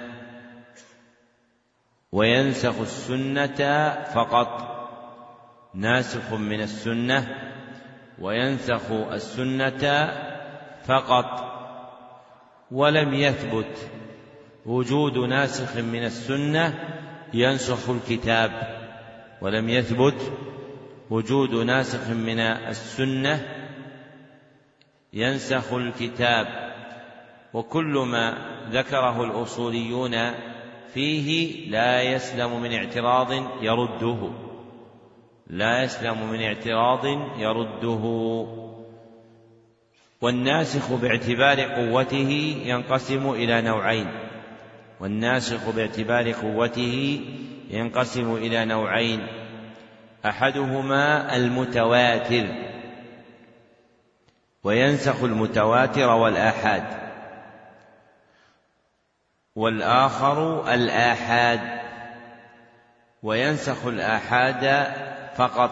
وينسخ 2.11 2.79
السنة 2.79 3.89
فقط. 4.03 4.75
ناسخ 5.73 6.33
من 6.33 6.61
السنة 6.61 7.27
وينسخ 8.19 8.91
السنة 8.91 10.13
فقط. 10.85 11.55
ولم 12.71 13.13
يثبت 13.13 13.91
وجود 14.65 15.17
ناسخ 15.17 15.77
من 15.77 16.03
السنة 16.03 16.73
ينسخ 17.33 17.89
الكتاب. 17.89 18.51
ولم 19.41 19.69
يثبت 19.69 20.33
وجود 21.09 21.55
ناسخ 21.55 22.09
من 22.09 22.39
السنة 22.39 23.47
ينسخ 25.13 25.73
الكتاب. 25.73 26.75
وكل 27.53 28.05
ما 28.07 28.37
ذكره 28.71 29.23
الأصوليون 29.23 30.15
فيه 30.95 31.69
لا 31.69 32.01
يسلم 32.01 32.61
من 32.61 32.73
اعتراض 32.73 33.31
يرده. 33.61 34.29
لا 35.47 35.83
يسلم 35.83 36.31
من 36.31 36.41
اعتراض 36.41 37.05
يرده. 37.37 38.45
والناسخ 40.21 40.93
باعتبار 40.93 41.61
قوته 41.61 42.61
ينقسم 42.65 43.29
إلى 43.29 43.61
نوعين. 43.61 44.07
والناسخ 44.99 45.69
باعتبار 45.69 46.31
قوته 46.31 47.21
ينقسم 47.69 48.35
إلى 48.35 48.65
نوعين. 48.65 49.27
أحدهما 50.25 51.35
المتواتر. 51.35 52.45
وينسخ 54.63 55.23
المتواتر 55.23 56.09
والآحاد. 56.09 57.04
والآخر 59.55 60.73
الآحاد 60.73 61.59
وينسخ 63.23 63.85
الآحاد 63.85 64.93
فقط 65.35 65.71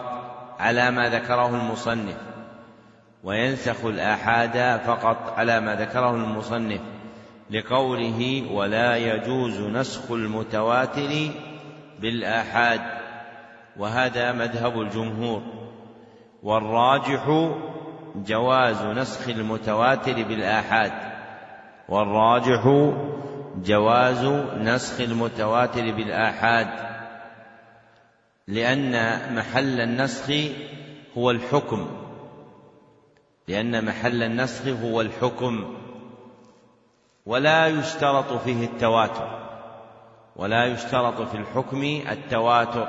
على 0.58 0.90
ما 0.90 1.08
ذكره 1.08 1.48
المصنف 1.48 2.16
وينسخ 3.24 3.84
الآحاد 3.84 4.80
فقط 4.80 5.34
على 5.36 5.60
ما 5.60 5.74
ذكره 5.74 6.10
المصنف 6.10 6.80
لقوله 7.50 8.52
ولا 8.52 8.96
يجوز 8.96 9.60
نسخ 9.60 10.10
المتواتر 10.10 11.30
بالآحاد 12.00 12.80
وهذا 13.76 14.32
مذهب 14.32 14.80
الجمهور. 14.80 15.42
والراجح 16.42 17.50
جواز 18.16 18.82
نسخ 18.82 19.28
المتواتر 19.28 20.22
بالآحاد. 20.22 20.92
والراجح 21.88 22.92
جواز 23.62 24.24
نسخ 24.58 25.00
المتواتر 25.00 25.92
بالآحاد 25.92 26.68
لأن 28.48 28.92
محل 29.34 29.80
النسخ 29.80 30.32
هو 31.18 31.30
الحكم 31.30 31.86
لأن 33.48 33.84
محل 33.84 34.22
النسخ 34.22 34.66
هو 34.66 35.00
الحكم 35.00 35.76
ولا 37.26 37.66
يشترط 37.66 38.32
فيه 38.32 38.64
التواتر 38.64 39.44
ولا 40.36 40.64
يشترط 40.64 41.22
في 41.22 41.36
الحكم 41.36 41.82
التواتر. 42.10 42.88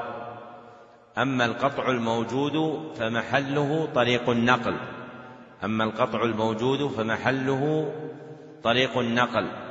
أما 1.17 1.45
القطع 1.45 1.89
الموجود 1.89 2.87
فمحله 2.95 3.87
طريق 3.95 4.29
النقل 4.29 4.75
أما 5.63 5.83
القطع 5.83 6.23
الموجود 6.23 6.87
فمحله 6.87 7.91
طريق 8.63 8.97
النقل. 8.97 9.64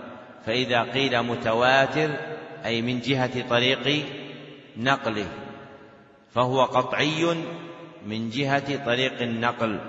فإذا 0.47 0.83
قيل 0.83 1.23
متواتر 1.23 2.11
أي 2.65 2.83
من 2.83 3.01
جهة 3.01 3.49
طريق 3.49 4.07
نقله 4.77 5.27
فهو 6.35 6.65
قطعي 6.65 7.45
من 8.07 8.31
جهة 8.31 8.85
طريق 8.85 9.23
النقل. 9.23 9.81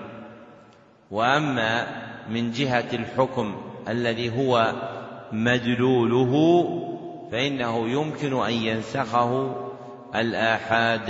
وأما 1.11 1.87
من 2.29 2.51
جهة 2.51 2.89
الحكم 2.93 3.61
الذي 3.87 4.37
هو 4.37 4.73
مدلوله 5.31 6.33
فإنه 7.31 7.89
يمكن 7.89 8.43
أن 8.43 8.53
ينسخه 8.53 9.55
الآحاد. 10.15 11.09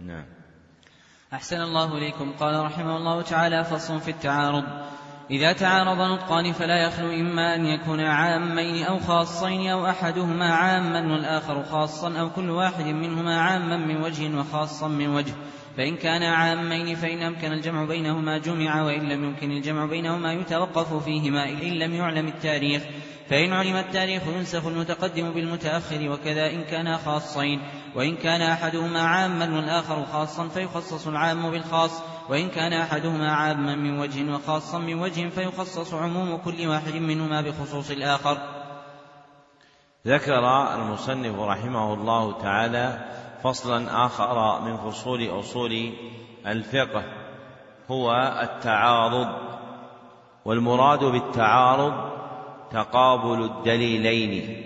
نعم. 0.00 0.24
أحسن 1.32 1.60
الله 1.60 1.98
إليكم. 1.98 2.32
قال 2.40 2.64
رحمه 2.64 2.96
الله 2.96 3.22
تعالى 3.22 3.64
فصل 3.64 4.00
في 4.00 4.10
التعارض. 4.10 4.64
إذا 5.30 5.52
تعارض 5.52 6.00
نطقان 6.00 6.52
فلا 6.52 6.76
يخلو 6.86 7.10
إما 7.10 7.54
أن 7.54 7.66
يكونا 7.66 8.12
عامين 8.12 8.84
أو 8.84 8.98
خاصين 8.98 9.70
أو 9.70 9.86
أحدهما 9.86 10.54
عاما 10.54 11.12
والآخر 11.12 11.62
خاصا 11.62 12.18
أو 12.20 12.30
كل 12.30 12.50
واحد 12.50 12.84
منهما 12.84 13.40
عاما 13.40 13.76
من 13.76 14.02
وجه 14.02 14.38
وخاصا 14.38 14.88
من 14.88 15.08
وجه. 15.08 15.32
فإن 15.76 15.96
كان 15.96 16.22
عامين 16.22 16.96
فإن 16.96 17.22
أمكن 17.22 17.52
الجمع 17.52 17.84
بينهما 17.84 18.38
جمع 18.38 18.82
وإن 18.82 19.08
لم 19.08 19.24
يمكن 19.24 19.50
الجمع 19.50 19.86
بينهما 19.86 20.32
يتوقف 20.32 21.04
فيهما 21.04 21.48
إن 21.48 21.72
لم 21.72 21.94
يعلم 21.94 22.28
التاريخ. 22.28 22.82
فإن 23.28 23.52
علم 23.52 23.76
التاريخ 23.76 24.22
ينسخ 24.36 24.66
المتقدم 24.66 25.30
بالمتأخر 25.30 26.10
وكذا 26.10 26.50
إن 26.50 26.64
كانا 26.64 26.96
خاصين. 26.96 27.60
وإن 27.94 28.16
كان 28.16 28.42
أحدهما 28.42 29.00
عاما 29.00 29.56
والآخر 29.56 30.06
خاصا 30.12 30.48
فيخصص 30.48 31.06
العام 31.06 31.50
بالخاص. 31.50 32.02
وإن 32.30 32.48
كان 32.48 32.72
أحدهما 32.72 33.32
عاما 33.32 33.74
من 33.74 33.98
وجه 33.98 34.34
وخاصا 34.34 34.78
من 34.78 35.02
وجه 35.02 35.28
فيخصص 35.28 35.94
عموم 35.94 36.36
كل 36.36 36.66
واحد 36.66 36.94
منهما 36.94 37.40
بخصوص 37.40 37.90
الآخر. 37.90 38.38
ذكر 40.06 40.74
المصنف 40.74 41.38
رحمه 41.40 41.94
الله 41.94 42.42
تعالى 42.42 42.98
فصلا 43.42 44.06
آخر 44.06 44.60
من 44.60 44.76
فصول 44.76 45.40
أصول 45.40 45.92
الفقه 46.46 47.04
هو 47.90 48.12
التعارض 48.42 49.28
والمراد 50.44 51.04
بالتعارض 51.04 52.10
تقابل 52.70 53.42
الدليلين 53.42 54.64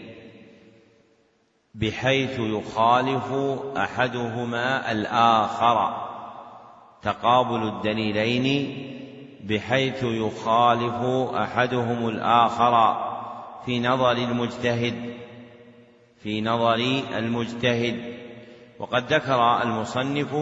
بحيث 1.75 2.39
يخالف 2.39 3.33
أحدهما 3.77 4.93
الآخر. 4.93 6.04
تقابل 7.05 7.63
الدليلين 7.63 8.77
بحيث 9.45 10.03
يخالف 10.03 11.03
أحدهم 11.35 12.09
الآخر 12.09 12.97
في 13.67 13.81
نظر 13.81 14.13
المجتهد 14.13 15.15
في 16.23 16.41
نظر 16.41 16.75
المجتهد. 17.19 18.15
وقد 18.79 19.13
ذكر 19.13 19.63
المصنف 19.63 20.35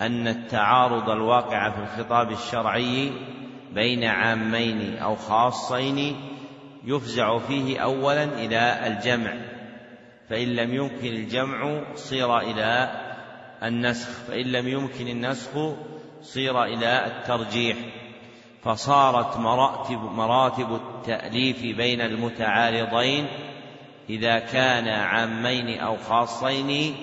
أن 0.00 0.28
التعارض 0.28 1.10
الواقع 1.10 1.70
في 1.70 1.78
الخطاب 1.78 2.30
الشرعي 2.30 3.12
بين 3.74 4.04
عامين 4.04 4.98
أو 4.98 5.16
خاصين 5.16 6.16
يفزع 6.84 7.38
فيه 7.38 7.78
اولا 7.78 8.24
إلى 8.24 8.86
الجمع 8.86 9.34
فإن 10.28 10.48
لم 10.48 10.74
يمكن 10.74 11.06
الجمع 11.06 11.82
صير 11.94 12.38
إلى 12.38 12.90
النسخ 13.62 14.08
فإن 14.08 14.46
لم 14.46 14.68
يمكن 14.68 15.08
النسخ 15.08 15.50
صير 16.22 16.64
إلى 16.64 17.06
الترجيح. 17.06 17.76
فصارت 18.62 19.36
مراتب 19.36 20.02
مراتب 20.02 20.74
التأليف 20.74 21.76
بين 21.76 22.00
المتعارضين 22.00 23.26
إذا 24.10 24.38
كان 24.38 24.88
عامين 24.88 25.80
أو 25.80 25.96
خاصين 25.96 26.94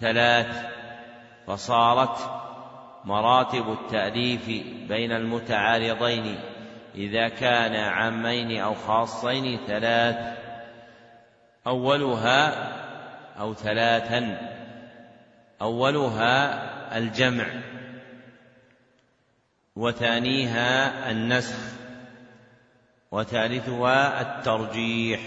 ثلاث. 0.00 0.66
فصارت 1.46 2.18
مراتب 3.04 3.72
التأليف 3.72 4.46
بين 4.88 5.12
المتعارضين 5.12 6.40
إذا 6.94 7.28
كان 7.28 7.74
عامين 7.74 8.60
أو 8.60 8.74
خاصين 8.74 9.58
ثلاث. 9.66 10.16
أولها 11.66 12.72
أو 13.40 13.54
ثلاثا. 13.54 14.51
أولها 15.62 16.98
الجمع 16.98 17.46
وثانيها 19.76 21.10
النسخ 21.10 21.58
وثالثها 23.12 24.20
الترجيح. 24.20 25.20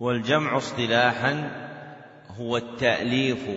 والجمع 0.00 0.56
اصطلاحا 0.56 1.50
هو 2.38 2.56
التأليف 2.56 3.48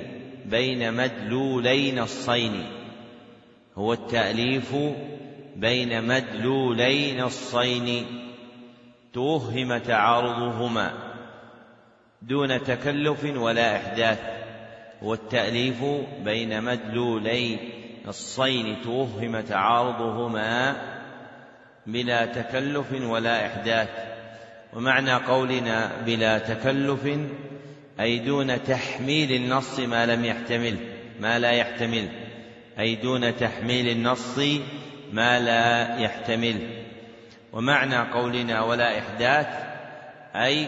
بين 0.46 0.94
مدلولي 0.94 1.92
نصين 1.92 2.66
هو 3.76 3.94
التأليف 3.94 4.76
بين 5.56 6.04
مدلولي 6.04 7.18
نصين 7.18 8.06
توهم 9.14 9.78
تعارضهما 9.78 10.94
دون 12.22 12.64
تكلف 12.64 13.24
ولا 13.24 13.78
إحداث. 13.78 14.39
والتأليف 15.02 15.84
بين 16.24 16.64
مدلولي 16.64 17.58
نصين 18.06 18.82
توهم 18.84 19.40
تعارضهما 19.42 20.76
بلا 21.88 22.26
تكلف 22.26 22.92
ولا 23.02 23.48
إحداث 23.48 23.90
ومعنى 24.74 25.14
قولنا 25.14 25.92
بلا 26.06 26.38
تكلف 26.38 27.20
أي 28.00 28.20
دون 28.20 28.64
تحميل 28.64 29.32
النص 29.32 29.80
ما 29.80 30.06
لم 30.06 30.26
يحتمل 30.26 30.78
ما 31.20 31.40
لا 31.40 31.52
يحتمل 31.52 32.08
أي 32.80 32.96
دون 32.96 33.38
تحميل 33.38 33.90
النص 33.90 34.40
ما 35.12 35.40
لا 35.40 35.98
يحتمل 36.00 36.56
ومعنى 37.54 37.98
قولنا 37.98 38.62
ولا 38.62 39.00
إحداث 39.00 39.48
أي 40.36 40.68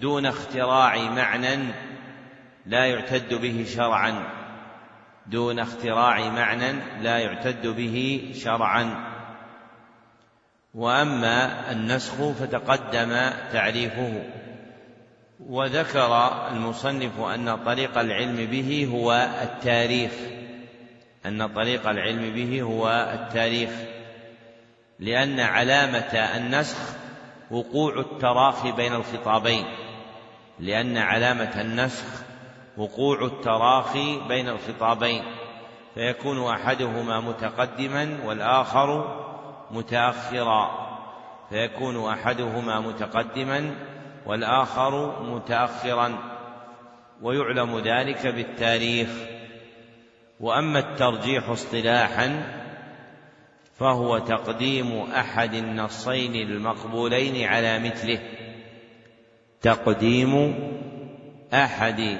دون 0.00 0.26
اختراع 0.26 0.96
معنى 1.10 1.58
لا 2.66 2.86
يعتد 2.86 3.34
به 3.34 3.66
شرعا. 3.74 4.22
دون 5.26 5.58
اختراع 5.58 6.28
معنى 6.28 6.72
لا 7.02 7.18
يعتد 7.18 7.66
به 7.66 8.30
شرعا. 8.44 9.10
وأما 10.74 11.70
النسخ 11.72 12.14
فتقدم 12.14 13.30
تعريفه. 13.52 14.22
وذكر 15.40 16.32
المصنف 16.52 17.20
أن 17.20 17.56
طريق 17.64 17.98
العلم 17.98 18.36
به 18.36 18.88
هو 18.92 19.28
التاريخ. 19.42 20.12
أن 21.26 21.46
طريق 21.46 21.88
العلم 21.88 22.34
به 22.34 22.62
هو 22.62 22.88
التاريخ. 23.14 23.70
لأن 24.98 25.40
علامة 25.40 26.14
النسخ 26.36 26.78
وقوع 27.50 28.00
التراخي 28.00 28.72
بين 28.72 28.94
الخطابين. 28.94 29.64
لأن 30.58 30.96
علامة 30.96 31.60
النسخ 31.60 32.29
وقوع 32.80 33.24
التراخي 33.24 34.20
بين 34.28 34.48
الخطابين 34.48 35.22
فيكون 35.94 36.46
أحدهما 36.46 37.20
متقدما 37.20 38.18
والآخر 38.24 39.20
متأخرا 39.70 40.70
فيكون 41.50 42.12
أحدهما 42.12 42.80
متقدما 42.80 43.74
والآخر 44.26 45.22
متأخرا 45.22 46.18
ويعلم 47.22 47.78
ذلك 47.78 48.26
بالتاريخ. 48.26 49.08
وأما 50.40 50.78
الترجيح 50.78 51.48
اصطلاحا 51.48 52.42
فهو 53.78 54.18
تقديم 54.18 54.98
أحد 55.02 55.54
النصين 55.54 56.34
المقبولين 56.34 57.48
على 57.48 57.78
مثله. 57.78 58.20
تقديم 59.62 60.54
أحد 61.54 62.18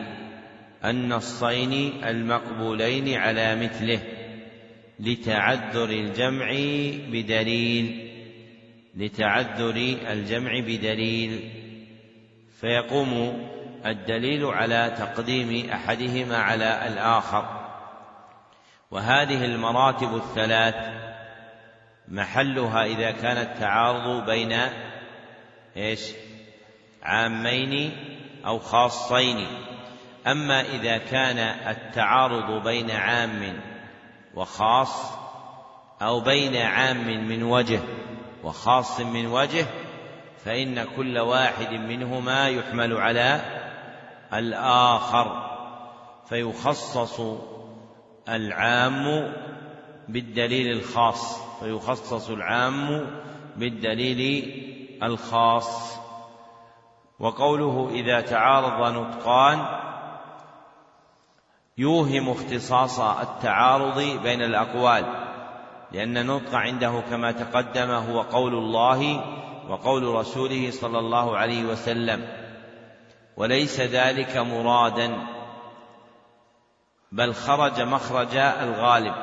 النصين 0.84 2.04
المقبولين 2.04 3.14
على 3.18 3.56
مثله 3.56 4.00
لتعذر 5.00 5.90
الجمع 5.90 6.50
بدليل 7.12 8.10
لتعذر 8.96 9.76
الجمع 10.10 10.60
بدليل. 10.60 11.50
فيقوم 12.60 13.40
الدليل 13.86 14.44
على 14.44 14.94
تقديم 14.98 15.70
أحدهما 15.70 16.36
على 16.36 16.88
الآخر. 16.88 17.60
وهذه 18.90 19.44
المراتب 19.44 20.16
الثلاث 20.16 20.74
محلها 22.08 22.84
إذا 22.84 23.10
كان 23.10 23.36
التعارض 23.36 24.26
بين 24.26 24.58
إيش؟ 25.76 26.00
عامين 27.02 27.92
أو 28.46 28.58
خاصين. 28.58 29.46
أما 30.26 30.60
إذا 30.60 30.98
كان 30.98 31.38
التعارض 31.68 32.64
بين 32.64 32.90
عام 32.90 33.60
وخاص 34.34 35.12
أو 36.02 36.20
بين 36.20 36.56
عام 36.56 37.28
من 37.28 37.42
وجه 37.42 37.80
وخاص 38.44 39.00
من 39.00 39.26
وجه 39.26 39.66
فإن 40.44 40.84
كل 40.96 41.18
واحد 41.18 41.72
منهما 41.72 42.48
يحمل 42.48 42.96
على 42.96 43.40
الآخر 44.32 45.50
فيخصص 46.28 47.20
العام 48.28 49.32
بالدليل 50.08 50.72
الخاص 50.72 51.40
فيخصص 51.60 52.30
العام 52.30 53.06
بالدليل 53.56 54.50
الخاص. 55.02 56.00
وقوله 57.20 57.90
إذا 57.92 58.20
تعارض 58.20 58.96
نطقان 58.96 59.79
يوهم 61.80 62.28
اختصاص 62.28 63.00
التعارض 63.00 64.00
بين 64.22 64.42
الأقوال 64.42 65.04
لأن 65.92 66.16
النطق 66.16 66.54
عنده 66.54 67.02
كما 67.10 67.32
تقدم 67.32 67.90
هو 67.90 68.20
قول 68.20 68.54
الله 68.54 69.24
وقول 69.68 70.14
رسوله 70.14 70.70
صلى 70.70 70.98
الله 70.98 71.36
عليه 71.36 71.64
وسلم 71.64 72.28
وليس 73.36 73.80
ذلك 73.80 74.36
مرادا 74.36 75.26
بل 77.12 77.34
خرج 77.34 77.80
مخرج 77.80 78.36
الغالب 78.36 79.14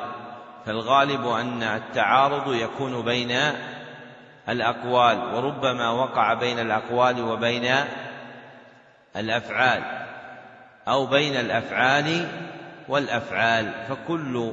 فالغالب 0.66 1.26
أن 1.26 1.62
التعارض 1.62 2.54
يكون 2.54 3.02
بين 3.02 3.38
الأقوال 4.48 5.34
وربما 5.34 5.90
وقع 5.90 6.34
بين 6.34 6.58
الأقوال 6.58 7.22
وبين 7.22 7.74
الأفعال. 9.16 10.07
أو 10.88 11.06
بين 11.06 11.36
الأفعال 11.36 12.28
والأفعال 12.88 13.72
فكل 13.88 14.52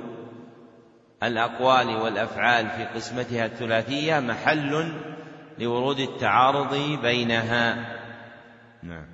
الأقوال 1.23 1.87
والأفعال 1.95 2.69
في 2.69 2.85
قسمتها 2.85 3.45
الثلاثية 3.45 4.19
محل 4.19 4.93
لورود 5.59 5.99
التعارض 5.99 6.75
بينها. 7.01 7.75
نعم. 8.83 9.05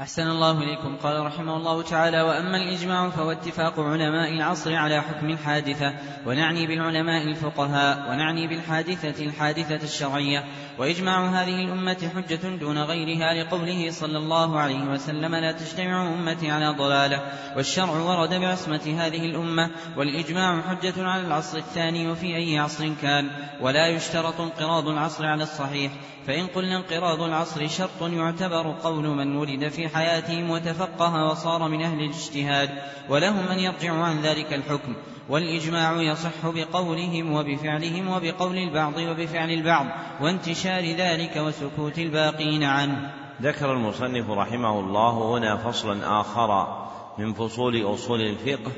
أحسن 0.00 0.26
الله 0.26 0.62
إليكم. 0.62 0.96
قال 0.96 1.26
رحمه 1.26 1.56
الله 1.56 1.82
تعالى 1.82 2.22
وأما 2.22 2.56
الإجماع 2.56 3.10
فهو 3.10 3.32
اتفاق 3.32 3.80
علماء 3.80 4.32
العصر 4.32 4.74
على 4.74 5.00
حكم 5.00 5.30
الحادثة 5.30 5.94
ونعني 6.26 6.66
بالعلماء 6.66 7.28
الفقهاء 7.28 8.10
ونعني 8.10 8.46
بالحادثة 8.46 9.24
الحادثة 9.24 9.84
الشرعية. 9.84 10.44
وإجماع 10.78 11.26
هذه 11.26 11.64
الأمة 11.64 12.10
حجة 12.14 12.56
دون 12.56 12.78
غيرها 12.78 13.34
لقوله 13.34 13.90
صلى 13.90 14.18
الله 14.18 14.58
عليه 14.58 14.84
وسلم 14.84 15.34
لا 15.34 15.52
تجتمع 15.52 16.14
أمتي 16.14 16.50
على 16.50 16.68
ضلالة 16.68 17.22
والشرع 17.56 17.90
ورد 17.90 18.34
بعصمة 18.34 18.94
هذه 18.98 19.26
الأمة 19.26 19.70
والإجماع 19.96 20.60
حجة 20.60 21.08
على 21.08 21.26
العصر 21.26 21.58
الثاني 21.58 22.10
وفي 22.10 22.36
أي 22.36 22.58
عصر 22.58 22.92
كان 23.02 23.30
ولا 23.60 23.86
يشترط 23.86 24.40
انقراض 24.40 24.88
العصر 24.88 25.26
على 25.26 25.42
الصحيح 25.42 25.92
فإن 26.26 26.46
قلنا 26.46 26.76
انقراض 26.76 27.22
العصر 27.22 27.68
شرط 27.68 28.02
يعتبر 28.02 28.76
قول 28.82 29.04
من 29.04 29.36
ولد 29.36 29.68
في 29.68 29.88
حياتهم 29.88 30.50
وتفقه 30.50 31.24
وصار 31.24 31.68
من 31.68 31.82
أهل 31.82 31.98
الاجتهاد 31.98 32.70
ولهم 33.08 33.48
من 33.48 33.58
يرجع 33.58 33.92
عن 33.92 34.20
ذلك 34.20 34.52
الحكم. 34.52 34.96
والإجماع 35.28 36.02
يصح 36.02 36.44
بقولهم 36.44 37.32
وبفعلهم 37.32 38.08
وبقول 38.08 38.58
البعض 38.58 38.96
وبفعل 38.96 39.50
البعض 39.50 39.86
وانتشار 40.20 40.84
ذلك 40.84 41.36
وسكوت 41.36 41.98
الباقين 41.98 42.64
عنه. 42.64 43.10
ذكر 43.42 43.72
المصنف 43.72 44.30
رحمه 44.30 44.80
الله 44.80 45.38
هنا 45.38 45.56
فصلا 45.56 46.20
آخر 46.20 46.78
من 47.18 47.32
فصول 47.32 47.94
أصول 47.94 48.20
الفقه 48.20 48.72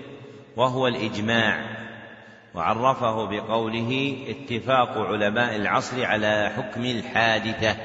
وهو 0.56 0.86
الإجماع 0.86 1.78
وعرفه 2.54 3.24
بقوله 3.24 4.16
اتفاق 4.28 4.98
علماء 4.98 5.56
العصر 5.56 6.04
على 6.04 6.52
حكم 6.56 6.84
الحادثة. 6.84 7.76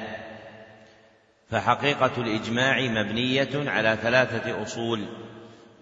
فحقيقة 1.49 2.11
الإجماع 2.17 2.81
مبنية 2.81 3.69
على 3.69 3.97
ثلاثة 4.01 4.63
أصول 4.63 5.05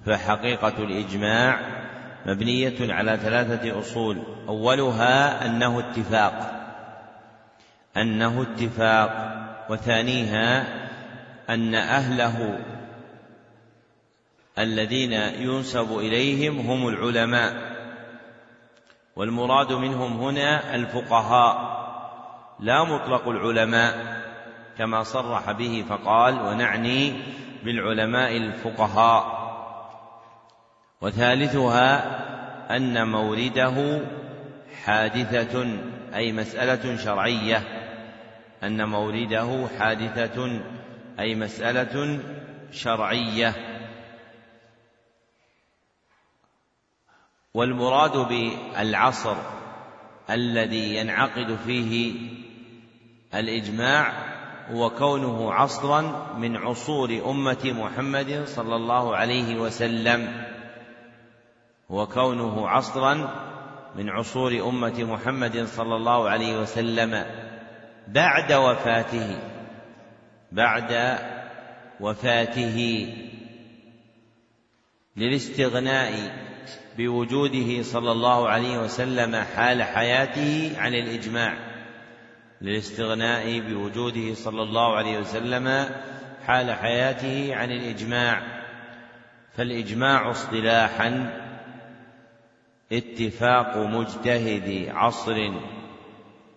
فحقيقة 0.06 0.84
الإجماع 0.84 1.81
مبنية 2.26 2.94
على 2.94 3.18
ثلاثة 3.18 3.80
أصول. 3.80 4.24
أولها 4.48 5.46
أنه 5.46 5.80
اتفاق. 5.80 6.62
أنه 7.98 8.42
اتفاق. 8.42 9.38
وثانيها 9.70 10.66
أن 11.50 11.76
أهله 11.76 12.60
الذين 14.60 15.14
ينسب 15.14 15.98
إليهم 15.98 16.60
هم 16.60 16.88
العلماء. 16.88 17.72
والمراد 19.16 19.74
منهم 19.74 20.22
هنا 20.22 20.76
الفقهاء. 20.76 21.82
لا 22.60 22.84
مطلق 22.84 23.28
العلماء 23.28 24.22
كما 24.78 25.04
صرح 25.04 25.52
به 25.52 25.86
فقال 25.90 26.42
ونعني 26.42 27.14
بالعلماء 27.64 28.38
الفقهاء 28.38 29.41
وثالثها 31.02 32.22
أن 32.76 33.08
مورده 33.08 34.02
حادثة 34.84 35.80
أي 36.16 36.32
مسألة 36.32 36.98
شرعية. 36.98 37.64
أن 38.64 38.90
مورده 38.90 39.68
حادثة 39.80 40.62
أي 41.20 41.36
مسألة 41.36 42.20
شرعية. 42.72 43.54
والمراد 47.54 48.18
بالعصر 48.18 49.36
الذي 50.30 50.96
ينعقد 50.96 51.58
فيه 51.66 52.16
الإجماع 53.34 54.14
هو 54.72 54.90
كونه 54.90 55.54
عصرا 55.54 56.34
من 56.38 56.58
عصور 56.58 57.22
أمة 57.26 57.60
محمد 57.66 58.44
صلى 58.46 58.76
الله 58.76 59.16
عليه 59.16 59.56
وسلم. 59.56 60.51
وكونه 61.92 62.68
عصرا 62.70 63.14
من 63.96 64.10
عصور 64.10 64.70
أمة 64.70 65.04
محمد 65.04 65.66
صلى 65.66 65.96
الله 65.96 66.30
عليه 66.30 66.62
وسلم 66.62 67.26
بعد 68.08 68.54
وفاته 68.54 69.40
بعد 70.52 71.20
وفاته 72.00 73.08
للاستغناء 75.18 76.12
بوجوده 76.98 77.84
صلى 77.84 78.12
الله 78.12 78.50
عليه 78.50 78.78
وسلم 78.78 79.36
حال 79.36 79.84
حياته 79.84 80.74
عن 80.78 80.94
الإجماع 80.94 81.54
للاستغناء 82.62 83.60
بوجوده 83.60 84.34
صلى 84.34 84.64
الله 84.64 84.96
عليه 84.96 85.20
وسلم 85.20 85.90
حال 86.48 86.72
حياته 86.72 87.56
عن 87.56 87.72
الإجماع 87.72 88.42
فالإجماع 89.58 90.32
اصطلاحا 90.32 91.41
اتفاق 92.92 93.78
مجتهد 93.78 94.90
عصر 94.96 95.52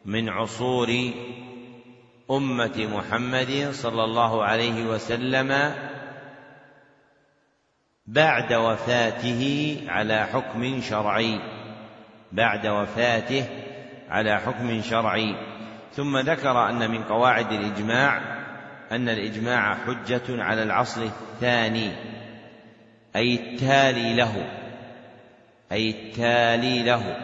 من 0.05 0.29
عصور 0.29 1.13
أمة 2.31 2.89
محمد 2.97 3.69
صلى 3.73 4.05
الله 4.05 4.45
عليه 4.45 4.87
وسلم 4.87 5.75
بعد 8.07 8.53
وفاته 8.53 9.77
على 9.89 10.27
حكم 10.27 10.81
شرعي 10.81 11.41
بعد 12.33 12.67
وفاته 12.67 13.45
على 14.09 14.41
حكم 14.41 14.83
شرعي. 14.83 15.35
ثم 15.93 16.19
ذكر 16.19 16.69
أن 16.69 16.91
من 16.91 17.03
قواعد 17.03 17.53
الإجماع 17.53 18.21
أن 18.93 19.09
الإجماع 19.09 19.75
حجة 19.75 20.43
على 20.43 20.63
العصر 20.63 21.03
الثاني 21.03 21.93
أي 23.17 23.35
التالي 23.35 24.15
له. 24.15 24.64
أي 25.75 25.91
التالي 25.91 26.83
له 26.83 27.17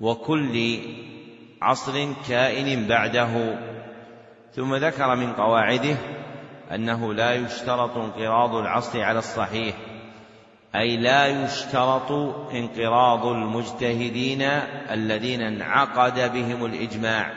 وكل 0.00 0.78
عصر 1.62 2.12
كائن 2.28 2.88
بعده. 2.88 3.58
ثم 4.52 4.74
ذكر 4.74 5.16
من 5.16 5.32
قواعده 5.32 5.96
أنه 6.74 7.14
لا 7.14 7.34
يشترط 7.34 7.96
انقراض 7.96 8.54
العصر 8.54 9.02
على 9.02 9.18
الصحيح 9.18 9.74
أي 10.76 10.96
لا 10.96 11.26
يشترط 11.26 12.12
انقراض 12.54 13.26
المجتهدين 13.26 14.42
الذين 14.90 15.40
انعقد 15.40 16.32
بهم 16.32 16.64
الإجماع 16.64 17.32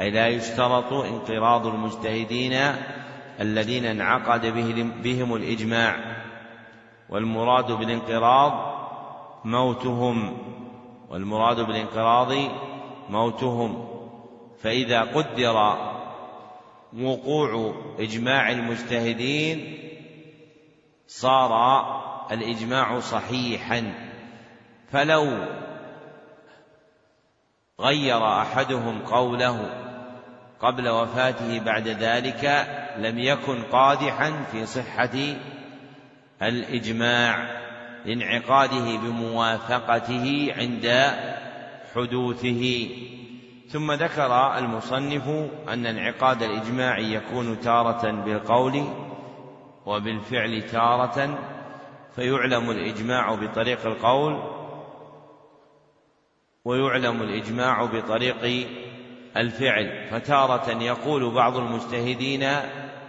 أي 0.00 0.10
لا 0.10 0.28
يشترط 0.28 0.92
انقراض 0.92 1.66
المجتهدين 1.66 2.58
الذين 3.40 3.84
انعقد 3.84 4.46
بهم 5.02 5.34
الإجماع. 5.34 5.96
والمراد 7.10 7.72
بالانقراض 7.72 8.69
موتهم 9.44 10.38
والمراد 11.10 11.60
بالانقراض 11.60 12.32
موتهم 13.08 13.88
فإذا 14.62 15.00
قدر 15.00 15.76
وقوع 17.02 17.74
إجماع 17.98 18.50
المجتهدين 18.50 19.78
صار 21.06 21.52
الإجماع 22.32 23.00
صحيحا. 23.00 23.94
فلو 24.90 25.46
غير 27.80 28.26
أحدهم 28.26 29.02
قوله 29.02 29.70
قبل 30.60 30.88
وفاته 30.88 31.60
بعد 31.60 31.88
ذلك 31.88 32.66
لم 32.96 33.18
يكن 33.18 33.62
قادحا 33.62 34.44
في 34.52 34.66
صحة 34.66 35.36
الإجماع. 36.42 37.59
لانعقاده 38.04 38.96
بموافقته 38.96 40.54
عند 40.58 41.14
حدوثه. 41.94 42.88
ثم 43.68 43.92
ذكر 43.92 44.58
المصنف 44.58 45.28
أن 45.68 45.86
انعقاد 45.86 46.42
الإجماع 46.42 46.98
يكون 46.98 47.60
تارة 47.60 48.10
بالقول 48.10 48.84
وبالفعل 49.86 50.62
تارة 50.62 51.38
فيعلم 52.16 52.70
الإجماع 52.70 53.34
بطريق 53.34 53.86
القول 53.86 54.42
ويعلم 56.64 57.22
الإجماع 57.22 57.84
بطريق 57.84 58.66
الفعل. 59.36 60.08
فتارة 60.10 60.82
يقول 60.82 61.30
بعض 61.30 61.56
المجتهدين 61.56 62.48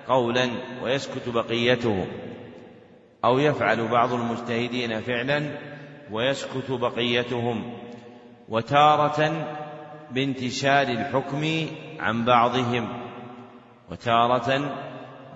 قولا 0.07 0.49
ويسكت 0.83 1.29
بقيتهم 1.29 2.07
أو 3.25 3.39
يفعل 3.39 3.87
بعض 3.87 4.13
المجتهدين 4.13 5.01
فعلا 5.01 5.51
ويسكت 6.11 6.71
بقيتهم 6.71 7.73
وتارة 8.49 9.47
بانتشار 10.11 10.87
الحكم 10.87 11.67
عن 11.99 12.25
بعضهم 12.25 12.87
وتارة 13.91 14.75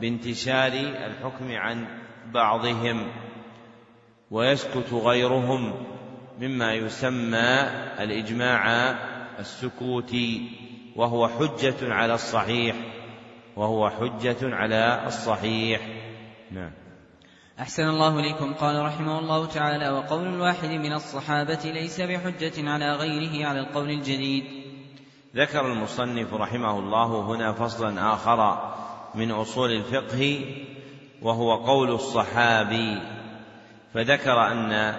بانتشار 0.01 0.72
الحكم 1.07 1.51
عن 1.51 1.85
بعضهم 2.33 3.07
ويسكت 4.31 4.93
غيرهم 4.93 5.73
مما 6.39 6.73
يسمى 6.73 7.61
الإجماع 7.99 8.91
السكوتي 9.39 10.49
وهو 10.95 11.27
حجة 11.27 11.93
على 11.93 12.14
الصحيح 12.14 12.75
وهو 13.55 13.89
حجة 13.89 14.55
على 14.55 15.03
الصحيح. 15.07 15.81
نعم. 16.51 16.72
أحسن 17.59 17.84
الله 17.84 18.19
إليكم. 18.19 18.53
قال 18.53 18.85
رحمه 18.85 19.19
الله 19.19 19.45
تعالى 19.45 19.90
وقول 19.90 20.27
الواحد 20.27 20.69
من 20.69 20.93
الصحابة 20.93 21.59
ليس 21.66 22.01
بحجة 22.01 22.69
على 22.69 22.95
غيره 22.95 23.48
على 23.48 23.59
القول 23.59 23.90
الجديد. 23.90 24.43
ذكر 25.35 25.66
المصنف 25.72 26.34
رحمه 26.34 26.80
الله 26.80 27.22
هنا 27.22 27.53
فصلا 27.53 28.14
آخر 28.14 28.72
من 29.16 29.32
أصول 29.32 29.72
الفقه 29.72 30.45
وهو 31.22 31.56
قول 31.56 31.92
الصحابي. 31.92 33.01
فذكر 33.93 34.51
أن 34.51 34.95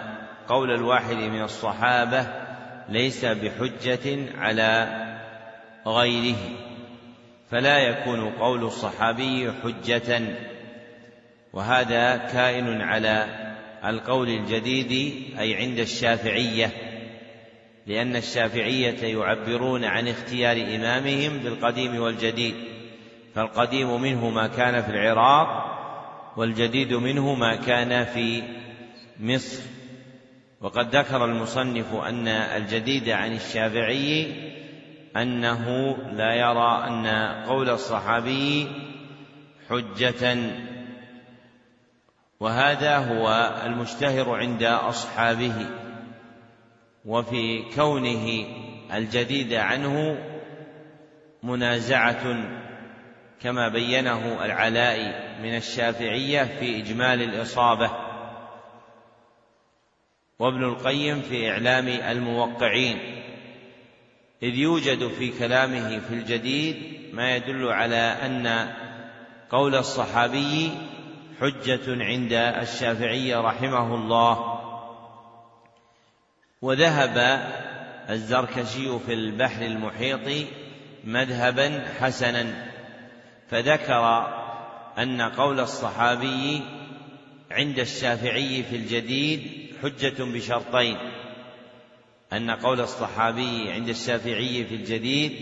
قول 0.48 0.70
الواحد 0.70 1.16
من 1.16 1.42
الصحابة 1.42 2.26
ليس 2.88 3.24
بحجة 3.24 4.38
على 4.38 5.02
غيره 5.86 6.36
فلا 7.50 7.78
يكون 7.78 8.30
قول 8.30 8.64
الصحابي 8.64 9.52
حجة. 9.62 10.36
وهذا 11.56 12.16
كائن 12.16 12.80
على 12.80 13.26
القول 13.84 14.28
الجديد 14.28 14.92
أي 15.38 15.54
عند 15.54 15.78
الشافعية 15.78 16.70
لأن 17.86 18.16
الشافعية 18.16 19.18
يعبرون 19.18 19.84
عن 19.84 20.08
اختيار 20.08 20.56
إمامهم 20.56 21.38
بالقديم 21.38 22.00
والجديد 22.00 22.54
فالقديم 23.34 24.00
منه 24.02 24.30
ما 24.30 24.46
كان 24.46 24.82
في 24.82 24.90
العراق 24.90 25.76
والجديد 26.36 26.92
منه 26.94 27.34
ما 27.34 27.56
كان 27.56 28.04
في 28.04 28.42
مصر. 29.20 29.62
وقد 30.60 30.96
ذكر 30.96 31.24
المصنف 31.24 31.94
أن 31.94 32.28
الجديد 32.28 33.08
عن 33.08 33.32
الشافعي 33.32 34.26
أنه 35.16 35.96
لا 36.12 36.34
يرى 36.34 36.84
أن 36.88 37.06
قول 37.48 37.70
الصحابي 37.70 38.66
حجة 39.68 40.36
وهذا 42.40 42.96
هو 42.96 43.54
المشتهر 43.66 44.34
عند 44.34 44.62
أصحابه 44.62 45.66
وفي 47.04 47.64
كونه 47.74 48.46
الجديد 48.92 49.54
عنه 49.54 50.18
منازعة 51.42 52.48
كما 53.40 53.68
بينه 53.68 54.44
العلاء 54.44 54.98
من 55.42 55.56
الشافعية 55.56 56.44
في 56.44 56.78
إجمال 56.78 57.22
الإصابة 57.22 57.90
وابن 60.38 60.64
القيم 60.64 61.22
في 61.22 61.50
إعلام 61.50 61.88
الموقعين 61.88 62.98
إذ 64.42 64.54
يوجد 64.54 65.08
في 65.08 65.38
كلامه 65.38 65.98
في 65.98 66.14
الجديد 66.14 66.76
ما 67.12 67.36
يدل 67.36 67.68
على 67.68 67.96
أن 67.96 68.68
قول 69.50 69.74
الصحابي 69.74 70.70
حجة 71.40 72.04
عند 72.04 72.32
الشافعي 72.32 73.34
رحمه 73.34 73.94
الله. 73.94 74.62
وذهب 76.62 77.16
الزركشي 78.10 78.98
في 78.98 79.12
البحر 79.12 79.62
المحيط 79.62 80.46
مذهبا 81.04 81.84
حسنا 82.00 82.66
فذكر 83.50 84.26
أن 84.98 85.22
قول 85.22 85.60
الصحابي 85.60 86.62
عند 87.50 87.78
الشافعي 87.78 88.62
في 88.62 88.76
الجديد 88.76 89.66
حجة 89.82 90.24
بشرطين. 90.24 90.96
أن 92.32 92.50
قول 92.50 92.80
الصحابي 92.80 93.70
عند 93.70 93.88
الشافعي 93.88 94.64
في 94.64 94.74
الجديد 94.74 95.32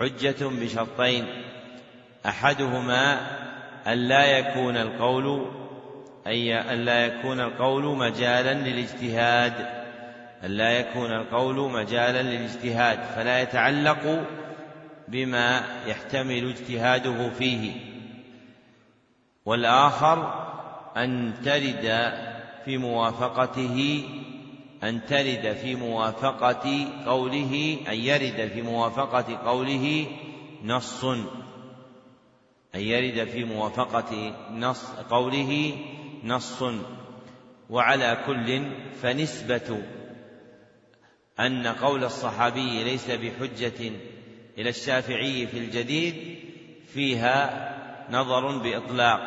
حجة 0.00 0.46
بشرطين. 0.46 1.26
أحدهما 2.26 3.45
ألا 3.86 4.38
يكون 4.38 4.76
القول 4.76 5.46
أي 6.26 6.72
ألا 6.72 7.06
يكون 7.06 7.40
القول 7.40 7.96
مجالا 7.96 8.54
للاجتهاد 8.54 9.52
ألا 10.44 10.70
يكون 10.70 11.12
القول 11.12 11.70
مجالا 11.70 12.22
للاجتهاد 12.22 12.98
فلا 13.02 13.42
يتعلق 13.42 14.24
بما 15.08 15.62
يحتمل 15.86 16.48
اجتهاده 16.48 17.30
فيه. 17.30 17.72
والآخر 19.46 20.46
أن 20.96 21.34
ترد 21.44 22.12
في 22.64 22.78
موافقته 22.78 24.04
أن 24.82 25.06
ترد 25.06 25.56
في 25.62 25.74
موافقة 25.74 26.86
قوله 27.06 27.78
أن 27.88 27.94
يرد 27.94 28.50
في 28.54 28.62
موافقة 28.62 29.36
قوله 29.46 30.06
نص. 30.64 31.04
أن 32.76 32.80
يرد 32.80 33.28
في 33.28 33.44
موافقة 33.44 34.36
نص 34.50 34.84
قوله 35.10 35.78
نص 36.24 36.64
وعلى 37.70 38.18
كل 38.26 38.66
فنسبة 39.02 39.82
أن 41.40 41.66
قول 41.66 42.04
الصحابي 42.04 42.84
ليس 42.84 43.10
بحجة 43.10 43.92
إلى 44.58 44.68
الشافعي 44.68 45.46
في 45.46 45.58
الجديد 45.58 46.38
فيها 46.94 47.76
نظر 48.10 48.58
بإطلاق 48.58 49.20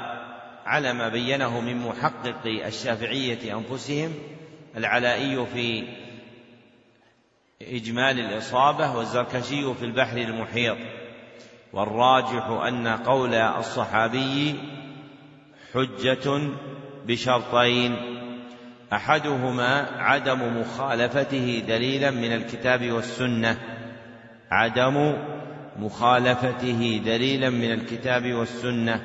على 0.65 0.93
ما 0.93 1.09
بينه 1.09 1.61
من 1.61 1.77
محقق 1.77 2.45
الشافعية 2.45 3.57
أنفسهم 3.57 4.13
العلائي 4.77 5.45
في 5.45 5.83
إجمال 7.61 8.19
الإصابة 8.19 8.97
والزركشي 8.97 9.73
في 9.73 9.85
البحر 9.85 10.17
المحيط. 10.17 10.77
والراجح 11.73 12.45
أن 12.67 12.87
قول 12.87 13.33
الصحابي 13.33 14.55
حجة 15.73 16.41
بشرطين. 17.07 17.95
أحدهما 18.93 19.85
عدم 19.97 20.61
مخالفته 20.61 21.63
دليلا 21.67 22.11
من 22.11 22.33
الكتاب 22.33 22.91
والسنة. 22.91 23.57
عدم 24.51 25.13
مخالفته 25.79 27.01
دليلا 27.05 27.49
من 27.49 27.71
الكتاب 27.71 28.33
والسنة. 28.33 29.01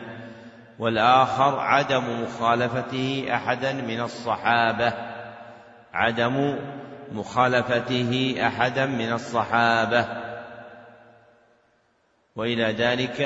والآخر 0.79 1.59
عدم 1.59 2.23
مخالفته 2.23 3.27
احدا 3.31 3.73
من 3.73 4.01
الصحابة. 4.01 4.93
عدم 5.93 6.59
مخالفته 7.13 8.37
احدا 8.47 8.87
من 8.87 9.13
الصحابة. 9.13 10.24
وإلى 12.37 12.65
ذلك 12.65 13.21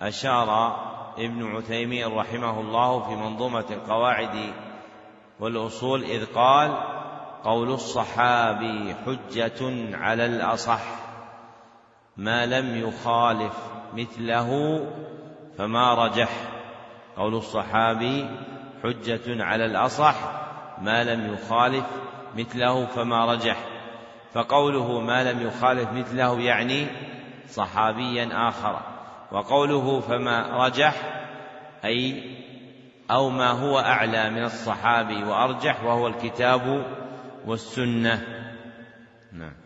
أشار 0.00 0.76
ابن 1.18 1.56
عثيمين 1.56 2.12
رحمه 2.12 2.60
الله 2.60 3.00
في 3.00 3.14
منظومة 3.14 3.64
القواعد 3.70 4.52
والأصول 5.40 6.04
إذ 6.04 6.26
قال 6.26 6.78
قول 7.44 7.70
الصحابي 7.70 8.94
حجة 9.06 9.96
على 9.96 10.26
الأصح 10.26 10.80
ما 12.16 12.46
لم 12.46 12.88
يخالف 12.88 13.54
مثله 13.94 14.80
فما 15.58 15.94
رجح. 15.94 16.30
قول 17.16 17.34
الصحابي 17.34 18.28
حجة 18.82 19.44
على 19.44 19.64
الأصح 19.64 20.14
ما 20.82 21.04
لم 21.04 21.34
يخالف 21.34 21.84
مثله 22.36 22.86
فما 22.86 23.32
رجح. 23.32 23.56
فقوله 24.32 25.00
ما 25.00 25.32
لم 25.32 25.46
يخالف 25.46 25.92
مثله 25.92 26.40
يعني 26.40 26.86
صحابيا 27.46 28.48
آخر. 28.48 28.80
وقوله 29.32 30.00
فما 30.00 30.66
رجح 30.66 30.94
أي 31.84 32.36
أو 33.10 33.30
ما 33.30 33.50
هو 33.50 33.78
أعلى 33.78 34.30
من 34.30 34.44
الصحابي 34.44 35.24
وأرجح 35.24 35.84
وهو 35.84 36.06
الكتاب 36.06 36.86
والسنة. 37.46 38.22
نعم. 39.32 39.65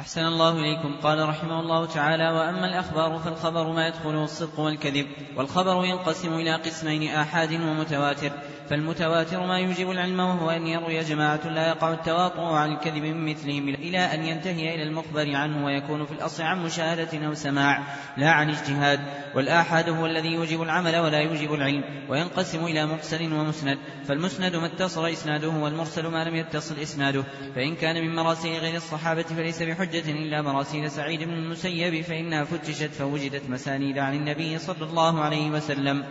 أحسن 0.00 0.20
الله 0.20 0.50
إليكم. 0.50 0.96
قال 1.02 1.28
رحمه 1.28 1.60
الله 1.60 1.86
تعالى 1.86 2.30
وأما 2.30 2.66
الأخبار 2.66 3.18
فالخبر 3.18 3.72
ما 3.72 3.88
يدخله 3.88 4.24
الصدق 4.24 4.60
والكذب 4.60 5.06
والخبر 5.36 5.84
ينقسم 5.84 6.34
إلى 6.34 6.54
قسمين 6.54 7.10
آحاد 7.10 7.52
ومتواتر. 7.52 8.30
فالمتواتر 8.70 9.46
ما 9.46 9.58
يوجب 9.58 9.90
العلم 9.90 10.20
وهو 10.20 10.50
أن 10.50 10.66
يروي 10.66 11.00
جماعة 11.00 11.48
لا 11.48 11.68
يقع 11.68 11.92
التواطؤ 11.92 12.40
عن 12.40 12.72
الكذب 12.72 13.02
من 13.02 13.30
مثلهم 13.30 13.68
إلى 13.68 13.98
أن 13.98 14.24
ينتهي 14.24 14.74
إلى 14.74 14.82
المخبر 14.82 15.36
عنه 15.36 15.64
ويكون 15.64 16.06
في 16.06 16.12
الأصل 16.12 16.42
عن 16.42 16.64
مشاهدة 16.64 17.26
أو 17.26 17.34
سماع 17.34 17.82
لا 18.16 18.30
عن 18.30 18.50
اجتهاد. 18.50 19.00
والآحاد 19.34 19.88
هو 19.88 20.06
الذي 20.06 20.28
يوجب 20.28 20.62
العمل 20.62 20.96
ولا 20.96 21.18
يوجب 21.18 21.54
العلم 21.54 21.84
وينقسم 22.08 22.64
إلى 22.64 22.86
مرسل 22.86 23.32
ومسند. 23.32 23.78
فالمسند 24.08 24.56
ما 24.56 24.66
اتصل 24.66 25.08
إسناده 25.08 25.48
والمرسل 25.48 26.06
ما 26.06 26.24
لم 26.24 26.36
يتصل 26.36 26.74
إسناده. 26.82 27.24
فإن 27.54 27.76
كان 27.76 28.06
من 28.06 28.16
مراسيل 28.16 28.60
غير 28.60 28.76
الصحابة 28.76 29.22
فليس 29.22 29.62
بحجة. 29.62 29.89
إلا 29.94 30.42
مراسيل 30.42 30.90
سعيد 30.90 31.22
بن 31.22 31.32
المسيب 31.32 32.04
فإنها 32.04 32.44
فتشت 32.44 32.90
فوجدت 32.90 33.50
مسانيد 33.50 33.98
عن 33.98 34.14
النبي 34.14 34.58
صلى 34.58 34.84
الله 34.84 35.20
عليه 35.20 35.50
وسلم. 35.50 36.04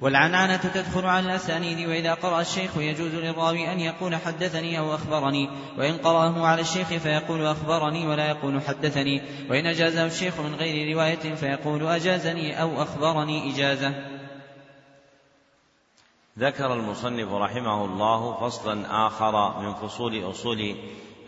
والعنعنة 0.00 0.56
تدخل 0.56 1.04
على 1.04 1.26
الأسانيد 1.26 1.88
وإذا 1.88 2.14
قرأ 2.14 2.40
الشيخ 2.40 2.76
يجوز 2.76 3.14
للراوي 3.14 3.72
أن 3.72 3.80
يقول 3.80 4.16
حدثني 4.16 4.78
أو 4.78 4.94
أخبرني. 4.94 5.48
وإن 5.78 5.96
قرأه 5.96 6.46
على 6.46 6.60
الشيخ 6.60 6.88
فيقول 6.88 7.46
أخبرني 7.46 8.06
ولا 8.06 8.28
يقول 8.28 8.62
حدثني. 8.62 9.22
وإن 9.50 9.66
أجازه 9.66 10.06
الشيخ 10.06 10.40
من 10.40 10.54
غير 10.54 10.96
رواية 10.96 11.34
فيقول 11.34 11.86
أجازني 11.86 12.62
أو 12.62 12.82
أخبرني 12.82 13.54
إجازة. 13.54 14.20
ذكر 16.38 16.74
المصنف 16.74 17.32
رحمه 17.32 17.84
الله 17.84 18.40
فصلا 18.40 19.06
آخر 19.06 19.62
من 19.62 19.74
فصول 19.74 20.30
أصول 20.30 20.76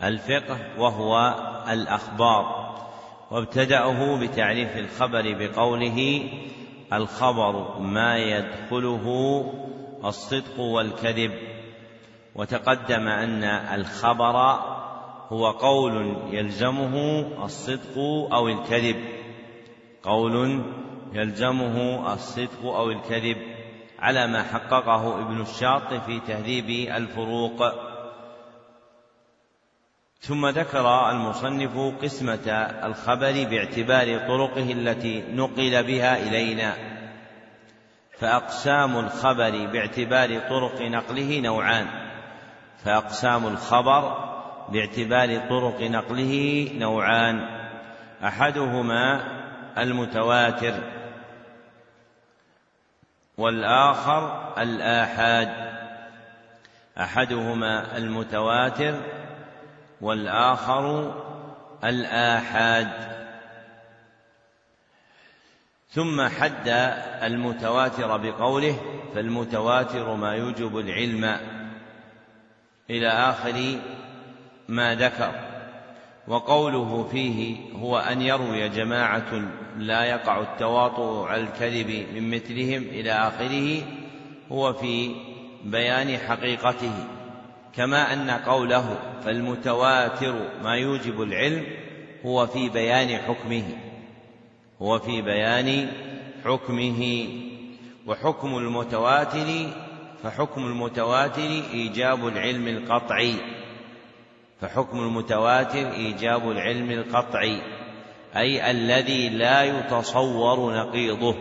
الفقه 0.03 0.57
وهو 0.77 1.35
الأخبار 1.69 2.73
وابتدأه 3.31 4.19
بتعريف 4.19 4.77
الخبر 4.77 5.33
بقوله 5.39 6.29
الخبر 6.93 7.79
ما 7.79 8.17
يدخله 8.17 9.45
الصدق 10.05 10.59
والكذب 10.59 11.31
وتقدم 12.35 13.07
أن 13.07 13.43
الخبر 13.43 14.59
هو 15.29 15.51
قول 15.51 16.15
يلزمه 16.31 17.25
الصدق 17.45 17.97
أو 18.33 18.47
الكذب 18.47 18.95
قول 20.03 20.63
يلزمه 21.13 22.13
الصدق 22.13 22.65
أو 22.65 22.91
الكذب 22.91 23.37
على 23.99 24.27
ما 24.27 24.43
حققه 24.43 25.21
ابن 25.21 25.41
الشاط 25.41 25.93
في 25.93 26.19
تهذيب 26.19 26.89
الفروق. 26.95 27.92
ثم 30.23 30.47
ذكر 30.47 31.09
المصنف 31.11 31.77
قسمة 32.01 32.51
الخبر 32.83 33.47
باعتبار 33.49 34.17
طرقه 34.17 34.71
التي 34.71 35.23
نقل 35.31 35.83
بها 35.83 36.17
إلينا. 36.17 36.73
فأقسام 38.19 38.97
الخبر 38.97 39.65
باعتبار 39.65 40.39
طرق 40.49 40.81
نقله 40.81 41.39
نوعان. 41.39 41.87
فأقسام 42.85 43.47
الخبر 43.47 44.29
باعتبار 44.69 45.37
طرق 45.49 45.81
نقله 45.81 46.69
نوعان. 46.75 47.47
أحدهما 48.23 49.23
المتواتر 49.77 50.73
والآخر 53.37 54.53
الآحاد. 54.61 55.49
أحدهما 56.97 57.97
المتواتر 57.97 58.99
والآخر 60.03 61.13
الآحاد. 61.83 63.13
ثم 65.89 66.27
حد 66.27 66.67
المتواتر 67.23 68.17
بقوله 68.17 68.75
فالمتواتر 69.15 70.15
ما 70.15 70.35
يوجب 70.35 70.77
العلم 70.77 71.37
إلى 72.89 73.07
آخر 73.07 73.79
ما 74.67 74.95
ذكر. 74.95 75.31
وقوله 76.27 77.07
فيه 77.11 77.57
هو 77.75 77.97
أن 77.97 78.21
يروي 78.21 78.69
جماعة 78.69 79.41
لا 79.77 80.03
يقع 80.03 80.41
التواطؤ 80.41 81.25
على 81.27 81.41
الكذب 81.41 82.07
من 82.15 82.31
مثلهم 82.31 82.83
إلى 82.83 83.11
آخره 83.11 83.83
هو 84.51 84.73
في 84.73 85.15
بيان 85.63 86.17
حقيقته. 86.17 87.22
كما 87.75 88.13
أن 88.13 88.29
قوله 88.29 88.99
فالمتواتر 89.25 90.33
ما 90.63 90.75
يوجب 90.75 91.21
العلم 91.21 91.65
هو 92.25 92.47
في 92.47 92.69
بيان 92.69 93.17
حكمه 93.17 93.63
هو 94.81 94.99
في 94.99 95.21
بيان 95.21 95.87
حكمه. 96.45 97.27
وحكم 98.07 98.57
المتواتر 98.57 99.69
فحكم 100.23 100.65
المتواتر 100.65 101.63
إيجاب 101.73 102.27
العلم 102.27 102.67
القطعي 102.67 103.35
فحكم 104.61 104.99
المتواتر 104.99 105.91
إيجاب 105.91 106.51
العلم 106.51 106.91
القطعي 106.91 107.61
أي 108.35 108.71
الذي 108.71 109.29
لا 109.29 109.63
يتصور 109.63 110.73
نقيضه 110.75 111.35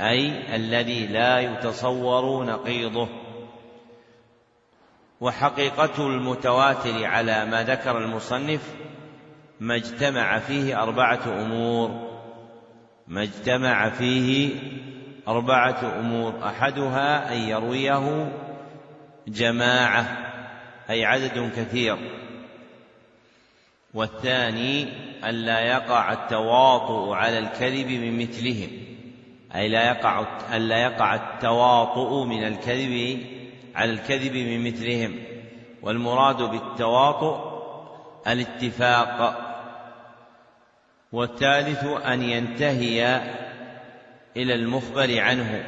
أي 0.00 0.56
الذي 0.56 1.06
لا 1.06 1.38
يتصور 1.40 2.44
نقيضه. 2.44 3.08
وحقيقته 5.20 6.06
المتواتر 6.06 7.04
على 7.04 7.44
ما 7.44 7.62
ذكر 7.62 7.98
المصنف 7.98 8.74
ما 9.60 9.74
اجتمع 9.76 10.38
فيه 10.38 10.82
أربعة 10.82 11.42
أمور. 11.42 12.06
ما 13.08 13.22
اجتمع 13.22 13.90
فيه 13.90 14.50
أربعة 15.28 16.00
أمور. 16.00 16.34
أحدها 16.46 17.32
أن 17.32 17.38
يرويه 17.38 18.32
جماعة 19.28 20.18
أي 20.90 21.04
عدد 21.04 21.52
كثير. 21.56 21.96
والثاني 23.94 24.88
أن 25.24 25.34
لا 25.34 25.60
يقع 25.60 26.12
التواطؤ 26.12 27.12
على 27.12 27.38
الكذب 27.38 27.86
من 27.86 28.18
مثلهم 28.18 28.70
أي 29.54 29.68
لا 29.68 29.86
يقع 29.86 30.26
أن 30.56 30.62
لا 30.62 30.82
يقع 30.82 31.14
التواطؤ 31.14 32.24
من 32.24 32.44
الكذب 32.44 33.20
على 33.76 33.92
الكذب 33.92 34.32
من 34.32 34.64
مثلهم 34.66 35.18
والمراد 35.82 36.42
بالتواطؤ 36.42 37.56
الاتفاق. 38.26 39.42
والثالث 41.12 41.84
أن 41.84 42.22
ينتهي 42.22 43.20
إلى 44.36 44.54
المخبر 44.54 45.20
عنه 45.20 45.64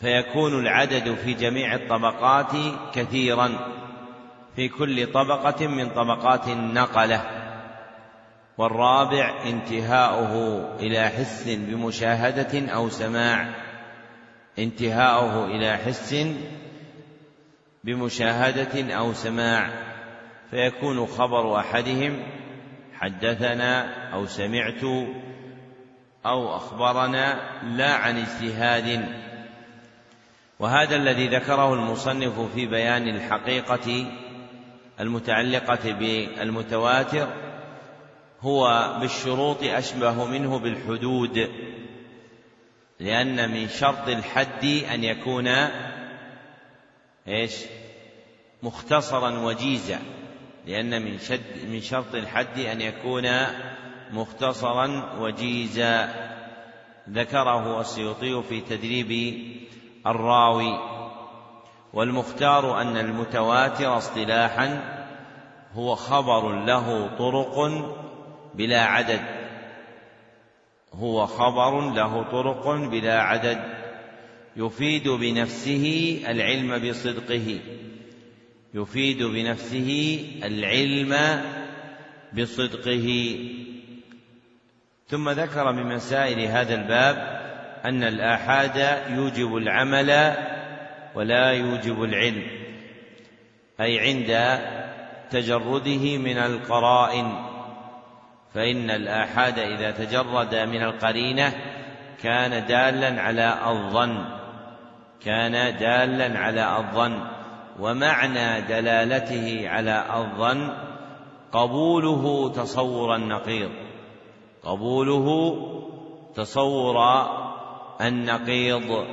فيكون 0.00 0.60
العدد 0.60 1.14
في 1.14 1.34
جميع 1.34 1.74
الطبقات 1.74 2.52
كثيرا 2.94 3.50
في 4.56 4.68
كل 4.68 5.12
طبقة 5.12 5.66
من 5.66 5.88
طبقات 5.88 6.48
النقلة. 6.48 7.20
والرابع 8.58 9.42
انتهاؤه 9.44 10.64
إلى 10.80 11.08
حس 11.08 11.44
بمشاهدة 11.46 12.72
أو 12.74 12.88
سماع 12.88 13.54
انتهاؤه 14.58 15.46
إلى 15.46 15.76
حس 15.76 16.14
بمشاهدة 17.84 18.94
أو 18.94 19.12
سماع 19.12 19.70
فيكون 20.50 21.06
خبر 21.06 21.58
أحدهم 21.58 22.22
حدثنا 22.94 23.94
أو 24.12 24.26
سمعت 24.26 24.84
أو 26.26 26.56
أخبرنا 26.56 27.40
لا 27.62 27.94
عن 27.94 28.18
اجتهاد. 28.18 29.08
وهذا 30.58 30.96
الذي 30.96 31.28
ذكره 31.28 31.74
المصنف 31.74 32.40
في 32.54 32.66
بيان 32.66 33.08
الحقيقة 33.08 34.06
المتعلقة 35.00 35.92
بالمتواتر 35.92 37.28
هو 38.40 38.96
بالشروط 39.00 39.62
أشبه 39.62 40.24
منه 40.24 40.58
بالحدود 40.58 41.48
لأن 43.00 43.50
من 43.50 43.68
شرط 43.68 44.08
الحد 44.08 44.64
أن 44.64 45.04
يكون 45.04 45.48
إيش؟ 47.28 47.64
مختصرا 48.62 49.38
وجيزا 49.38 49.98
لأن 50.66 51.02
من 51.02 51.18
شد 51.18 51.68
من 51.68 51.80
شرط 51.80 52.14
الحد 52.14 52.58
أن 52.58 52.80
يكون 52.80 53.28
مختصرا 54.10 55.12
وجيزا. 55.20 56.08
ذكره 57.10 57.80
السيوطي 57.80 58.42
في 58.42 58.60
تدريب 58.60 59.42
الراوي. 60.06 60.78
والمختار 61.92 62.80
أن 62.80 62.96
المتواتر 62.96 63.96
اصطلاحا 63.96 64.98
هو 65.74 65.94
خبر 65.94 66.52
له 66.64 67.16
طرق 67.18 67.70
بلا 68.54 68.84
عدد. 68.84 69.20
هو 70.94 71.26
خبر 71.26 71.80
له 71.80 72.22
طرق 72.22 72.74
بلا 72.74 73.22
عدد. 73.22 73.77
يفيد 74.56 75.08
بنفسه 75.08 76.18
العلم 76.28 76.88
بصدقه. 76.88 77.58
يفيد 78.74 79.22
بنفسه 79.22 80.20
العلم 80.44 81.42
بصدقه. 82.32 83.38
ثم 85.08 85.28
ذكر 85.28 85.72
من 85.72 85.94
مسائل 85.94 86.40
هذا 86.40 86.74
الباب 86.74 87.38
أن 87.84 88.02
الآحاد 88.02 89.02
يوجب 89.10 89.56
العمل 89.56 90.36
ولا 91.14 91.50
يوجب 91.50 92.02
العلم 92.02 92.42
أي 93.80 94.00
عند 94.00 94.60
تجرده 95.30 96.18
من 96.18 96.38
القرائن. 96.38 97.32
فإن 98.54 98.90
الآحاد 98.90 99.58
إذا 99.58 99.90
تجرد 99.90 100.54
من 100.54 100.82
القرينة 100.82 101.52
كان 102.22 102.66
دالا 102.66 103.22
على 103.22 103.58
الظن. 103.66 104.37
كان 105.24 105.76
دالا 105.76 106.38
على 106.38 106.76
الظن 106.76 107.20
ومعنى 107.80 108.60
دلالته 108.60 109.68
على 109.68 110.04
الظن 110.14 110.70
قبوله 111.52 112.52
تصور 112.52 113.16
النقيض. 113.16 113.70
قبوله 114.62 115.56
تصور 116.34 117.26
النقيض. 118.00 119.06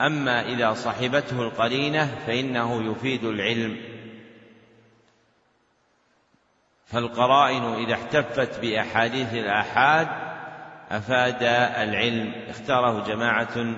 أما 0.00 0.46
إذا 0.46 0.72
صحبته 0.72 1.42
القرينة 1.42 2.06
فإنه 2.26 2.90
يفيد 2.90 3.24
العلم. 3.24 3.76
فالقرائن 6.86 7.64
إذا 7.64 7.94
احتفت 7.94 8.60
بأحاديث 8.60 9.34
الآحاد 9.34 10.08
أفاد 10.90 11.42
العلم. 11.88 12.32
اختاره 12.48 13.04
جماعة 13.04 13.74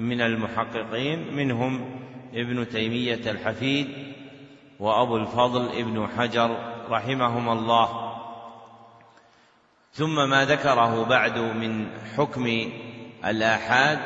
من 0.00 0.20
المحققين 0.20 1.34
منهم 1.34 2.00
ابن 2.34 2.68
تيمية 2.68 3.30
الحفيد 3.30 3.88
وأبو 4.78 5.16
الفضل 5.16 5.68
ابن 5.68 6.08
حجر 6.18 6.56
رحمهما 6.90 7.52
الله. 7.52 8.16
ثم 9.92 10.30
ما 10.30 10.44
ذكره 10.44 11.04
بعد 11.04 11.38
من 11.38 11.86
حكم 12.16 12.70
الآحاد 13.24 13.98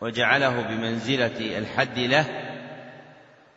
وجعله 0.00 0.62
بمنزلة 0.62 1.58
الحد 1.58 1.98
له 1.98 2.24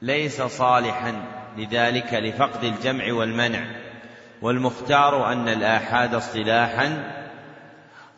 ليس 0.01 0.41
صالحا 0.41 1.13
لذلك 1.57 2.13
لفقد 2.13 2.63
الجمع 2.63 3.13
والمنع. 3.13 3.65
والمختار 4.41 5.31
أن 5.31 5.49
الآحاد 5.49 6.13
اصطلاحا 6.15 7.11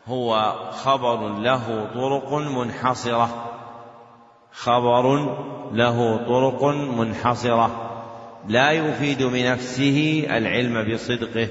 هو 0.08 0.54
خبر 0.70 1.28
له 1.28 1.90
طرق 1.94 2.34
منحصرة. 2.34 3.54
خبر 4.52 5.36
له 5.72 6.16
طرق 6.16 6.64
منحصرة. 6.74 7.84
لا 8.48 8.70
يفيد 8.70 9.22
بنفسه 9.22 10.26
العلم 10.30 10.92
بصدقه. 10.92 11.48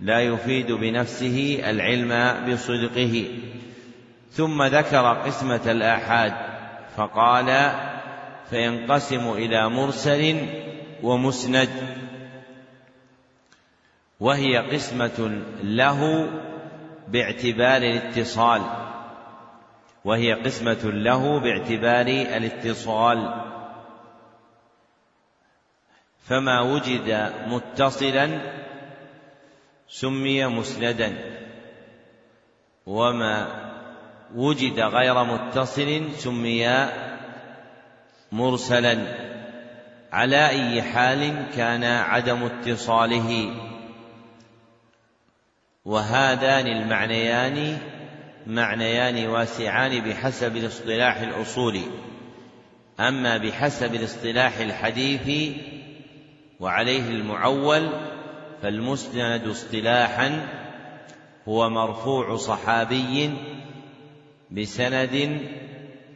لا 0.00 0.20
يفيد 0.20 0.72
بنفسه 0.72 1.60
العلم 1.64 2.44
بصدقه. 2.48 3.26
ثم 4.32 4.62
ذكر 4.62 5.14
قسمة 5.14 5.60
الآحاد 5.66 6.32
فقال 6.96 7.70
فينقسم 8.50 9.32
إلى 9.32 9.68
مرسل 9.68 10.46
ومسند. 11.02 11.68
وهي 14.20 14.58
قسمة 14.58 15.42
له 15.62 16.28
باعتبار 17.08 17.76
الاتصال 17.76 18.62
وهي 20.04 20.32
قسمة 20.32 20.84
له 20.84 21.40
باعتبار 21.40 22.06
الاتصال. 22.36 23.42
فما 26.28 26.60
وجد 26.60 27.32
متصلا 27.46 28.40
سمي 29.88 30.46
مسندا 30.46 31.14
وما 32.86 33.46
وجد 34.34 34.80
غير 34.80 35.24
متصل 35.24 36.12
سمي 36.16 36.88
مرسلا. 38.32 39.26
على 40.12 40.48
أي 40.48 40.82
حال 40.82 41.46
كان 41.56 41.84
عدم 41.84 42.42
اتصاله؟ 42.42 43.65
وهذان 45.86 46.66
المعنيان 46.66 47.78
معنيان 48.46 49.28
واسعان 49.28 50.00
بحسب 50.00 50.56
الاصطلاح 50.56 51.20
الاصولي 51.20 51.84
أما 53.00 53.36
بحسب 53.36 53.94
الاصطلاح 53.94 54.58
الحديثي 54.58 55.56
وعليه 56.60 57.10
المعول 57.10 57.88
فالمسند 58.62 59.48
اصطلاحا 59.48 60.48
هو 61.48 61.70
مرفوع 61.70 62.36
صحابي 62.36 63.30
بسند 64.50 65.40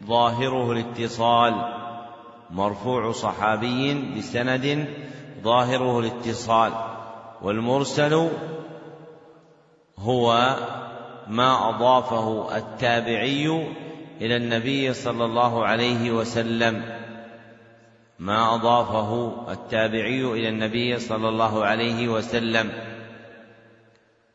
ظاهره 0.06 0.72
الاتصال. 0.72 1.80
مرفوع 2.50 3.12
صحابي 3.12 3.94
بسند 4.18 4.88
ظاهره 5.42 5.98
الاتصال 5.98 6.72
والمرسل 7.42 8.30
هو 10.00 10.56
ما 11.28 11.68
أضافه 11.68 12.56
التابعي 12.56 13.66
إلى 14.20 14.36
النبي 14.36 14.92
صلى 14.92 15.24
الله 15.24 15.66
عليه 15.66 16.10
وسلم. 16.10 16.82
ما 18.18 18.54
أضافه 18.54 19.32
التابعي 19.52 20.24
إلى 20.24 20.48
النبي 20.48 20.98
صلى 20.98 21.28
الله 21.28 21.64
عليه 21.64 22.08
وسلم. 22.08 22.72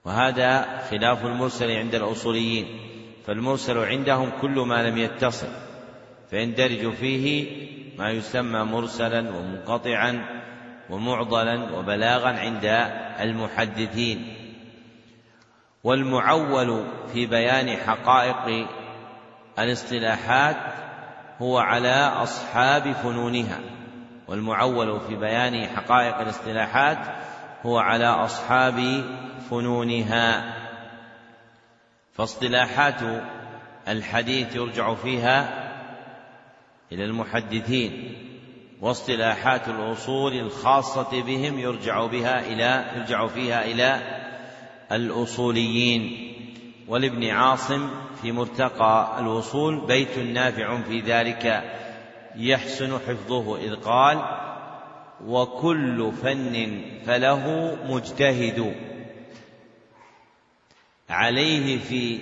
وهذا 0.05 0.81
خلاف 0.89 1.25
المرسل 1.25 1.71
عند 1.71 1.95
الأصوليين 1.95 2.65
فالمرسل 3.25 3.77
عندهم 3.77 4.29
كل 4.41 4.59
ما 4.59 4.89
لم 4.89 4.97
يتصل 4.97 5.47
فيندرج 6.29 6.93
فيه 6.93 7.45
ما 7.97 8.11
يسمى 8.11 8.59
مرسلا 8.59 9.19
ومنقطعا 9.19 10.25
ومعضلا 10.89 11.77
وبلاغا 11.77 12.29
عند 12.29 12.65
المحدثين. 13.19 14.34
والمعول 15.85 16.85
في 17.13 17.25
بيان 17.25 17.77
حقائق 17.77 18.67
الاصطلاحات 19.59 20.57
هو 21.41 21.57
على 21.57 21.95
أصحاب 22.07 22.91
فنونها 22.91 23.59
والمعول 24.27 24.99
في 24.99 25.15
بيان 25.15 25.67
حقائق 25.67 26.17
الاصطلاحات 26.17 26.97
هو 27.65 27.77
على 27.77 28.05
أصحاب 28.05 29.03
فنونها. 29.49 30.55
فاصطلاحات 32.13 33.23
الحديث 33.87 34.55
يرجع 34.55 34.93
فيها 34.93 35.49
إلى 36.91 37.05
المحدثين 37.05 38.15
واصطلاحات 38.81 39.67
الأصول 39.67 40.33
الخاصة 40.33 41.23
بهم 41.23 41.59
يرجع 41.59 42.05
بها 42.05 42.39
إلى 42.39 42.85
يرجع 42.95 43.27
فيها 43.27 43.65
إلى 43.65 44.24
الأصوليين 44.91 46.33
ولابن 46.87 47.25
عاصم 47.29 47.89
في 48.21 48.31
مرتقى 48.31 49.19
الوصول 49.19 49.85
بيت 49.85 50.17
نافع 50.19 50.81
في 50.81 50.99
ذلك 50.99 51.63
يحسن 52.35 52.99
حفظه 53.07 53.57
إذ 53.57 53.75
قال 53.75 54.21
وكل 55.25 56.11
فن 56.21 56.81
فله 57.05 57.75
مجتهد. 57.89 58.75
عليه 61.09 61.77
في 61.77 62.19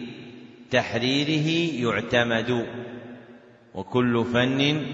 تحريره 0.71 1.81
يعتمد. 1.83 2.67
وكل 3.75 4.25
فن 4.33 4.85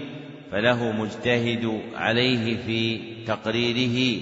فله 0.52 0.92
مجتهد 0.92 1.82
عليه 1.94 2.56
في 2.56 3.00
تقريره. 3.24 4.20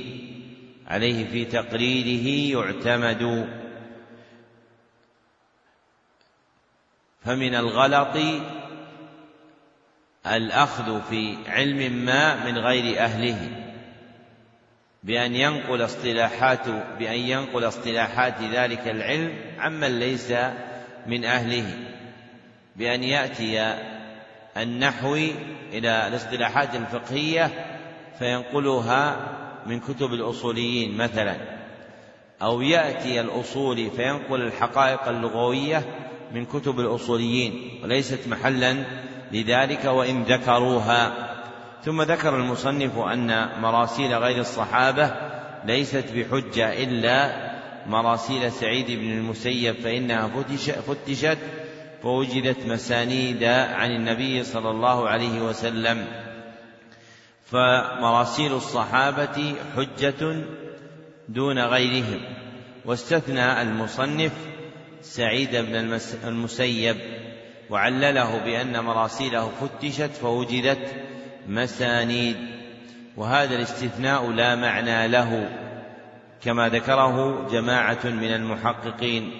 عليه 0.88 1.30
في 1.30 1.44
تقريره 1.44 2.56
يعتمد. 2.58 3.48
فمن 7.24 7.54
الغلط 7.54 8.42
الأخذ 10.26 11.02
في 11.02 11.36
علم 11.46 11.92
ما 11.92 12.44
من 12.44 12.58
غير 12.58 12.98
أهله 12.98 13.68
بأن 15.02 15.34
ينقل 15.34 15.84
اصطلاحات 15.84 16.68
بأن 16.98 17.18
ينقل 17.18 17.68
اصطلاحات 17.68 18.42
ذلك 18.42 18.88
العلم 18.88 19.34
عمن 19.58 19.98
ليس 19.98 20.32
من 21.06 21.24
أهله 21.24 21.78
بأن 22.76 23.04
يأتي 23.04 23.74
النحوي 24.56 25.32
إلى 25.72 26.08
الاصطلاحات 26.08 26.74
الفقهية 26.74 27.50
فينقلها 28.18 29.16
من 29.66 29.80
كتب 29.80 30.12
الأصوليين 30.12 30.96
مثلا 30.96 31.36
أو 32.42 32.60
يأتي 32.60 33.20
الأصولي 33.20 33.90
فينقل 33.90 34.42
الحقائق 34.42 35.08
اللغوية 35.08 35.84
من 36.34 36.44
كتب 36.46 36.80
الأصوليين 36.80 37.80
وليست 37.82 38.28
محلا 38.28 38.76
لذلك 39.32 39.84
وإن 39.84 40.22
ذكروها. 40.22 41.28
ثم 41.84 42.02
ذكر 42.02 42.36
المصنف 42.36 42.98
أن 42.98 43.48
مراسيل 43.60 44.14
غير 44.14 44.40
الصحابة 44.40 45.14
ليست 45.64 46.04
بحجة 46.14 46.82
إلا 46.82 47.48
مراسيل 47.86 48.52
سعيد 48.52 48.86
بن 48.86 49.12
المسيب 49.12 49.74
فإنها 49.74 50.30
فتشت 50.86 51.38
فوجدت 52.02 52.66
مسانيد 52.66 53.44
عن 53.44 53.90
النبي 53.90 54.44
صلى 54.44 54.70
الله 54.70 55.08
عليه 55.08 55.40
وسلم. 55.40 56.27
فمراسيل 57.50 58.52
الصحابة 58.52 59.54
حجة 59.76 60.44
دون 61.28 61.58
غيرهم. 61.58 62.20
واستثنى 62.84 63.62
المصنف 63.62 64.32
سعيد 65.00 65.56
بن 65.56 66.00
المسيب 66.24 66.96
وعلله 67.70 68.44
بأن 68.44 68.80
مراسيله 68.84 69.50
فتشت 69.60 70.16
فوجدت 70.22 70.94
مسانيد. 71.48 72.36
وهذا 73.16 73.56
الاستثناء 73.56 74.30
لا 74.30 74.56
معنى 74.56 75.08
له 75.08 75.50
كما 76.40 76.68
ذكره 76.68 77.48
جماعة 77.48 78.04
من 78.04 78.34
المحققين 78.34 79.30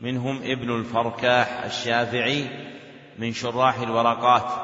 منهم 0.00 0.42
ابن 0.42 0.76
الفركاح 0.76 1.64
الشافعي 1.64 2.46
من 3.18 3.32
شراح 3.32 3.80
الورقات. 3.80 4.63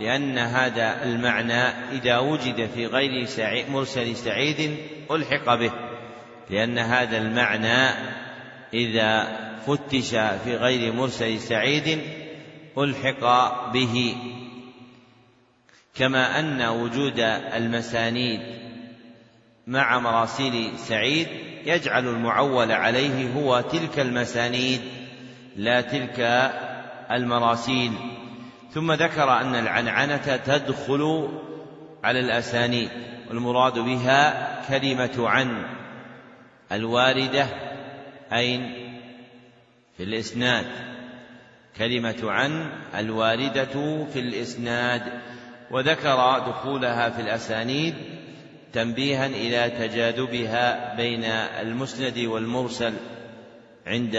لأن 0.00 0.38
هذا 0.38 1.04
المعنى 1.04 1.62
إذا 1.92 2.18
وجد 2.18 2.68
في 2.74 2.86
غير 2.86 3.24
سعيد 3.24 3.70
مرسل 3.70 4.16
سعيد 4.16 4.76
ألحق 5.10 5.54
به 5.54 5.72
لأن 6.50 6.78
هذا 6.78 7.18
المعنى 7.18 7.88
إذا 8.74 9.38
فتش 9.66 10.10
في 10.44 10.56
غير 10.56 10.92
مرسل 10.92 11.38
سعيد 11.38 12.00
ألحق 12.78 13.22
به. 13.72 14.16
كما 15.94 16.40
أن 16.40 16.62
وجود 16.62 17.18
المسانيد 17.54 18.40
مع 19.66 19.98
مراسيل 19.98 20.78
سعيد 20.78 21.26
يجعل 21.66 22.08
المعول 22.08 22.72
عليه 22.72 23.32
هو 23.34 23.60
تلك 23.60 23.98
المسانيد 23.98 24.80
لا 25.56 25.80
تلك 25.80 26.20
المراسيل. 27.10 27.92
ثم 28.72 28.92
ذكر 28.92 29.40
أن 29.40 29.54
العنعنة 29.54 30.36
تدخل 30.36 31.28
على 32.04 32.20
الأسانيد 32.20 32.90
والمراد 33.28 33.78
بها 33.78 34.48
كلمة 34.68 35.28
عن 35.28 35.66
الواردة 36.72 37.46
أين 38.32 38.72
في 39.96 40.02
الإسناد. 40.02 40.66
كلمة 41.78 42.16
عن 42.22 42.70
الواردة 42.94 44.04
في 44.12 44.20
الإسناد. 44.20 45.02
وذكر 45.70 46.38
دخولها 46.38 47.10
في 47.10 47.20
الأسانيد 47.20 47.94
تنبيها 48.72 49.26
إلى 49.26 49.70
تجاذبها 49.70 50.94
بين 50.96 51.24
المسند 51.60 52.18
والمرسل 52.18 52.92
عند 53.86 54.16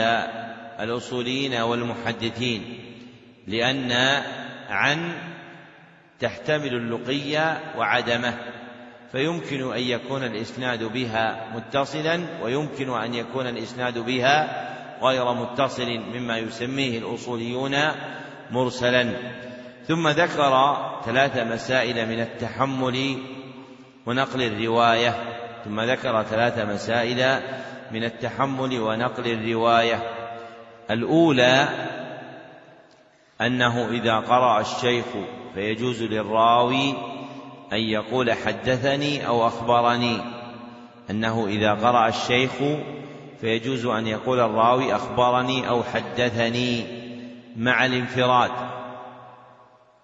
الأصوليين 0.79 1.53
والمحدثين 1.53 2.79
لأن 3.47 3.91
عن 4.69 5.11
تحتمل 6.19 6.73
اللقي 6.75 7.57
وعدمه 7.77 8.33
فيمكن 9.11 9.73
أن 9.73 9.79
يكون 9.79 10.23
الإسناد 10.23 10.83
بها 10.83 11.47
متصلا 11.55 12.19
ويمكن 12.43 12.89
أن 12.89 13.13
يكون 13.13 13.47
الإسناد 13.47 13.97
بها 13.97 14.65
غير 15.01 15.33
متصل 15.33 15.99
مما 16.13 16.37
يسميه 16.37 16.99
الأصوليون 16.99 17.75
مرسلا. 18.51 19.13
ثم 19.87 20.07
ذكر 20.07 20.77
ثلاث 21.05 21.37
مسائل 21.37 22.09
من 22.09 22.19
التحمل 22.19 23.17
ونقل 24.05 24.41
الرواية. 24.41 25.15
ثم 25.65 25.81
ذكر 25.81 26.23
ثلاث 26.23 26.59
مسائل 26.59 27.41
من 27.91 28.03
التحمل 28.03 28.79
ونقل 28.79 29.27
الرواية. 29.27 30.03
الأولى 30.91 31.67
أنه 33.41 33.89
إذا 33.89 34.15
قرأ 34.15 34.59
الشيخ 34.61 35.05
فيجوز 35.53 36.03
للراوي 36.03 36.93
أن 37.73 37.79
يقول 37.79 38.33
حدثني 38.33 39.27
أو 39.27 39.47
أخبرني. 39.47 40.21
أنه 41.09 41.47
إذا 41.47 41.73
قرأ 41.73 42.07
الشيخ 42.07 42.51
فيجوز 43.41 43.85
أن 43.85 44.07
يقول 44.07 44.39
الراوي 44.39 44.95
أخبرني 44.95 45.69
أو 45.69 45.83
حدثني 45.83 46.85
مع 47.57 47.85
الانفراد. 47.85 48.51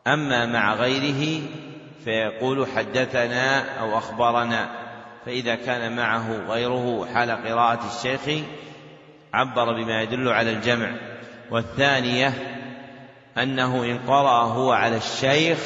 أما 0.07 0.45
مع 0.45 0.73
غيره 0.73 1.41
فيقول 2.03 2.67
حدثنا 2.67 3.80
أو 3.80 3.97
أخبرنا. 3.97 4.69
فإذا 5.25 5.55
كان 5.55 5.95
معه 5.95 6.47
غيره 6.49 7.07
حال 7.14 7.31
قراءة 7.31 7.80
الشيخ 7.88 8.45
عبر 9.33 9.73
بما 9.73 10.01
يدل 10.01 10.30
على 10.30 10.51
الجمع. 10.51 10.91
والثانية 11.51 12.55
أنه 13.38 13.83
إن 13.83 13.97
قرأ 13.97 14.43
هو 14.43 14.72
على 14.72 14.97
الشيخ 14.97 15.57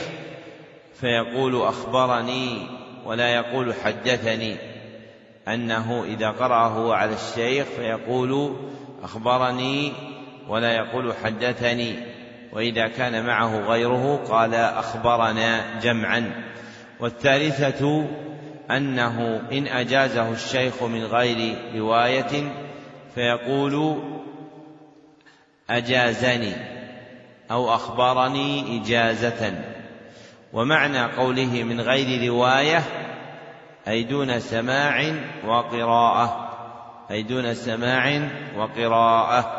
فيقول 0.93 1.61
أخبرني 1.61 2.67
ولا 3.05 3.35
يقول 3.35 3.73
حدثني. 3.73 4.55
أنه 5.47 6.03
إذا 6.03 6.29
قرأ 6.29 6.67
هو 6.67 6.91
على 6.91 7.13
الشيخ 7.13 7.67
فيقول 7.67 8.55
أخبرني 9.03 9.93
ولا 10.47 10.71
يقول 10.75 11.13
حدثني. 11.23 11.95
وإذا 12.53 12.87
كان 12.87 13.25
معه 13.25 13.59
غيره 13.59 14.15
قال 14.29 14.55
أخبرنا 14.55 15.79
جمعا. 15.79 16.43
والثالثة 16.99 18.07
أنه 18.71 19.41
إن 19.51 19.67
أجازه 19.67 20.31
الشيخ 20.31 20.83
من 20.83 21.05
غير 21.05 21.57
رواية 21.75 22.51
فيقول 23.15 24.03
أجازني. 25.69 26.78
أو 27.51 27.75
أخبرني 27.75 28.81
إجازة. 28.81 29.63
ومعنى 30.53 31.03
قوله 31.03 31.63
من 31.63 31.81
غير 31.81 32.29
رواية 32.29 32.83
أي 33.87 34.03
دون 34.03 34.39
سماع 34.39 35.13
وقراءة. 35.47 36.49
أي 37.11 37.23
دون 37.23 37.53
سماع 37.53 38.29
وقراءة. 38.57 39.58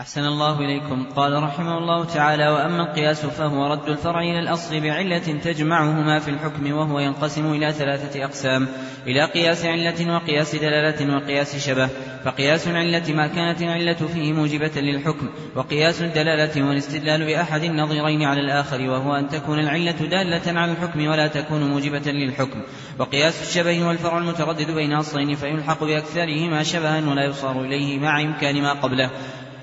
أحسن 0.00 0.24
الله 0.24 0.60
إليكم. 0.60 1.06
قال 1.16 1.42
رحمه 1.42 1.78
الله 1.78 2.04
تعالى 2.04 2.48
وأما 2.48 2.82
القياس 2.82 3.26
فهو 3.26 3.66
رد 3.66 3.88
الفرع 3.88 4.20
إلى 4.20 4.38
الأصل 4.38 4.80
بعلة 4.80 5.18
تجمعهما 5.18 6.18
في 6.18 6.30
الحكم 6.30 6.72
وهو 6.72 6.98
ينقسم 6.98 7.52
إلى 7.52 7.72
ثلاثة 7.72 8.24
أقسام 8.24 8.68
إلى 9.06 9.24
قياس 9.24 9.64
علة 9.64 10.14
وقياس 10.14 10.54
دلالة 10.54 11.16
وقياس 11.16 11.66
شبه 11.66 11.88
فقياس 12.24 12.68
العلة 12.68 13.12
ما 13.14 13.26
كانت 13.26 13.62
العلة 13.62 13.94
فيه 13.94 14.32
موجبة 14.32 14.80
للحكم 14.80 15.28
وقياس 15.56 16.02
الدلالة 16.02 16.62
هو 16.62 16.72
الاستدلال 16.72 17.26
بأحد 17.26 17.62
النظيرين 17.62 18.22
على 18.22 18.40
الآخر 18.40 18.90
وهو 18.90 19.14
أن 19.14 19.28
تكون 19.28 19.58
العلة 19.58 19.90
دالة 20.10 20.60
على 20.60 20.72
الحكم 20.72 21.06
ولا 21.06 21.26
تكون 21.26 21.70
موجبة 21.70 22.12
للحكم. 22.12 22.62
وقياس 22.98 23.42
الشبه 23.42 23.84
هو 23.84 23.90
الفرع 23.90 24.18
المتردد 24.18 24.70
بين 24.70 24.92
أصلين 24.92 25.34
فيلحق 25.34 25.84
بأكثرهما 25.84 26.62
شبها 26.62 27.10
ولا 27.10 27.24
يصار 27.24 27.60
إليه 27.60 27.98
مع 27.98 28.20
إمكان 28.20 28.62
ما 28.62 28.72
قبله. 28.72 29.10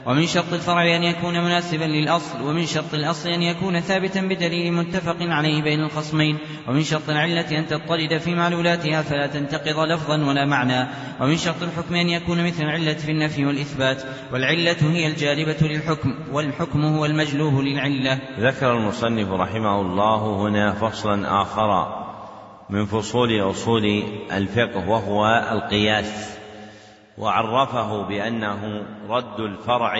ومن 0.06 0.25
شرط 0.27 0.53
الفرع 0.53 0.95
أن 0.95 1.03
يكون 1.03 1.34
مناسبا 1.34 1.84
للأصل 1.84 2.42
ومن 2.42 2.66
شرط 2.66 2.93
الأصل 2.93 3.30
أن 3.30 3.42
يكون 3.42 3.80
ثابتا 3.80 4.22
بدليل 4.22 4.74
متفق 4.74 5.17
عليه 5.19 5.64
بين 5.64 5.84
الخصمين 5.84 6.38
ومن 6.67 6.84
شرط 6.84 7.09
العلة 7.09 7.59
أن 7.59 7.67
تضطرد 7.67 8.17
في 8.17 8.35
معلولاتها 8.35 9.01
فلا 9.01 9.27
تنتقض 9.27 9.80
لفظا 9.80 10.17
ولا 10.25 10.45
معنى 10.45 10.88
ومن 11.22 11.38
شرط 11.38 11.64
الحكم 11.64 11.95
أن 11.95 12.09
يكون 12.09 12.45
مثل 12.45 12.64
العلة 12.64 12.93
في 12.93 13.11
النفي 13.11 13.45
والإثبات 13.45 14.03
والعلة 14.34 14.77
هي 14.82 15.08
الجالبة 15.08 15.58
للحكم 15.61 16.16
والحكم 16.32 16.85
هو 16.85 17.06
المجلوب 17.06 17.59
للعلة. 17.59 18.19
ذكر 18.40 18.77
المصنف 18.77 19.32
رحمه 19.32 19.82
الله 19.82 20.42
هنا 20.42 20.74
فصلا 20.74 21.42
آخر 21.42 21.88
من 22.69 22.85
فصول 22.85 23.42
أصول 23.42 24.03
الفقه 24.32 24.90
وهو 24.90 25.25
القياس. 25.51 26.44
وعرفه 27.18 28.02
بأنه 28.02 28.85
رد 29.10 29.40
الفرع 29.40 29.95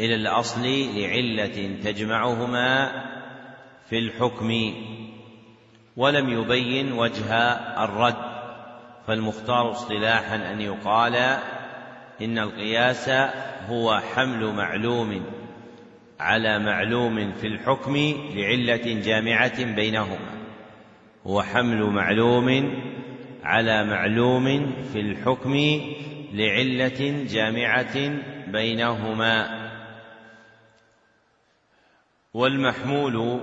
إلى 0.00 0.14
الأصل 0.14 0.62
لعلة 0.96 1.78
تجمعهما 1.84 2.92
في 3.88 3.98
الحكم 3.98 4.74
ولم 5.96 6.28
يبين 6.28 6.92
وجه 6.92 7.34
الرد 7.84 8.32
فالمختار 9.06 9.70
اصطلاحا 9.70 10.36
أن 10.36 10.60
يقال 10.60 11.16
إن 12.20 12.38
القياس 12.38 13.08
هو 13.68 14.00
حمل 14.14 14.54
معلوم 14.54 15.22
على 16.20 16.58
معلوم 16.58 17.32
في 17.32 17.46
الحكم 17.46 17.96
لعلة 18.34 19.00
جامعة 19.00 19.64
بينهما 19.64 20.32
هو 21.26 21.42
حمل 21.42 21.82
معلوم 21.82 22.48
على 23.42 23.84
معلوم 23.84 24.72
في 24.92 25.00
الحكم 25.00 25.54
لعلة 26.32 27.24
جامعة 27.28 27.96
بينهما. 28.46 29.62
والمحمول 32.34 33.40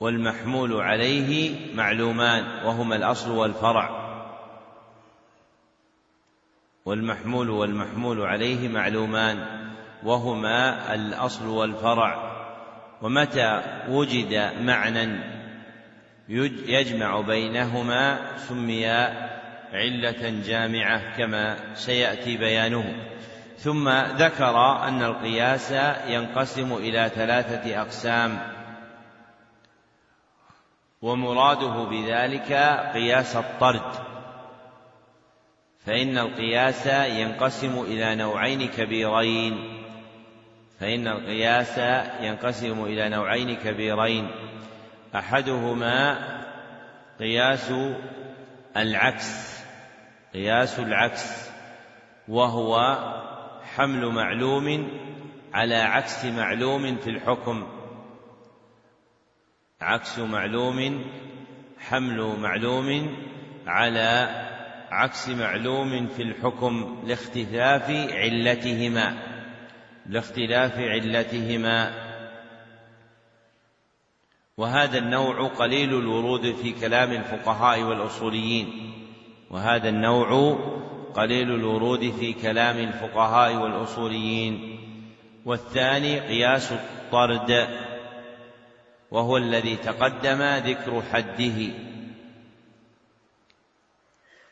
والمحمول 0.00 0.72
عليه 0.72 1.54
معلومان 1.74 2.66
وهما 2.66 2.96
الأصل 2.96 3.30
والفرع. 3.30 4.06
والمحمول 6.84 7.50
والمحمول 7.50 8.20
عليه 8.20 8.68
معلومان 8.68 9.46
وهما 10.04 10.94
الأصل 10.94 11.46
والفرع. 11.46 12.36
ومتى 13.02 13.62
وجد 13.88 14.52
معنى 14.60 15.35
يجمع 16.28 17.20
بينهما 17.20 18.18
سمي 18.36 18.86
علة 19.72 20.42
جامعة 20.46 21.16
كما 21.16 21.56
سيأتي 21.74 22.36
بيانه. 22.36 22.94
ثم 23.58 23.88
ذكر 23.98 24.56
أن 24.88 25.02
القياس 25.02 25.72
ينقسم 26.06 26.72
إلى 26.72 27.10
ثلاثة 27.14 27.82
أقسام. 27.82 28.38
ومراده 31.02 31.84
بذلك 31.84 32.52
قياس 32.94 33.36
الطرد. 33.36 33.92
فإن 35.86 36.18
القياس 36.18 36.86
ينقسم 36.86 37.80
إلى 37.82 38.14
نوعين 38.14 38.68
كبيرين. 38.68 39.82
فإن 40.80 41.08
القياس 41.08 41.78
ينقسم 42.20 42.84
إلى 42.84 43.08
نوعين 43.08 43.56
كبيرين. 43.56 44.45
أحدهما 45.14 46.18
قياس 47.18 47.72
العكس 48.76 49.56
قياس 50.34 50.78
العكس 50.78 51.50
وهو 52.28 52.98
حمل 53.76 54.06
معلوم 54.06 54.88
على 55.54 55.74
عكس 55.74 56.24
معلوم 56.24 56.96
في 56.96 57.10
الحكم. 57.10 57.66
عكس 59.80 60.18
معلوم 60.18 61.04
حمل 61.78 62.36
معلوم 62.40 63.16
على 63.66 64.28
عكس 64.90 65.28
معلوم 65.28 66.06
في 66.06 66.22
الحكم 66.22 67.02
لاختلاف 67.06 67.90
علتهما 67.90 69.14
لاختلاف 70.06 70.78
علتهما. 70.78 72.05
وهذا 74.58 74.98
النوع 74.98 75.48
قليل 75.48 75.94
الورود 75.94 76.54
في 76.54 76.72
كلام 76.72 77.12
الفقهاء 77.12 77.82
والأصوليين. 77.82 78.92
وهذا 79.50 79.88
النوع 79.88 80.58
قليل 81.14 81.50
الورود 81.50 82.10
في 82.10 82.32
كلام 82.32 82.78
الفقهاء 82.78 83.54
والأصوليين. 83.54 84.78
والثاني 85.44 86.20
قياس 86.20 86.72
الطرد 86.72 87.68
وهو 89.10 89.36
الذي 89.36 89.76
تقدم 89.76 90.42
ذكر 90.42 91.02
حده. 91.12 91.72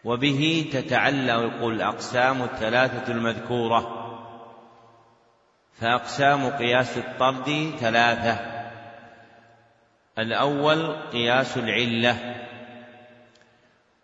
وبه 0.04 0.70
تتعلق 0.72 1.64
الأقسام 1.64 2.42
الثلاثة 2.42 3.12
المذكورة. 3.12 4.10
فأقسام 5.80 6.50
قياس 6.50 6.98
الطرد 6.98 7.72
ثلاثة. 7.80 8.53
الأول 10.18 10.96
قياس 11.12 11.58
العلة 11.58 12.36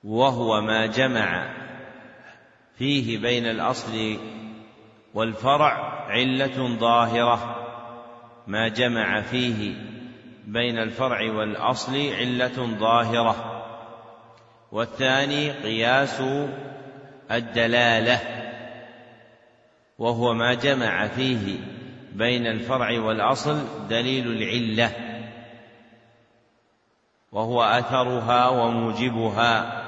وهو 0.05 0.61
ما 0.61 0.87
جمع 0.87 1.55
فيه 2.79 3.19
بين 3.19 3.47
الأصل 3.47 4.19
والفرع 5.15 5.71
علة 6.09 6.77
ظاهرة 6.79 7.57
ما 8.47 8.69
جمع 8.69 9.21
فيه 9.21 9.75
بين 10.47 10.79
الفرع 10.79 11.33
والأصل 11.33 12.13
علة 12.13 12.77
ظاهرة. 12.79 13.57
والثاني 14.73 15.51
قياس 15.51 16.23
الدلالة 17.31 18.21
وهو 19.99 20.35
ما 20.35 20.55
جمع 20.55 21.07
فيه 21.09 21.57
بين 22.13 22.47
الفرع 22.47 23.01
والأصل 23.01 23.59
دليل 23.89 24.27
العلة. 24.27 25.10
وهو 27.33 27.63
أثرها 27.63 28.49
وموجبها. 28.49 29.83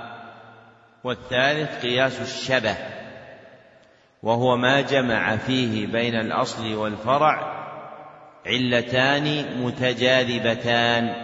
والثالث 1.04 1.82
قياس 1.82 2.20
الشبه 2.20 2.76
وهو 4.22 4.56
ما 4.56 4.80
جمع 4.80 5.36
فيه 5.36 5.86
بين 5.86 6.14
الأصل 6.14 6.74
والفرع 6.74 7.62
علتان 8.46 9.44
متجاذبتان. 9.64 11.14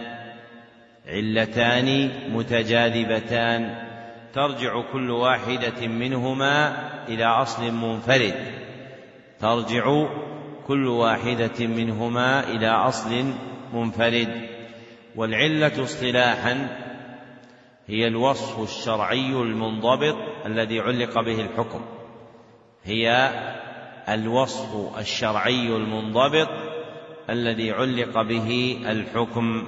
علتان 1.07 2.09
متجاذبتان. 2.33 3.89
ترجع 4.33 4.81
كل 4.93 5.11
واحدة 5.11 5.87
منهما 5.87 6.73
إلى 7.07 7.25
أصل 7.25 7.71
منفرد. 7.71 8.35
ترجع 9.39 10.07
كل 10.67 10.87
واحدة 10.87 11.67
منهما 11.67 12.43
إلى 12.43 12.67
أصل 12.67 13.33
منفرد. 13.73 14.58
والعلة 15.19 15.83
اصطلاحا 15.83 16.67
هي 17.87 18.07
الوصف 18.07 18.63
الشرعي 18.63 19.31
المنضبط 19.31 20.15
الذي 20.45 20.79
علق 20.79 21.21
به 21.21 21.41
الحكم. 21.41 21.81
هي 22.83 23.29
الوصف 24.09 24.97
الشرعي 24.99 25.75
المنضبط 25.75 26.49
الذي 27.29 27.71
علق 27.71 28.21
به 28.21 28.79
الحكم. 28.85 29.67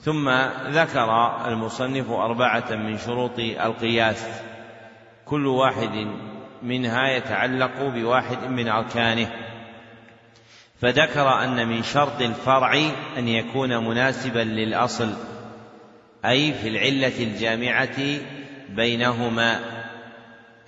ثم 0.00 0.30
ذكر 0.68 1.40
المصنف 1.46 2.10
أربعة 2.10 2.74
من 2.74 2.98
شروط 2.98 3.38
القياس. 3.38 4.42
كل 5.24 5.46
واحد 5.46 6.06
منها 6.62 7.08
يتعلق 7.08 7.82
بواحد 7.82 8.50
من 8.50 8.68
أركانه. 8.68 9.43
فذكر 10.84 11.28
أن 11.44 11.68
من 11.68 11.82
شرط 11.82 12.20
الفرع 12.20 12.74
أن 13.18 13.28
يكون 13.28 13.84
مناسبا 13.84 14.38
للأصل 14.38 15.12
أي 16.24 16.52
في 16.52 16.68
العلة 16.68 17.22
الجامعة 17.22 17.96
بينهما 18.68 19.60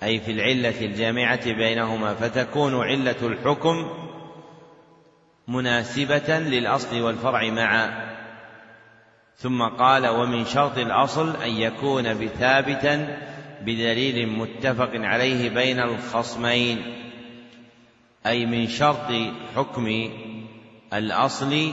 أي 0.03 0.19
في 0.19 0.31
العلة 0.31 0.81
الجامعة 0.81 1.53
بينهما 1.53 2.13
فتكون 2.13 2.83
علة 2.83 3.15
الحكم 3.21 3.89
مناسبة 5.47 6.39
للأصل 6.39 7.01
والفرع 7.01 7.49
معا. 7.49 8.15
ثم 9.35 9.63
قال 9.63 10.07
ومن 10.07 10.45
شرط 10.45 10.77
الأصل 10.77 11.35
أن 11.43 11.51
يكون 11.51 12.13
بثابتا 12.13 13.17
بدليل 13.61 14.29
متفق 14.29 14.91
عليه 14.93 15.49
بين 15.49 15.79
الخصمين. 15.79 17.06
أي 18.27 18.45
من 18.45 18.67
شرط 18.67 19.11
حكم 19.55 20.09
الأصل 20.93 21.71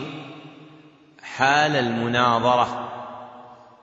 حال 1.23 1.77
المناظرة 1.77 2.91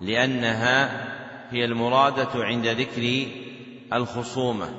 لأنها 0.01 1.07
هي 1.51 1.65
المرادة 1.65 2.29
عند 2.35 2.67
ذكر 2.67 3.27
الخصومة 3.93 4.69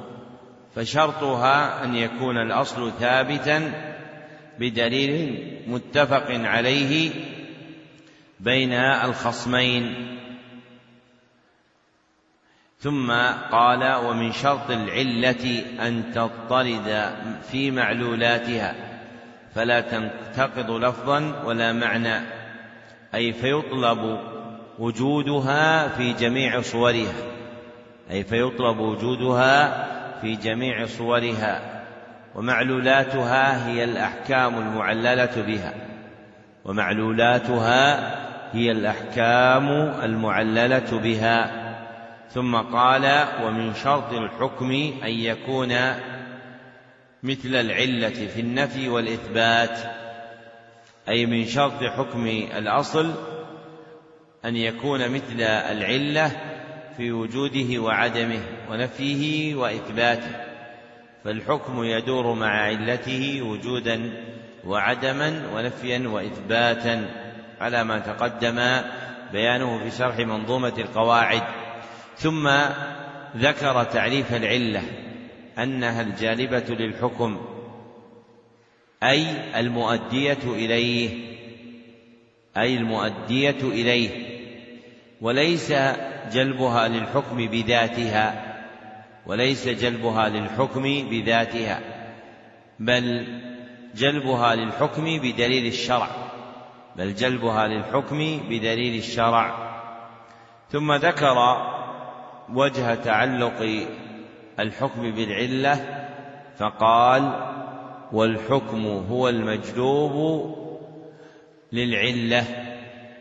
فشرطها 0.77 1.85
أن 1.85 1.97
يكون 1.97 2.37
الأصل 2.39 2.93
ثابتا 3.01 3.73
بدليل 4.59 5.39
متفق 5.67 6.27
عليه 6.31 7.11
بين 8.41 8.73
الخصمين. 8.73 9.95
ثم 12.83 13.13
قال 13.53 13.95
ومن 13.95 14.33
شرط 14.33 14.71
العلة 14.71 15.65
أن 15.81 16.03
تضطرد 16.15 17.11
في 17.51 17.71
معلولاتها 17.71 18.75
فلا 19.55 19.81
تنتقض 19.81 20.71
لفظا 20.71 21.43
ولا 21.45 21.73
معنى 21.73 22.21
أي 23.15 23.33
فيطلب 23.33 24.19
وجودها 24.79 25.89
في 25.89 26.13
جميع 26.13 26.61
صورها 26.61 27.15
أي 28.11 28.25
فيطلب 28.25 28.79
وجودها 28.79 29.87
في 30.21 30.37
جميع 30.37 30.87
صورها 30.87 31.83
ومعلولاتها 32.35 33.69
هي 33.69 33.85
الأحكام 33.85 34.59
المعللة 34.59 35.43
بها 35.47 35.75
ومعلولاتها 36.65 38.15
هي 38.53 38.71
الأحكام 38.73 39.69
المعللة 40.03 41.01
بها. 41.03 41.62
ثم 42.35 42.57
قال 42.57 43.27
ومن 43.45 43.75
شرط 43.75 44.13
الحكم 44.13 44.71
أن 45.05 45.11
يكون 45.11 45.75
مثل 47.23 47.55
العلة 47.55 48.27
في 48.27 48.41
النفي 48.41 48.89
والإثبات 48.89 49.79
أي 51.09 51.27
من 51.27 51.47
شرط 51.47 51.85
حكم 51.85 52.27
الأصل 52.57 53.15
أن 54.45 54.57
يكون 54.57 55.09
مثل 55.09 55.41
العلة 55.43 56.31
في 56.97 57.13
وجوده 57.13 57.79
وعدمه 57.83 58.41
ونفيه 58.71 59.55
وإثباته 59.55 60.53
فالحكم 61.25 61.85
يدور 61.85 62.35
مع 62.35 62.63
علته 62.63 63.43
وجودا 63.43 64.13
وعدما 64.65 65.43
ونفيا 65.55 66.09
وإثباتا 66.09 67.09
على 67.61 67.85
ما 67.85 67.99
تقدم 67.99 68.81
بيانه 69.33 69.79
في 69.79 69.91
شرح 69.91 70.19
منظومة 70.19 70.73
القواعد. 70.79 71.62
ثم 72.17 72.51
ذكر 73.37 73.85
تعريف 73.85 74.35
العلة 74.35 74.83
أنها 75.59 76.03
الجالبة 76.03 76.75
للحكم 76.75 77.41
أي 79.03 79.27
المؤدية 79.61 80.39
إليه 80.45 81.11
أي 82.57 82.77
المؤدية 82.77 83.57
إليه 83.63 84.33
وليس 85.21 85.73
جلبها 86.33 86.89
للحكم 86.89 87.47
بذاتها 87.47 88.53
وليس 89.27 89.69
جلبها 89.69 90.29
للحكم 90.29 90.83
بذاتها 90.83 91.81
بل 92.79 93.27
جلبها 93.95 94.55
للحكم 94.55 95.05
بدليل 95.19 95.67
الشرع 95.67 96.09
بل 96.97 97.15
جلبها 97.15 97.67
للحكم 97.67 98.41
بدليل 98.49 98.99
الشرع. 98.99 99.73
ثم 100.71 100.93
ذكر 100.93 101.37
وجه 102.55 102.95
تعلق 102.95 103.87
الحكم 104.61 105.11
بالعلة 105.11 106.07
فقال 106.59 107.33
والحكم 108.13 108.87
هو 108.87 109.29
المجلوب 109.29 110.57
للعلة 111.73 112.45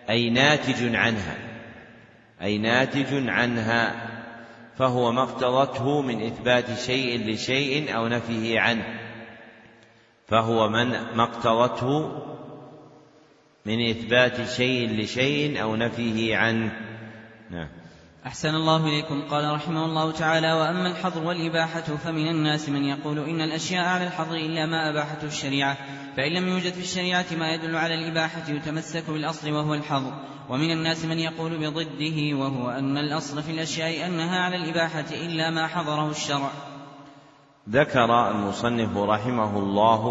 أي 0.10 0.30
ناتج 0.30 0.96
عنها 0.96 1.38
أي 2.42 2.58
ناتج 2.58 3.30
عنها 3.30 4.08
فهو 4.78 5.12
ما 5.12 5.24
اقتضته 5.24 6.02
من 6.02 6.26
إثبات 6.26 6.74
شيء 6.78 7.30
لشيء 7.30 7.96
أو 7.96 8.08
نفيه 8.08 8.60
عنه 8.60 9.00
فهو 10.28 10.70
من 10.70 10.90
ما 10.90 11.24
اقتضته 11.24 12.22
من 13.66 13.90
إثبات 13.90 14.48
شيء 14.50 14.90
لشيء 14.90 15.62
أو 15.62 15.76
نفيه 15.76 16.38
عنه. 16.38 16.72
نعم. 17.50 17.81
أحسن 18.26 18.56
الله 18.56 18.86
إليكم. 18.88 19.22
قال 19.30 19.54
رحمه 19.54 19.86
الله 19.86 20.12
تعالى 20.12 20.54
وأما 20.54 20.88
الحظر 20.92 21.24
والإباحة 21.24 21.82
فمن 21.82 22.28
الناس 22.28 22.70
من 22.70 22.86
يقول 22.86 23.20
إن 23.20 23.42
الأشياء 23.42 23.86
على 23.86 24.08
الحظر 24.08 24.36
إلا 24.36 24.66
ما 24.66 24.90
أباحته 24.90 25.28
الشريعة 25.28 25.78
فإن 26.18 26.32
لم 26.32 26.48
يوجد 26.48 26.74
في 26.74 26.82
الشريعة 26.82 27.26
ما 27.40 27.54
يدل 27.54 27.76
على 27.76 27.94
الإباحة 27.94 28.50
يتمسك 28.50 29.10
بالأصل 29.10 29.52
وهو 29.52 29.74
الحظر. 29.74 30.14
ومن 30.50 30.72
الناس 30.72 31.06
من 31.06 31.20
يقول 31.20 31.58
بضده 31.58 32.38
وهو 32.38 32.70
أن 32.70 32.98
الأصل 32.98 33.44
في 33.44 33.52
الأشياء 33.52 34.08
أنها 34.08 34.40
على 34.40 34.56
الإباحة 34.56 35.06
إلا 35.12 35.50
ما 35.50 35.68
حضره 35.68 36.10
الشرع. 36.10 36.52
ذكر 37.70 38.30
المصنف 38.32 38.98
رحمه 38.98 39.58
الله 39.60 40.04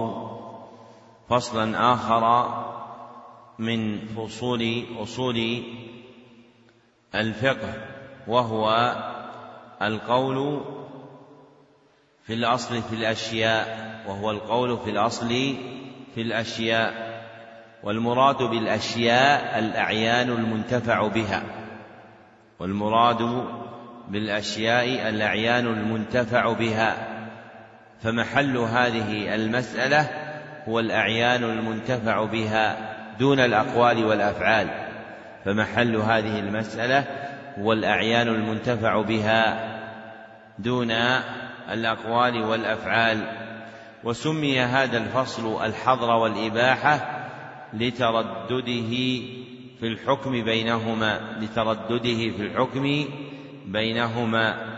فصلا 1.29 1.95
آخر 1.95 2.55
من 3.59 4.07
فصول 4.07 4.85
أصول 4.99 5.63
الفقه. 7.15 7.90
وهو 8.31 8.95
القول 9.83 10.65
في 12.27 12.35
الأصل 12.35 12.83
في 12.83 12.95
الأشياء 12.95 13.91
وهو 14.09 14.31
القول 14.31 14.79
في 14.79 14.91
الأصل 14.91 15.29
في 16.15 16.23
الأشياء 16.23 17.11
والمراد 17.83 18.37
بالأشياء 18.37 19.59
الأعيان 19.59 20.31
المنتفع 20.31 21.09
بها 21.09 21.43
والمراد 22.61 23.45
بالأشياء 24.09 25.09
الأعيان 25.09 25.67
المنتفع 25.67 26.53
بها 26.53 26.97
فمحل 28.03 28.57
هذه 28.57 29.35
المسألة 29.35 30.09
هو 30.69 30.81
الأعيان 30.81 31.45
المنتفع 31.45 32.25
بها 32.25 32.77
دون 33.19 33.41
الأقوال 33.41 34.05
والأفعال 34.05 34.69
فمحل 35.45 35.97
هذه 35.97 36.39
المسألة 36.39 37.30
هو 37.59 37.73
الأعيان 37.73 38.29
المنتفع 38.29 39.03
بها 39.03 39.71
دون 40.59 40.91
الأقوال 41.71 42.43
والأفعال. 42.43 43.19
وسمي 44.05 44.61
هذا 44.61 44.99
الفصل 44.99 45.65
الحظر 45.65 46.11
والإباحة 46.11 47.27
لتردده 47.75 48.91
في 49.81 49.87
الحكم 49.87 50.45
بينهما 50.45 51.21
لتردده 51.41 52.31
في 52.31 52.43
الحكم 52.43 53.05
بينهما. 53.67 54.77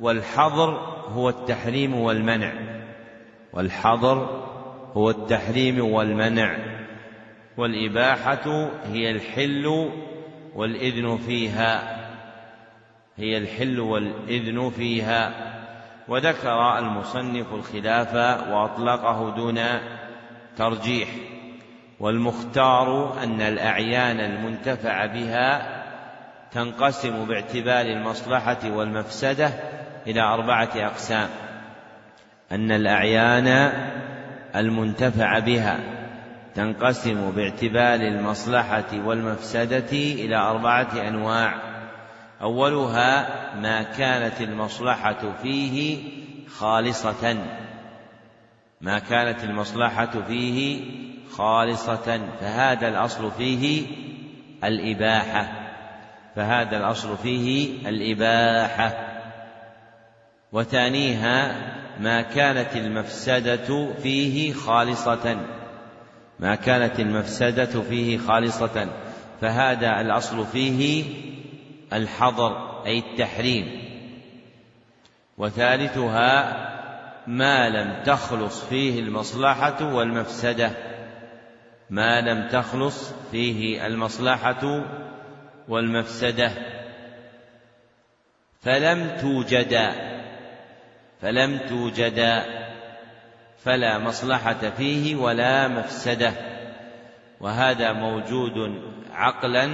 والحظر 0.00 0.70
هو 1.08 1.28
التحريم 1.28 1.94
والمنع. 1.94 2.52
والحظر 3.52 4.44
هو 4.94 5.10
التحريم 5.10 5.80
والمنع. 5.80 6.56
والإباحة 7.56 8.70
هي 8.84 9.10
الحل 9.10 9.90
والإذن 10.54 11.16
فيها 11.16 11.96
هي 13.16 13.38
الحل 13.38 13.80
والإذن 13.80 14.70
فيها. 14.70 15.32
وذكر 16.08 16.78
المصنف 16.78 17.54
الخلاف 17.54 18.14
وأطلقه 18.50 19.34
دون 19.36 19.60
ترجيح 20.56 21.08
والمختار 22.00 23.18
أن 23.22 23.40
الأعيان 23.40 24.20
المنتفع 24.20 25.06
بها 25.06 25.82
تنقسم 26.52 27.24
باعتبار 27.24 27.86
المصلحة 27.86 28.58
والمفسدة 28.64 29.50
إلى 30.06 30.20
أربعة 30.20 30.70
أقسام. 30.76 31.28
أن 32.52 32.72
الأعيان 32.72 33.72
المنتفع 34.56 35.38
بها 35.38 35.93
تنقسم 36.54 37.30
باعتبار 37.30 37.94
المصلحة 37.94 38.88
والمفسدة 39.04 39.92
إلى 39.92 40.36
أربعة 40.36 41.08
أنواع. 41.08 41.54
أولها 42.42 43.26
ما 43.60 43.82
كانت 43.82 44.40
المصلحة 44.40 45.32
فيه 45.42 45.98
خالصة. 46.48 47.36
ما 48.80 48.98
كانت 48.98 49.44
المصلحة 49.44 50.22
فيه 50.28 50.80
خالصة. 51.30 52.20
فهذا 52.40 52.88
الأصل 52.88 53.30
فيه 53.30 53.86
الإباحة. 54.64 55.52
فهذا 56.36 56.76
الأصل 56.76 57.16
فيه 57.16 57.88
الإباحة. 57.88 58.92
وثانيها 60.52 61.54
ما 62.00 62.22
كانت 62.22 62.76
المفسدة 62.76 63.94
فيه 64.02 64.52
خالصة. 64.52 65.36
ما 66.44 66.54
كانت 66.54 67.00
المفسدة 67.00 67.82
فيه 67.82 68.18
خالصة 68.18 68.88
فهذا 69.40 70.00
الأصل 70.00 70.46
فيه 70.46 71.04
الحظر 71.92 72.82
أي 72.86 72.98
التحريم. 72.98 73.82
وثالثها 75.38 76.56
ما 77.26 77.68
لم 77.68 78.02
تخلص 78.04 78.64
فيه 78.64 79.00
المصلحة 79.00 79.94
والمفسدة. 79.94 80.70
ما 81.90 82.20
لم 82.20 82.48
تخلص 82.48 83.12
فيه 83.30 83.86
المصلحة 83.86 84.82
والمفسدة. 85.68 86.50
فلم 88.62 89.16
توجدا 89.20 89.92
فلم 91.20 91.58
توجدا. 91.68 92.63
فلا 93.64 93.98
مصلحة 93.98 94.70
فيه 94.76 95.16
ولا 95.16 95.68
مفسدة. 95.68 96.32
وهذا 97.40 97.92
موجود 97.92 98.82
عقلا 99.12 99.68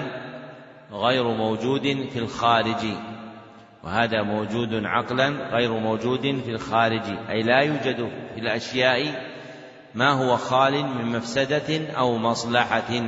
غير 0.92 1.24
موجود 1.24 1.82
في 2.12 2.18
الخارج. 2.18 2.86
وهذا 3.84 4.22
موجود 4.22 4.84
عقلا 4.84 5.28
غير 5.28 5.72
موجود 5.72 6.20
في 6.20 6.50
الخارج. 6.50 7.02
أي 7.28 7.42
لا 7.42 7.60
يوجد 7.60 8.10
في 8.34 8.40
الأشياء 8.40 9.30
ما 9.94 10.10
هو 10.10 10.36
خال 10.36 10.84
من 10.84 11.06
مفسدة 11.16 11.90
أو 11.98 12.18
مصلحة. 12.18 13.02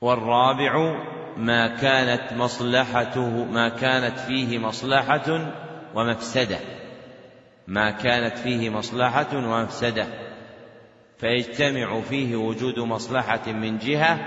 والرابع 0.00 1.02
ما 1.36 1.66
كانت 1.66 2.32
مصلحته 2.32 3.44
ما 3.44 3.68
كانت 3.68 4.18
فيه 4.18 4.58
مصلحة 4.58 5.52
ومفسدة. 5.94 6.83
ما 7.66 7.90
كانت 7.90 8.38
فيه 8.38 8.70
مصلحة 8.70 9.36
ومفسدة 9.36 10.06
فيجتمع 11.18 12.00
فيه 12.00 12.36
وجود 12.36 12.78
مصلحة 12.78 13.52
من 13.52 13.78
جهة 13.78 14.18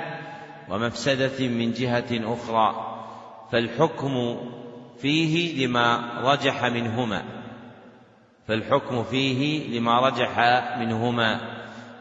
ومفسدة 0.70 1.48
من 1.48 1.72
جهة 1.72 2.34
أخرى. 2.34 2.94
فالحكم 3.52 4.38
فيه 5.02 5.66
لما 5.68 6.14
رجح 6.24 6.64
منهما. 6.64 7.24
فالحكم 8.48 9.04
فيه 9.04 9.68
لما 9.80 10.00
رجح 10.00 10.40
منهما. 10.80 11.40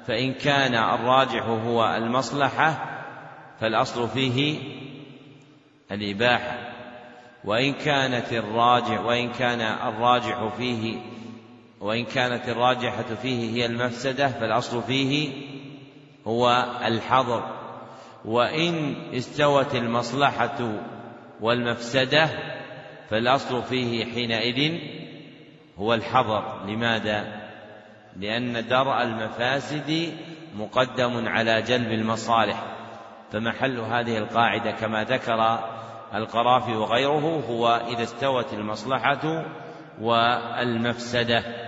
فإن 0.07 0.35
كان 0.35 0.75
الراجح 0.75 1.43
هو 1.43 1.95
المصلحة 1.97 2.99
فالأصل 3.61 4.09
فيه 4.09 4.59
الإباحة. 5.93 6.59
وإن 7.45 7.73
كانت 7.73 8.33
الراجح 8.33 9.01
وإن 9.01 9.33
كان 9.33 9.61
الراجح 9.61 10.49
فيه 10.57 10.97
وإن 11.81 12.05
كانت 12.05 12.49
الراجحة 12.49 13.15
فيه 13.23 13.51
هي 13.51 13.67
المفسدة 13.67 14.29
فالأصل 14.29 14.83
فيه 14.83 15.33
هو 16.27 16.67
الحظر. 16.85 17.43
وإن 18.25 18.95
استوت 19.15 19.75
المصلحة 19.75 20.73
والمفسدة 21.41 22.29
فالأصل 23.11 23.63
فيه 23.63 24.05
حينئذ 24.05 24.79
هو 25.79 25.95
الحظر. 25.95 26.67
لماذا؟ 26.67 27.47
لأن 28.17 28.69
درء 28.69 29.03
المفاسد 29.03 30.13
مقدم 30.57 31.29
على 31.29 31.63
جلب 31.63 31.93
المصالح. 31.93 32.63
فمحل 33.33 33.81
هذه 33.81 34.19
القاعدة 34.19 34.71
كما 34.71 35.05
ذكر 35.05 35.59
القرافي 36.15 36.77
وغيره 36.77 37.45
هو 37.49 37.83
إذا 37.89 38.03
استوت 38.03 38.53
المصلحة 38.53 39.45
والمفسدة. 40.01 41.66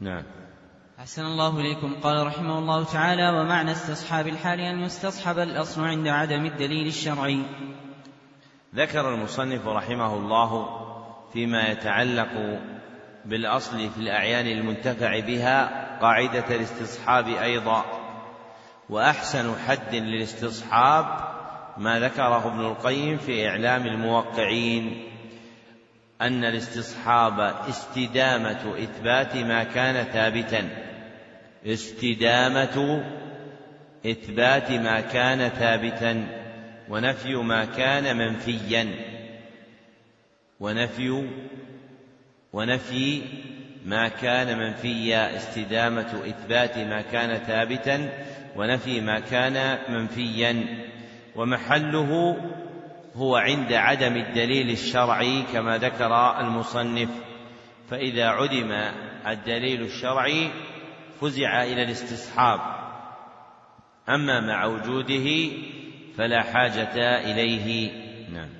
نعم. 0.00 0.22
أحسن 0.98 1.22
الله 1.22 1.60
إليكم. 1.60 2.00
قال 2.02 2.26
رحمه 2.26 2.58
الله 2.58 2.84
تعالى 2.84 3.40
ومعنى 3.40 3.72
استصحاب 3.72 4.28
الحال 4.28 4.60
أن 4.60 4.80
يستصحب 4.80 5.38
الأصل 5.38 5.84
عند 5.84 6.08
عدم 6.08 6.46
الدليل 6.46 6.86
الشرعي. 6.86 7.42
ذكر 8.74 9.14
المصنف 9.14 9.66
رحمه 9.66 10.14
الله 10.14 10.68
فيما 11.32 11.68
يتعلق 11.68 12.60
بالأصل 13.24 13.90
في 13.90 13.98
الأعيان 13.98 14.46
المنتفع 14.46 15.20
بها 15.20 15.98
قاعدة 16.00 16.56
الاستصحاب 16.56 17.28
أيضا. 17.28 17.84
وأحسن 18.90 19.54
حد 19.66 19.94
للاستصحاب 19.94 21.06
ما 21.76 22.00
ذكره 22.00 22.46
ابن 22.46 22.60
القيم 22.60 23.16
في 23.16 23.48
إعلام 23.48 23.86
الموقعين. 23.86 25.15
أن 26.22 26.44
الاستصحاب 26.44 27.40
استدامة 27.68 28.74
إثبات 28.78 29.36
ما 29.36 29.64
كان 29.64 30.04
ثابتا. 30.04 30.68
استدامة 31.66 33.04
إثبات 34.06 34.70
ما 34.70 35.00
كان 35.00 35.48
ثابتا 35.48 36.26
ونفي 36.88 37.34
ما 37.34 37.64
كان 37.64 38.16
منفيا. 38.16 38.88
ونفي 40.60 41.28
ونفي 42.52 43.22
ما 43.86 44.08
كان 44.08 44.58
منفيا. 44.58 45.36
استدامة 45.36 46.22
إثبات 46.26 46.78
ما 46.78 47.00
كان 47.00 47.38
ثابتا 47.38 48.08
ونفي 48.56 49.00
ما 49.00 49.20
كان 49.20 49.78
منفيا. 49.88 50.66
ومحله 51.36 52.36
هو 53.16 53.36
عند 53.36 53.72
عدم 53.72 54.16
الدليل 54.16 54.70
الشرعي 54.70 55.42
كما 55.52 55.78
ذكر 55.78 56.40
المصنف. 56.40 57.10
فإذا 57.90 58.26
عدم 58.26 58.72
الدليل 59.26 59.82
الشرعي 59.82 60.50
فزع 61.20 61.62
إلى 61.62 61.82
الاستصحاب. 61.82 62.60
أما 64.08 64.40
مع 64.40 64.64
وجوده 64.64 65.50
فلا 66.16 66.42
حاجة 66.42 67.18
إليه. 67.18 67.90
نعم. 68.32 68.55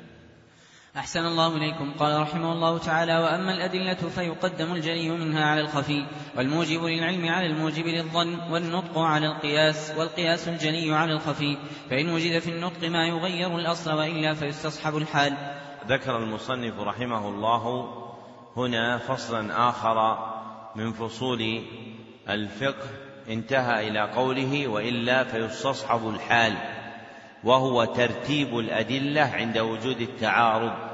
أحسن 0.96 1.26
الله 1.26 1.56
إليكم. 1.56 1.92
قال 1.98 2.20
رحمه 2.22 2.52
الله 2.52 2.78
تعالى 2.78 3.18
وأما 3.18 3.54
الأدلة 3.54 3.94
فيقدم 3.94 4.72
الجلي 4.72 5.10
منها 5.10 5.44
على 5.44 5.60
الخفي 5.60 6.06
والموجب 6.36 6.84
للعلم 6.84 7.28
على 7.28 7.46
الموجب 7.46 7.86
للظن 7.86 8.38
والنطق 8.50 8.98
على 8.98 9.26
القياس 9.26 9.92
والقياس 9.98 10.48
الجلي 10.48 10.94
على 10.94 11.12
الخفي. 11.12 11.56
فإن 11.90 12.08
وجد 12.08 12.38
في 12.38 12.50
النطق 12.50 12.88
ما 12.88 13.06
يغير 13.06 13.56
الأصل 13.56 13.92
وإلا 13.92 14.34
فيستصحب 14.34 14.96
الحال. 14.96 15.36
ذكر 15.88 16.16
المصنف 16.16 16.80
رحمه 16.80 17.28
الله 17.28 17.88
هنا 18.56 18.98
فصلا 18.98 19.68
آخر 19.68 20.18
من 20.76 20.92
فصول 20.92 21.62
الفقه 22.28 22.88
انتهى 23.28 23.88
إلى 23.88 24.00
قوله 24.00 24.68
وإلا 24.68 25.24
فيستصحب 25.24 26.08
الحال 26.08 26.54
وهو 27.44 27.84
ترتيب 27.84 28.58
الأدلة 28.58 29.22
عند 29.22 29.58
وجود 29.58 30.00
التعارض. 30.00 30.85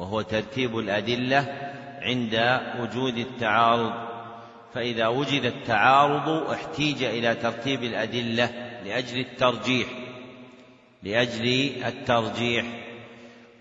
وهو 0.00 0.22
ترتيب 0.22 0.78
الأدلة 0.78 1.46
عند 2.02 2.60
وجود 2.80 3.18
التعارض. 3.18 3.92
فإذا 4.74 5.06
وجد 5.06 5.44
التعارض 5.44 6.50
احتيج 6.50 7.02
إلى 7.02 7.34
ترتيب 7.34 7.82
الأدلة 7.82 8.50
لأجل 8.84 9.20
الترجيح 9.20 9.88
لأجل 11.02 11.70
الترجيح. 11.86 12.64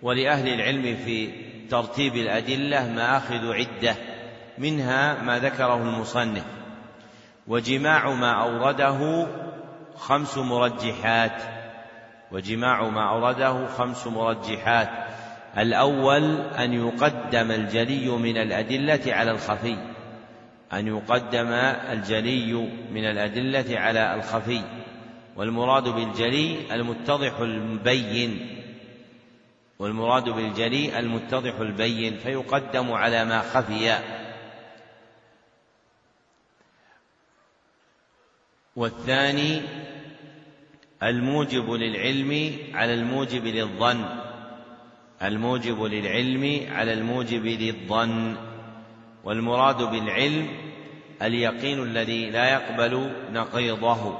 ولأهل 0.02 0.48
العلم 0.54 0.98
في 1.06 1.30
ترتيب 1.70 2.16
الأدلة 2.16 2.94
مآخذ 2.94 3.54
عدة 3.54 3.96
منها 4.58 5.22
ما 5.24 5.40
ذكره 5.40 5.76
المصنف. 5.76 6.46
وجماع 7.48 8.14
ما 8.14 8.32
أورده 8.32 9.28
خمس 9.98 10.38
مرجحات 10.38 11.42
وجماع 12.32 12.90
ما 12.90 13.10
أورده 13.10 13.68
خمس 13.68 14.08
مرجحات. 14.08 15.09
الأول 15.58 16.42
أن 16.42 16.74
يقدم 16.74 17.52
الجلي 17.52 18.10
من 18.10 18.38
الأدلة 18.38 19.14
على 19.14 19.32
الخفي. 19.32 19.78
أن 20.74 20.88
يقدم 20.88 21.52
الجلي 21.92 22.54
من 22.92 23.06
الأدلة 23.06 23.80
على 23.80 24.16
الخفي. 24.16 24.62
والمراد 25.36 25.84
بالجلي 25.84 26.76
المتضح 26.76 27.40
المبين 27.40 28.56
والمراد 29.80 30.30
بالجلي 30.30 31.00
المتضح 31.00 31.60
البين 31.60 32.18
فيقدم 32.18 32.92
على 32.92 33.26
ما 33.26 33.42
خفي. 33.42 33.98
والثاني 38.76 39.62
الموجب 41.04 41.72
للعلم 41.72 42.58
على 42.74 42.94
الموجب 42.94 43.46
للظن. 43.46 44.29
الموجب 45.24 45.84
للعلم 45.84 46.68
على 46.72 46.94
الموجب 46.94 47.46
للظن 47.46 48.36
والمراد 49.24 49.84
بالعلم 49.84 50.48
اليقين 51.22 51.84
الذي 51.84 52.30
لا 52.30 52.54
يقبل 52.54 53.12
نقيضه 53.32 54.18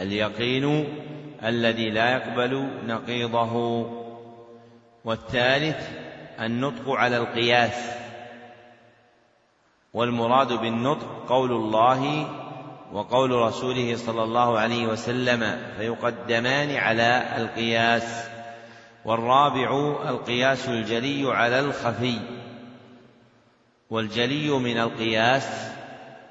اليقين 0.00 0.84
الذي 1.44 1.90
لا 1.90 2.10
يقبل 2.10 2.68
نقيضه. 2.86 3.86
والثالث 5.04 5.88
النطق 6.40 6.90
على 6.90 7.16
القياس 7.16 7.90
والمراد 9.94 10.52
بالنطق 10.52 11.24
قول 11.28 11.52
الله 11.52 12.28
وقول 12.92 13.30
رسوله 13.30 13.96
صلى 13.96 14.22
الله 14.22 14.58
عليه 14.58 14.86
وسلم 14.86 15.58
فيقدمان 15.78 16.76
على 16.76 17.22
القياس. 17.36 18.35
والرابع 19.06 19.70
القياس 20.08 20.68
الجلي 20.68 21.34
على 21.34 21.60
الخفي. 21.60 22.18
والجلي 23.90 24.50
من 24.50 24.78
القياس 24.78 25.70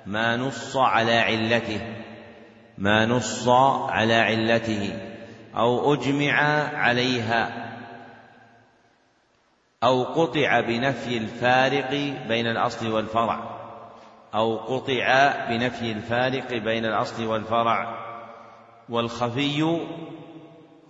ما 0.05 0.37
نص 0.37 0.77
على 0.77 1.19
علته 1.19 1.81
ما 2.77 3.05
نص 3.05 3.47
على 3.89 4.13
علته 4.13 4.99
أو 5.55 5.93
أجمع 5.93 6.33
عليها 6.77 7.71
أو 9.83 10.03
قطع 10.03 10.59
بنفي 10.59 11.17
الفارق 11.17 11.89
بين 12.27 12.47
الأصل 12.47 12.91
والفرع 12.91 13.55
أو 14.33 14.57
قطع 14.57 15.33
بنفي 15.49 15.91
الفارق 15.91 16.53
بين 16.53 16.85
الأصل 16.85 17.25
والفرع. 17.25 18.05
والخفي 18.89 19.79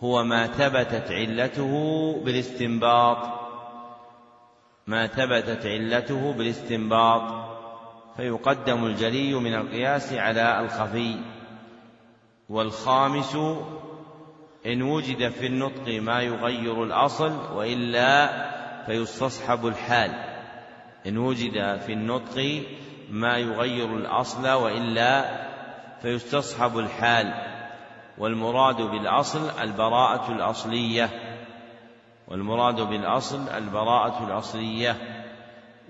هو 0.06 0.24
ما 0.24 0.48
ثبتت 0.48 1.12
علته 1.12 1.74
بالاستنباط. 2.26 3.18
ما 4.88 5.08
ثبتت 5.08 5.66
علته 5.66 6.34
بالاستنباط. 6.34 7.22
فيقدم 8.18 8.86
الجلي 8.86 9.34
من 9.34 9.54
القياس 9.54 10.14
على 10.14 10.60
الخفي. 10.60 11.18
والخامس 12.50 13.36
إن 14.66 14.82
وجد 14.82 15.30
في 15.30 15.46
النطق 15.46 16.02
ما 16.02 16.22
يغير 16.22 16.84
الأصل 16.84 17.54
وإلا 17.56 18.46
فيستصحب 18.86 19.68
الحال. 19.68 20.12
إن 21.08 21.18
وجد 21.18 21.80
في 21.80 21.94
النطق 21.94 22.64
ما 23.12 23.38
يغير 23.38 23.98
الأصل 23.98 24.48
وإلا 24.48 25.26
فيستصحب 26.02 26.80
الحال. 26.80 27.55
والمراد 28.18 28.82
بالأصل 28.82 29.50
البراءة 29.62 30.32
الأصلية. 30.32 31.10
والمراد 32.28 32.82
بالأصل 32.82 33.50
البراءة 33.50 34.28
الأصلية. 34.28 34.96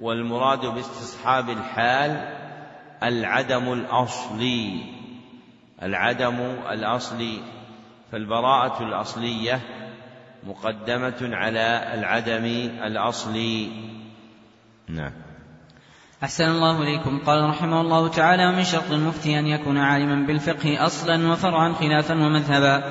والمراد 0.01 0.65
باستصحاب 0.65 1.49
الحال 1.49 2.35
العدم 3.03 3.73
الأصلي. 3.73 4.81
العدم 5.83 6.35
الأصلي. 6.71 7.39
فالبراءة 8.11 8.83
الأصلية 8.83 9.61
مقدمة 10.43 11.35
على 11.35 11.91
العدم 11.93 12.45
الأصلي. 12.83 13.71
نعم. 14.87 15.24
أحسن 16.25 16.43
الله 16.43 16.81
إليكم. 16.81 17.19
قال 17.25 17.49
رحمه 17.49 17.81
الله 17.81 18.07
تعالى 18.07 18.47
ومن 18.47 18.63
شرط 18.63 18.91
المفتي 18.91 19.39
أن 19.39 19.47
يكون 19.47 19.77
عالما 19.77 20.27
بالفقه 20.27 20.85
أصلا 20.85 21.31
وفرعا 21.31 21.73
خلافا 21.73 22.13
ومذهبا 22.13 22.83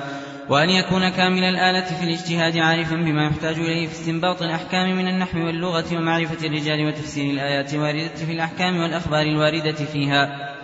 وأن 0.49 0.69
يكون 0.69 1.09
كامل 1.09 1.43
الآلة 1.43 1.85
في 1.85 2.03
الاجتهاد 2.03 2.57
عارفا 2.57 2.95
بما 2.95 3.25
يحتاج 3.25 3.55
إليه 3.55 3.87
في 3.87 3.93
استنباط 3.93 4.41
الأحكام 4.41 4.97
من 4.97 5.07
النحو 5.07 5.37
واللغة 5.37 5.85
ومعرفة 5.93 6.47
الرجال 6.47 6.87
وتفسير 6.87 7.33
الآيات 7.33 7.73
الواردة 7.73 8.15
في 8.15 8.31
الأحكام 8.31 8.77
والأخبار 8.77 9.21
الواردة 9.21 9.71
فيها. 9.71 10.55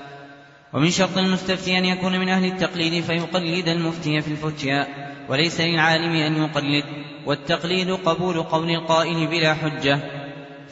ومن 0.74 0.90
شرط 0.90 1.17
المستفتي 1.17 1.77
أن 1.77 1.85
يكون 1.85 2.19
من 2.19 2.30
أهل 2.30 2.45
التقليد 2.45 3.03
فيقلد 3.03 3.67
المفتي 3.67 4.22
في 4.22 4.32
الفتيا 4.32 4.88
وليس 5.30 5.61
للعالم 5.61 6.11
أن 6.11 6.43
يقلد 6.43 6.83
والتقليد 7.25 7.91
قبول 7.91 8.43
قول 8.43 8.69
القائل 8.69 9.27
بلا 9.27 9.53
حجة. 9.53 10.20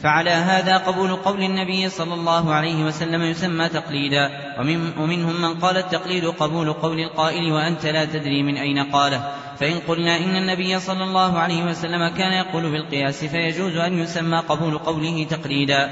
فعلى 0.02 0.30
هذا 0.30 0.76
قبول 0.76 1.16
قول 1.16 1.42
النبي 1.42 1.88
صلى 1.88 2.14
الله 2.14 2.54
عليه 2.54 2.84
وسلم 2.84 3.22
يسمى 3.22 3.68
تقليدا. 3.68 4.30
ومن 4.58 4.98
ومنهم 4.98 5.42
من 5.42 5.54
قال 5.54 5.76
التقليد 5.76 6.24
قبول 6.24 6.72
قول 6.72 7.00
القائل 7.00 7.52
وأنت 7.52 7.86
لا 7.86 8.04
تدري 8.04 8.42
من 8.42 8.56
أين 8.56 8.78
قاله. 8.78 9.32
فإن 9.58 9.78
قلنا 9.88 10.16
إن 10.16 10.36
النبي 10.36 10.80
صلى 10.80 11.04
الله 11.04 11.38
عليه 11.38 11.64
وسلم 11.64 12.08
كان 12.08 12.32
يقول 12.32 12.70
بالقياس 12.70 13.24
فيجوز 13.24 13.76
أن 13.76 13.98
يسمى 13.98 14.38
قبول 14.38 14.78
قوله 14.78 15.26
تقليدا. 15.30 15.90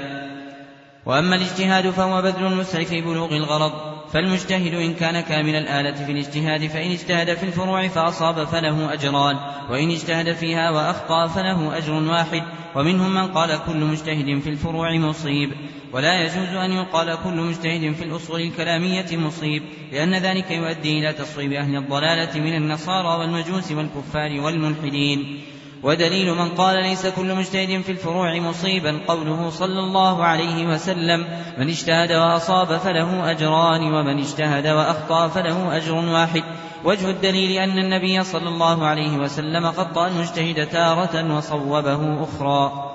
وأما 1.05 1.35
الاجتهاد 1.35 1.89
فهو 1.89 2.21
بذل 2.21 2.45
النسع 2.45 2.83
في 2.83 3.01
بلوغ 3.01 3.35
الغرض. 3.35 3.98
فالمجتهد 4.13 4.73
إن 4.73 4.93
كان 4.93 5.19
كامل 5.19 5.55
الآلة 5.55 6.05
في 6.05 6.11
الاجتهاد 6.11 6.67
فإن 6.67 6.91
اجتهد 6.91 7.33
في 7.33 7.43
الفروع 7.43 7.87
فأصاب 7.87 8.47
فله 8.47 8.93
أجران 8.93 9.37
وإن 9.69 9.91
اجتهد 9.91 10.33
فيها 10.33 10.69
وأخطأ 10.69 11.27
فله 11.27 11.77
أجر 11.77 11.93
واحد 11.93 12.43
ومنهم 12.75 13.15
من 13.15 13.27
قال 13.27 13.59
كل 13.65 13.77
مجتهد 13.77 14.39
في 14.39 14.49
الفروع 14.49 14.97
مصيب. 14.97 15.51
ولا 15.93 16.23
يجوز 16.23 16.55
أن 16.55 16.71
يقال 16.71 17.17
كل 17.23 17.33
مجتهد 17.33 17.93
في 17.93 18.03
الأصول 18.03 18.41
الكلامية 18.41 19.17
مصيب 19.17 19.63
لأن 19.91 20.15
ذلك 20.15 20.51
يؤدي 20.51 20.99
إلى 20.99 21.13
تصويب 21.13 21.53
أهل 21.53 21.75
الضلالة 21.75 22.39
من 22.39 22.55
النصارى 22.55 23.19
والمجوس 23.19 23.71
والكفار 23.71 24.41
والملحدين. 24.41 25.41
ودليل 25.83 26.33
من 26.33 26.49
قال 26.49 26.83
ليس 26.83 27.07
كل 27.07 27.35
مجتهد 27.35 27.81
في 27.81 27.91
الفروع 27.91 28.39
مصيبا. 28.39 28.99
قوله 29.07 29.49
صلى 29.49 29.79
الله 29.79 30.23
عليه 30.23 30.67
وسلم 30.67 31.27
من 31.57 31.67
اجتهد 31.67 32.11
وأصاب 32.11 32.77
فله 32.77 33.31
أجران 33.31 33.93
ومن 33.93 34.19
اجتهد 34.19 34.67
وأخطأ 34.67 35.27
فله 35.27 35.77
أجر 35.77 35.93
واحد. 35.93 36.43
وجه 36.85 37.09
الدليل 37.09 37.51
أن 37.51 37.77
النبي 37.77 38.23
صلى 38.23 38.49
الله 38.49 38.87
عليه 38.87 39.17
وسلم 39.17 39.71
خطأ 39.71 40.07
المجتهد 40.07 40.67
تارة 40.67 41.37
وصوبه 41.37 42.23
أخرى. 42.23 42.85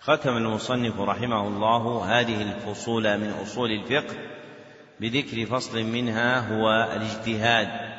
ختم 0.00 0.36
المصنف 0.36 1.00
رحمه 1.00 1.48
الله 1.48 2.04
هذه 2.04 2.42
الفصول 2.42 3.18
من 3.18 3.32
أصول 3.42 3.70
الفقه 3.70 4.14
بذكر 5.00 5.46
فصل 5.46 5.82
منها 5.82 6.56
هو 6.56 6.88
الاجتهاد. 6.96 7.93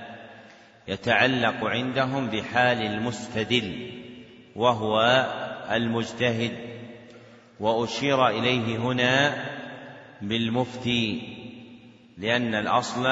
يتعلق 0.87 1.63
عندهم 1.63 2.27
بحال 2.27 2.81
المستدل 2.81 3.91
وهو 4.55 5.25
المجتهد. 5.71 6.51
وأشير 7.59 8.27
إليه 8.27 8.77
هنا 8.77 9.45
بالمفتي 10.21 11.21
لأن 12.17 12.55
الأصل 12.55 13.07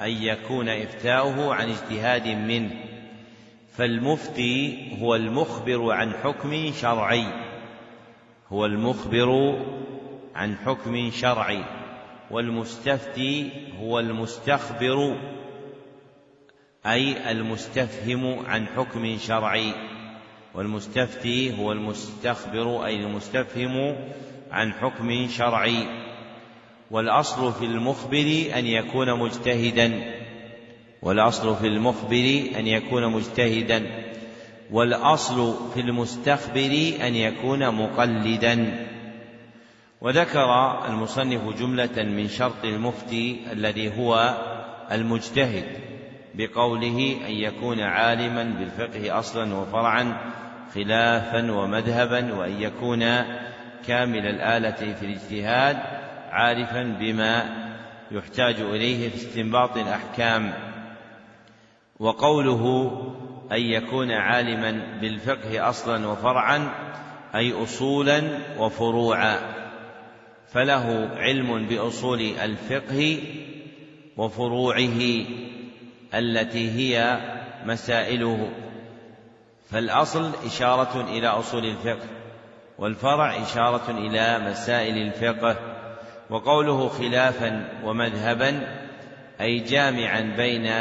أن 0.00 0.10
يكون 0.10 0.68
إفتاؤه 0.68 1.54
عن 1.54 1.70
اجتهاد 1.70 2.26
منه. 2.26 2.70
فالمفتي 3.72 4.88
هو 5.02 5.14
المخبر 5.14 5.92
عن 5.92 6.12
حكم 6.12 6.72
شرعي. 6.72 7.26
هو 8.52 8.66
المخبر 8.66 9.58
عن 10.34 10.56
حكم 10.56 11.10
شرعي 11.10 11.64
والمستفتي 12.30 13.50
هو 13.80 13.98
المستخبر. 13.98 15.16
أي 16.92 17.30
المستفهم 17.30 18.46
عن 18.46 18.66
حكم 18.66 19.18
شرعي 19.18 19.72
والمستفتي 20.54 21.58
هو 21.58 21.72
المستخبر 21.72 22.84
أي 22.86 22.96
المستفهم 22.96 23.96
عن 24.50 24.72
حكم 24.72 25.28
شرعي. 25.28 25.86
والأصل 26.90 27.52
في 27.52 27.64
المخبر 27.64 28.44
أن 28.56 28.66
يكون 28.66 29.18
مجتهدا. 29.18 30.14
والأصل 31.02 31.56
في 31.56 31.66
المخبر 31.66 32.42
أن 32.58 32.66
يكون 32.66 33.12
مجتهدا. 33.12 34.04
والأصل 34.70 35.54
في 35.74 35.80
المستخبر 35.80 36.92
أن 37.00 37.14
يكون 37.14 37.70
مقلدا. 37.74 38.86
وذكر 40.00 40.80
المصنف 40.88 41.58
جملة 41.58 42.02
من 42.02 42.28
شرط 42.28 42.64
المفتي 42.64 43.38
الذي 43.52 43.98
هو 43.98 44.38
المجتهد. 44.92 45.87
بقوله 46.38 47.16
أن 47.26 47.32
يكون 47.32 47.80
عالما 47.80 48.42
بالفقه 48.44 49.18
أصلا 49.18 49.54
وفرعا 49.54 50.16
خلافا 50.74 51.52
ومذهبا 51.52 52.34
وأن 52.34 52.62
يكون 52.62 53.00
كامل 53.86 54.26
الآلة 54.26 54.94
في 54.94 55.06
الاجتهاد 55.06 55.76
عارفا 56.30 56.82
بما 56.82 57.42
يحتاج 58.10 58.60
إليه 58.60 59.08
في 59.08 59.16
استنباط 59.16 59.76
الأحكام. 59.76 60.52
وقوله 61.98 62.92
أن 63.52 63.60
يكون 63.60 64.10
عالما 64.10 64.98
بالفقه 65.00 65.68
أصلا 65.68 66.06
وفرعا 66.06 66.70
أي 67.34 67.62
أصولا 67.62 68.22
وفروعا 68.58 69.38
فله 70.48 71.10
علم 71.16 71.66
بأصول 71.66 72.20
الفقه 72.20 73.18
وفروعه. 74.16 75.24
التي 76.14 76.70
هي 76.70 77.18
مسائله. 77.64 78.50
فالأصل 79.70 80.32
إشارة 80.46 81.00
إلى 81.00 81.28
أصول 81.28 81.64
الفقه 81.64 82.06
والفرع 82.78 83.42
إشارة 83.42 83.90
إلى 83.90 84.38
مسائل 84.38 84.96
الفقه 84.96 85.56
وقوله 86.30 86.88
خلافا 86.88 87.68
ومذهبا 87.84 88.78
أي 89.40 89.58
جامعا 89.58 90.20
بين 90.20 90.72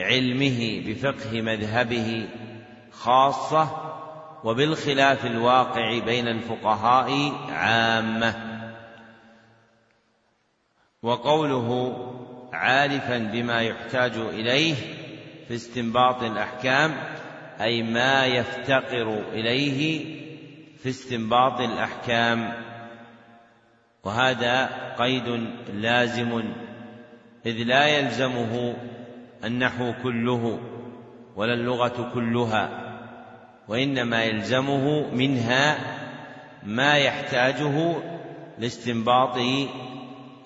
علمه 0.00 0.82
بفقه 0.86 1.42
مذهبه 1.42 2.28
خاصة 2.92 3.68
وبالخلاف 4.44 5.26
الواقع 5.26 5.98
بين 5.98 6.28
الفقهاء 6.28 7.32
عامة. 7.50 8.34
وقوله 11.02 11.96
عارفا 12.52 13.18
بما 13.18 13.60
يحتاج 13.62 14.12
إليه 14.16 14.74
في 15.48 15.54
استنباط 15.54 16.22
الأحكام 16.22 16.94
أي 17.60 17.82
ما 17.82 18.26
يفتقر 18.26 19.22
إليه 19.32 20.04
في 20.82 20.88
استنباط 20.88 21.60
الأحكام. 21.60 22.52
وهذا 24.04 24.66
قيد 24.98 25.48
لازم 25.74 26.42
إذ 27.46 27.62
لا 27.62 27.86
يلزمه 27.86 28.76
النحو 29.44 29.92
كله 30.02 30.60
ولا 31.36 31.54
اللغة 31.54 32.10
كلها 32.14 32.68
وإنما 33.68 34.24
يلزمه 34.24 35.10
منها 35.14 35.78
ما 36.62 36.96
يحتاجه 36.98 37.96
لاستنباط 38.58 39.38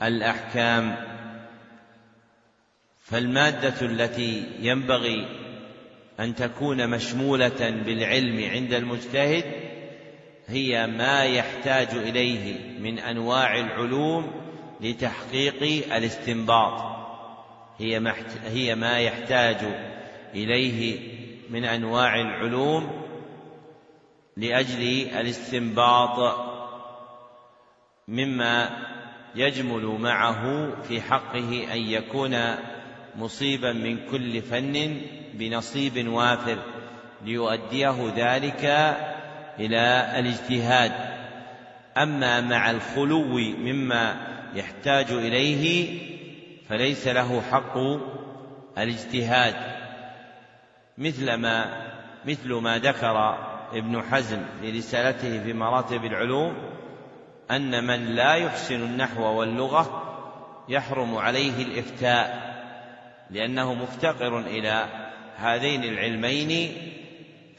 الأحكام. 0.03 1.12
فالمادة 3.03 3.87
التي 3.87 4.47
ينبغي 4.61 5.27
أن 6.21 6.35
تكون 6.35 6.91
مشمولة 6.91 7.71
بالعلم 7.87 8.51
عند 8.51 8.73
المجتهد 8.73 9.45
هي 10.47 10.87
ما 10.87 11.25
يحتاج 11.25 11.89
إليه 11.89 12.59
من 12.81 12.99
أنواع 12.99 13.59
العلوم 13.59 14.33
لتحقيق 14.81 15.95
الاستنباط. 15.95 16.93
هي 17.79 18.15
هي 18.45 18.75
ما 18.75 18.99
يحتاج 18.99 19.57
إليه 20.35 20.99
من 21.51 21.65
أنواع 21.65 22.21
العلوم 22.21 23.03
لأجل 24.37 25.09
الاستنباط 25.21 26.37
مما 28.09 28.71
يجمل 29.35 29.87
معه 29.87 30.71
في 30.83 31.01
حقه 31.01 31.67
أن 31.73 31.79
يكون 31.79 32.35
مصيبا 33.17 33.73
من 33.73 33.99
كل 34.11 34.43
فن 34.43 35.01
بنصيب 35.35 36.09
وافر 36.09 36.59
ليؤديه 37.25 38.13
ذلك 38.17 38.65
إلى 39.59 40.13
الاجتهاد. 40.19 40.93
أما 41.97 42.41
مع 42.41 42.71
الخلو 42.71 43.39
مما 43.39 44.17
يحتاج 44.55 45.11
إليه 45.11 45.99
فليس 46.69 47.09
له 47.09 47.43
حق 47.51 47.79
الاجتهاد. 48.79 49.55
مثل 50.99 51.35
ما 51.35 51.83
مثل 52.25 52.53
ما 52.53 52.79
ذكر 52.79 53.39
ابن 53.73 54.03
حزم 54.03 54.39
في 54.61 54.71
رسالته 54.71 55.43
في 55.45 55.53
مراتب 55.53 56.05
العلوم 56.05 56.55
أن 57.51 57.85
من 57.85 58.07
لا 58.07 58.35
يحسن 58.35 58.83
النحو 58.83 59.23
واللغة 59.23 60.03
يحرم 60.69 61.17
عليه 61.17 61.63
الإفتاء. 61.63 62.52
لأنه 63.33 63.75
مفتقر 63.75 64.41
إلى 64.41 64.87
هذين 65.37 65.85
العلمين 65.85 66.73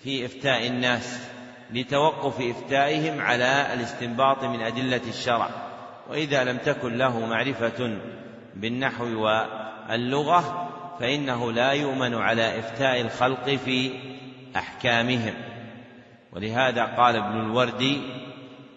في 0.04 0.26
إفتاء 0.26 0.68
الناس 0.68 1.30
لتوقف 1.72 2.42
إفتائهم 2.42 3.22
على 3.22 3.74
الاستنباط 3.74 4.44
من 4.44 4.62
أدلة 4.62 5.02
الشرع. 5.08 5.50
وإذا 6.10 6.44
لم 6.44 6.58
تكن 6.58 6.98
له 6.98 7.26
معرفة 7.26 7.98
بالنحو 8.56 9.06
واللغة 9.06 10.70
فإنه 11.00 11.52
لا 11.52 11.72
يؤمن 11.72 12.14
على 12.14 12.60
إفتاء 12.60 13.02
الخلق 13.02 13.50
في 13.50 13.92
أحكامهم. 14.56 15.34
ولهذا 16.32 16.84
قال 16.84 17.16
ابن 17.16 17.40
الوردي 17.40 18.02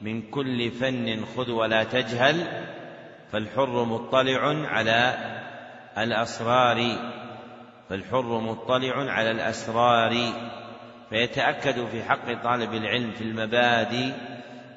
من 0.02 0.22
كل 0.22 0.70
فن 0.70 1.24
خذ 1.36 1.50
ولا 1.50 1.84
تجهل 1.84 2.46
فالحر 3.32 3.84
مطلع 3.84 4.68
على 4.68 5.35
الأسرار 5.98 6.98
فالحر 7.88 8.40
مطلع 8.40 9.12
على 9.12 9.30
الأسرار 9.30 10.32
فيتأكد 11.10 11.86
في 11.86 12.04
حق 12.04 12.42
طالب 12.42 12.74
العلم 12.74 13.12
في 13.12 13.24
المبادئ 13.24 14.12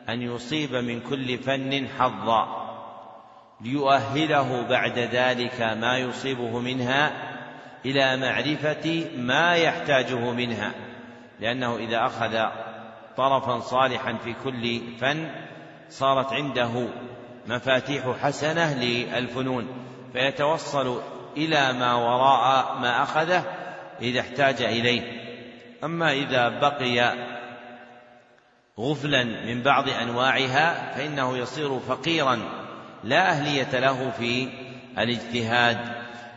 أن 0.10 0.22
يصيب 0.22 0.76
من 0.76 1.00
كل 1.00 1.38
فن 1.38 1.88
حظا 2.00 2.70
ليؤهله 3.62 4.68
بعد 4.70 5.00
ذلك 5.00 5.62
ما 5.62 5.98
يصيبه 5.98 6.60
منها 6.60 7.12
إلى 7.86 8.18
معرفة 8.18 9.06
ما 9.18 9.56
يحتاجه 9.56 10.32
منها 10.32 10.72
لأنه 11.40 11.78
إذا 11.78 12.06
أخذ 12.06 12.46
طرفا 13.18 13.60
صالحا 13.60 14.18
في 14.24 14.34
كل 14.44 14.82
فن 15.00 15.30
صارت 15.90 16.34
عنده 16.34 16.88
مفاتيح 17.48 18.16
حسنة 18.22 18.74
للفنون. 18.74 19.68
فيتوصل 20.14 21.02
إلى 21.38 21.74
ما 21.74 21.94
وراء 21.94 22.78
ما 22.82 23.04
أخذه 23.04 23.44
إذا 24.02 24.20
احتاج 24.20 24.62
إليه. 24.62 25.02
أما 25.84 26.12
إذا 26.12 26.50
بقي 26.50 27.14
غفلا 28.80 29.24
من 29.24 29.62
بعض 29.62 29.90
أنواعها 29.90 30.94
فإنه 30.96 31.38
يصير 31.38 31.80
فقيرا 31.80 32.40
لا 33.04 33.30
أهلية 33.30 33.80
له 33.80 34.10
في 34.10 34.50
الاجتهاد. 34.98 35.78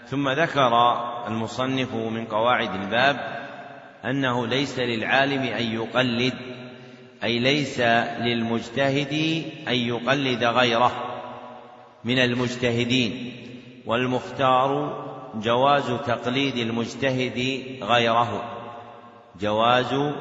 ثم 0.07 0.28
ذكر 0.28 0.73
المصنف 1.28 1.94
من 1.94 2.26
قواعد 2.26 2.75
الباب 2.75 3.42
أنه 4.05 4.47
ليس 4.47 4.78
للعالم 4.78 5.42
أن 5.42 5.75
يقلد 5.75 6.34
أي 7.25 7.39
ليس 7.39 7.81
للمجتهد 8.20 9.44
أن 9.68 9.75
يقلد 9.75 10.44
غيره 10.44 10.92
من 12.05 12.18
المجتهدين. 12.18 13.42
والمختار 13.86 15.02
جواز 15.35 15.86
تقليد 16.07 16.57
المجتهد 16.57 17.65
غيره. 17.83 18.59
جواز 19.41 20.15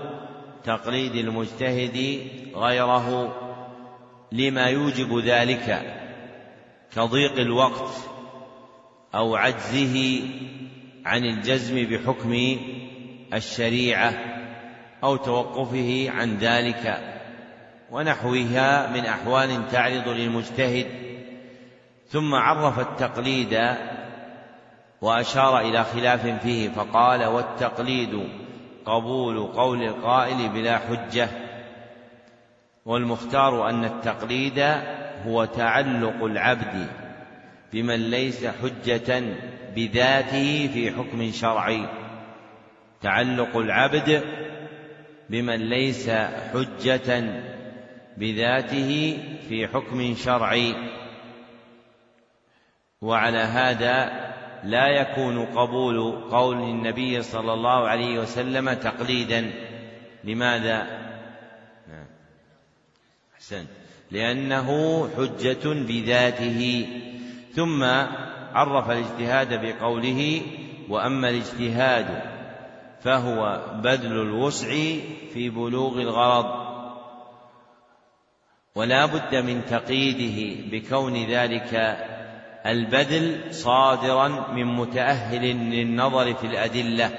تقليد 0.63 1.15
المجتهد 1.15 2.21
غيره 2.55 3.35
لما 4.31 4.65
يوجب 4.65 5.17
ذلك 5.17 5.97
كضيق 6.95 7.39
الوقت 7.39 7.91
أو 9.15 9.35
عجزه 9.35 10.21
عن 11.05 11.25
الجزم 11.25 11.75
بحكم 11.75 12.57
الشريعة 13.33 14.13
أو 15.03 15.15
توقفه 15.15 16.09
عن 16.09 16.37
ذلك 16.37 17.11
ونحوها 17.91 18.91
من 18.93 19.05
أحوال 19.05 19.67
تعرض 19.71 20.07
للمجتهد 20.07 21.10
ثم 22.11 22.35
عرف 22.35 22.79
التقليد 22.79 23.59
وأشار 25.01 25.59
إلى 25.59 25.83
خلاف 25.83 26.27
فيه 26.43 26.69
فقال 26.69 27.25
والتقليد 27.25 28.29
قبول 28.85 29.39
قول 29.39 29.83
القائل 29.83 30.49
بلا 30.49 30.77
حجة 30.77 31.29
والمختار 32.85 33.69
أن 33.69 33.85
التقليد 33.85 34.59
هو 35.27 35.45
تعلق 35.45 36.23
العبد 36.23 36.87
بمن 37.73 38.09
ليس 38.09 38.45
حجة 38.45 39.23
بذاته 39.75 40.69
في 40.73 40.91
حكم 40.91 41.31
شرعي 41.31 41.85
تعلق 43.01 43.57
العبد 43.57 44.23
بمن 45.29 45.69
ليس 45.69 46.09
حجة 46.53 47.23
بذاته 48.17 49.17
في 49.49 49.67
حكم 49.67 50.15
شرعي. 50.15 50.75
وعلى 53.01 53.37
هذا 53.37 54.31
لا 54.63 54.87
يكون 54.87 55.45
قبول 55.45 56.11
قول 56.31 56.57
النبي 56.57 57.21
صلى 57.21 57.53
الله 57.53 57.87
عليه 57.87 58.19
وسلم 58.19 58.73
تقليدا. 58.73 59.53
لماذا؟ 60.23 60.87
احسنت 63.33 63.67
لأنه 64.11 64.69
حجة 65.17 65.69
بذاته. 65.73 66.87
ثم 67.53 67.83
عرف 68.53 68.91
الاجتهاد 68.91 69.65
بقوله 69.65 70.41
وأما 70.89 71.29
الاجتهاد 71.29 72.21
فهو 73.01 73.61
بذل 73.83 74.11
الوسع 74.11 74.69
في 75.33 75.49
بلوغ 75.49 76.01
الغرض. 76.01 76.61
ولا 78.75 79.05
بد 79.05 79.35
من 79.35 79.65
تقييده 79.65 80.61
بكون 80.71 81.25
ذلك 81.25 81.97
البذل 82.65 83.53
صادرا 83.53 84.51
من 84.53 84.65
متأهل 84.65 85.41
للنظر 85.55 86.33
في 86.33 86.47
الأدلة 86.47 87.11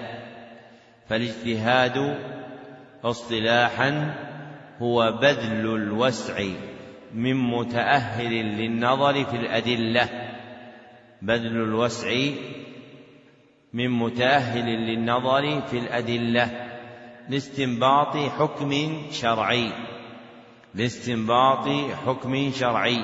فالاجتهاد 1.08 2.18
اصطلاحا 3.04 4.14
هو 4.82 5.12
بذل 5.12 5.74
الوسع 5.74 6.44
من 7.14 7.34
متأهل 7.34 8.32
للنظر 8.32 9.24
في 9.24 9.36
الأدلة 9.36 10.08
بذل 11.22 11.56
الوسع 11.56 12.10
من 13.72 13.90
متأهل 13.90 14.66
للنظر 14.66 15.60
في 15.60 15.78
الأدلة 15.78 16.68
لاستنباط 17.28 18.16
حكم 18.16 19.02
شرعي 19.10 19.72
لاستنباط 20.74 21.68
حكم 22.06 22.50
شرعي 22.50 22.98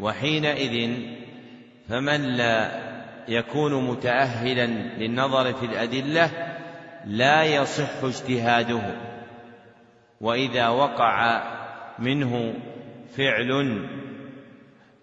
وحينئذ 0.00 0.90
فمن 1.92 2.22
لا 2.22 2.70
يكون 3.28 3.86
متأهلا 3.86 4.66
للنظر 4.98 5.52
في 5.52 5.66
الأدلة 5.66 6.30
لا 7.04 7.44
يصح 7.44 8.04
اجتهاده. 8.04 8.82
وإذا 10.20 10.68
وقع 10.68 11.42
منه 11.98 12.54
فعل 13.16 13.82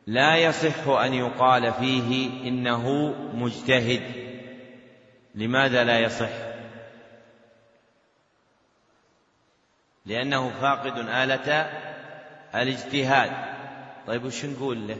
لا 0.08 0.38
يصح 0.38 0.88
أن 0.88 1.14
يقال 1.14 1.74
فيه 1.74 2.30
إنه 2.48 3.16
مجتهد. 3.34 4.02
لماذا 5.36 5.84
لا 5.84 6.00
يصح؟ 6.00 6.32
لأنه 10.06 10.50
فاقد 10.50 10.98
آلة 10.98 11.70
الاجتهاد. 12.56 13.32
طيب 14.08 14.26
وش 14.26 14.46
نقول 14.46 14.88
له؟ 14.88 14.98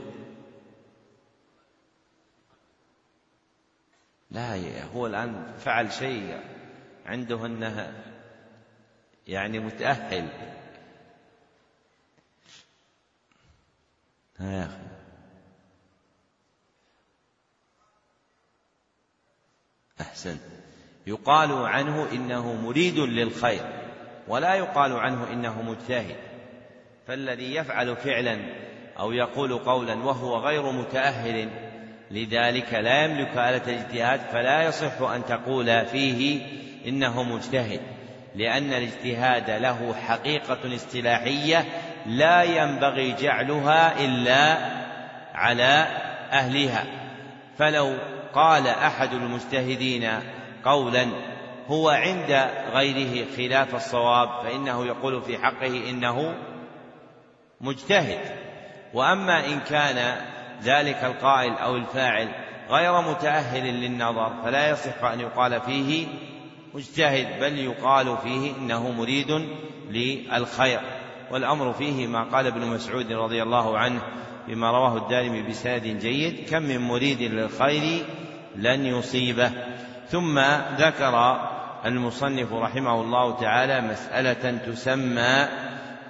لا 4.30 4.84
هو 4.94 5.06
الآن 5.06 5.52
فعل 5.58 5.92
شيء 5.92 6.40
عنده 7.06 7.46
أنه 7.46 8.02
يعني 9.26 9.58
متأهل. 9.58 10.28
ها 14.38 14.52
يا 14.52 14.64
أخي. 14.64 14.76
أحسن. 20.00 20.38
يقال 21.06 21.52
عنه 21.52 22.12
إنه 22.12 22.52
مريد 22.54 22.98
للخير 22.98 23.62
ولا 24.28 24.54
يقال 24.54 24.92
عنه 24.92 25.32
إنه 25.32 25.62
مجتهد. 25.62 26.16
فالذي 27.06 27.54
يفعل 27.54 27.96
فعلا 27.96 28.38
أو 28.98 29.12
يقول 29.12 29.58
قولا 29.58 29.94
وهو 29.94 30.36
غير 30.36 30.72
متأهل 30.72 31.69
لذلك 32.10 32.74
لا 32.74 33.04
يملك 33.04 33.32
آلة 33.32 33.62
الاجتهاد 33.66 34.20
فلا 34.32 34.62
يصح 34.62 35.00
أن 35.00 35.24
تقول 35.24 35.86
فيه 35.86 36.42
إنه 36.86 37.22
مجتهد 37.22 37.80
لأن 38.34 38.72
الاجتهاد 38.72 39.50
له 39.50 39.94
حقيقة 39.94 40.74
اصطلاحية 40.74 41.64
لا 42.06 42.42
ينبغي 42.42 43.12
جعلها 43.12 44.04
إلا 44.04 44.58
على 45.34 45.86
أهلها. 46.32 46.84
فلو 47.58 47.96
قال 48.34 48.66
أحد 48.66 49.12
المجتهدين 49.12 50.08
قولا 50.64 51.06
هو 51.68 51.88
عند 51.88 52.48
غيره 52.72 53.26
خلاف 53.36 53.74
الصواب 53.74 54.28
فإنه 54.44 54.86
يقول 54.86 55.22
في 55.22 55.38
حقه 55.38 55.90
إنه 55.90 56.34
مجتهد. 57.60 58.20
وأما 58.94 59.46
إن 59.46 59.60
كان 59.60 60.16
ذلك 60.62 61.04
القائل 61.04 61.52
أو 61.52 61.76
الفاعل 61.76 62.28
غير 62.70 63.00
متأهل 63.00 63.74
للنظر 63.74 64.32
فلا 64.44 64.70
يصح 64.70 65.04
أن 65.04 65.20
يقال 65.20 65.60
فيه 65.60 66.06
مجتهد 66.74 67.40
بل 67.40 67.58
يقال 67.58 68.16
فيه 68.22 68.56
إنه 68.56 68.90
مريد 68.90 69.46
للخير. 69.90 70.80
والأمر 71.30 71.72
فيه 71.72 72.06
ما 72.06 72.24
قال 72.24 72.46
ابن 72.46 72.66
مسعود 72.66 73.12
رضي 73.12 73.42
الله 73.42 73.78
عنه 73.78 74.00
بما 74.48 74.70
رواه 74.70 74.96
الدارمي 74.96 75.42
بسند 75.42 75.82
جيد 75.82 76.50
كم 76.50 76.62
من 76.62 76.78
مريد 76.78 77.22
للخير 77.22 78.04
لن 78.56 78.86
يصيبه. 78.86 79.50
ثم 80.08 80.38
ذكر 80.78 81.40
المصنف 81.86 82.52
رحمه 82.52 83.00
الله 83.00 83.40
تعالى 83.40 83.80
مسألة 83.80 84.58
تسمى 84.66 85.48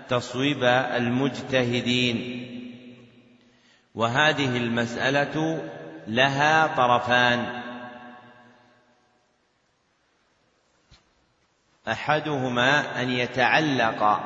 تصويب 0.09 0.65
المجتهدين. 0.65 2.50
وهذه 3.94 4.57
المسألة 4.57 5.62
لها 6.07 6.67
طرفان. 6.67 7.62
أحدهما 11.89 13.02
أن 13.02 13.10
يتعلق 13.10 14.20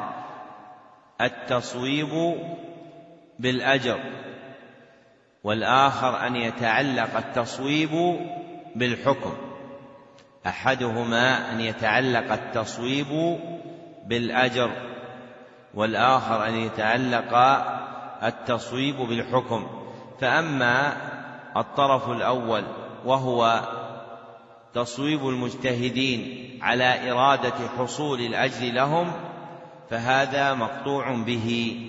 التصويب 1.21 2.37
بالأجر 3.39 4.01
والآخر 5.45 6.27
أن 6.27 6.37
يتعلق 6.37 7.17
التصويب 7.17 8.21
بالحكم. 8.75 9.35
أحدهما 10.47 11.53
أن 11.53 11.61
يتعلق 11.61 12.33
التصويب 12.33 13.39
بالأجر 14.07 14.71
والآخر 15.75 16.47
أن 16.47 16.55
يتعلق 16.55 17.35
التصويب 18.23 18.97
بالحكم. 18.97 19.67
فأما 20.21 20.97
الطرف 21.57 22.11
الأول 22.11 22.65
وهو 23.05 23.61
تصويب 24.75 25.29
المجتهدين 25.29 26.45
على 26.63 27.11
إرادة 27.13 27.55
حصول 27.79 28.21
الأجر 28.21 28.73
لهم 28.73 29.13
فهذا 29.91 30.55
مقطوع 30.55 31.13
به. 31.13 31.81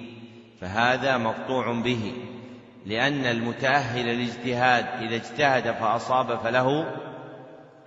فهذا 0.61 1.17
مقطوع 1.17 1.73
به. 1.73 2.13
لأن 2.85 3.25
المتأهل 3.25 4.05
للاجتهاد 4.05 4.85
إذا 5.01 5.15
اجتهد 5.15 5.71
فأصاب 5.71 6.39
فله 6.43 6.85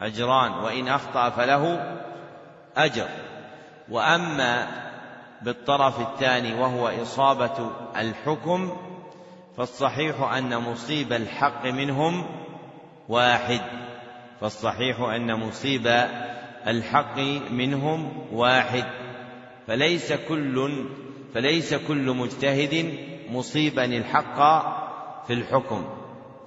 أجران 0.00 0.52
وإن 0.52 0.88
أخطأ 0.88 1.30
فله 1.30 1.96
أجر. 2.76 3.08
وأما 3.90 4.66
بالطرف 5.42 6.00
الثاني 6.00 6.54
وهو 6.54 6.88
إصابة 6.88 7.70
الحكم 7.96 8.72
فالصحيح 9.56 10.22
أن 10.22 10.58
مصيب 10.58 11.12
الحق 11.12 11.66
منهم 11.66 12.26
واحد 13.08 13.60
فالصحيح 14.40 15.00
أن 15.00 15.34
مصيب 15.34 15.86
الحق 16.66 17.18
منهم 17.50 18.26
واحد. 18.32 18.84
فليس 19.66 20.12
كل 20.12 20.84
فليس 21.34 21.74
كل 21.74 22.10
مجتهد 22.10 22.94
مصيبا 23.30 23.84
الحق 23.84 24.38
في 25.26 25.32
الحكم. 25.32 25.84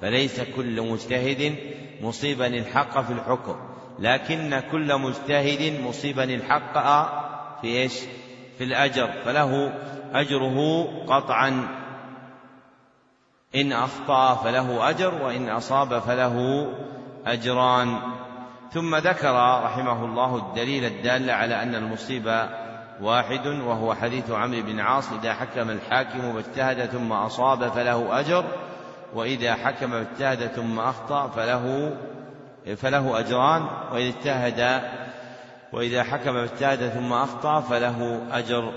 فليس 0.02 0.42
كل 0.42 0.82
مجتهد 0.82 1.56
مصيبا 2.02 2.48
الحق 2.48 3.02
في 3.02 3.14
الحكم. 3.14 3.56
لكن 4.00 4.62
كل 4.72 4.98
مجتهد 4.98 5.82
مصيبا 5.82 6.24
الحق 6.24 6.74
في 7.62 7.68
إيش؟ 7.68 7.94
في 8.58 8.64
الأجر 8.64 9.12
فله 9.26 9.74
أجره 10.14 10.88
قطعا. 11.08 11.68
إن 13.56 13.74
أخطأ 13.74 14.36
فله 14.36 14.90
أجر 14.90 15.14
وإن 15.24 15.50
أصاب 15.50 16.00
فله 16.00 16.68
أجران. 17.26 18.02
ثم 18.72 18.96
ذكر 18.96 19.34
رحمه 19.64 20.06
الله 20.06 20.36
الدليل 20.36 20.86
الدال 20.86 21.30
على 21.30 21.64
أن 21.64 21.76
المصيبة 21.76 22.50
واحد 23.02 23.48
وهو 23.48 23.94
حديث 23.94 24.32
عمرو 24.32 24.62
بن 24.62 24.80
عاص 24.80 25.12
إذا 25.12 25.34
حكم 25.34 25.70
الحاكم 25.70 26.36
واجتهد 26.36 26.86
ثم 26.86 27.12
أصاب 27.12 27.70
فله 27.70 28.20
أجر 28.20 28.46
وإذا 29.14 29.54
حكم 29.54 29.94
واجتهد 29.94 30.48
ثم 30.48 30.80
أخطأ 30.80 31.28
فله 31.28 31.96
فله 32.76 33.20
أجران 33.20 33.66
وإذا 33.92 34.10
اجتهد 34.10 34.82
وإذا 35.74 36.04
حكم 36.04 36.36
واجتهد 36.36 36.90
ثم 36.90 37.14
أخطأ 37.14 37.62
فله 37.62 38.28
أجر. 38.32 38.74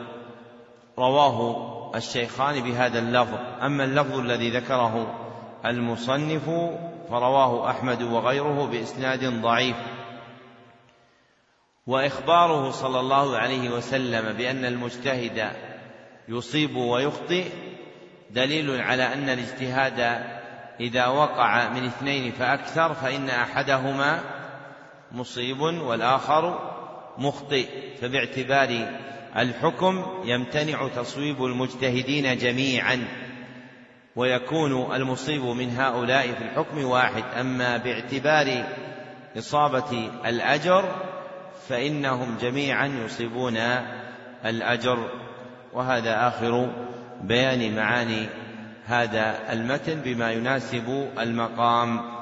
رواه 0.98 1.90
الشيخان 1.96 2.60
بهذا 2.62 2.98
اللفظ. 2.98 3.38
أما 3.62 3.84
اللفظ 3.84 4.18
الذي 4.18 4.50
ذكره 4.50 5.20
المصنف 5.66 6.50
فرواه 7.10 7.70
أحمد 7.70 8.02
وغيره 8.02 8.66
بإسناد 8.66 9.42
ضعيف. 9.42 9.76
وإخباره 11.86 12.70
صلى 12.70 13.00
الله 13.00 13.36
عليه 13.36 13.70
وسلم 13.70 14.32
بأن 14.32 14.64
المجتهد 14.64 15.52
يصيب 16.28 16.76
ويخطئ 16.76 17.44
دليل 18.30 18.80
على 18.80 19.12
أن 19.12 19.28
الاجتهاد 19.28 20.00
إذا 20.80 21.06
وقع 21.06 21.68
من 21.68 21.86
اثنين 21.86 22.32
فأكثر 22.32 22.94
فإن 22.94 23.30
أحدهما 23.30 24.20
مصيب 25.12 25.60
والآخر 25.60 26.73
مخطئ 27.18 27.66
فباعتبار 28.00 28.88
الحكم 29.36 30.04
يمتنع 30.24 30.88
تصويب 30.88 31.44
المجتهدين 31.44 32.36
جميعا. 32.36 33.08
ويكون 34.16 34.94
المصيب 34.94 35.42
من 35.42 35.76
هؤلاء 35.76 36.32
في 36.32 36.42
الحكم 36.42 36.84
واحد. 36.84 37.24
أما 37.40 37.76
باعتبار 37.76 38.64
إصابة 39.38 40.10
الأجر 40.26 40.94
فإنهم 41.68 42.36
جميعا 42.40 42.86
يصيبون 42.86 43.56
الأجر. 44.44 45.10
وهذا 45.72 46.28
آخر 46.28 46.70
بيان 47.22 47.76
معاني 47.76 48.26
هذا 48.86 49.52
المتن 49.52 50.00
بما 50.00 50.32
يناسب 50.32 51.10
المقام. 51.18 52.13